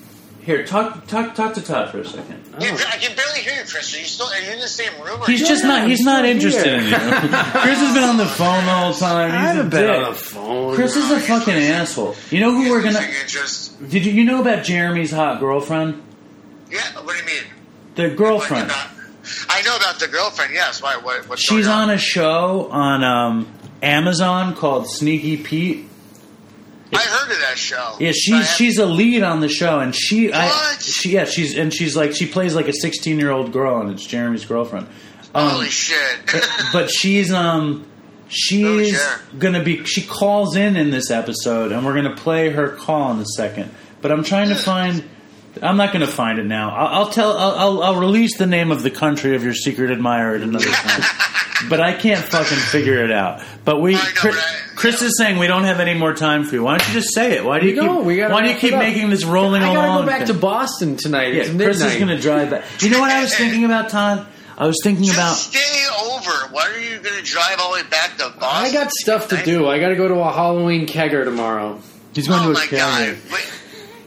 Here, 0.43 0.65
talk, 0.65 1.07
talk, 1.07 1.35
talk 1.35 1.53
to 1.55 1.63
Todd 1.63 1.91
for 1.91 1.99
a 1.99 2.07
second. 2.07 2.43
You- 2.59 2.69
I 2.73 2.97
can 2.97 3.15
barely 3.15 3.41
hear 3.41 3.53
you, 3.55 3.69
Chris. 3.69 3.95
Are 3.95 3.99
you 3.99 4.05
still? 4.07 4.27
Are 4.29 4.41
you 4.41 4.51
in 4.53 4.61
the 4.61 4.67
same 4.69 4.93
room? 5.05 5.21
Or 5.21 5.27
He's 5.27 5.47
just 5.47 5.63
not. 5.63 5.87
He's 5.87 6.01
not 6.05 6.25
interested 6.25 6.65
here. 6.65 6.79
in 6.79 6.85
you. 6.87 6.91
Chris 6.99 7.79
has 7.79 7.95
been 7.95 8.05
on 8.05 8.17
the 8.17 8.25
phone 8.27 8.65
the 8.65 8.73
whole 8.73 8.95
time. 8.95 9.31
He's 9.31 9.39
I 9.39 9.45
a 9.51 9.55
haven't 9.55 9.71
been 9.71 9.83
dick. 9.87 9.97
on 10.07 10.13
the 10.13 10.19
phone. 10.19 10.75
Chris 10.75 10.97
is 10.97 11.11
a 11.11 11.21
fucking 11.21 11.55
asshole. 11.55 12.15
You 12.31 12.41
know 12.41 12.53
who 12.53 12.71
we're 12.71 12.83
gonna? 12.83 13.01
Interest. 13.01 13.79
Did 13.91 14.07
you, 14.07 14.13
you 14.13 14.25
know 14.25 14.41
about 14.41 14.65
Jeremy's 14.65 15.11
hot 15.11 15.39
girlfriend? 15.41 16.03
Yeah. 16.71 16.81
What 17.03 17.13
do 17.15 17.19
you 17.21 17.27
mean? 17.27 17.45
The 17.97 18.09
girlfriend. 18.17 18.71
What 19.47 19.57
I 19.57 19.63
know 19.63 19.77
about 19.77 20.01
the 20.01 20.09
girlfriend. 20.09 20.53
Yes. 20.55 20.83
Why? 20.83 20.97
What, 20.97 21.29
what's 21.29 21.43
She's 21.43 21.67
going 21.67 21.79
on 21.79 21.91
a 21.91 21.99
show 21.99 22.69
on 22.71 23.05
um, 23.05 23.53
Amazon 23.83 24.55
called 24.57 24.89
Sneaky 24.91 25.37
Pete. 25.37 25.87
I 26.93 26.99
heard 27.01 27.31
of 27.31 27.39
that 27.41 27.59
show. 27.59 27.97
Yeah, 28.01 28.13
she's 28.13 28.51
she's 28.57 28.79
a 28.79 28.87
lead 28.87 29.23
on 29.23 29.41
the 29.41 29.49
show, 29.51 29.79
and 29.79 29.95
she, 29.95 30.33
I, 30.33 30.77
she, 30.81 31.11
yeah, 31.11 31.27
she's 31.27 31.57
and 31.57 31.73
she's 31.73 31.95
like 31.95 32.15
she 32.15 32.27
plays 32.27 32.55
like 32.55 32.67
a 32.67 32.73
sixteen 32.73 33.19
year 33.19 33.31
old 33.31 33.53
girl, 33.53 33.81
and 33.83 33.91
it's 33.91 34.07
Jeremy's 34.07 34.47
girlfriend. 34.47 34.87
Um, 35.35 35.51
Holy 35.51 35.69
shit! 35.69 36.19
but 36.73 36.91
she's 36.91 37.31
um 37.31 37.87
she's 38.29 38.65
Oh, 38.67 38.83
sure. 38.83 39.21
gonna 39.39 39.63
be 39.63 39.85
she 39.85 40.01
calls 40.03 40.57
in 40.57 40.77
in 40.77 40.91
this 40.91 41.11
episode 41.11 41.73
and 41.73 41.85
we're 41.85 41.95
gonna 41.95 42.17
play 42.17 42.49
her 42.51 42.69
call 42.71 43.13
in 43.13 43.19
a 43.21 43.25
second 43.25 43.71
but 44.03 44.11
i'm 44.13 44.23
trying 44.23 44.49
to 44.51 44.55
find 44.55 45.03
i'm 45.63 45.77
not 45.77 45.93
gonna 45.93 46.07
find 46.07 46.39
it 46.39 46.45
now 46.47 46.71
i'll, 46.75 46.87
I'll 47.05 47.09
tell 47.11 47.37
I'll, 47.37 47.53
I'll, 47.57 47.83
I'll 47.83 47.97
release 48.01 48.37
the 48.39 48.47
name 48.47 48.71
of 48.71 48.83
the 48.83 48.91
country 48.91 49.35
of 49.37 49.43
your 49.45 49.55
secret 49.55 49.91
admirer 49.91 50.37
at 50.37 50.43
another 50.43 50.67
time 50.71 51.03
but 51.69 51.81
i 51.81 51.93
can't 51.93 52.25
fucking 52.25 52.59
figure 52.59 53.05
it 53.05 53.11
out 53.13 53.43
but 53.65 53.81
we 53.81 53.95
I 53.95 53.99
know, 53.99 54.05
chris, 54.17 54.35
but 54.37 54.45
I- 54.45 54.77
chris 54.77 55.03
is 55.03 55.17
saying 55.19 55.39
we 55.39 55.47
don't 55.47 55.65
have 55.65 55.81
any 55.81 55.95
more 55.95 56.15
time 56.15 56.45
for 56.45 56.55
you 56.55 56.63
why 56.63 56.79
don't 56.79 56.87
you 56.89 56.95
just 56.95 57.13
say 57.15 57.33
it 57.37 57.45
why 57.45 57.59
do 57.61 57.67
you 57.67 57.73
We 57.73 57.77
don't. 57.87 57.97
keep 57.99 58.07
We 58.07 58.21
why 58.23 58.43
do 58.43 58.49
you 58.51 58.57
keep 58.57 58.75
making 58.75 59.11
this 59.11 59.25
rolling 59.25 59.63
I 59.63 59.73
gotta 59.75 59.87
along 59.89 60.01
go 60.03 60.07
back 60.07 60.19
thing? 60.27 60.29
to 60.29 60.35
Boston 60.35 60.97
tonight. 60.97 61.35
yeah 61.35 61.43
it's 61.43 61.51
chris 61.55 61.81
is 61.83 61.97
gonna 61.97 62.19
drive 62.21 62.51
back 62.51 62.65
you 62.81 62.91
know 62.91 63.01
what 63.01 63.11
i 63.11 63.21
was 63.23 63.35
thinking 63.35 63.65
about 63.65 63.89
todd 63.91 64.27
i 64.57 64.67
was 64.67 64.77
thinking 64.83 65.05
Just 65.05 65.17
about 65.19 65.35
stay 65.35 65.85
over. 66.05 66.31
Why 66.53 66.63
are 66.69 66.79
you 66.81 66.99
going 66.99 67.17
to 67.17 67.23
drive 67.23 67.61
all 67.61 67.71
the 67.75 67.83
way 67.83 67.89
back 67.89 68.17
to 68.19 68.29
Boston? 68.41 68.41
I 68.43 68.73
got 68.73 68.91
stuff 68.91 69.29
to 69.29 69.37
do. 69.45 69.69
I 69.69 69.79
got 69.79 69.89
to 69.91 69.97
go 69.97 70.09
to 70.09 70.15
a 70.17 70.33
Halloween 70.33 70.87
kegger 70.87 71.23
tomorrow. 71.25 71.81
he's 72.13 72.27
going 72.27 72.41
Oh 72.41 72.45
to 72.47 72.51
a 72.51 72.53
my 72.55 72.67
karaoke. 72.67 72.77
god! 72.77 73.33
Wait, 73.33 73.53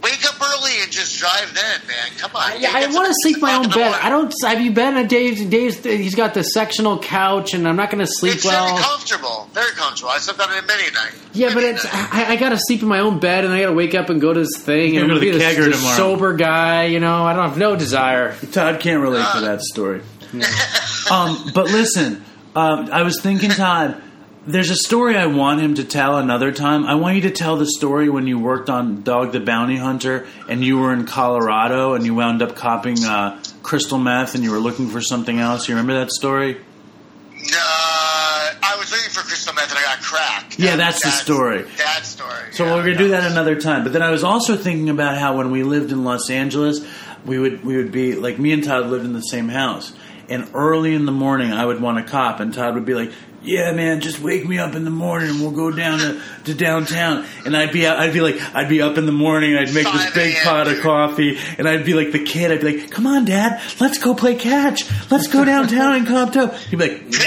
wake 0.04 0.26
up 0.26 0.36
early 0.42 0.72
and 0.82 0.92
just 0.92 1.18
drive 1.20 1.54
then, 1.54 1.82
man. 1.88 2.08
Come 2.18 2.32
on. 2.36 2.60
Yeah, 2.62 2.72
I 2.74 2.88
want 2.88 3.08
to 3.08 3.14
sleep 3.22 3.42
my 3.42 3.56
own 3.56 3.70
bed. 3.70 3.94
I 4.02 4.10
don't. 4.10 4.34
Have 4.44 4.62
you 4.62 4.72
been 4.72 4.96
at 4.98 5.10
Dave's? 5.10 5.44
Dave's. 5.46 5.84
He's 5.84 6.16
got 6.16 6.34
the 6.34 6.44
sectional 6.44 7.00
couch, 7.00 7.54
and 7.54 7.68
I'm 7.68 7.76
not 7.76 7.90
going 7.92 8.06
to 8.06 8.12
sleep 8.12 8.36
It's 8.36 8.46
well. 8.46 8.68
very 8.76 8.82
comfortable. 8.84 9.50
Very 9.54 9.72
comfortable. 9.74 10.10
I 10.12 10.18
slept 10.20 10.40
on 10.40 10.52
it 10.58 10.66
many 10.68 10.92
nights. 10.92 11.18
Yeah, 11.34 11.54
but 11.54 11.64
it's 11.64 11.86
I, 11.86 12.26
I 12.32 12.36
got 12.36 12.50
to 12.50 12.58
sleep 12.60 12.82
in 12.82 12.88
my 12.88 13.00
own 13.00 13.20
bed, 13.20 13.46
and 13.46 13.54
I 13.54 13.62
got 13.62 13.68
to 13.68 13.74
wake 13.74 13.96
up 13.96 14.10
and 14.10 14.20
go 14.20 14.34
to 14.34 14.40
this 14.40 14.58
thing. 14.58 14.94
You're 14.94 15.04
and 15.04 15.10
gonna 15.12 15.20
be 15.22 15.28
go 15.28 15.32
to 15.34 15.38
the 15.38 15.44
this, 15.46 15.56
kegger 15.58 15.66
this 15.66 15.78
tomorrow. 15.80 15.98
sober 15.98 16.34
guy. 16.34 16.86
You 16.86 17.00
know, 17.00 17.24
I 17.24 17.34
don't 17.34 17.48
have 17.48 17.58
no 17.58 17.76
desire. 17.76 18.36
Todd 18.52 18.80
can't 18.80 19.02
relate 19.02 19.26
to 19.36 19.42
that 19.42 19.62
story. 19.62 20.02
um, 21.12 21.52
but 21.54 21.66
listen, 21.68 22.24
Um, 22.56 22.90
I 22.92 23.04
was 23.04 23.22
thinking, 23.22 23.50
Todd. 23.52 24.02
There's 24.48 24.72
a 24.72 24.76
story 24.76 25.16
I 25.16 25.28
want 25.28 25.62
him 25.62 25.76
to 25.76 25.84
tell 25.84 26.18
another 26.18 26.52
time. 26.52 26.86
I 26.86 26.96
want 26.96 27.16
you 27.16 27.22
to 27.22 27.30
tell 27.30 27.58
the 27.58 27.68
story 27.68 28.10
when 28.10 28.26
you 28.26 28.40
worked 28.40 28.72
on 28.72 29.04
Dog 29.04 29.34
the 29.34 29.40
Bounty 29.40 29.78
Hunter 29.78 30.26
and 30.50 30.64
you 30.64 30.80
were 30.80 30.92
in 30.94 31.06
Colorado 31.06 31.94
and 31.94 32.04
you 32.04 32.16
wound 32.16 32.42
up 32.42 32.56
copying 32.56 33.04
uh, 33.04 33.40
crystal 33.62 34.00
meth 34.00 34.34
and 34.34 34.44
you 34.44 34.50
were 34.50 34.58
looking 34.58 34.88
for 34.88 35.00
something 35.00 35.38
else. 35.38 35.70
You 35.70 35.76
remember 35.76 35.94
that 35.94 36.10
story? 36.10 36.58
Uh, 36.58 38.54
I 38.64 38.76
was 38.80 38.92
looking 38.92 39.12
for 39.12 39.22
crystal 39.22 39.54
meth 39.54 39.70
and 39.70 39.78
I 39.78 39.84
got 39.84 40.02
crack. 40.02 40.58
Yeah, 40.58 40.76
that's 40.76 41.04
the 41.04 41.12
story. 41.12 41.62
That 41.78 42.04
story. 42.04 42.52
So 42.54 42.66
yeah, 42.66 42.74
we're 42.74 42.84
gonna 42.84 42.98
do 42.98 43.10
that 43.10 43.30
another 43.32 43.62
time. 43.62 43.84
But 43.84 43.94
then 43.94 44.02
I 44.02 44.10
was 44.10 44.24
also 44.24 44.58
thinking 44.58 44.90
about 44.90 45.20
how 45.20 45.38
when 45.38 45.52
we 45.52 45.62
lived 45.62 45.92
in 45.92 46.04
Los 46.04 46.32
Angeles, 46.32 46.84
we 47.26 47.38
would 47.38 47.64
we 47.64 47.78
would 47.78 47.92
be 47.92 48.16
like 48.16 48.40
me 48.40 48.54
and 48.54 48.64
Todd 48.64 48.88
lived 48.88 49.06
in 49.06 49.14
the 49.14 49.22
same 49.22 49.50
house, 49.50 49.94
and 50.30 50.50
early 50.56 50.96
in 50.96 51.06
the 51.06 51.12
morning 51.12 51.52
I 51.52 51.64
would 51.64 51.80
want 51.80 52.00
a 52.00 52.04
cop, 52.04 52.40
and 52.40 52.52
Todd 52.52 52.74
would 52.74 52.86
be 52.86 52.96
like. 52.96 53.12
Yeah, 53.44 53.72
man, 53.72 54.02
just 54.02 54.20
wake 54.20 54.48
me 54.48 54.60
up 54.60 54.76
in 54.76 54.84
the 54.84 54.92
morning 54.92 55.32
and 55.32 55.40
we'll 55.42 55.50
go 55.50 55.72
down 55.76 55.98
to, 55.98 56.22
to 56.44 56.54
downtown. 56.54 57.26
And 57.44 57.58
I'd 57.58 57.72
be, 57.72 57.88
I'd 57.88 58.14
be 58.14 58.22
like, 58.22 58.40
I'd 58.54 58.70
be 58.70 58.84
up 58.84 59.00
in 59.00 59.08
the 59.08 59.12
morning 59.12 59.56
and 59.56 59.68
I'd 59.68 59.74
make 59.74 59.92
this 59.92 60.12
big 60.14 60.36
pot 60.44 60.68
of 60.68 60.80
coffee 60.82 61.40
and 61.58 61.68
I'd 61.68 61.84
be 61.84 61.96
like 61.96 62.12
the 62.12 62.24
kid. 62.24 62.52
I'd 62.52 62.62
be 62.62 62.78
like, 62.78 62.92
come 62.92 63.08
on, 63.08 63.26
dad, 63.26 63.60
let's 63.80 63.98
go 63.98 64.14
play 64.14 64.36
catch. 64.36 64.84
Let's 65.10 65.28
go 65.28 65.44
downtown 65.44 65.96
and 65.96 66.06
comp 66.08 66.34
toe. 66.34 66.48
He'd 66.70 66.78
be 66.78 66.88
like, 66.88 67.02
nah, 67.08 67.22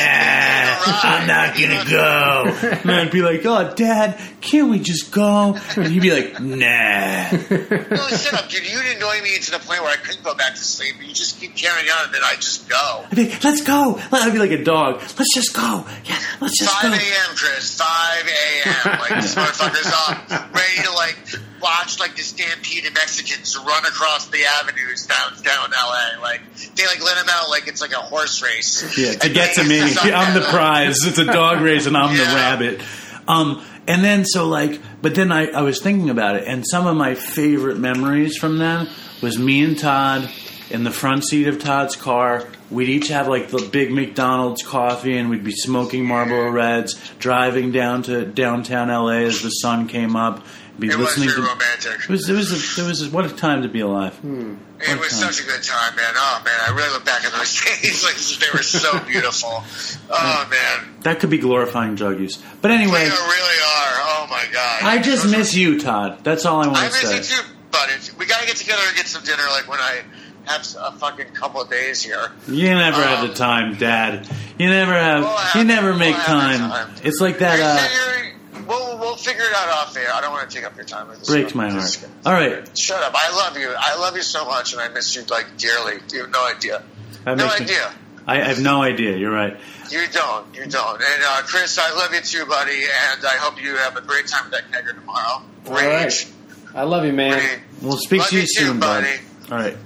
I'm 1.02 1.26
not 1.26 1.56
gonna 1.58 1.84
go. 1.90 2.78
And 2.82 2.90
I'd 2.92 3.10
be 3.10 3.22
like, 3.22 3.44
oh, 3.44 3.74
dad, 3.74 4.20
can't 4.40 4.70
we 4.70 4.78
just 4.78 5.10
go? 5.10 5.56
And 5.76 5.88
he'd 5.88 6.00
be 6.02 6.12
like, 6.12 6.40
nah. 6.40 7.30
No, 7.32 8.08
shut 8.08 8.34
up, 8.34 8.48
dude. 8.48 8.70
You'd 8.70 8.96
annoy 8.96 9.20
me 9.22 9.38
to 9.38 9.50
the 9.50 9.58
point 9.58 9.82
where 9.82 9.90
I 9.90 9.96
couldn't 9.96 10.22
go 10.22 10.34
back 10.36 10.52
to 10.52 10.60
sleep. 10.62 10.94
You 11.02 11.12
just 11.12 11.40
keep 11.40 11.56
carrying 11.56 11.88
on, 11.90 12.06
and 12.06 12.14
then 12.14 12.22
I 12.24 12.34
just 12.36 12.68
go. 12.68 13.04
I'd 13.10 13.16
be 13.16 13.30
like, 13.30 13.42
let's 13.42 13.62
go. 13.62 13.98
I'd 14.12 14.32
be 14.32 14.38
like 14.38 14.52
a 14.52 14.62
dog. 14.62 15.00
Let's 15.00 15.34
just 15.34 15.54
go. 15.54 15.84
Yeah, 16.04 16.18
let's 16.40 16.58
just 16.58 16.70
5 16.70 16.92
a.m., 16.92 17.36
Chris. 17.36 17.78
5 17.78 18.26
a.m. 18.26 18.98
Like, 19.00 19.22
this 19.22 19.34
motherfucker's 19.38 19.92
up, 20.08 20.54
ready 20.54 20.82
to, 20.82 20.92
like, 20.92 21.16
watch, 21.62 21.98
like, 21.98 22.14
the 22.16 22.22
stampede 22.22 22.84
of 22.86 22.92
Mexicans 22.94 23.56
run 23.56 23.86
across 23.86 24.28
the 24.28 24.42
avenues 24.60 25.06
downtown 25.06 25.72
L.A. 25.72 26.20
Like, 26.20 26.42
they, 26.74 26.86
like, 26.86 27.02
let 27.02 27.16
him 27.16 27.28
out 27.30 27.48
like 27.48 27.68
it's 27.68 27.80
like 27.80 27.92
a 27.92 27.96
horse 28.00 28.42
race. 28.42 28.98
Yeah, 28.98 29.12
to 29.12 29.24
And 29.24 29.34
get 29.34 29.54
to 29.54 29.64
me. 29.64 29.80
I'm 30.12 30.34
the 30.34 30.46
prize. 30.50 31.04
It's 31.04 31.18
a 31.18 31.24
dog 31.24 31.60
race 31.62 31.86
and 31.86 31.96
I'm 31.96 32.16
the 32.16 32.24
rabbit. 32.24 32.82
Um, 33.26 33.64
and 33.86 34.04
then 34.04 34.24
so 34.24 34.46
like, 34.46 34.80
but 35.02 35.14
then 35.14 35.30
I, 35.32 35.46
I 35.48 35.62
was 35.62 35.80
thinking 35.80 36.10
about 36.10 36.36
it, 36.36 36.44
and 36.46 36.64
some 36.66 36.86
of 36.86 36.96
my 36.96 37.14
favorite 37.14 37.78
memories 37.78 38.36
from 38.36 38.58
them 38.58 38.88
was 39.22 39.38
me 39.38 39.62
and 39.64 39.78
Todd 39.78 40.30
in 40.70 40.84
the 40.84 40.90
front 40.90 41.24
seat 41.24 41.46
of 41.48 41.58
Todd's 41.58 41.96
car. 41.96 42.46
We'd 42.70 42.88
each 42.88 43.08
have 43.08 43.28
like 43.28 43.48
the 43.48 43.68
big 43.70 43.92
McDonald's 43.92 44.62
coffee, 44.62 45.16
and 45.18 45.28
we'd 45.30 45.44
be 45.44 45.52
smoking 45.52 46.06
Marlboro 46.06 46.50
Reds, 46.50 46.94
driving 47.18 47.72
down 47.72 48.02
to 48.04 48.24
downtown 48.24 48.88
LA 48.88 49.26
as 49.26 49.42
the 49.42 49.50
sun 49.50 49.86
came 49.86 50.16
up. 50.16 50.44
Be 50.78 50.88
It 50.88 50.96
was 50.96 51.06
listening 51.16 51.28
very 51.28 51.42
to. 51.42 51.48
romantic. 51.52 52.00
It 52.02 52.08
was, 52.08 52.28
it 52.28 52.32
was, 52.32 52.50
a, 52.50 52.82
it 52.82 52.88
was 52.88 53.02
a, 53.06 53.10
what 53.10 53.24
a 53.26 53.28
time 53.28 53.62
to 53.62 53.68
be 53.68 53.78
alive. 53.78 54.14
Hmm. 54.16 54.54
It 54.80 54.98
was 54.98 55.12
such 55.12 55.40
a 55.40 55.44
good 55.44 55.62
time, 55.62 55.94
man. 55.94 56.12
Oh 56.16 56.42
man, 56.44 56.54
I 56.66 56.74
really 56.74 56.92
look 56.92 57.04
back 57.04 57.24
at 57.24 57.32
those 57.32 57.60
days 57.80 58.02
like 58.02 58.16
they 58.40 58.56
were 58.58 58.62
so 58.64 58.98
beautiful. 59.06 59.62
Oh 60.10 60.48
man, 60.50 60.94
That 61.02 61.20
could 61.20 61.30
be 61.30 61.38
glorifying 61.38 61.94
drug 61.94 62.18
use. 62.18 62.38
But 62.60 62.68
they 62.68 62.74
anyway, 62.74 63.04
really 63.04 63.10
are. 63.10 63.92
Oh 64.02 64.26
my 64.28 64.44
god. 64.52 64.82
I 64.82 65.00
just 65.00 65.22
Those 65.24 65.32
miss 65.32 65.54
you, 65.54 65.78
Todd. 65.80 66.24
That's 66.24 66.44
all 66.44 66.60
I 66.60 66.66
want 66.66 66.78
I 66.78 66.86
to 66.88 66.92
say. 66.92 67.14
I 67.14 67.18
miss 67.18 67.30
you 67.30 67.36
too, 67.44 67.48
buddy. 67.70 67.92
We 68.18 68.26
gotta 68.26 68.46
get 68.46 68.56
together 68.56 68.82
and 68.88 68.96
get 68.96 69.06
some 69.06 69.22
dinner. 69.22 69.44
Like 69.52 69.68
when 69.68 69.78
I 69.78 70.00
have 70.46 70.66
a 70.80 70.92
fucking 70.98 71.28
couple 71.34 71.60
of 71.62 71.70
days 71.70 72.02
here. 72.02 72.30
You 72.48 72.70
never 72.74 73.02
have 73.02 73.20
Um, 73.20 73.28
the 73.28 73.34
time, 73.34 73.74
Dad. 73.76 74.28
You 74.58 74.68
never 74.68 74.92
have. 74.92 75.22
We'll 75.22 75.36
have- 75.36 75.56
you 75.56 75.64
never 75.64 75.90
we'll 75.90 75.98
make 75.98 76.16
time. 76.16 76.58
time. 76.70 76.94
It's 77.02 77.20
like 77.20 77.38
that. 77.38 77.58
You're- 77.58 78.32
Uh, 78.56 78.60
we'll, 78.68 78.98
we'll 78.98 79.16
figure 79.16 79.44
it 79.44 79.54
out 79.54 79.68
off 79.68 79.94
there. 79.94 80.12
I 80.12 80.20
don't 80.20 80.32
want 80.32 80.48
to 80.48 80.56
take 80.56 80.64
up 80.66 80.76
your 80.76 80.84
time. 80.86 81.08
I 81.10 81.14
just- 81.16 81.26
breaks 81.30 81.54
my 81.54 81.70
heart. 81.70 81.82
just- 81.82 82.04
All 82.24 82.32
right, 82.32 82.66
Shut 82.78 83.02
up. 83.02 83.14
I 83.14 83.34
love 83.36 83.56
you. 83.58 83.72
I 83.76 83.96
love 83.96 84.16
you 84.16 84.22
so 84.22 84.44
much, 84.46 84.72
and 84.72 84.80
I 84.82 84.88
miss 84.88 85.14
you 85.16 85.22
like 85.30 85.56
dearly. 85.58 85.94
You 86.12 86.20
have 86.22 86.30
no 86.30 86.46
idea. 86.46 86.82
That 87.24 87.36
no 87.36 87.46
makes 87.46 87.60
me- 87.60 87.64
idea. 87.66 87.94
I, 88.26 88.40
I 88.40 88.44
have 88.44 88.60
no 88.60 88.82
idea. 88.82 89.16
You're 89.18 89.30
right. 89.32 89.58
You 89.90 90.02
don't. 90.10 90.54
You 90.54 90.64
don't. 90.66 90.94
And 91.02 91.22
uh, 91.28 91.42
Chris, 91.44 91.78
I 91.78 91.90
love 91.94 92.14
you 92.14 92.22
too, 92.22 92.46
buddy. 92.46 92.84
And 92.84 93.22
I 93.24 93.36
hope 93.36 93.62
you 93.62 93.76
have 93.76 93.96
a 93.96 94.00
great 94.00 94.26
time 94.28 94.44
with 94.50 94.52
that 94.52 94.70
kegger 94.72 94.94
tomorrow. 94.94 95.42
All 95.66 95.74
Rage. 95.74 95.82
right. 95.84 96.32
I 96.74 96.82
love 96.84 97.04
you, 97.04 97.12
man. 97.12 97.32
Rage. 97.38 97.60
We'll 97.82 97.98
speak 97.98 98.20
Love 98.20 98.28
to 98.30 98.34
you 98.36 98.40
you 98.42 98.46
too, 98.46 98.64
soon, 98.66 98.80
buddy. 98.80 99.08
All 99.52 99.58
right, 99.58 99.76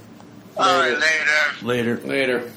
All 0.59 0.79
right, 0.81 0.93
Later. 0.99 1.63
later. 1.63 1.97
later. 2.03 2.09
Later. 2.09 2.53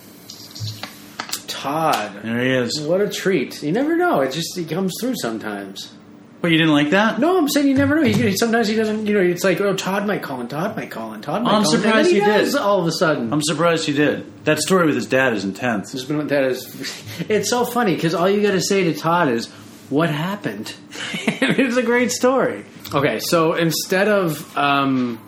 Todd. 1.48 2.22
There 2.24 2.40
he 2.42 2.52
is. 2.52 2.82
What 2.82 3.02
a 3.02 3.10
treat. 3.10 3.62
You 3.62 3.72
never 3.72 3.96
know. 3.96 4.22
It 4.22 4.32
just 4.32 4.58
he 4.58 4.66
comes 4.66 4.94
through 5.00 5.16
sometimes. 5.22 5.94
What 6.40 6.52
you 6.52 6.58
didn't 6.58 6.74
like 6.74 6.90
that? 6.90 7.20
No, 7.20 7.38
I'm 7.38 7.48
saying 7.48 7.68
you 7.68 7.76
never 7.76 7.98
know. 7.98 8.02
He, 8.02 8.36
sometimes 8.36 8.68
he 8.68 8.76
doesn't, 8.76 9.06
you 9.06 9.14
know, 9.14 9.20
it's 9.20 9.44
like, 9.44 9.62
oh, 9.62 9.76
Todd 9.76 10.08
might 10.08 10.24
call 10.24 10.42
in, 10.42 10.48
Todd 10.48 10.76
might 10.76 10.90
call 10.90 11.14
in, 11.14 11.22
Todd 11.22 11.44
might 11.44 11.54
I'm 11.54 11.64
call 11.64 11.76
in. 11.76 11.80
surprised 11.82 12.08
And 12.10 12.22
then 12.22 12.30
he 12.32 12.38
did. 12.38 12.46
does 12.46 12.56
All 12.56 12.80
of 12.82 12.88
a 12.88 12.92
sudden. 12.92 13.32
I'm 13.32 13.44
surprised 13.44 13.86
he 13.86 13.94
did. 13.94 14.44
That 14.46 14.58
story 14.58 14.88
with 14.88 14.96
his 14.96 15.06
dad 15.06 15.34
is 15.34 15.44
intense. 15.46 15.92
Just 15.92 16.08
been- 16.08 16.26
that 16.28 16.44
is, 16.46 16.66
it's 17.30 17.52
so 17.52 17.64
funny 17.64 17.94
because 17.94 18.16
all 18.16 18.28
you 18.28 18.42
got 18.42 18.54
to 18.54 18.62
say 18.62 18.86
to 18.86 18.96
Todd 18.96 19.28
is, 19.30 19.50
"What 19.92 20.10
happened?" 20.10 20.74
it's 21.14 21.78
a 21.78 21.84
great 21.84 22.10
story. 22.10 22.66
Okay, 22.92 23.20
so 23.20 23.54
instead 23.54 24.08
of 24.08 24.58
um, 24.58 25.20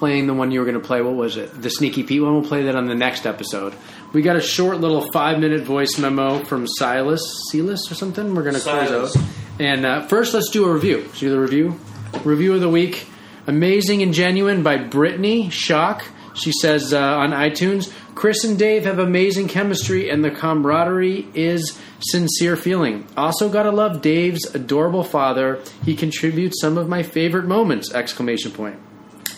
playing 0.00 0.26
the 0.26 0.32
one 0.32 0.50
you 0.50 0.60
were 0.60 0.64
going 0.64 0.80
to 0.80 0.84
play, 0.84 1.02
what 1.02 1.14
was 1.14 1.36
it? 1.36 1.60
The 1.60 1.68
Sneaky 1.68 2.02
Pete 2.02 2.22
one. 2.22 2.32
We'll 2.32 2.48
play 2.48 2.62
that 2.64 2.74
on 2.74 2.86
the 2.86 2.94
next 2.94 3.26
episode. 3.26 3.74
We 4.14 4.22
got 4.22 4.34
a 4.34 4.40
short 4.40 4.80
little 4.80 5.02
five 5.12 5.38
minute 5.38 5.62
voice 5.62 5.98
memo 5.98 6.42
from 6.42 6.66
Silas, 6.66 7.22
Silas 7.50 7.92
or 7.92 7.94
something. 7.94 8.34
We're 8.34 8.42
going 8.42 8.54
to 8.54 8.60
close 8.62 9.14
out. 9.14 9.22
And 9.60 9.84
uh, 9.84 10.06
first, 10.06 10.32
let's 10.32 10.48
do 10.50 10.64
a 10.64 10.72
review. 10.72 11.02
Let's 11.02 11.20
do 11.20 11.28
the 11.30 11.38
review. 11.38 11.78
Review 12.24 12.54
of 12.54 12.62
the 12.62 12.70
week. 12.70 13.06
Amazing 13.46 14.00
and 14.02 14.14
Genuine 14.14 14.62
by 14.62 14.78
Brittany 14.78 15.50
Shock. 15.50 16.02
She 16.34 16.50
says 16.50 16.94
uh, 16.94 16.98
on 16.98 17.32
iTunes, 17.32 17.92
Chris 18.14 18.42
and 18.42 18.58
Dave 18.58 18.84
have 18.84 18.98
amazing 18.98 19.48
chemistry 19.48 20.08
and 20.08 20.24
the 20.24 20.30
camaraderie 20.30 21.28
is 21.34 21.78
sincere 21.98 22.56
feeling. 22.56 23.06
Also 23.18 23.50
gotta 23.50 23.70
love 23.70 24.00
Dave's 24.00 24.46
adorable 24.54 25.04
father. 25.04 25.60
He 25.84 25.94
contributes 25.94 26.58
some 26.58 26.78
of 26.78 26.88
my 26.88 27.02
favorite 27.02 27.44
moments! 27.44 27.92
Exclamation 27.92 28.52
point. 28.52 28.78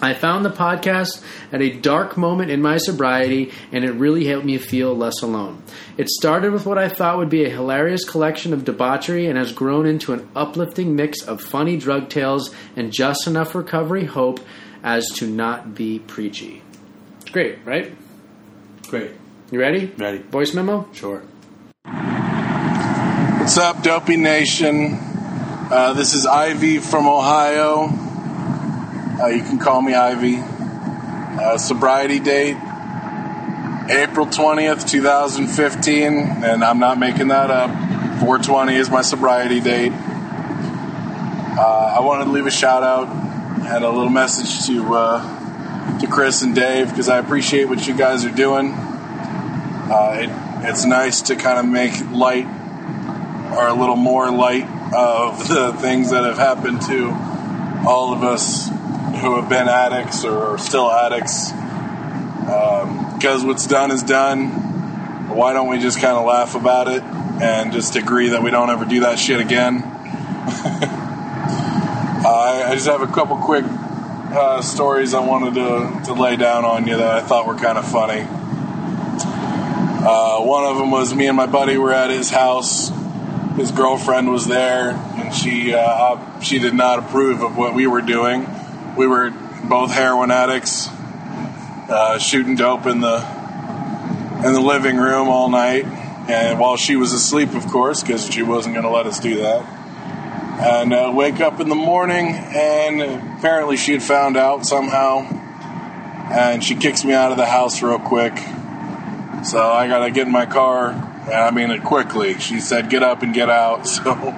I 0.05 0.14
found 0.14 0.44
the 0.44 0.50
podcast 0.50 1.22
at 1.53 1.62
a 1.62 1.70
dark 1.70 2.16
moment 2.16 2.50
in 2.50 2.61
my 2.61 2.76
sobriety, 2.78 3.53
and 3.70 3.84
it 3.84 3.92
really 3.92 4.26
helped 4.26 4.44
me 4.44 4.59
feel 4.59 4.96
less 4.96 5.22
alone. 5.22 5.62
It 5.96 6.09
started 6.09 6.50
with 6.53 6.66
what 6.66 6.76
I 6.76 6.88
thought 6.88 7.18
would 7.18 7.28
be 7.28 7.44
a 7.44 7.48
hilarious 7.48 8.05
collection 8.05 8.53
of 8.53 8.64
debauchery 8.64 9.26
and 9.26 9.38
has 9.38 9.53
grown 9.53 9.86
into 9.86 10.12
an 10.12 10.28
uplifting 10.34 10.96
mix 10.96 11.22
of 11.22 11.40
funny 11.40 11.76
drug 11.76 12.09
tales 12.09 12.53
and 12.74 12.92
just 12.92 13.28
enough 13.28 13.55
recovery 13.55 14.07
hope 14.07 14.40
as 14.82 15.09
to 15.11 15.28
not 15.28 15.76
be 15.76 16.00
preachy. 16.00 16.62
It's 17.20 17.30
great, 17.30 17.64
right? 17.64 17.94
Great. 18.88 19.12
You 19.53 19.61
ready? 19.61 19.86
Ready. 19.96 20.18
Voice 20.18 20.53
memo? 20.53 20.88
Sure. 20.92 21.22
What's 21.84 23.57
up, 23.57 23.84
Dopey 23.84 24.16
Nation? 24.16 24.98
Uh, 25.70 25.92
this 25.92 26.14
is 26.14 26.26
IV 26.26 26.84
from 26.84 27.07
Ohio. 27.07 28.11
Uh, 29.22 29.28
you 29.28 29.44
can 29.44 29.56
call 29.56 29.80
me 29.80 29.92
IV. 29.92 30.42
Uh, 31.38 31.56
sobriety 31.56 32.18
date 32.18 32.56
April 33.88 34.26
20th, 34.26 34.88
2015, 34.88 36.42
and 36.42 36.64
I'm 36.64 36.80
not 36.80 36.98
making 36.98 37.28
that 37.28 37.48
up. 37.48 37.70
420 38.18 38.74
is 38.74 38.90
my 38.90 39.02
sobriety 39.02 39.60
date. 39.60 39.92
Uh, 39.92 41.94
I 41.96 42.00
wanted 42.00 42.24
to 42.24 42.30
leave 42.32 42.46
a 42.46 42.50
shout 42.50 42.82
out 42.82 43.06
and 43.08 43.84
a 43.84 43.88
little 43.88 44.10
message 44.10 44.66
to 44.66 44.92
uh, 44.92 45.98
to 46.00 46.08
Chris 46.08 46.42
and 46.42 46.52
Dave 46.52 46.90
because 46.90 47.08
I 47.08 47.18
appreciate 47.18 47.66
what 47.66 47.86
you 47.86 47.96
guys 47.96 48.24
are 48.24 48.34
doing. 48.34 48.72
Uh, 48.72 50.16
it, 50.18 50.68
it's 50.68 50.84
nice 50.84 51.22
to 51.22 51.36
kind 51.36 51.60
of 51.60 51.66
make 51.66 51.92
light 52.10 52.46
or 53.54 53.68
a 53.68 53.74
little 53.74 53.94
more 53.94 54.32
light 54.32 54.66
of 54.92 55.46
the 55.48 55.72
things 55.74 56.10
that 56.10 56.24
have 56.24 56.38
happened 56.38 56.82
to 56.82 57.10
all 57.86 58.12
of 58.12 58.24
us 58.24 58.81
who 59.14 59.36
have 59.36 59.48
been 59.48 59.68
addicts 59.68 60.24
or 60.24 60.54
are 60.54 60.58
still 60.58 60.90
addicts. 60.90 61.52
Because 63.14 63.44
what's 63.44 63.66
done 63.66 63.90
is 63.90 64.02
done. 64.02 64.48
Why 65.28 65.52
don't 65.52 65.68
we 65.68 65.78
just 65.78 66.00
kind 66.00 66.16
of 66.16 66.26
laugh 66.26 66.54
about 66.54 66.88
it 66.88 67.02
and 67.02 67.72
just 67.72 67.96
agree 67.96 68.30
that 68.30 68.42
we 68.42 68.50
don't 68.50 68.70
ever 68.70 68.84
do 68.84 69.00
that 69.00 69.18
shit 69.18 69.40
again? 69.40 69.82
I, 72.24 72.64
I 72.68 72.74
just 72.74 72.86
have 72.86 73.02
a 73.02 73.06
couple 73.06 73.36
quick 73.36 73.64
uh, 73.64 74.62
stories 74.62 75.14
I 75.14 75.20
wanted 75.20 75.54
to, 75.54 76.02
to 76.06 76.14
lay 76.14 76.36
down 76.36 76.64
on 76.64 76.86
you 76.86 76.96
that 76.96 77.14
I 77.14 77.20
thought 77.20 77.46
were 77.46 77.54
kind 77.54 77.78
of 77.78 77.86
funny. 77.86 78.26
Uh, 80.04 80.40
one 80.42 80.64
of 80.64 80.78
them 80.78 80.90
was 80.90 81.14
me 81.14 81.28
and 81.28 81.36
my 81.36 81.46
buddy 81.46 81.78
were 81.78 81.92
at 81.92 82.10
his 82.10 82.30
house. 82.30 82.90
His 83.56 83.70
girlfriend 83.70 84.30
was 84.30 84.46
there, 84.48 84.90
and 84.90 85.32
she 85.34 85.74
uh, 85.74 86.40
she 86.40 86.58
did 86.58 86.74
not 86.74 86.98
approve 86.98 87.42
of 87.42 87.56
what 87.56 87.74
we 87.74 87.86
were 87.86 88.00
doing. 88.00 88.46
We 88.97 89.07
were 89.07 89.30
both 89.64 89.90
heroin 89.90 90.30
addicts, 90.30 90.88
uh, 90.88 92.18
shooting 92.18 92.57
dope 92.57 92.86
in 92.86 93.01
the 93.01 93.24
in 94.45 94.53
the 94.53 94.61
living 94.61 94.97
room 94.97 95.28
all 95.28 95.49
night, 95.49 95.86
and 96.28 96.59
while 96.59 96.76
she 96.76 96.97
was 96.97 97.12
asleep, 97.12 97.55
of 97.55 97.66
course, 97.68 98.03
because 98.03 98.28
she 98.28 98.43
wasn't 98.43 98.74
going 98.74 98.84
to 98.84 98.90
let 98.90 99.07
us 99.07 99.18
do 99.18 99.36
that. 99.36 99.64
And 100.61 100.93
uh, 100.93 101.12
wake 101.14 101.40
up 101.40 101.61
in 101.61 101.68
the 101.68 101.74
morning, 101.74 102.34
and 102.34 103.01
apparently 103.38 103.76
she 103.76 103.93
had 103.93 104.03
found 104.03 104.36
out 104.36 104.66
somehow, 104.66 105.20
and 106.30 106.62
she 106.62 106.74
kicks 106.74 107.05
me 107.05 107.14
out 107.14 107.30
of 107.30 107.38
the 107.38 107.47
house 107.47 107.80
real 107.82 107.99
quick. 107.99 108.36
So 109.45 109.59
I 109.59 109.88
got 109.88 110.05
to 110.05 110.11
get 110.11 110.26
in 110.26 110.32
my 110.32 110.47
car. 110.47 110.90
And 110.90 111.32
I 111.32 111.51
mean 111.51 111.70
it 111.70 111.82
quickly. 111.82 112.34
She 112.40 112.61
said, 112.61 112.90
"Get 112.90 113.03
up 113.03 113.22
and 113.22 113.32
get 113.32 113.49
out." 113.49 113.86
So 113.88 114.34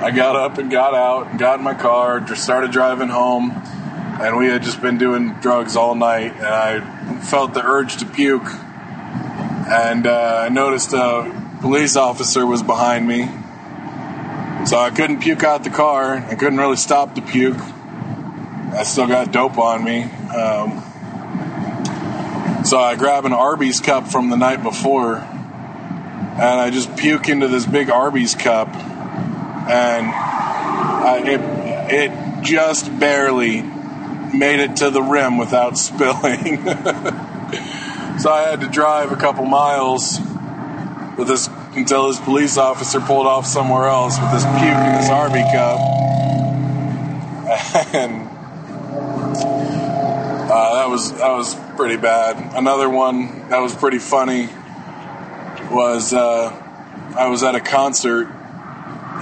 I 0.00 0.12
got 0.12 0.36
up 0.36 0.58
and 0.58 0.70
got 0.70 0.94
out, 0.94 1.38
got 1.38 1.58
in 1.58 1.64
my 1.64 1.74
car, 1.74 2.20
just 2.20 2.44
started 2.44 2.70
driving 2.70 3.08
home, 3.08 3.50
and 3.50 4.36
we 4.36 4.46
had 4.46 4.62
just 4.62 4.80
been 4.80 4.96
doing 4.96 5.34
drugs 5.40 5.74
all 5.74 5.96
night, 5.96 6.34
and 6.36 6.46
I 6.46 7.20
felt 7.20 7.52
the 7.52 7.64
urge 7.64 7.96
to 7.96 8.06
puke, 8.06 8.46
and 8.46 10.06
uh, 10.06 10.44
I 10.46 10.50
noticed 10.50 10.92
a 10.92 11.58
police 11.60 11.96
officer 11.96 12.46
was 12.46 12.62
behind 12.62 13.08
me, 13.08 13.24
so 14.66 14.78
I 14.78 14.90
couldn't 14.94 15.18
puke 15.20 15.42
out 15.42 15.64
the 15.64 15.70
car. 15.70 16.14
I 16.14 16.36
couldn't 16.36 16.58
really 16.58 16.76
stop 16.76 17.16
the 17.16 17.22
puke. 17.22 17.58
I 17.58 18.84
still 18.84 19.08
got 19.08 19.32
dope 19.32 19.58
on 19.58 19.82
me. 19.82 20.04
Um, 20.04 20.84
so 22.64 22.78
I 22.78 22.94
grab 22.94 23.24
an 23.24 23.32
Arby's 23.32 23.80
cup 23.80 24.06
from 24.06 24.30
the 24.30 24.36
night 24.36 24.62
before, 24.62 25.16
and 25.16 26.60
I 26.60 26.70
just 26.70 26.96
puke 26.96 27.28
into 27.28 27.48
this 27.48 27.66
big 27.66 27.90
Arby's 27.90 28.36
cup 28.36 28.68
and 29.68 30.10
uh, 30.14 31.22
it 31.24 31.40
it 31.90 32.42
just 32.42 32.98
barely 32.98 33.62
made 33.62 34.60
it 34.60 34.76
to 34.76 34.90
the 34.90 35.02
rim 35.02 35.38
without 35.38 35.78
spilling. 35.78 36.64
so 38.18 38.30
I 38.30 38.46
had 38.50 38.60
to 38.62 38.68
drive 38.68 39.12
a 39.12 39.16
couple 39.16 39.44
miles 39.44 40.18
with 41.16 41.28
this 41.28 41.48
until 41.74 42.08
this 42.08 42.18
police 42.20 42.56
officer 42.56 43.00
pulled 43.00 43.26
off 43.26 43.46
somewhere 43.46 43.88
else 43.88 44.18
with 44.18 44.32
this 44.32 44.44
puke 44.44 44.62
in 44.62 44.92
this 44.94 45.10
Arby 45.10 45.44
cup, 45.52 45.78
and 47.94 48.28
uh, 50.50 50.74
that 50.76 50.88
was 50.88 51.12
that 51.12 51.30
was 51.30 51.54
pretty 51.76 51.96
bad. 51.96 52.56
Another 52.56 52.88
one 52.88 53.48
that 53.50 53.58
was 53.58 53.74
pretty 53.74 53.98
funny 53.98 54.48
was 55.70 56.14
uh, 56.14 56.50
I 57.16 57.28
was 57.28 57.42
at 57.42 57.54
a 57.54 57.60
concert 57.60 58.28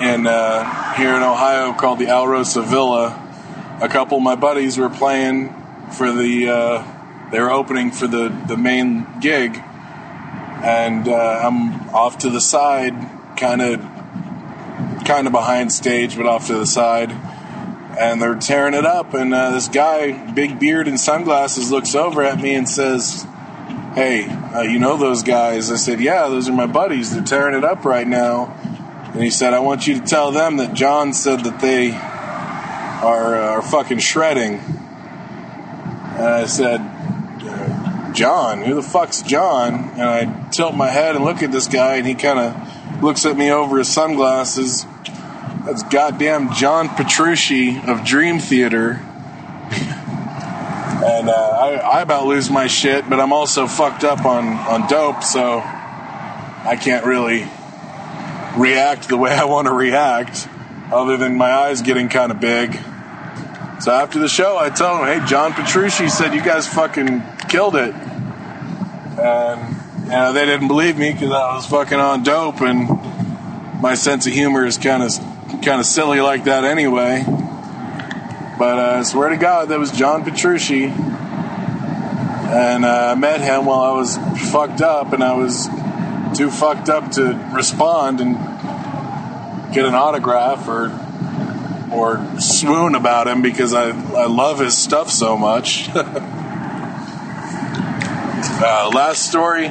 in 0.00 0.26
uh, 0.26 0.94
here 0.94 1.14
in 1.14 1.22
Ohio 1.22 1.72
called 1.72 1.98
the 1.98 2.06
Alrosa 2.06 2.64
Villa. 2.64 3.22
A 3.80 3.88
couple 3.88 4.18
of 4.18 4.22
my 4.22 4.36
buddies 4.36 4.78
were 4.78 4.90
playing 4.90 5.54
for 5.92 6.12
the. 6.12 6.48
Uh, 6.48 7.30
they 7.30 7.40
were 7.40 7.50
opening 7.50 7.90
for 7.90 8.06
the 8.06 8.28
the 8.46 8.56
main 8.56 9.06
gig, 9.20 9.56
and 10.62 11.08
uh, 11.08 11.40
I'm 11.44 11.88
off 11.90 12.18
to 12.18 12.30
the 12.30 12.40
side, 12.40 12.94
kind 13.36 13.62
of, 13.62 13.80
kind 15.04 15.26
of 15.26 15.32
behind 15.32 15.72
stage, 15.72 16.16
but 16.16 16.26
off 16.26 16.46
to 16.48 16.54
the 16.54 16.66
side, 16.66 17.10
and 17.98 18.20
they're 18.20 18.36
tearing 18.36 18.74
it 18.74 18.86
up. 18.86 19.14
And 19.14 19.32
uh, 19.32 19.50
this 19.50 19.68
guy, 19.68 20.12
big 20.32 20.58
beard 20.58 20.88
and 20.88 21.00
sunglasses, 21.00 21.70
looks 21.70 21.94
over 21.94 22.22
at 22.22 22.38
me 22.38 22.54
and 22.54 22.68
says, 22.68 23.26
"Hey, 23.94 24.26
uh, 24.26 24.62
you 24.62 24.78
know 24.78 24.96
those 24.96 25.22
guys?" 25.22 25.70
I 25.72 25.76
said, 25.76 26.00
"Yeah, 26.00 26.28
those 26.28 26.48
are 26.48 26.54
my 26.54 26.66
buddies. 26.66 27.12
They're 27.12 27.24
tearing 27.24 27.56
it 27.56 27.64
up 27.64 27.84
right 27.84 28.06
now." 28.06 28.54
And 29.16 29.24
he 29.24 29.30
said, 29.30 29.54
I 29.54 29.60
want 29.60 29.86
you 29.86 29.98
to 29.98 30.04
tell 30.04 30.30
them 30.30 30.58
that 30.58 30.74
John 30.74 31.14
said 31.14 31.44
that 31.44 31.58
they 31.58 31.90
are, 31.90 33.34
uh, 33.34 33.48
are 33.52 33.62
fucking 33.62 34.00
shredding. 34.00 34.56
And 36.16 36.22
I 36.22 36.44
said, 36.44 36.82
uh, 36.82 38.12
John? 38.12 38.60
Who 38.60 38.74
the 38.74 38.82
fuck's 38.82 39.22
John? 39.22 39.92
And 39.94 40.02
I 40.02 40.50
tilt 40.50 40.74
my 40.74 40.88
head 40.88 41.16
and 41.16 41.24
look 41.24 41.42
at 41.42 41.50
this 41.50 41.66
guy, 41.66 41.96
and 41.96 42.06
he 42.06 42.14
kind 42.14 42.38
of 42.38 43.02
looks 43.02 43.24
at 43.24 43.38
me 43.38 43.50
over 43.50 43.78
his 43.78 43.88
sunglasses. 43.88 44.84
That's 45.64 45.82
goddamn 45.84 46.52
John 46.52 46.90
Petrucci 46.90 47.80
of 47.86 48.04
Dream 48.04 48.38
Theater. 48.38 48.90
and 49.70 51.30
uh, 51.30 51.32
I, 51.32 52.00
I 52.00 52.02
about 52.02 52.26
lose 52.26 52.50
my 52.50 52.66
shit, 52.66 53.08
but 53.08 53.18
I'm 53.18 53.32
also 53.32 53.66
fucked 53.66 54.04
up 54.04 54.26
on, 54.26 54.46
on 54.46 54.86
dope, 54.90 55.22
so 55.22 55.60
I 55.60 56.78
can't 56.78 57.06
really 57.06 57.48
react 58.56 59.08
the 59.08 59.16
way 59.16 59.32
I 59.32 59.44
want 59.44 59.66
to 59.66 59.72
react, 59.72 60.48
other 60.92 61.16
than 61.16 61.36
my 61.36 61.52
eyes 61.52 61.82
getting 61.82 62.08
kind 62.08 62.32
of 62.32 62.40
big. 62.40 62.78
So 63.80 63.92
after 63.92 64.18
the 64.18 64.28
show, 64.28 64.56
I 64.56 64.70
told 64.70 65.00
him, 65.00 65.20
"Hey, 65.20 65.26
John 65.26 65.52
Petrucci 65.52 66.08
said 66.08 66.34
you 66.34 66.42
guys 66.42 66.66
fucking 66.66 67.22
killed 67.48 67.76
it," 67.76 67.94
and 69.18 69.76
you 70.04 70.10
know, 70.10 70.32
they 70.32 70.46
didn't 70.46 70.68
believe 70.68 70.96
me 70.96 71.12
because 71.12 71.30
I 71.30 71.56
was 71.56 71.66
fucking 71.66 71.98
on 71.98 72.22
dope, 72.22 72.62
and 72.62 72.88
my 73.82 73.94
sense 73.94 74.26
of 74.26 74.32
humor 74.32 74.64
is 74.64 74.78
kind 74.78 75.02
of 75.02 75.12
kind 75.62 75.80
of 75.80 75.86
silly 75.86 76.20
like 76.20 76.44
that 76.44 76.64
anyway. 76.64 77.24
But 78.58 78.78
uh, 78.78 78.98
I 78.98 79.02
swear 79.02 79.28
to 79.28 79.36
God, 79.36 79.68
that 79.68 79.78
was 79.78 79.92
John 79.92 80.24
Petrucci, 80.24 80.84
and 80.84 82.84
uh, 82.86 83.12
I 83.12 83.14
met 83.14 83.40
him 83.40 83.66
while 83.66 83.80
I 83.80 83.92
was 83.92 84.16
fucked 84.50 84.80
up, 84.80 85.12
and 85.12 85.22
I 85.22 85.34
was 85.34 85.68
too 86.36 86.50
fucked 86.50 86.90
up 86.90 87.12
to 87.12 87.32
respond 87.54 88.20
and 88.20 88.34
get 89.74 89.86
an 89.86 89.94
autograph 89.94 90.68
or 90.68 90.90
or 91.90 92.20
swoon 92.40 92.94
about 92.94 93.26
him 93.26 93.40
because 93.40 93.72
I, 93.72 93.88
I 93.88 94.26
love 94.26 94.58
his 94.58 94.76
stuff 94.76 95.10
so 95.10 95.38
much. 95.38 95.88
uh, 95.94 96.02
last 98.92 99.26
story, 99.26 99.68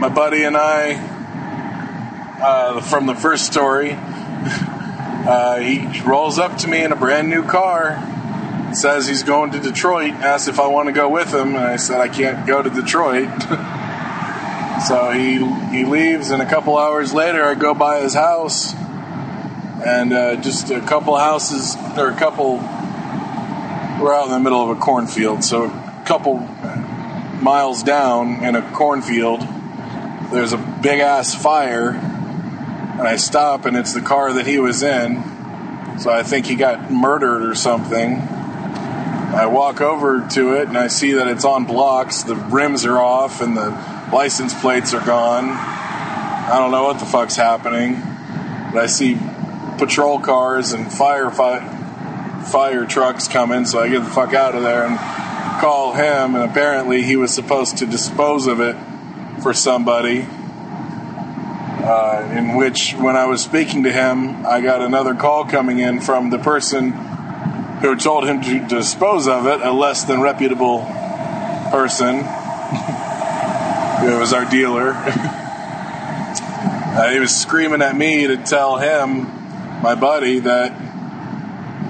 my 0.00 0.08
buddy 0.08 0.42
and 0.42 0.56
I, 0.56 0.94
uh, 2.40 2.80
from 2.80 3.06
the 3.06 3.14
first 3.14 3.46
story, 3.46 3.92
uh, 3.96 5.60
he 5.60 6.00
rolls 6.00 6.38
up 6.38 6.58
to 6.58 6.68
me 6.68 6.82
in 6.82 6.90
a 6.90 6.96
brand 6.96 7.28
new 7.28 7.44
car, 7.44 8.02
says 8.74 9.06
he's 9.06 9.22
going 9.22 9.52
to 9.52 9.60
Detroit, 9.60 10.14
asks 10.14 10.48
if 10.48 10.58
I 10.58 10.66
want 10.66 10.86
to 10.86 10.92
go 10.92 11.08
with 11.08 11.32
him, 11.32 11.54
and 11.54 11.58
I 11.58 11.76
said 11.76 12.00
I 12.00 12.08
can't 12.08 12.44
go 12.46 12.60
to 12.62 12.70
Detroit. 12.70 13.28
So 14.86 15.10
he 15.10 15.38
he 15.76 15.84
leaves, 15.84 16.30
and 16.30 16.40
a 16.40 16.46
couple 16.46 16.78
hours 16.78 17.12
later, 17.12 17.42
I 17.44 17.54
go 17.54 17.74
by 17.74 18.00
his 18.00 18.14
house, 18.14 18.74
and 19.84 20.12
uh, 20.12 20.36
just 20.36 20.70
a 20.70 20.80
couple 20.80 21.16
houses 21.16 21.76
or 21.96 22.10
a 22.10 22.16
couple. 22.16 22.58
We're 24.00 24.14
out 24.14 24.26
in 24.26 24.30
the 24.30 24.38
middle 24.38 24.62
of 24.62 24.76
a 24.76 24.80
cornfield, 24.80 25.42
so 25.42 25.64
a 25.64 26.02
couple 26.06 26.38
miles 27.42 27.82
down 27.82 28.44
in 28.44 28.54
a 28.54 28.70
cornfield, 28.72 29.40
there's 30.30 30.52
a 30.52 30.58
big 30.58 31.00
ass 31.00 31.34
fire, 31.34 31.90
and 31.90 33.02
I 33.02 33.16
stop, 33.16 33.64
and 33.64 33.76
it's 33.76 33.94
the 33.94 34.00
car 34.00 34.32
that 34.34 34.46
he 34.46 34.60
was 34.60 34.82
in. 34.84 35.24
So 35.98 36.10
I 36.10 36.22
think 36.22 36.46
he 36.46 36.54
got 36.54 36.92
murdered 36.92 37.42
or 37.42 37.56
something. 37.56 38.18
I 38.20 39.46
walk 39.46 39.80
over 39.80 40.26
to 40.34 40.54
it, 40.54 40.68
and 40.68 40.78
I 40.78 40.86
see 40.86 41.12
that 41.14 41.26
it's 41.26 41.44
on 41.44 41.64
blocks. 41.64 42.22
The 42.22 42.36
rims 42.36 42.86
are 42.86 42.98
off, 42.98 43.40
and 43.40 43.56
the 43.56 43.97
license 44.12 44.58
plates 44.58 44.94
are 44.94 45.04
gone. 45.04 45.50
I 45.50 46.58
don't 46.58 46.70
know 46.70 46.84
what 46.84 46.98
the 46.98 47.06
fuck's 47.06 47.36
happening, 47.36 48.00
but 48.72 48.82
I 48.82 48.86
see 48.86 49.18
patrol 49.78 50.18
cars 50.18 50.72
and 50.72 50.90
fire 50.90 51.30
fire 51.30 52.86
trucks 52.86 53.28
coming, 53.28 53.66
so 53.66 53.80
I 53.80 53.88
get 53.88 54.02
the 54.02 54.10
fuck 54.10 54.32
out 54.32 54.54
of 54.54 54.62
there 54.62 54.86
and 54.86 54.98
call 55.60 55.92
him. 55.92 56.34
And 56.34 56.50
apparently, 56.50 57.02
he 57.02 57.16
was 57.16 57.34
supposed 57.34 57.78
to 57.78 57.86
dispose 57.86 58.46
of 58.46 58.60
it 58.60 58.76
for 59.42 59.52
somebody. 59.52 60.26
Uh, 61.80 62.34
in 62.36 62.56
which, 62.56 62.94
when 62.94 63.16
I 63.16 63.26
was 63.26 63.42
speaking 63.42 63.84
to 63.84 63.92
him, 63.92 64.44
I 64.46 64.60
got 64.60 64.82
another 64.82 65.14
call 65.14 65.44
coming 65.44 65.78
in 65.78 66.00
from 66.00 66.30
the 66.30 66.38
person 66.38 66.92
who 67.80 67.94
told 67.96 68.26
him 68.26 68.42
to 68.42 68.66
dispose 68.66 69.28
of 69.28 69.46
it, 69.46 69.60
a 69.60 69.72
less 69.72 70.04
than 70.04 70.20
reputable 70.20 70.80
person. 71.70 72.24
It 74.00 74.16
was 74.16 74.32
our 74.32 74.44
dealer. 74.44 74.92
uh, 76.94 77.10
he 77.10 77.18
was 77.18 77.36
screaming 77.36 77.82
at 77.82 77.96
me 77.96 78.28
to 78.28 78.36
tell 78.36 78.76
him, 78.76 79.22
my 79.82 79.96
buddy, 79.96 80.38
that 80.38 80.72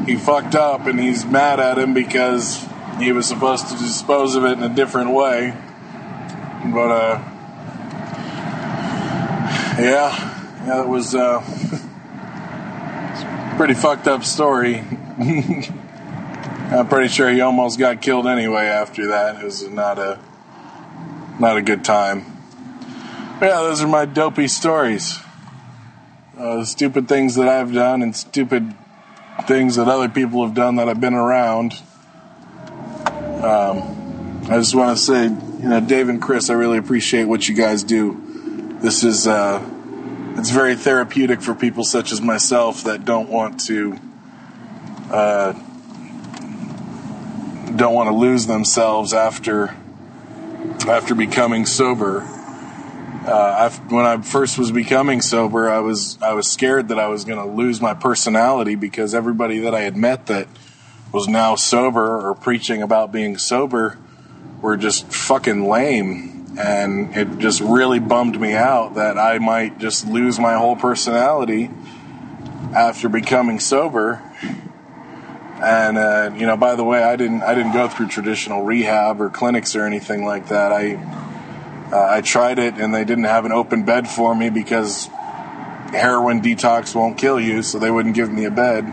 he 0.06 0.16
fucked 0.16 0.54
up 0.54 0.86
and 0.86 0.98
he's 0.98 1.26
mad 1.26 1.60
at 1.60 1.76
him 1.78 1.92
because 1.92 2.66
he 2.98 3.12
was 3.12 3.26
supposed 3.26 3.68
to 3.68 3.76
dispose 3.76 4.36
of 4.36 4.46
it 4.46 4.52
in 4.52 4.62
a 4.62 4.74
different 4.74 5.10
way. 5.10 5.54
But, 6.72 6.90
uh, 6.90 7.18
yeah, 9.78 10.64
yeah, 10.66 10.82
it 10.82 10.88
was 10.88 11.14
uh, 11.14 11.40
pretty 13.58 13.74
fucked 13.74 14.08
up 14.08 14.24
story. 14.24 14.76
I'm 16.70 16.88
pretty 16.88 17.08
sure 17.08 17.30
he 17.30 17.42
almost 17.42 17.78
got 17.78 18.00
killed 18.00 18.26
anyway 18.26 18.64
after 18.64 19.08
that. 19.08 19.36
It 19.36 19.44
was 19.44 19.68
not 19.68 19.98
a 19.98 20.18
not 21.38 21.56
a 21.56 21.62
good 21.62 21.84
time. 21.84 22.24
Yeah, 23.40 23.60
those 23.62 23.82
are 23.82 23.88
my 23.88 24.04
dopey 24.04 24.48
stories. 24.48 25.20
Uh, 26.36 26.64
stupid 26.64 27.08
things 27.08 27.36
that 27.36 27.48
I've 27.48 27.72
done 27.72 28.02
and 28.02 28.14
stupid 28.14 28.74
things 29.42 29.76
that 29.76 29.86
other 29.88 30.08
people 30.08 30.44
have 30.44 30.54
done 30.54 30.76
that 30.76 30.88
I've 30.88 31.00
been 31.00 31.14
around. 31.14 31.74
Um, 33.06 34.42
I 34.50 34.58
just 34.58 34.74
want 34.74 34.96
to 34.96 35.02
say, 35.02 35.24
you 35.24 35.68
know, 35.68 35.80
Dave 35.80 36.08
and 36.08 36.20
Chris, 36.20 36.50
I 36.50 36.54
really 36.54 36.78
appreciate 36.78 37.24
what 37.24 37.48
you 37.48 37.54
guys 37.54 37.84
do. 37.84 38.78
this 38.80 39.04
is 39.04 39.26
uh, 39.26 39.64
it's 40.36 40.50
very 40.50 40.74
therapeutic 40.74 41.42
for 41.42 41.54
people 41.54 41.84
such 41.84 42.12
as 42.12 42.20
myself 42.20 42.84
that 42.84 43.04
don't 43.04 43.28
want 43.28 43.60
to 43.66 43.98
uh, 45.10 45.52
don't 47.76 47.94
want 47.94 48.08
to 48.08 48.14
lose 48.14 48.46
themselves 48.46 49.12
after 49.12 49.74
after 50.86 51.14
becoming 51.14 51.66
sober. 51.66 52.22
Uh, 53.26 53.70
I, 53.70 53.92
when 53.92 54.06
I 54.06 54.22
first 54.22 54.58
was 54.58 54.72
becoming 54.72 55.20
sober, 55.20 55.68
I 55.68 55.80
was 55.80 56.18
I 56.22 56.32
was 56.32 56.50
scared 56.50 56.88
that 56.88 56.98
I 56.98 57.08
was 57.08 57.24
going 57.24 57.38
to 57.38 57.44
lose 57.44 57.80
my 57.80 57.94
personality 57.94 58.74
because 58.74 59.14
everybody 59.14 59.58
that 59.60 59.74
I 59.74 59.80
had 59.80 59.96
met 59.96 60.26
that 60.26 60.48
was 61.12 61.28
now 61.28 61.54
sober 61.54 62.18
or 62.18 62.34
preaching 62.34 62.82
about 62.82 63.12
being 63.12 63.36
sober 63.38 63.98
were 64.62 64.76
just 64.76 65.06
fucking 65.12 65.68
lame, 65.68 66.56
and 66.58 67.16
it 67.16 67.38
just 67.38 67.60
really 67.60 67.98
bummed 67.98 68.40
me 68.40 68.54
out 68.54 68.94
that 68.94 69.18
I 69.18 69.38
might 69.38 69.78
just 69.78 70.06
lose 70.06 70.38
my 70.38 70.54
whole 70.54 70.76
personality 70.76 71.70
after 72.74 73.08
becoming 73.08 73.60
sober. 73.60 74.22
And 75.60 75.98
uh, 75.98 76.30
you 76.36 76.46
know, 76.46 76.56
by 76.56 76.76
the 76.76 76.84
way, 76.84 77.02
I 77.02 77.16
didn't 77.16 77.42
I 77.42 77.54
didn't 77.54 77.72
go 77.72 77.88
through 77.88 78.08
traditional 78.08 78.62
rehab 78.62 79.20
or 79.20 79.28
clinics 79.28 79.74
or 79.74 79.84
anything 79.84 80.24
like 80.24 80.48
that. 80.48 80.72
I 80.72 80.94
uh, 81.92 82.06
I 82.08 82.20
tried 82.20 82.58
it, 82.58 82.74
and 82.74 82.94
they 82.94 83.04
didn't 83.04 83.24
have 83.24 83.44
an 83.44 83.52
open 83.52 83.84
bed 83.84 84.08
for 84.08 84.34
me 84.34 84.50
because 84.50 85.06
heroin 85.90 86.40
detox 86.42 86.94
won't 86.94 87.18
kill 87.18 87.40
you, 87.40 87.62
so 87.62 87.78
they 87.78 87.90
wouldn't 87.90 88.14
give 88.14 88.30
me 88.30 88.44
a 88.44 88.50
bed. 88.50 88.84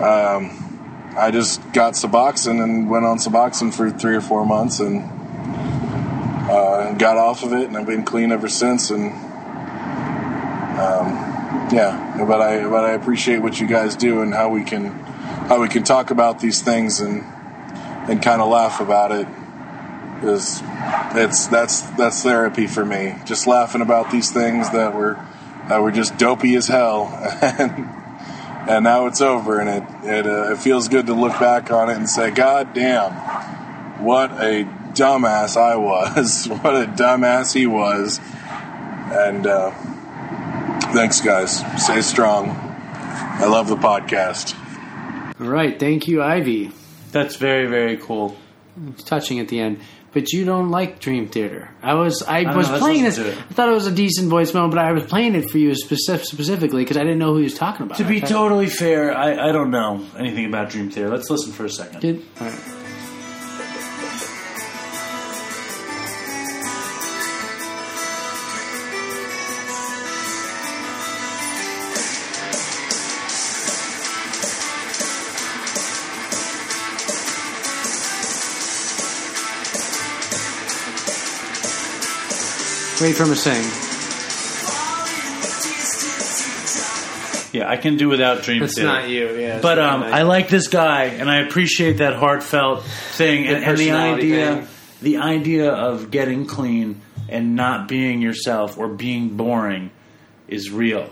Um, 0.00 1.14
I 1.16 1.30
just 1.32 1.72
got 1.72 1.94
Suboxone 1.94 2.62
and 2.62 2.88
went 2.88 3.04
on 3.04 3.18
Suboxone 3.18 3.74
for 3.74 3.90
three 3.90 4.14
or 4.14 4.20
four 4.20 4.46
months, 4.46 4.78
and 4.78 5.02
uh, 6.48 6.92
got 6.92 7.16
off 7.16 7.42
of 7.42 7.52
it, 7.52 7.66
and 7.66 7.76
I've 7.76 7.86
been 7.86 8.04
clean 8.04 8.30
ever 8.30 8.48
since. 8.48 8.90
And 8.90 9.12
um, 10.78 11.10
yeah, 11.72 12.24
but 12.26 12.40
I 12.40 12.68
but 12.68 12.84
I 12.84 12.92
appreciate 12.92 13.38
what 13.38 13.58
you 13.58 13.66
guys 13.66 13.96
do 13.96 14.22
and 14.22 14.32
how 14.32 14.48
we 14.48 14.62
can 14.62 15.11
how 15.52 15.60
we 15.60 15.68
can 15.68 15.82
talk 15.82 16.10
about 16.10 16.40
these 16.40 16.62
things 16.62 17.00
and 17.00 17.22
and 18.08 18.22
kind 18.22 18.40
of 18.40 18.48
laugh 18.48 18.80
about 18.80 19.12
it 19.12 19.28
is 20.24 20.62
it's 21.14 21.46
that's 21.48 21.82
that's 21.90 22.22
therapy 22.22 22.66
for 22.66 22.86
me. 22.86 23.14
Just 23.26 23.46
laughing 23.46 23.82
about 23.82 24.10
these 24.10 24.30
things 24.30 24.70
that 24.70 24.94
were 24.94 25.22
that 25.68 25.82
were 25.82 25.92
just 25.92 26.16
dopey 26.16 26.54
as 26.54 26.68
hell, 26.68 27.08
and 27.42 27.86
and 28.66 28.84
now 28.84 29.04
it's 29.04 29.20
over, 29.20 29.60
and 29.60 29.68
it 29.68 30.08
it, 30.08 30.26
uh, 30.26 30.52
it 30.52 30.58
feels 30.58 30.88
good 30.88 31.04
to 31.04 31.12
look 31.12 31.38
back 31.38 31.70
on 31.70 31.90
it 31.90 31.96
and 31.98 32.08
say, 32.08 32.30
God 32.30 32.72
damn, 32.72 33.12
what 34.02 34.30
a 34.42 34.64
dumbass 34.94 35.58
I 35.58 35.76
was, 35.76 36.46
what 36.62 36.74
a 36.74 36.86
dumbass 36.86 37.52
he 37.52 37.66
was, 37.66 38.20
and 39.12 39.46
uh, 39.46 39.70
thanks 40.94 41.20
guys, 41.20 41.62
stay 41.76 42.00
strong. 42.00 42.48
I 42.48 43.44
love 43.44 43.68
the 43.68 43.76
podcast. 43.76 44.61
All 45.42 45.48
right, 45.48 45.78
thank 45.78 46.06
you, 46.06 46.22
IV. 46.22 46.72
That's 47.10 47.36
very 47.36 47.66
very 47.66 47.96
cool. 47.96 48.36
It's 48.90 49.02
touching 49.04 49.40
at 49.40 49.48
the 49.48 49.60
end. 49.60 49.80
But 50.12 50.30
you 50.30 50.44
don't 50.44 50.70
like 50.70 50.98
Dream 51.00 51.26
Theater. 51.26 51.70
I 51.82 51.94
was 51.94 52.22
I, 52.22 52.44
don't 52.44 52.56
was 52.56 52.68
know, 52.68 52.78
playing 52.78 53.02
this. 53.02 53.16
listen 53.16 53.32
to 53.34 53.38
it. 53.40 53.44
I 53.50 53.54
thought 53.54 53.68
it 53.70 53.72
was 53.72 53.86
a 53.86 53.92
decent 53.94 54.30
voicemail, 54.30 54.68
but 54.68 54.78
I 54.78 54.92
was 54.92 55.04
playing 55.04 55.34
it 55.34 55.48
for 55.50 55.56
you 55.56 55.70
specif- 55.70 56.24
specifically 56.24 56.82
because 56.84 56.98
I 56.98 57.00
didn't 57.02 57.18
know 57.18 57.32
who 57.32 57.38
he 57.38 57.44
was 57.44 57.54
talking 57.54 57.86
about. 57.86 57.96
To 57.96 58.04
be 58.04 58.20
totally 58.20 58.66
fair, 58.68 59.16
I, 59.16 59.48
I 59.48 59.52
don't 59.52 59.70
know 59.70 60.04
anything 60.18 60.44
about 60.44 60.68
Dream 60.68 60.90
Theater. 60.90 61.08
Let's 61.10 61.30
listen 61.30 61.52
for 61.52 61.64
a 61.64 61.70
second. 61.70 62.00
Did, 62.00 62.22
all 83.02 83.08
right. 83.08 83.08
Wait 83.08 83.16
for 83.16 83.24
him 83.24 83.30
to 83.30 83.36
sing. 83.36 83.88
Yeah, 87.52 87.68
I 87.68 87.76
can 87.76 87.98
do 87.98 88.08
without 88.08 88.42
Dream 88.44 88.60
That's 88.60 88.76
Theater. 88.76 88.90
not 88.90 89.08
you, 89.10 89.36
yeah. 89.36 89.60
But 89.60 89.78
um, 89.78 90.00
nice. 90.00 90.12
I 90.14 90.22
like 90.22 90.48
this 90.48 90.68
guy, 90.68 91.04
and 91.04 91.30
I 91.30 91.40
appreciate 91.40 91.98
that 91.98 92.14
heartfelt 92.14 92.82
thing, 92.82 93.46
and, 93.46 93.62
and 93.62 93.76
the 93.76 93.90
idea, 93.90 94.56
thing. 94.56 94.68
the 95.02 95.16
idea 95.18 95.70
of 95.70 96.10
getting 96.10 96.46
clean 96.46 97.02
and 97.28 97.54
not 97.54 97.88
being 97.88 98.22
yourself 98.22 98.78
or 98.78 98.88
being 98.88 99.36
boring 99.36 99.90
is 100.48 100.70
real. 100.70 101.10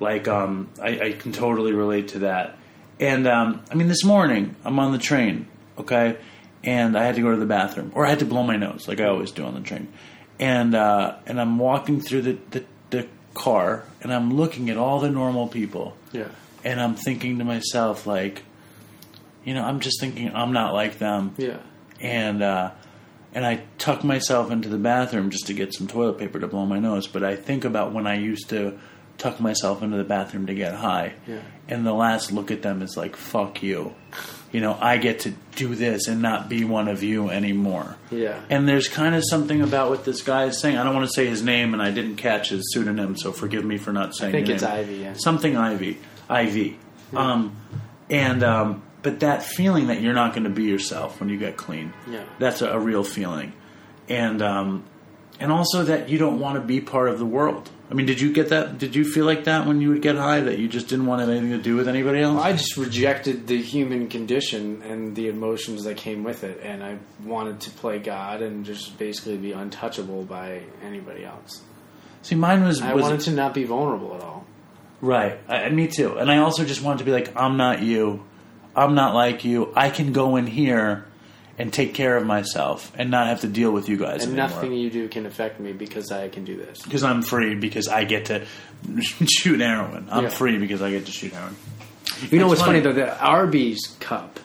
Like, 0.00 0.26
um, 0.26 0.70
I, 0.82 1.00
I 1.00 1.12
can 1.12 1.30
totally 1.32 1.72
relate 1.72 2.08
to 2.08 2.20
that. 2.20 2.56
And 2.98 3.28
um, 3.28 3.62
I 3.70 3.74
mean, 3.76 3.88
this 3.88 4.04
morning 4.04 4.56
I'm 4.64 4.78
on 4.80 4.90
the 4.92 4.98
train, 4.98 5.46
okay, 5.78 6.18
and 6.64 6.98
I 6.98 7.04
had 7.04 7.14
to 7.14 7.22
go 7.22 7.30
to 7.30 7.36
the 7.36 7.46
bathroom, 7.46 7.92
or 7.94 8.04
I 8.04 8.10
had 8.10 8.18
to 8.20 8.26
blow 8.26 8.42
my 8.42 8.56
nose, 8.56 8.88
like 8.88 9.00
I 9.00 9.06
always 9.06 9.30
do 9.30 9.44
on 9.44 9.54
the 9.54 9.60
train, 9.60 9.88
and 10.40 10.74
uh, 10.74 11.16
and 11.26 11.40
I'm 11.40 11.58
walking 11.58 12.00
through 12.00 12.22
the, 12.22 12.38
the 12.50 12.64
the 12.90 13.06
car, 13.34 13.84
and 14.02 14.12
I'm 14.12 14.34
looking 14.34 14.70
at 14.70 14.76
all 14.76 14.98
the 14.98 15.10
normal 15.10 15.46
people, 15.46 15.96
Yeah. 16.12 16.28
and 16.64 16.80
I'm 16.80 16.96
thinking 16.96 17.38
to 17.38 17.44
myself, 17.44 18.04
like, 18.06 18.42
you 19.44 19.54
know, 19.54 19.62
I'm 19.64 19.78
just 19.78 20.00
thinking 20.00 20.32
I'm 20.34 20.52
not 20.52 20.74
like 20.74 20.98
them, 20.98 21.34
Yeah. 21.38 21.58
and 22.00 22.42
uh, 22.42 22.72
and 23.32 23.46
I 23.46 23.62
tuck 23.78 24.02
myself 24.02 24.50
into 24.50 24.68
the 24.68 24.78
bathroom 24.78 25.30
just 25.30 25.46
to 25.46 25.52
get 25.54 25.72
some 25.72 25.86
toilet 25.86 26.18
paper 26.18 26.40
to 26.40 26.48
blow 26.48 26.66
my 26.66 26.80
nose. 26.80 27.06
But 27.06 27.22
I 27.22 27.36
think 27.36 27.64
about 27.64 27.92
when 27.92 28.06
I 28.08 28.16
used 28.16 28.48
to 28.48 28.78
tuck 29.18 29.38
myself 29.38 29.82
into 29.82 29.98
the 29.98 30.04
bathroom 30.04 30.46
to 30.46 30.54
get 30.54 30.74
high, 30.74 31.12
Yeah. 31.28 31.40
and 31.68 31.86
the 31.86 31.92
last 31.92 32.32
look 32.32 32.50
at 32.50 32.62
them 32.62 32.82
is 32.82 32.96
like, 32.96 33.14
"Fuck 33.14 33.62
you." 33.62 33.94
You 34.52 34.60
know, 34.60 34.76
I 34.80 34.96
get 34.96 35.20
to 35.20 35.34
do 35.54 35.74
this 35.74 36.08
and 36.08 36.20
not 36.20 36.48
be 36.48 36.64
one 36.64 36.88
of 36.88 37.02
you 37.02 37.30
anymore. 37.30 37.96
Yeah. 38.10 38.40
And 38.50 38.68
there's 38.68 38.88
kind 38.88 39.14
of 39.14 39.22
something 39.24 39.62
about 39.62 39.90
what 39.90 40.04
this 40.04 40.22
guy 40.22 40.46
is 40.46 40.58
saying. 40.58 40.76
I 40.76 40.82
don't 40.82 40.94
want 40.94 41.06
to 41.06 41.12
say 41.12 41.26
his 41.26 41.42
name, 41.42 41.72
and 41.72 41.80
I 41.80 41.92
didn't 41.92 42.16
catch 42.16 42.48
his 42.48 42.72
pseudonym, 42.72 43.16
so 43.16 43.30
forgive 43.30 43.64
me 43.64 43.78
for 43.78 43.92
not 43.92 44.14
saying. 44.16 44.32
think 44.32 44.48
it's 44.48 44.62
name. 44.62 44.88
IV, 44.88 44.90
yeah. 44.98 45.12
Something 45.14 45.54
IV, 45.54 45.96
IV. 46.28 46.74
Um, 47.14 47.56
and 48.08 48.42
um, 48.42 48.82
but 49.02 49.20
that 49.20 49.42
feeling 49.42 49.86
that 49.86 50.00
you're 50.00 50.14
not 50.14 50.32
going 50.32 50.44
to 50.44 50.50
be 50.50 50.64
yourself 50.64 51.20
when 51.20 51.28
you 51.28 51.38
get 51.38 51.56
clean. 51.56 51.92
Yeah. 52.08 52.24
That's 52.38 52.62
a, 52.62 52.70
a 52.70 52.78
real 52.78 53.04
feeling, 53.04 53.52
and 54.08 54.42
um, 54.42 54.84
and 55.38 55.52
also 55.52 55.84
that 55.84 56.08
you 56.08 56.18
don't 56.18 56.40
want 56.40 56.56
to 56.56 56.60
be 56.60 56.80
part 56.80 57.08
of 57.08 57.18
the 57.18 57.26
world. 57.26 57.70
I 57.90 57.94
mean, 57.94 58.06
did 58.06 58.20
you 58.20 58.32
get 58.32 58.50
that? 58.50 58.78
Did 58.78 58.94
you 58.94 59.04
feel 59.04 59.24
like 59.24 59.44
that 59.44 59.66
when 59.66 59.80
you 59.80 59.88
would 59.88 60.00
get 60.00 60.14
high? 60.14 60.40
That 60.40 60.60
you 60.60 60.68
just 60.68 60.86
didn't 60.86 61.06
want 61.06 61.20
to 61.20 61.26
have 61.26 61.30
anything 61.30 61.50
to 61.50 61.62
do 61.62 61.74
with 61.74 61.88
anybody 61.88 62.20
else? 62.20 62.40
I 62.40 62.52
just 62.52 62.76
rejected 62.76 63.48
the 63.48 63.60
human 63.60 64.08
condition 64.08 64.82
and 64.82 65.16
the 65.16 65.28
emotions 65.28 65.82
that 65.84 65.96
came 65.96 66.22
with 66.22 66.44
it, 66.44 66.60
and 66.62 66.84
I 66.84 66.98
wanted 67.24 67.60
to 67.62 67.70
play 67.70 67.98
God 67.98 68.42
and 68.42 68.64
just 68.64 68.96
basically 68.96 69.36
be 69.38 69.50
untouchable 69.50 70.22
by 70.22 70.62
anybody 70.84 71.24
else. 71.24 71.62
See, 72.22 72.36
mine 72.36 72.62
was, 72.62 72.80
I 72.80 72.94
was 72.94 73.02
wanted 73.02 73.20
to 73.22 73.32
not 73.32 73.54
be 73.54 73.64
vulnerable 73.64 74.14
at 74.14 74.20
all. 74.20 74.46
Right. 75.00 75.40
I, 75.48 75.68
me 75.70 75.88
too. 75.88 76.16
And 76.16 76.30
I 76.30 76.38
also 76.38 76.64
just 76.64 76.82
wanted 76.82 76.98
to 76.98 77.04
be 77.04 77.12
like, 77.12 77.34
I'm 77.34 77.56
not 77.56 77.82
you. 77.82 78.24
I'm 78.76 78.94
not 78.94 79.14
like 79.14 79.44
you. 79.44 79.72
I 79.74 79.90
can 79.90 80.12
go 80.12 80.36
in 80.36 80.46
here 80.46 81.06
and 81.60 81.72
take 81.72 81.92
care 81.94 82.16
of 82.16 82.24
myself 82.26 82.90
and 82.96 83.10
not 83.10 83.26
have 83.26 83.42
to 83.42 83.46
deal 83.48 83.70
with 83.70 83.88
you 83.88 83.96
guys 83.98 84.24
And 84.24 84.32
anymore. 84.32 84.48
nothing 84.48 84.72
you 84.72 84.88
do 84.90 85.08
can 85.08 85.26
affect 85.26 85.60
me 85.60 85.72
because 85.72 86.10
I 86.10 86.28
can 86.28 86.44
do 86.44 86.56
this. 86.56 86.80
Because 86.82 87.04
I'm 87.04 87.22
free 87.22 87.54
because 87.54 87.86
I 87.86 88.04
get 88.04 88.24
to 88.26 88.46
shoot 89.26 89.60
heroin. 89.60 90.08
I'm 90.10 90.24
Yeah. 90.24 90.30
free 90.30 90.58
because 90.58 90.80
I 90.82 90.90
get 90.90 91.06
to 91.06 91.12
shoot 91.12 91.32
heroin. 91.32 91.56
You 92.30 92.38
know 92.38 92.46
It's 92.46 92.50
what's 92.50 92.62
funny, 92.62 92.80
funny. 92.80 92.94
though? 92.94 93.00
The 93.06 93.18
Arby's 93.20 93.86
cup 94.00 94.40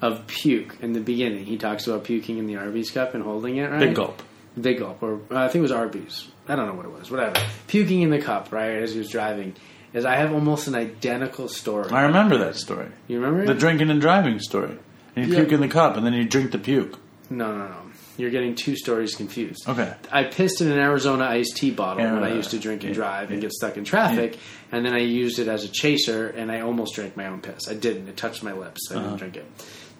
of 0.00 0.26
puke 0.26 0.76
in 0.80 0.92
the 0.92 1.00
beginning. 1.00 1.44
He 1.46 1.56
talks 1.56 1.86
about 1.86 2.04
puking 2.04 2.38
in 2.38 2.46
the 2.46 2.56
Arby's 2.56 2.90
cup 2.90 3.14
and 3.14 3.22
holding 3.24 3.56
it, 3.56 3.70
right? 3.70 3.80
Big 3.80 3.94
gulp. 3.94 4.22
Big 4.60 4.78
gulp, 4.78 5.02
or 5.02 5.20
uh, 5.30 5.36
I 5.36 5.48
think 5.48 5.56
it 5.56 5.62
was 5.62 5.72
Arby's. 5.72 6.28
I 6.48 6.56
don't 6.56 6.66
know 6.66 6.74
what 6.74 6.86
it 6.86 6.92
was. 6.92 7.10
Whatever. 7.10 7.34
Puking 7.66 8.02
in 8.02 8.10
the 8.10 8.20
cup, 8.20 8.52
right, 8.52 8.70
as 8.82 8.92
he 8.92 8.98
was 8.98 9.08
driving. 9.10 9.54
Is 9.92 10.04
I 10.04 10.16
have 10.16 10.32
almost 10.32 10.66
an 10.68 10.74
identical 10.74 11.48
story. 11.48 11.90
I 11.90 12.02
remember 12.02 12.38
that 12.38 12.56
story. 12.56 12.88
You 13.08 13.16
remember 13.20 13.42
it? 13.42 13.46
The 13.46 13.54
drinking 13.54 13.90
and 13.90 14.00
driving 14.00 14.38
story. 14.40 14.76
And 15.16 15.26
you 15.26 15.32
Yeah. 15.32 15.40
puke 15.40 15.52
in 15.52 15.60
the 15.60 15.68
cup 15.68 15.96
and 15.96 16.04
then 16.06 16.12
you 16.12 16.24
drink 16.24 16.52
the 16.52 16.58
puke. 16.58 16.98
No, 17.30 17.50
no, 17.56 17.66
no. 17.66 17.76
You're 18.18 18.30
getting 18.30 18.54
two 18.54 18.76
stories 18.76 19.14
confused. 19.14 19.68
Okay. 19.68 19.92
I 20.12 20.24
pissed 20.24 20.60
in 20.60 20.70
an 20.70 20.78
Arizona 20.78 21.24
iced 21.24 21.56
tea 21.56 21.70
bottle 21.70 22.02
Yeah, 22.02 22.14
when 22.14 22.24
I 22.24 22.32
used 22.34 22.50
to 22.52 22.58
drink 22.58 22.82
and 22.82 22.90
yeah, 22.90 22.94
drive 22.94 23.30
and 23.30 23.40
get 23.42 23.52
stuck 23.52 23.76
in 23.76 23.84
traffic, 23.84 24.38
and 24.72 24.86
then 24.86 24.94
I 24.94 25.00
used 25.00 25.38
it 25.38 25.48
as 25.48 25.64
a 25.64 25.68
chaser, 25.68 26.28
and 26.28 26.50
I 26.50 26.60
almost 26.60 26.94
drank 26.94 27.16
my 27.16 27.26
own 27.26 27.40
piss. 27.40 27.68
I 27.68 27.74
didn't. 27.74 28.08
It 28.08 28.16
touched 28.16 28.42
my 28.42 28.52
lips. 28.52 28.90
I 28.90 28.94
Uh-huh. 28.94 29.04
didn't 29.04 29.18
drink 29.18 29.36
it. 29.36 29.44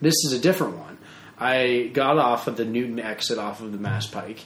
This 0.01 0.15
is 0.25 0.33
a 0.33 0.39
different 0.39 0.79
one. 0.79 0.97
I 1.39 1.91
got 1.93 2.17
off 2.17 2.47
of 2.47 2.57
the 2.57 2.65
Newton 2.65 2.99
exit 3.01 3.39
off 3.39 3.61
of 3.61 3.73
the 3.73 3.79
Mass 3.79 4.07
Pike, 4.07 4.39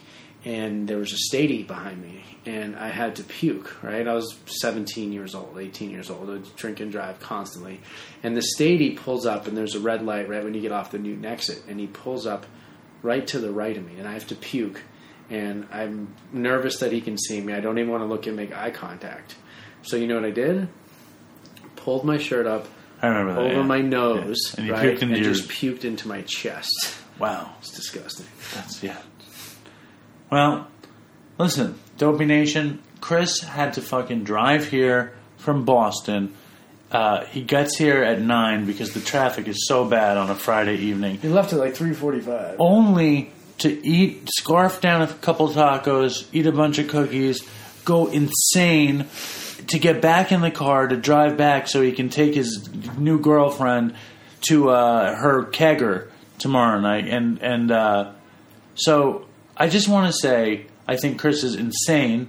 and 0.44 0.88
there 0.88 0.98
was 0.98 1.12
a 1.12 1.16
statie 1.18 1.62
behind 1.62 2.00
me, 2.02 2.24
and 2.46 2.76
I 2.76 2.88
had 2.88 3.16
to 3.16 3.24
puke. 3.24 3.82
Right, 3.82 4.06
I 4.06 4.14
was 4.14 4.34
17 4.46 5.12
years 5.12 5.34
old, 5.34 5.58
18 5.58 5.90
years 5.90 6.10
old. 6.10 6.28
I 6.28 6.32
would 6.32 6.56
drink 6.56 6.80
and 6.80 6.90
drive 6.90 7.20
constantly, 7.20 7.80
and 8.22 8.36
the 8.36 8.42
statie 8.42 8.92
pulls 8.96 9.26
up, 9.26 9.46
and 9.46 9.56
there's 9.56 9.74
a 9.74 9.80
red 9.80 10.02
light 10.04 10.28
right 10.28 10.42
when 10.44 10.54
you 10.54 10.60
get 10.60 10.72
off 10.72 10.90
the 10.90 10.98
Newton 10.98 11.24
exit, 11.24 11.62
and 11.68 11.78
he 11.80 11.86
pulls 11.86 12.26
up 12.26 12.46
right 13.02 13.26
to 13.28 13.38
the 13.38 13.50
right 13.52 13.76
of 13.76 13.84
me, 13.86 13.98
and 13.98 14.06
I 14.08 14.12
have 14.12 14.26
to 14.28 14.34
puke. 14.34 14.82
and 15.30 15.66
I'm 15.70 16.14
nervous 16.32 16.78
that 16.80 16.90
he 16.92 17.00
can 17.00 17.16
see 17.16 17.40
me. 17.40 17.52
I 17.52 17.60
don't 17.60 17.78
even 17.78 17.90
want 17.90 18.02
to 18.02 18.06
look 18.06 18.26
and 18.26 18.34
make 18.36 18.52
eye 18.56 18.70
contact. 18.72 19.36
So 19.82 19.96
you 19.96 20.06
know 20.08 20.16
what 20.16 20.24
I 20.24 20.30
did? 20.32 20.68
Pulled 21.76 22.04
my 22.04 22.18
shirt 22.18 22.46
up 22.46 22.66
I 23.00 23.06
remember 23.08 23.34
that. 23.34 23.40
over 23.40 23.54
yeah. 23.60 23.62
my 23.62 23.80
nose, 23.80 24.36
Yeah. 24.54 24.54
And 24.58 24.66
you 24.66 24.72
right, 24.74 24.84
puked 24.86 25.02
into 25.02 25.14
and 25.14 25.24
your- 25.24 25.34
just 25.34 25.48
puked 25.48 25.84
into 25.84 26.08
my 26.08 26.22
chest. 26.22 26.96
Wow. 27.18 27.54
It's 27.60 27.70
disgusting. 27.70 28.26
That's 28.54 28.82
yeah. 28.82 28.98
Well, 30.30 30.68
listen, 31.38 31.78
Dopey 31.98 32.24
Nation. 32.24 32.82
Chris 33.00 33.40
had 33.40 33.74
to 33.74 33.82
fucking 33.82 34.24
drive 34.24 34.68
here 34.68 35.12
from 35.38 35.64
Boston. 35.64 36.34
Uh, 36.90 37.24
he 37.26 37.42
gets 37.42 37.76
here 37.76 38.02
at 38.02 38.20
nine 38.20 38.66
because 38.66 38.92
the 38.92 39.00
traffic 39.00 39.48
is 39.48 39.66
so 39.66 39.84
bad 39.84 40.16
on 40.16 40.28
a 40.28 40.34
Friday 40.34 40.76
evening. 40.76 41.18
He 41.18 41.28
left 41.28 41.52
at 41.52 41.58
like 41.58 41.74
three 41.74 41.94
forty-five. 41.94 42.56
Only 42.58 43.32
to 43.58 43.86
eat, 43.86 44.28
scarf 44.38 44.80
down 44.80 45.02
a 45.02 45.06
couple 45.06 45.48
tacos, 45.48 46.26
eat 46.32 46.46
a 46.46 46.52
bunch 46.52 46.78
of 46.78 46.88
cookies, 46.88 47.46
go 47.84 48.06
insane 48.06 49.06
to 49.68 49.78
get 49.78 50.00
back 50.00 50.32
in 50.32 50.40
the 50.40 50.50
car 50.50 50.88
to 50.88 50.96
drive 50.96 51.36
back 51.36 51.68
so 51.68 51.80
he 51.80 51.92
can 51.92 52.08
take 52.08 52.34
his 52.34 52.68
new 52.98 53.20
girlfriend 53.20 53.94
to 54.42 54.70
uh, 54.70 55.14
her 55.14 55.44
kegger 55.44 56.10
tomorrow 56.38 56.80
night. 56.80 57.06
And 57.06 57.40
and 57.42 57.70
uh, 57.70 58.12
so 58.74 59.26
I 59.60 59.68
just 59.68 59.86
want 59.88 60.12
to 60.12 60.18
say 60.18 60.66
I 60.88 60.96
think 60.96 61.20
Chris 61.20 61.44
is 61.44 61.54
insane. 61.54 62.28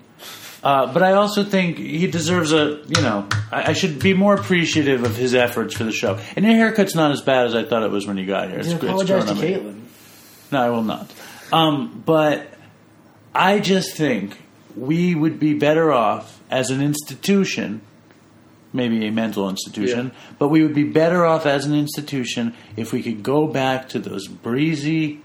Uh, 0.64 0.94
but 0.94 1.02
I 1.02 1.14
also 1.14 1.44
think 1.44 1.80
he 1.80 2.06
deserves 2.06 2.54
a, 2.54 2.84
you 2.88 3.02
know, 3.02 3.28
I, 3.52 3.72
I 3.72 3.74
should 3.74 3.98
be 3.98 4.14
more 4.14 4.36
appreciative 4.36 5.04
of 5.04 5.16
his 5.16 5.34
efforts 5.34 5.74
for 5.74 5.84
the 5.86 5.92
show. 5.92 6.20
And 6.36 6.46
your 6.46 6.54
haircut's 6.54 6.94
not 6.94 7.10
as 7.10 7.22
bad 7.22 7.48
as 7.48 7.56
I 7.56 7.64
thought 7.64 7.82
it 7.82 7.90
was 7.90 8.06
when 8.06 8.18
you 8.18 8.28
got 8.28 8.50
here. 8.50 8.60
It's, 8.60 8.68
it's 8.68 8.84
apologize 8.84 9.26
to 9.26 9.34
growing 9.34 9.56
on 9.56 9.64
me. 9.64 9.72
Caitlin. 9.72 9.82
No, 10.52 10.62
I 10.62 10.70
will 10.70 10.84
not. 10.84 11.12
Um, 11.52 12.04
but 12.06 12.54
I 13.34 13.58
just 13.60 13.98
think 13.98 14.38
we 14.76 15.16
would 15.16 15.40
be 15.40 15.56
better 15.56 15.92
off 15.92 16.40
as 16.52 16.70
an 16.70 16.80
institution, 16.80 17.82
maybe 18.72 19.08
a 19.08 19.12
mental 19.12 19.50
institution, 19.50 20.08
Yeah. 20.14 20.34
but 20.38 20.50
we 20.50 20.62
would 20.62 20.76
be 20.76 20.84
better 20.84 21.26
off 21.26 21.48
as 21.48 21.66
an 21.66 21.74
institution 21.74 22.54
if 22.78 22.94
we 22.94 23.02
could 23.02 23.24
go 23.24 23.48
back 23.48 23.90
to 23.90 24.00
those 24.00 24.28
breezy. 24.28 25.22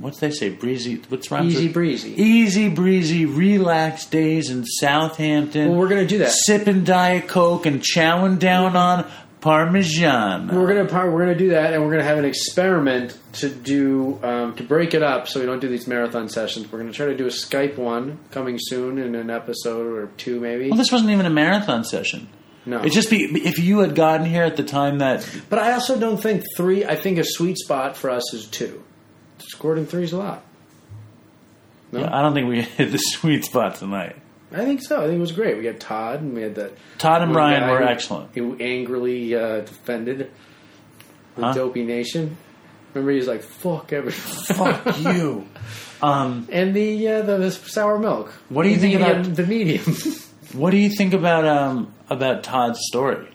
What's 0.00 0.18
they 0.20 0.30
say? 0.30 0.48
Breezy. 0.50 1.02
What's 1.08 1.30
rhymes 1.30 1.54
Easy 1.54 1.64
with- 1.64 1.74
breezy. 1.74 2.14
Easy 2.22 2.68
breezy, 2.68 3.26
relaxed 3.26 4.10
days 4.10 4.50
in 4.50 4.64
Southampton. 4.64 5.68
Well, 5.70 5.78
we're 5.78 5.88
gonna 5.88 6.06
do 6.06 6.18
that. 6.18 6.30
Sipping 6.30 6.84
Diet 6.84 7.28
Coke 7.28 7.66
and 7.66 7.80
chowing 7.80 8.38
down 8.38 8.76
on 8.76 9.04
Parmesan. 9.40 10.48
We're 10.48 10.66
gonna 10.66 10.86
par- 10.86 11.10
we're 11.10 11.20
gonna 11.20 11.34
do 11.34 11.50
that, 11.50 11.74
and 11.74 11.84
we're 11.84 11.90
gonna 11.90 12.02
have 12.02 12.18
an 12.18 12.24
experiment 12.24 13.16
to 13.34 13.48
do 13.50 14.18
um, 14.22 14.54
to 14.56 14.62
break 14.62 14.94
it 14.94 15.02
up, 15.02 15.28
so 15.28 15.38
we 15.38 15.46
don't 15.46 15.60
do 15.60 15.68
these 15.68 15.86
marathon 15.86 16.28
sessions. 16.28 16.70
We're 16.72 16.78
gonna 16.78 16.92
try 16.92 17.06
to 17.06 17.16
do 17.16 17.26
a 17.26 17.30
Skype 17.30 17.76
one 17.76 18.18
coming 18.30 18.56
soon 18.58 18.98
in 18.98 19.14
an 19.14 19.28
episode 19.30 19.86
or 19.86 20.08
two, 20.16 20.40
maybe. 20.40 20.70
Well, 20.70 20.78
this 20.78 20.90
wasn't 20.90 21.10
even 21.10 21.26
a 21.26 21.30
marathon 21.30 21.84
session. 21.84 22.28
No. 22.66 22.80
It's 22.82 22.94
just 22.94 23.10
be 23.10 23.18
if 23.44 23.58
you 23.58 23.80
had 23.80 23.94
gotten 23.94 24.24
here 24.24 24.44
at 24.44 24.56
the 24.56 24.64
time 24.64 24.98
that 24.98 25.28
But 25.50 25.58
I 25.58 25.72
also 25.72 26.00
don't 26.00 26.16
think 26.16 26.42
three. 26.56 26.84
I 26.86 26.96
think 26.96 27.18
a 27.18 27.24
sweet 27.24 27.58
spot 27.58 27.96
for 27.98 28.08
us 28.10 28.32
is 28.32 28.46
two. 28.46 28.82
Scored 29.38 29.78
in 29.78 29.86
threes 29.86 30.12
a 30.12 30.18
lot. 30.18 30.42
No, 31.92 32.04
I 32.04 32.22
don't 32.22 32.34
think 32.34 32.48
we 32.48 32.62
hit 32.62 32.90
the 32.92 32.98
sweet 32.98 33.44
spot 33.44 33.76
tonight. 33.76 34.16
I 34.52 34.64
think 34.64 34.82
so. 34.82 34.98
I 35.00 35.06
think 35.06 35.16
it 35.16 35.20
was 35.20 35.32
great. 35.32 35.58
We 35.58 35.66
had 35.66 35.80
Todd, 35.80 36.20
and 36.20 36.34
we 36.34 36.42
had 36.42 36.54
that. 36.56 36.72
Todd 36.98 37.22
and 37.22 37.32
Brian 37.32 37.68
were 37.68 37.82
excellent. 37.82 38.34
Who 38.34 38.56
angrily 38.60 39.34
uh, 39.34 39.60
defended 39.60 40.30
the 41.36 41.42
Huh? 41.42 41.52
Dopey 41.54 41.84
Nation. 41.84 42.36
Remember, 42.92 43.10
he 43.12 43.18
was 43.18 43.26
like, 43.26 43.42
"Fuck 43.42 43.92
everything." 43.92 44.56
Fuck 44.56 44.98
you. 45.00 45.46
Um, 46.02 46.48
And 46.52 46.74
the, 46.74 47.08
uh, 47.08 47.22
the 47.22 47.38
the 47.38 47.50
sour 47.50 47.98
milk. 47.98 48.30
What 48.50 48.64
do 48.64 48.68
you 48.68 48.74
The 48.74 48.80
think 48.82 49.00
medium- 49.00 49.20
about- 49.22 49.36
the 49.36 49.46
medium? 49.46 49.84
what 50.52 50.70
do 50.70 50.76
you 50.76 50.90
think 50.90 51.14
about 51.14 51.46
um, 51.46 51.94
about 52.10 52.42
Todd's 52.44 52.78
story? 52.88 53.26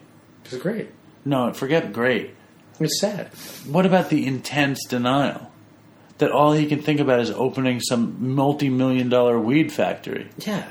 it 0.46 0.52
was 0.52 0.62
great. 0.62 0.90
No, 1.26 1.52
forget 1.52 1.92
great. 1.92 2.36
It's 2.80 3.00
sad. 3.02 3.30
What 3.66 3.88
about 3.88 4.10
the 4.12 4.24
intense 4.28 4.86
denial 4.88 5.49
that 6.20 6.32
all 6.32 6.54
he 6.54 6.68
can 6.68 6.82
think 6.82 7.00
about 7.00 7.20
is 7.20 7.32
opening 7.32 7.80
some 7.80 8.36
multi-million 8.36 9.10
dollar 9.10 9.40
weed 9.40 9.72
factory? 9.72 10.30
Yeah. 10.38 10.70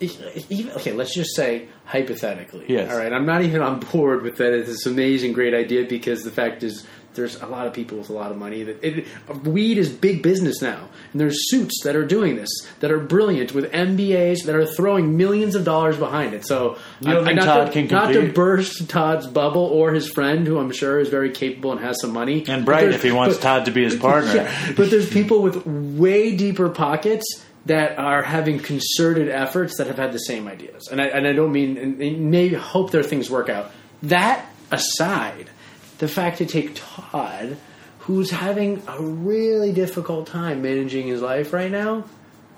Even, 0.00 0.70
okay, 0.72 0.92
let's 0.92 1.14
just 1.14 1.36
say 1.36 1.68
hypothetically. 1.84 2.64
Yes. 2.68 2.90
All 2.90 2.98
right. 2.98 3.12
I'm 3.12 3.26
not 3.26 3.42
even 3.42 3.60
on 3.60 3.80
board 3.80 4.22
with 4.22 4.36
that. 4.38 4.54
It's 4.54 4.68
this 4.68 4.86
amazing, 4.86 5.34
great 5.34 5.52
idea 5.52 5.86
because 5.86 6.24
the 6.24 6.30
fact 6.30 6.62
is, 6.62 6.86
there's 7.14 7.40
a 7.42 7.46
lot 7.46 7.66
of 7.66 7.72
people 7.72 7.98
with 7.98 8.08
a 8.08 8.12
lot 8.12 8.30
of 8.30 8.36
money 8.38 8.62
that 8.62 8.82
it, 8.84 9.06
weed 9.44 9.78
is 9.78 9.88
big 9.90 10.22
business 10.22 10.62
now, 10.62 10.88
and 11.12 11.20
there's 11.20 11.50
suits 11.50 11.82
that 11.84 11.96
are 11.96 12.04
doing 12.06 12.36
this 12.36 12.48
that 12.80 12.90
are 12.92 13.00
brilliant 13.00 13.52
with 13.52 13.70
MBAs 13.72 14.44
that 14.46 14.54
are 14.54 14.64
throwing 14.66 15.16
millions 15.16 15.54
of 15.54 15.64
dollars 15.64 15.96
behind 15.96 16.34
it. 16.34 16.46
So 16.46 16.76
You 17.00 17.12
don't 17.12 17.22
I- 17.24 17.26
think 17.26 17.36
not 17.40 17.44
Todd 17.46 17.66
to, 17.66 17.72
can 17.72 17.86
not 17.88 18.12
to 18.12 18.32
burst 18.32 18.88
Todd's 18.88 19.26
bubble 19.26 19.64
or 19.64 19.92
his 19.92 20.08
friend, 20.08 20.46
who 20.46 20.58
I'm 20.58 20.70
sure 20.72 21.00
is 21.00 21.08
very 21.08 21.30
capable 21.30 21.72
and 21.72 21.80
has 21.80 22.00
some 22.00 22.12
money, 22.12 22.44
And 22.48 22.64
bright 22.64 22.88
if 22.88 23.02
he 23.02 23.10
wants 23.12 23.36
but- 23.36 23.42
Todd 23.42 23.64
to 23.66 23.70
be 23.72 23.82
his 23.82 23.96
partner. 24.08 24.32
yeah, 24.34 24.72
but 24.76 24.90
there's 24.90 25.10
people 25.10 25.42
with 25.42 25.66
way 25.66 26.36
deeper 26.36 26.68
pockets 26.68 27.24
that 27.66 27.98
are 27.98 28.22
having 28.22 28.58
concerted 28.58 29.28
efforts 29.28 29.76
that 29.76 29.86
have 29.86 29.98
had 29.98 30.12
the 30.12 30.18
same 30.18 30.48
ideas, 30.48 30.88
and 30.90 31.00
I 31.00 31.06
and 31.06 31.26
I 31.26 31.32
don't 31.34 31.52
mean 31.52 31.76
and, 31.76 32.00
and 32.00 32.30
maybe 32.30 32.54
hope 32.54 32.90
their 32.90 33.02
things 33.02 33.28
work 33.28 33.48
out. 33.50 33.70
That 34.04 34.46
aside, 34.70 35.50
the 36.00 36.08
fact 36.08 36.38
to 36.38 36.46
take 36.46 36.72
Todd, 36.74 37.56
who's 38.00 38.30
having 38.30 38.82
a 38.88 39.00
really 39.00 39.72
difficult 39.72 40.26
time 40.26 40.62
managing 40.62 41.06
his 41.06 41.22
life 41.22 41.52
right 41.52 41.70
now, 41.70 42.04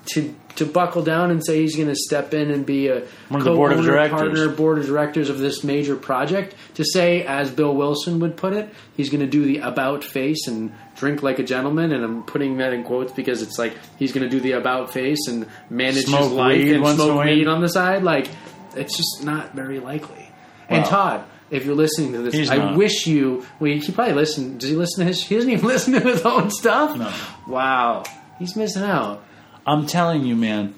to 0.06 0.34
to 0.56 0.66
buckle 0.66 1.02
down 1.02 1.30
and 1.30 1.44
say 1.44 1.60
he's 1.60 1.76
going 1.76 1.88
to 1.88 1.94
step 1.94 2.34
in 2.34 2.50
and 2.50 2.66
be 2.66 2.88
a 2.88 3.02
One 3.28 3.40
of 3.40 3.44
the 3.44 3.54
board 3.54 3.72
of 3.72 3.84
directors. 3.84 4.20
partner, 4.20 4.48
board 4.48 4.78
of 4.78 4.86
directors 4.86 5.30
of 5.30 5.38
this 5.38 5.64
major 5.64 5.96
project 5.96 6.54
to 6.74 6.84
say, 6.84 7.24
as 7.24 7.50
Bill 7.50 7.74
Wilson 7.74 8.20
would 8.20 8.36
put 8.36 8.52
it, 8.52 8.72
he's 8.96 9.10
going 9.10 9.20
to 9.20 9.26
do 9.26 9.44
the 9.44 9.58
about 9.58 10.04
face 10.04 10.46
and 10.46 10.72
drink 10.96 11.22
like 11.22 11.38
a 11.38 11.42
gentleman. 11.42 11.92
And 11.92 12.04
I'm 12.04 12.22
putting 12.24 12.58
that 12.58 12.72
in 12.72 12.84
quotes 12.84 13.12
because 13.12 13.42
it's 13.42 13.58
like 13.58 13.76
he's 13.98 14.12
going 14.12 14.28
to 14.28 14.30
do 14.30 14.40
the 14.40 14.52
about 14.52 14.92
face 14.92 15.26
and 15.28 15.46
manage 15.70 16.04
Smoke 16.04 16.22
his 16.24 16.32
life 16.32 16.60
and 16.60 16.82
once 16.82 16.98
in 16.98 17.00
a 17.00 17.12
smoke 17.12 17.24
weed 17.24 17.48
on 17.48 17.60
the 17.60 17.68
side. 17.68 18.02
Like 18.02 18.28
it's 18.76 18.96
just 18.96 19.24
not 19.24 19.54
very 19.54 19.80
likely. 19.80 20.28
And 20.68 20.84
Todd. 20.84 21.24
If 21.52 21.66
you're 21.66 21.74
listening 21.74 22.12
to 22.14 22.18
this, 22.22 22.34
He's 22.34 22.50
I 22.50 22.56
not. 22.56 22.76
wish 22.76 23.06
you. 23.06 23.46
Well, 23.60 23.70
he 23.70 23.92
probably 23.92 24.14
listen. 24.14 24.58
Does 24.58 24.70
he 24.70 24.74
listen 24.74 25.00
to 25.00 25.04
his? 25.06 25.22
He 25.22 25.36
doesn't 25.36 25.50
even 25.50 25.66
listen 25.74 25.92
to 25.92 26.00
his 26.00 26.22
own 26.22 26.50
stuff. 26.50 26.96
No. 26.96 27.12
Wow, 27.46 28.04
he's 28.38 28.56
missing 28.56 28.82
out. 28.82 29.22
I'm 29.66 29.86
telling 29.86 30.24
you, 30.24 30.34
man. 30.34 30.74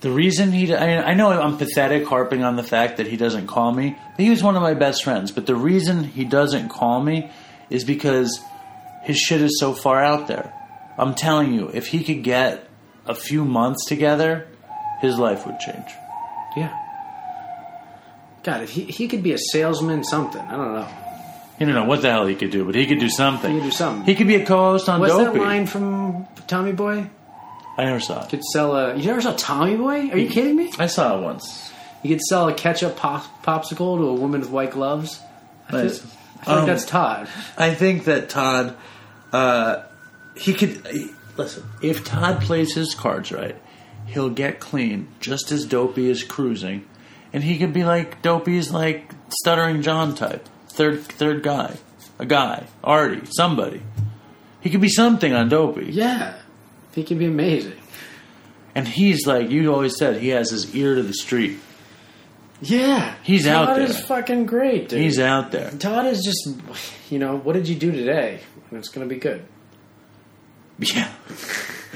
The 0.00 0.10
reason 0.10 0.52
he, 0.52 0.74
I, 0.74 0.86
mean, 0.86 0.98
I 0.98 1.14
know 1.14 1.30
I'm 1.30 1.56
pathetic 1.56 2.06
harping 2.06 2.42
on 2.42 2.56
the 2.56 2.62
fact 2.62 2.98
that 2.98 3.06
he 3.06 3.16
doesn't 3.16 3.46
call 3.46 3.72
me, 3.72 3.96
but 4.16 4.22
he 4.22 4.28
was 4.28 4.42
one 4.42 4.54
of 4.54 4.60
my 4.60 4.74
best 4.74 5.02
friends. 5.02 5.30
But 5.32 5.46
the 5.46 5.54
reason 5.56 6.04
he 6.04 6.24
doesn't 6.26 6.68
call 6.68 7.02
me 7.02 7.30
is 7.70 7.84
because 7.84 8.38
his 9.02 9.16
shit 9.16 9.40
is 9.40 9.58
so 9.58 9.72
far 9.72 10.02
out 10.04 10.26
there. 10.26 10.52
I'm 10.98 11.14
telling 11.14 11.54
you, 11.54 11.70
if 11.72 11.86
he 11.86 12.04
could 12.04 12.22
get 12.22 12.68
a 13.06 13.14
few 13.14 13.44
months 13.46 13.86
together, 13.86 14.46
his 15.00 15.18
life 15.18 15.46
would 15.46 15.58
change. 15.58 15.88
Yeah. 16.56 16.78
God, 18.44 18.62
if 18.62 18.70
he 18.70 18.84
he 18.84 19.08
could 19.08 19.22
be 19.22 19.32
a 19.32 19.38
salesman, 19.38 20.04
something. 20.04 20.40
I 20.40 20.56
don't 20.56 20.74
know. 20.74 20.88
You 21.58 21.66
don't 21.66 21.74
know 21.74 21.84
what 21.84 22.02
the 22.02 22.10
hell 22.10 22.26
he 22.26 22.34
could 22.34 22.50
do, 22.50 22.64
but 22.64 22.74
he 22.74 22.84
could 22.86 22.98
do 22.98 23.08
something. 23.08 23.50
He 23.52 23.58
could 23.58 23.64
do 23.66 23.70
something. 23.70 24.04
He 24.04 24.14
could 24.14 24.26
be 24.26 24.34
a 24.36 24.44
co-host 24.44 24.88
on 24.88 25.00
What's 25.00 25.14
Dopey. 25.14 25.38
that 25.38 25.44
line 25.44 25.66
from 25.66 26.26
Tommy 26.46 26.72
Boy? 26.72 27.06
I 27.78 27.84
never 27.84 28.00
saw 28.00 28.24
it. 28.24 28.30
Could 28.30 28.44
sell 28.44 28.76
a. 28.76 28.94
You 28.96 29.06
never 29.06 29.20
saw 29.20 29.34
Tommy 29.36 29.76
Boy? 29.76 30.10
Are 30.10 30.18
you 30.18 30.28
kidding 30.28 30.56
me? 30.56 30.72
I 30.78 30.86
saw 30.86 31.18
it 31.18 31.22
once. 31.22 31.72
You 32.02 32.10
could 32.10 32.20
sell 32.22 32.48
a 32.48 32.54
ketchup 32.54 32.96
pop, 32.96 33.24
popsicle 33.44 33.96
to 33.98 34.04
a 34.08 34.14
woman 34.14 34.40
with 34.42 34.50
white 34.50 34.72
gloves. 34.72 35.20
I 35.68 35.70
feel, 35.70 35.82
Nice. 35.84 36.04
I 36.42 36.44
feel 36.44 36.54
like 36.54 36.62
Um, 36.62 36.66
that's 36.68 36.84
Todd. 36.84 37.28
I 37.56 37.74
think 37.74 38.04
that 38.04 38.28
Todd, 38.28 38.76
uh, 39.32 39.76
he 40.36 40.52
could 40.52 40.86
he- 40.88 41.10
listen. 41.38 41.62
If 41.80 42.04
Todd 42.04 42.42
plays 42.42 42.74
his 42.74 42.94
cards 42.94 43.32
right, 43.32 43.56
he'll 44.06 44.28
get 44.30 44.60
clean 44.60 45.08
just 45.20 45.50
as 45.50 45.64
Dopey 45.64 46.10
is 46.10 46.22
cruising, 46.22 46.84
and 47.34 47.44
he 47.44 47.58
could 47.58 47.74
be 47.74 47.84
like 47.84 48.22
Dopey's 48.22 48.70
like 48.70 49.10
stuttering 49.28 49.82
John 49.82 50.14
type, 50.14 50.48
third 50.70 51.02
third 51.02 51.42
guy, 51.42 51.76
a 52.18 52.24
guy, 52.24 52.66
Artie, 52.82 53.26
somebody. 53.36 53.82
He 54.62 54.70
could 54.70 54.80
be 54.80 54.88
something 54.88 55.34
on 55.34 55.50
Dopey, 55.50 55.86
Yeah, 55.92 56.36
he 56.94 57.04
could 57.04 57.18
be 57.18 57.26
amazing. 57.26 57.76
and 58.74 58.88
he's 58.88 59.26
like 59.26 59.50
you 59.50 59.70
always 59.74 59.96
said, 59.98 60.22
he 60.22 60.28
has 60.28 60.50
his 60.50 60.74
ear 60.74 60.94
to 60.94 61.02
the 61.02 61.12
street. 61.12 61.58
Yeah, 62.62 63.14
He's 63.24 63.46
out 63.46 63.74
there. 63.76 63.86
Todd 63.86 63.90
is 63.90 64.00
fucking 64.06 64.46
great, 64.46 64.88
dude. 64.88 65.00
He's 65.00 65.18
out 65.18 65.50
there. 65.50 65.70
Todd 65.72 66.06
is 66.06 66.22
just, 66.24 66.56
you 67.10 67.18
know, 67.18 67.36
what 67.36 67.52
did 67.54 67.68
you 67.68 67.74
do 67.74 67.90
today? 67.92 68.40
And 68.70 68.78
it's 68.78 68.88
going 68.88 69.06
to 69.06 69.12
be 69.14 69.20
good. 69.20 69.44
Yeah. 70.78 71.12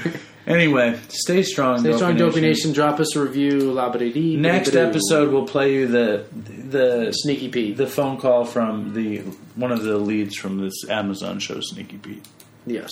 anyway, 0.49 0.99
stay 1.07 1.43
strong. 1.43 1.79
Stay 1.79 1.93
strong, 1.95 2.17
Dopey 2.17 2.41
Nation. 2.41 2.73
Drop 2.73 2.99
us 2.99 3.15
a 3.15 3.21
review. 3.21 3.71
Labadee. 3.71 4.37
Next 4.37 4.75
episode, 4.75 5.31
we'll 5.31 5.47
play 5.47 5.73
you 5.75 5.87
the 5.87 6.25
the 6.33 7.11
Sneaky 7.11 7.49
Pete. 7.49 7.77
the 7.77 7.87
phone 7.87 8.17
call 8.17 8.43
from 8.45 8.93
the 8.93 9.19
one 9.55 9.71
of 9.71 9.83
the 9.83 9.97
leads 9.97 10.35
from 10.35 10.59
this 10.59 10.73
Amazon 10.89 11.39
show, 11.39 11.59
Sneaky 11.61 11.97
Pete. 11.97 12.25
yes. 12.65 12.89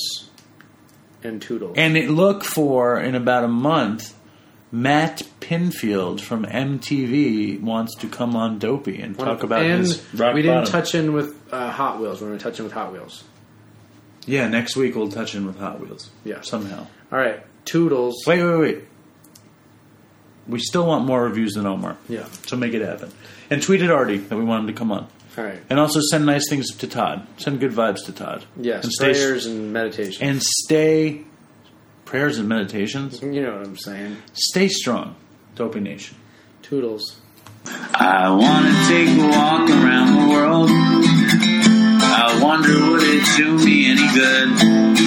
and 1.24 1.42
Toodles. 1.42 1.76
And 1.78 1.98
it, 1.98 2.10
look 2.10 2.44
for 2.44 3.00
in 3.00 3.16
about 3.16 3.44
a 3.44 3.48
month. 3.50 4.14
Matt 4.70 5.22
Pinfield 5.40 6.20
from 6.20 6.44
MTV 6.46 7.62
wants 7.62 7.96
to 8.00 8.08
come 8.10 8.36
on 8.36 8.60
Dopey 8.60 9.02
and 9.02 9.18
talk 9.18 9.42
about 9.44 9.64
and 9.66 9.80
his 9.80 10.04
rock 10.14 10.36
we 10.36 10.42
didn't 10.42 10.66
bottom. 10.66 10.72
touch 10.72 10.94
in 10.94 11.14
with 11.14 11.42
uh, 11.54 11.72
Hot 11.72 12.02
Wheels. 12.02 12.20
We're 12.22 12.28
going 12.28 12.38
to 12.40 12.44
touch 12.44 12.60
in 12.60 12.66
with 12.66 12.74
Hot 12.74 12.92
Wheels. 12.92 13.24
Yeah, 14.26 14.50
next 14.50 14.76
week 14.76 14.94
we'll 14.96 15.10
touch 15.10 15.36
in 15.36 15.48
with 15.48 15.58
Hot 15.60 15.80
Wheels. 15.80 16.10
Yeah. 16.26 16.42
somehow. 16.42 16.88
All 17.12 17.18
right, 17.20 17.42
Toodles. 17.66 18.16
Wait, 18.28 18.44
wait, 18.44 18.58
wait. 18.60 18.84
We 20.48 20.60
still 20.60 20.86
want 20.88 21.06
more 21.06 21.24
reviews 21.24 21.54
than 21.54 21.66
Omar. 21.66 21.98
Yeah. 22.08 22.26
So 22.46 22.56
make 22.56 22.74
it 22.74 22.82
happen. 22.82 23.12
And 23.50 23.62
tweet 23.62 23.82
at 23.82 23.92
Artie 23.92 24.18
that 24.18 24.38
we 24.38 24.44
want 24.44 24.62
him 24.62 24.68
to 24.68 24.74
come 24.74 24.92
on. 24.92 25.08
All 25.38 25.44
right. 25.44 25.60
And 25.70 25.80
also 25.80 26.00
send 26.02 26.26
nice 26.26 26.50
things 26.50 26.74
to 26.78 26.88
Todd. 26.88 27.28
Send 27.38 27.60
good 27.60 27.72
vibes 27.72 28.06
to 28.06 28.12
Todd. 28.12 28.46
Yes, 28.56 28.84
And 28.86 28.94
stay, 28.94 29.12
prayers 29.14 29.46
and 29.46 29.74
meditation. 29.74 30.28
and 30.28 30.42
stay 30.42 31.22
prayers 32.06 32.38
and 32.40 32.48
meditations. 32.48 33.22
you 33.22 33.42
know 33.42 33.58
what 33.58 33.66
I'm 33.66 33.78
saying. 33.78 34.18
Stay 34.34 34.68
strong, 34.70 35.16
Dopey 35.56 35.80
Nation. 35.82 36.18
Toodles. 36.62 37.20
I 37.94 38.30
wanna 38.30 38.74
take 38.88 39.10
a 39.10 39.28
walk 39.28 39.70
around 39.70 40.16
the 40.16 40.34
world. 40.34 40.70
I 40.72 42.40
wonder 42.42 42.92
would 42.92 43.04
it 43.04 43.24
do 43.36 43.58
me 43.66 43.92
any 43.92 44.08
good? 44.14 45.07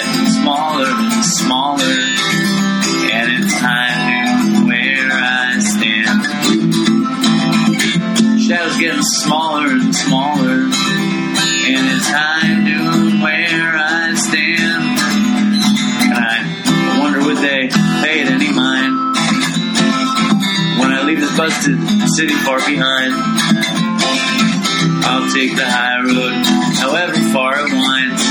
smaller 0.51 0.91
and 0.91 1.23
smaller. 1.23 1.97
And 3.13 3.43
it's 3.43 3.55
time 3.59 4.51
to 4.51 4.67
where 4.67 5.09
I 5.11 5.59
stand. 5.59 6.25
Shadow's 8.41 8.77
getting 8.77 9.01
smaller 9.01 9.67
and 9.67 9.95
smaller. 9.95 10.67
And 11.71 11.87
it's 11.95 12.09
high 12.09 12.53
noon 12.67 13.21
where 13.21 13.77
I 13.77 14.13
stand. 14.15 14.99
And 16.11 16.19
I 16.19 16.99
wonder 16.99 17.23
would 17.25 17.37
they 17.37 17.69
pay 18.03 18.19
it 18.19 18.27
any 18.27 18.51
mind 18.51 19.15
when 20.81 20.91
I 20.91 21.03
leave 21.05 21.21
this 21.21 21.37
busted 21.37 21.79
city 22.09 22.33
far 22.43 22.59
behind. 22.59 23.13
I'll 25.03 25.31
take 25.31 25.55
the 25.55 25.65
high 25.65 26.01
road, 26.03 26.45
however 26.75 27.15
far 27.31 27.55
it 27.57 27.71
winds, 27.71 28.30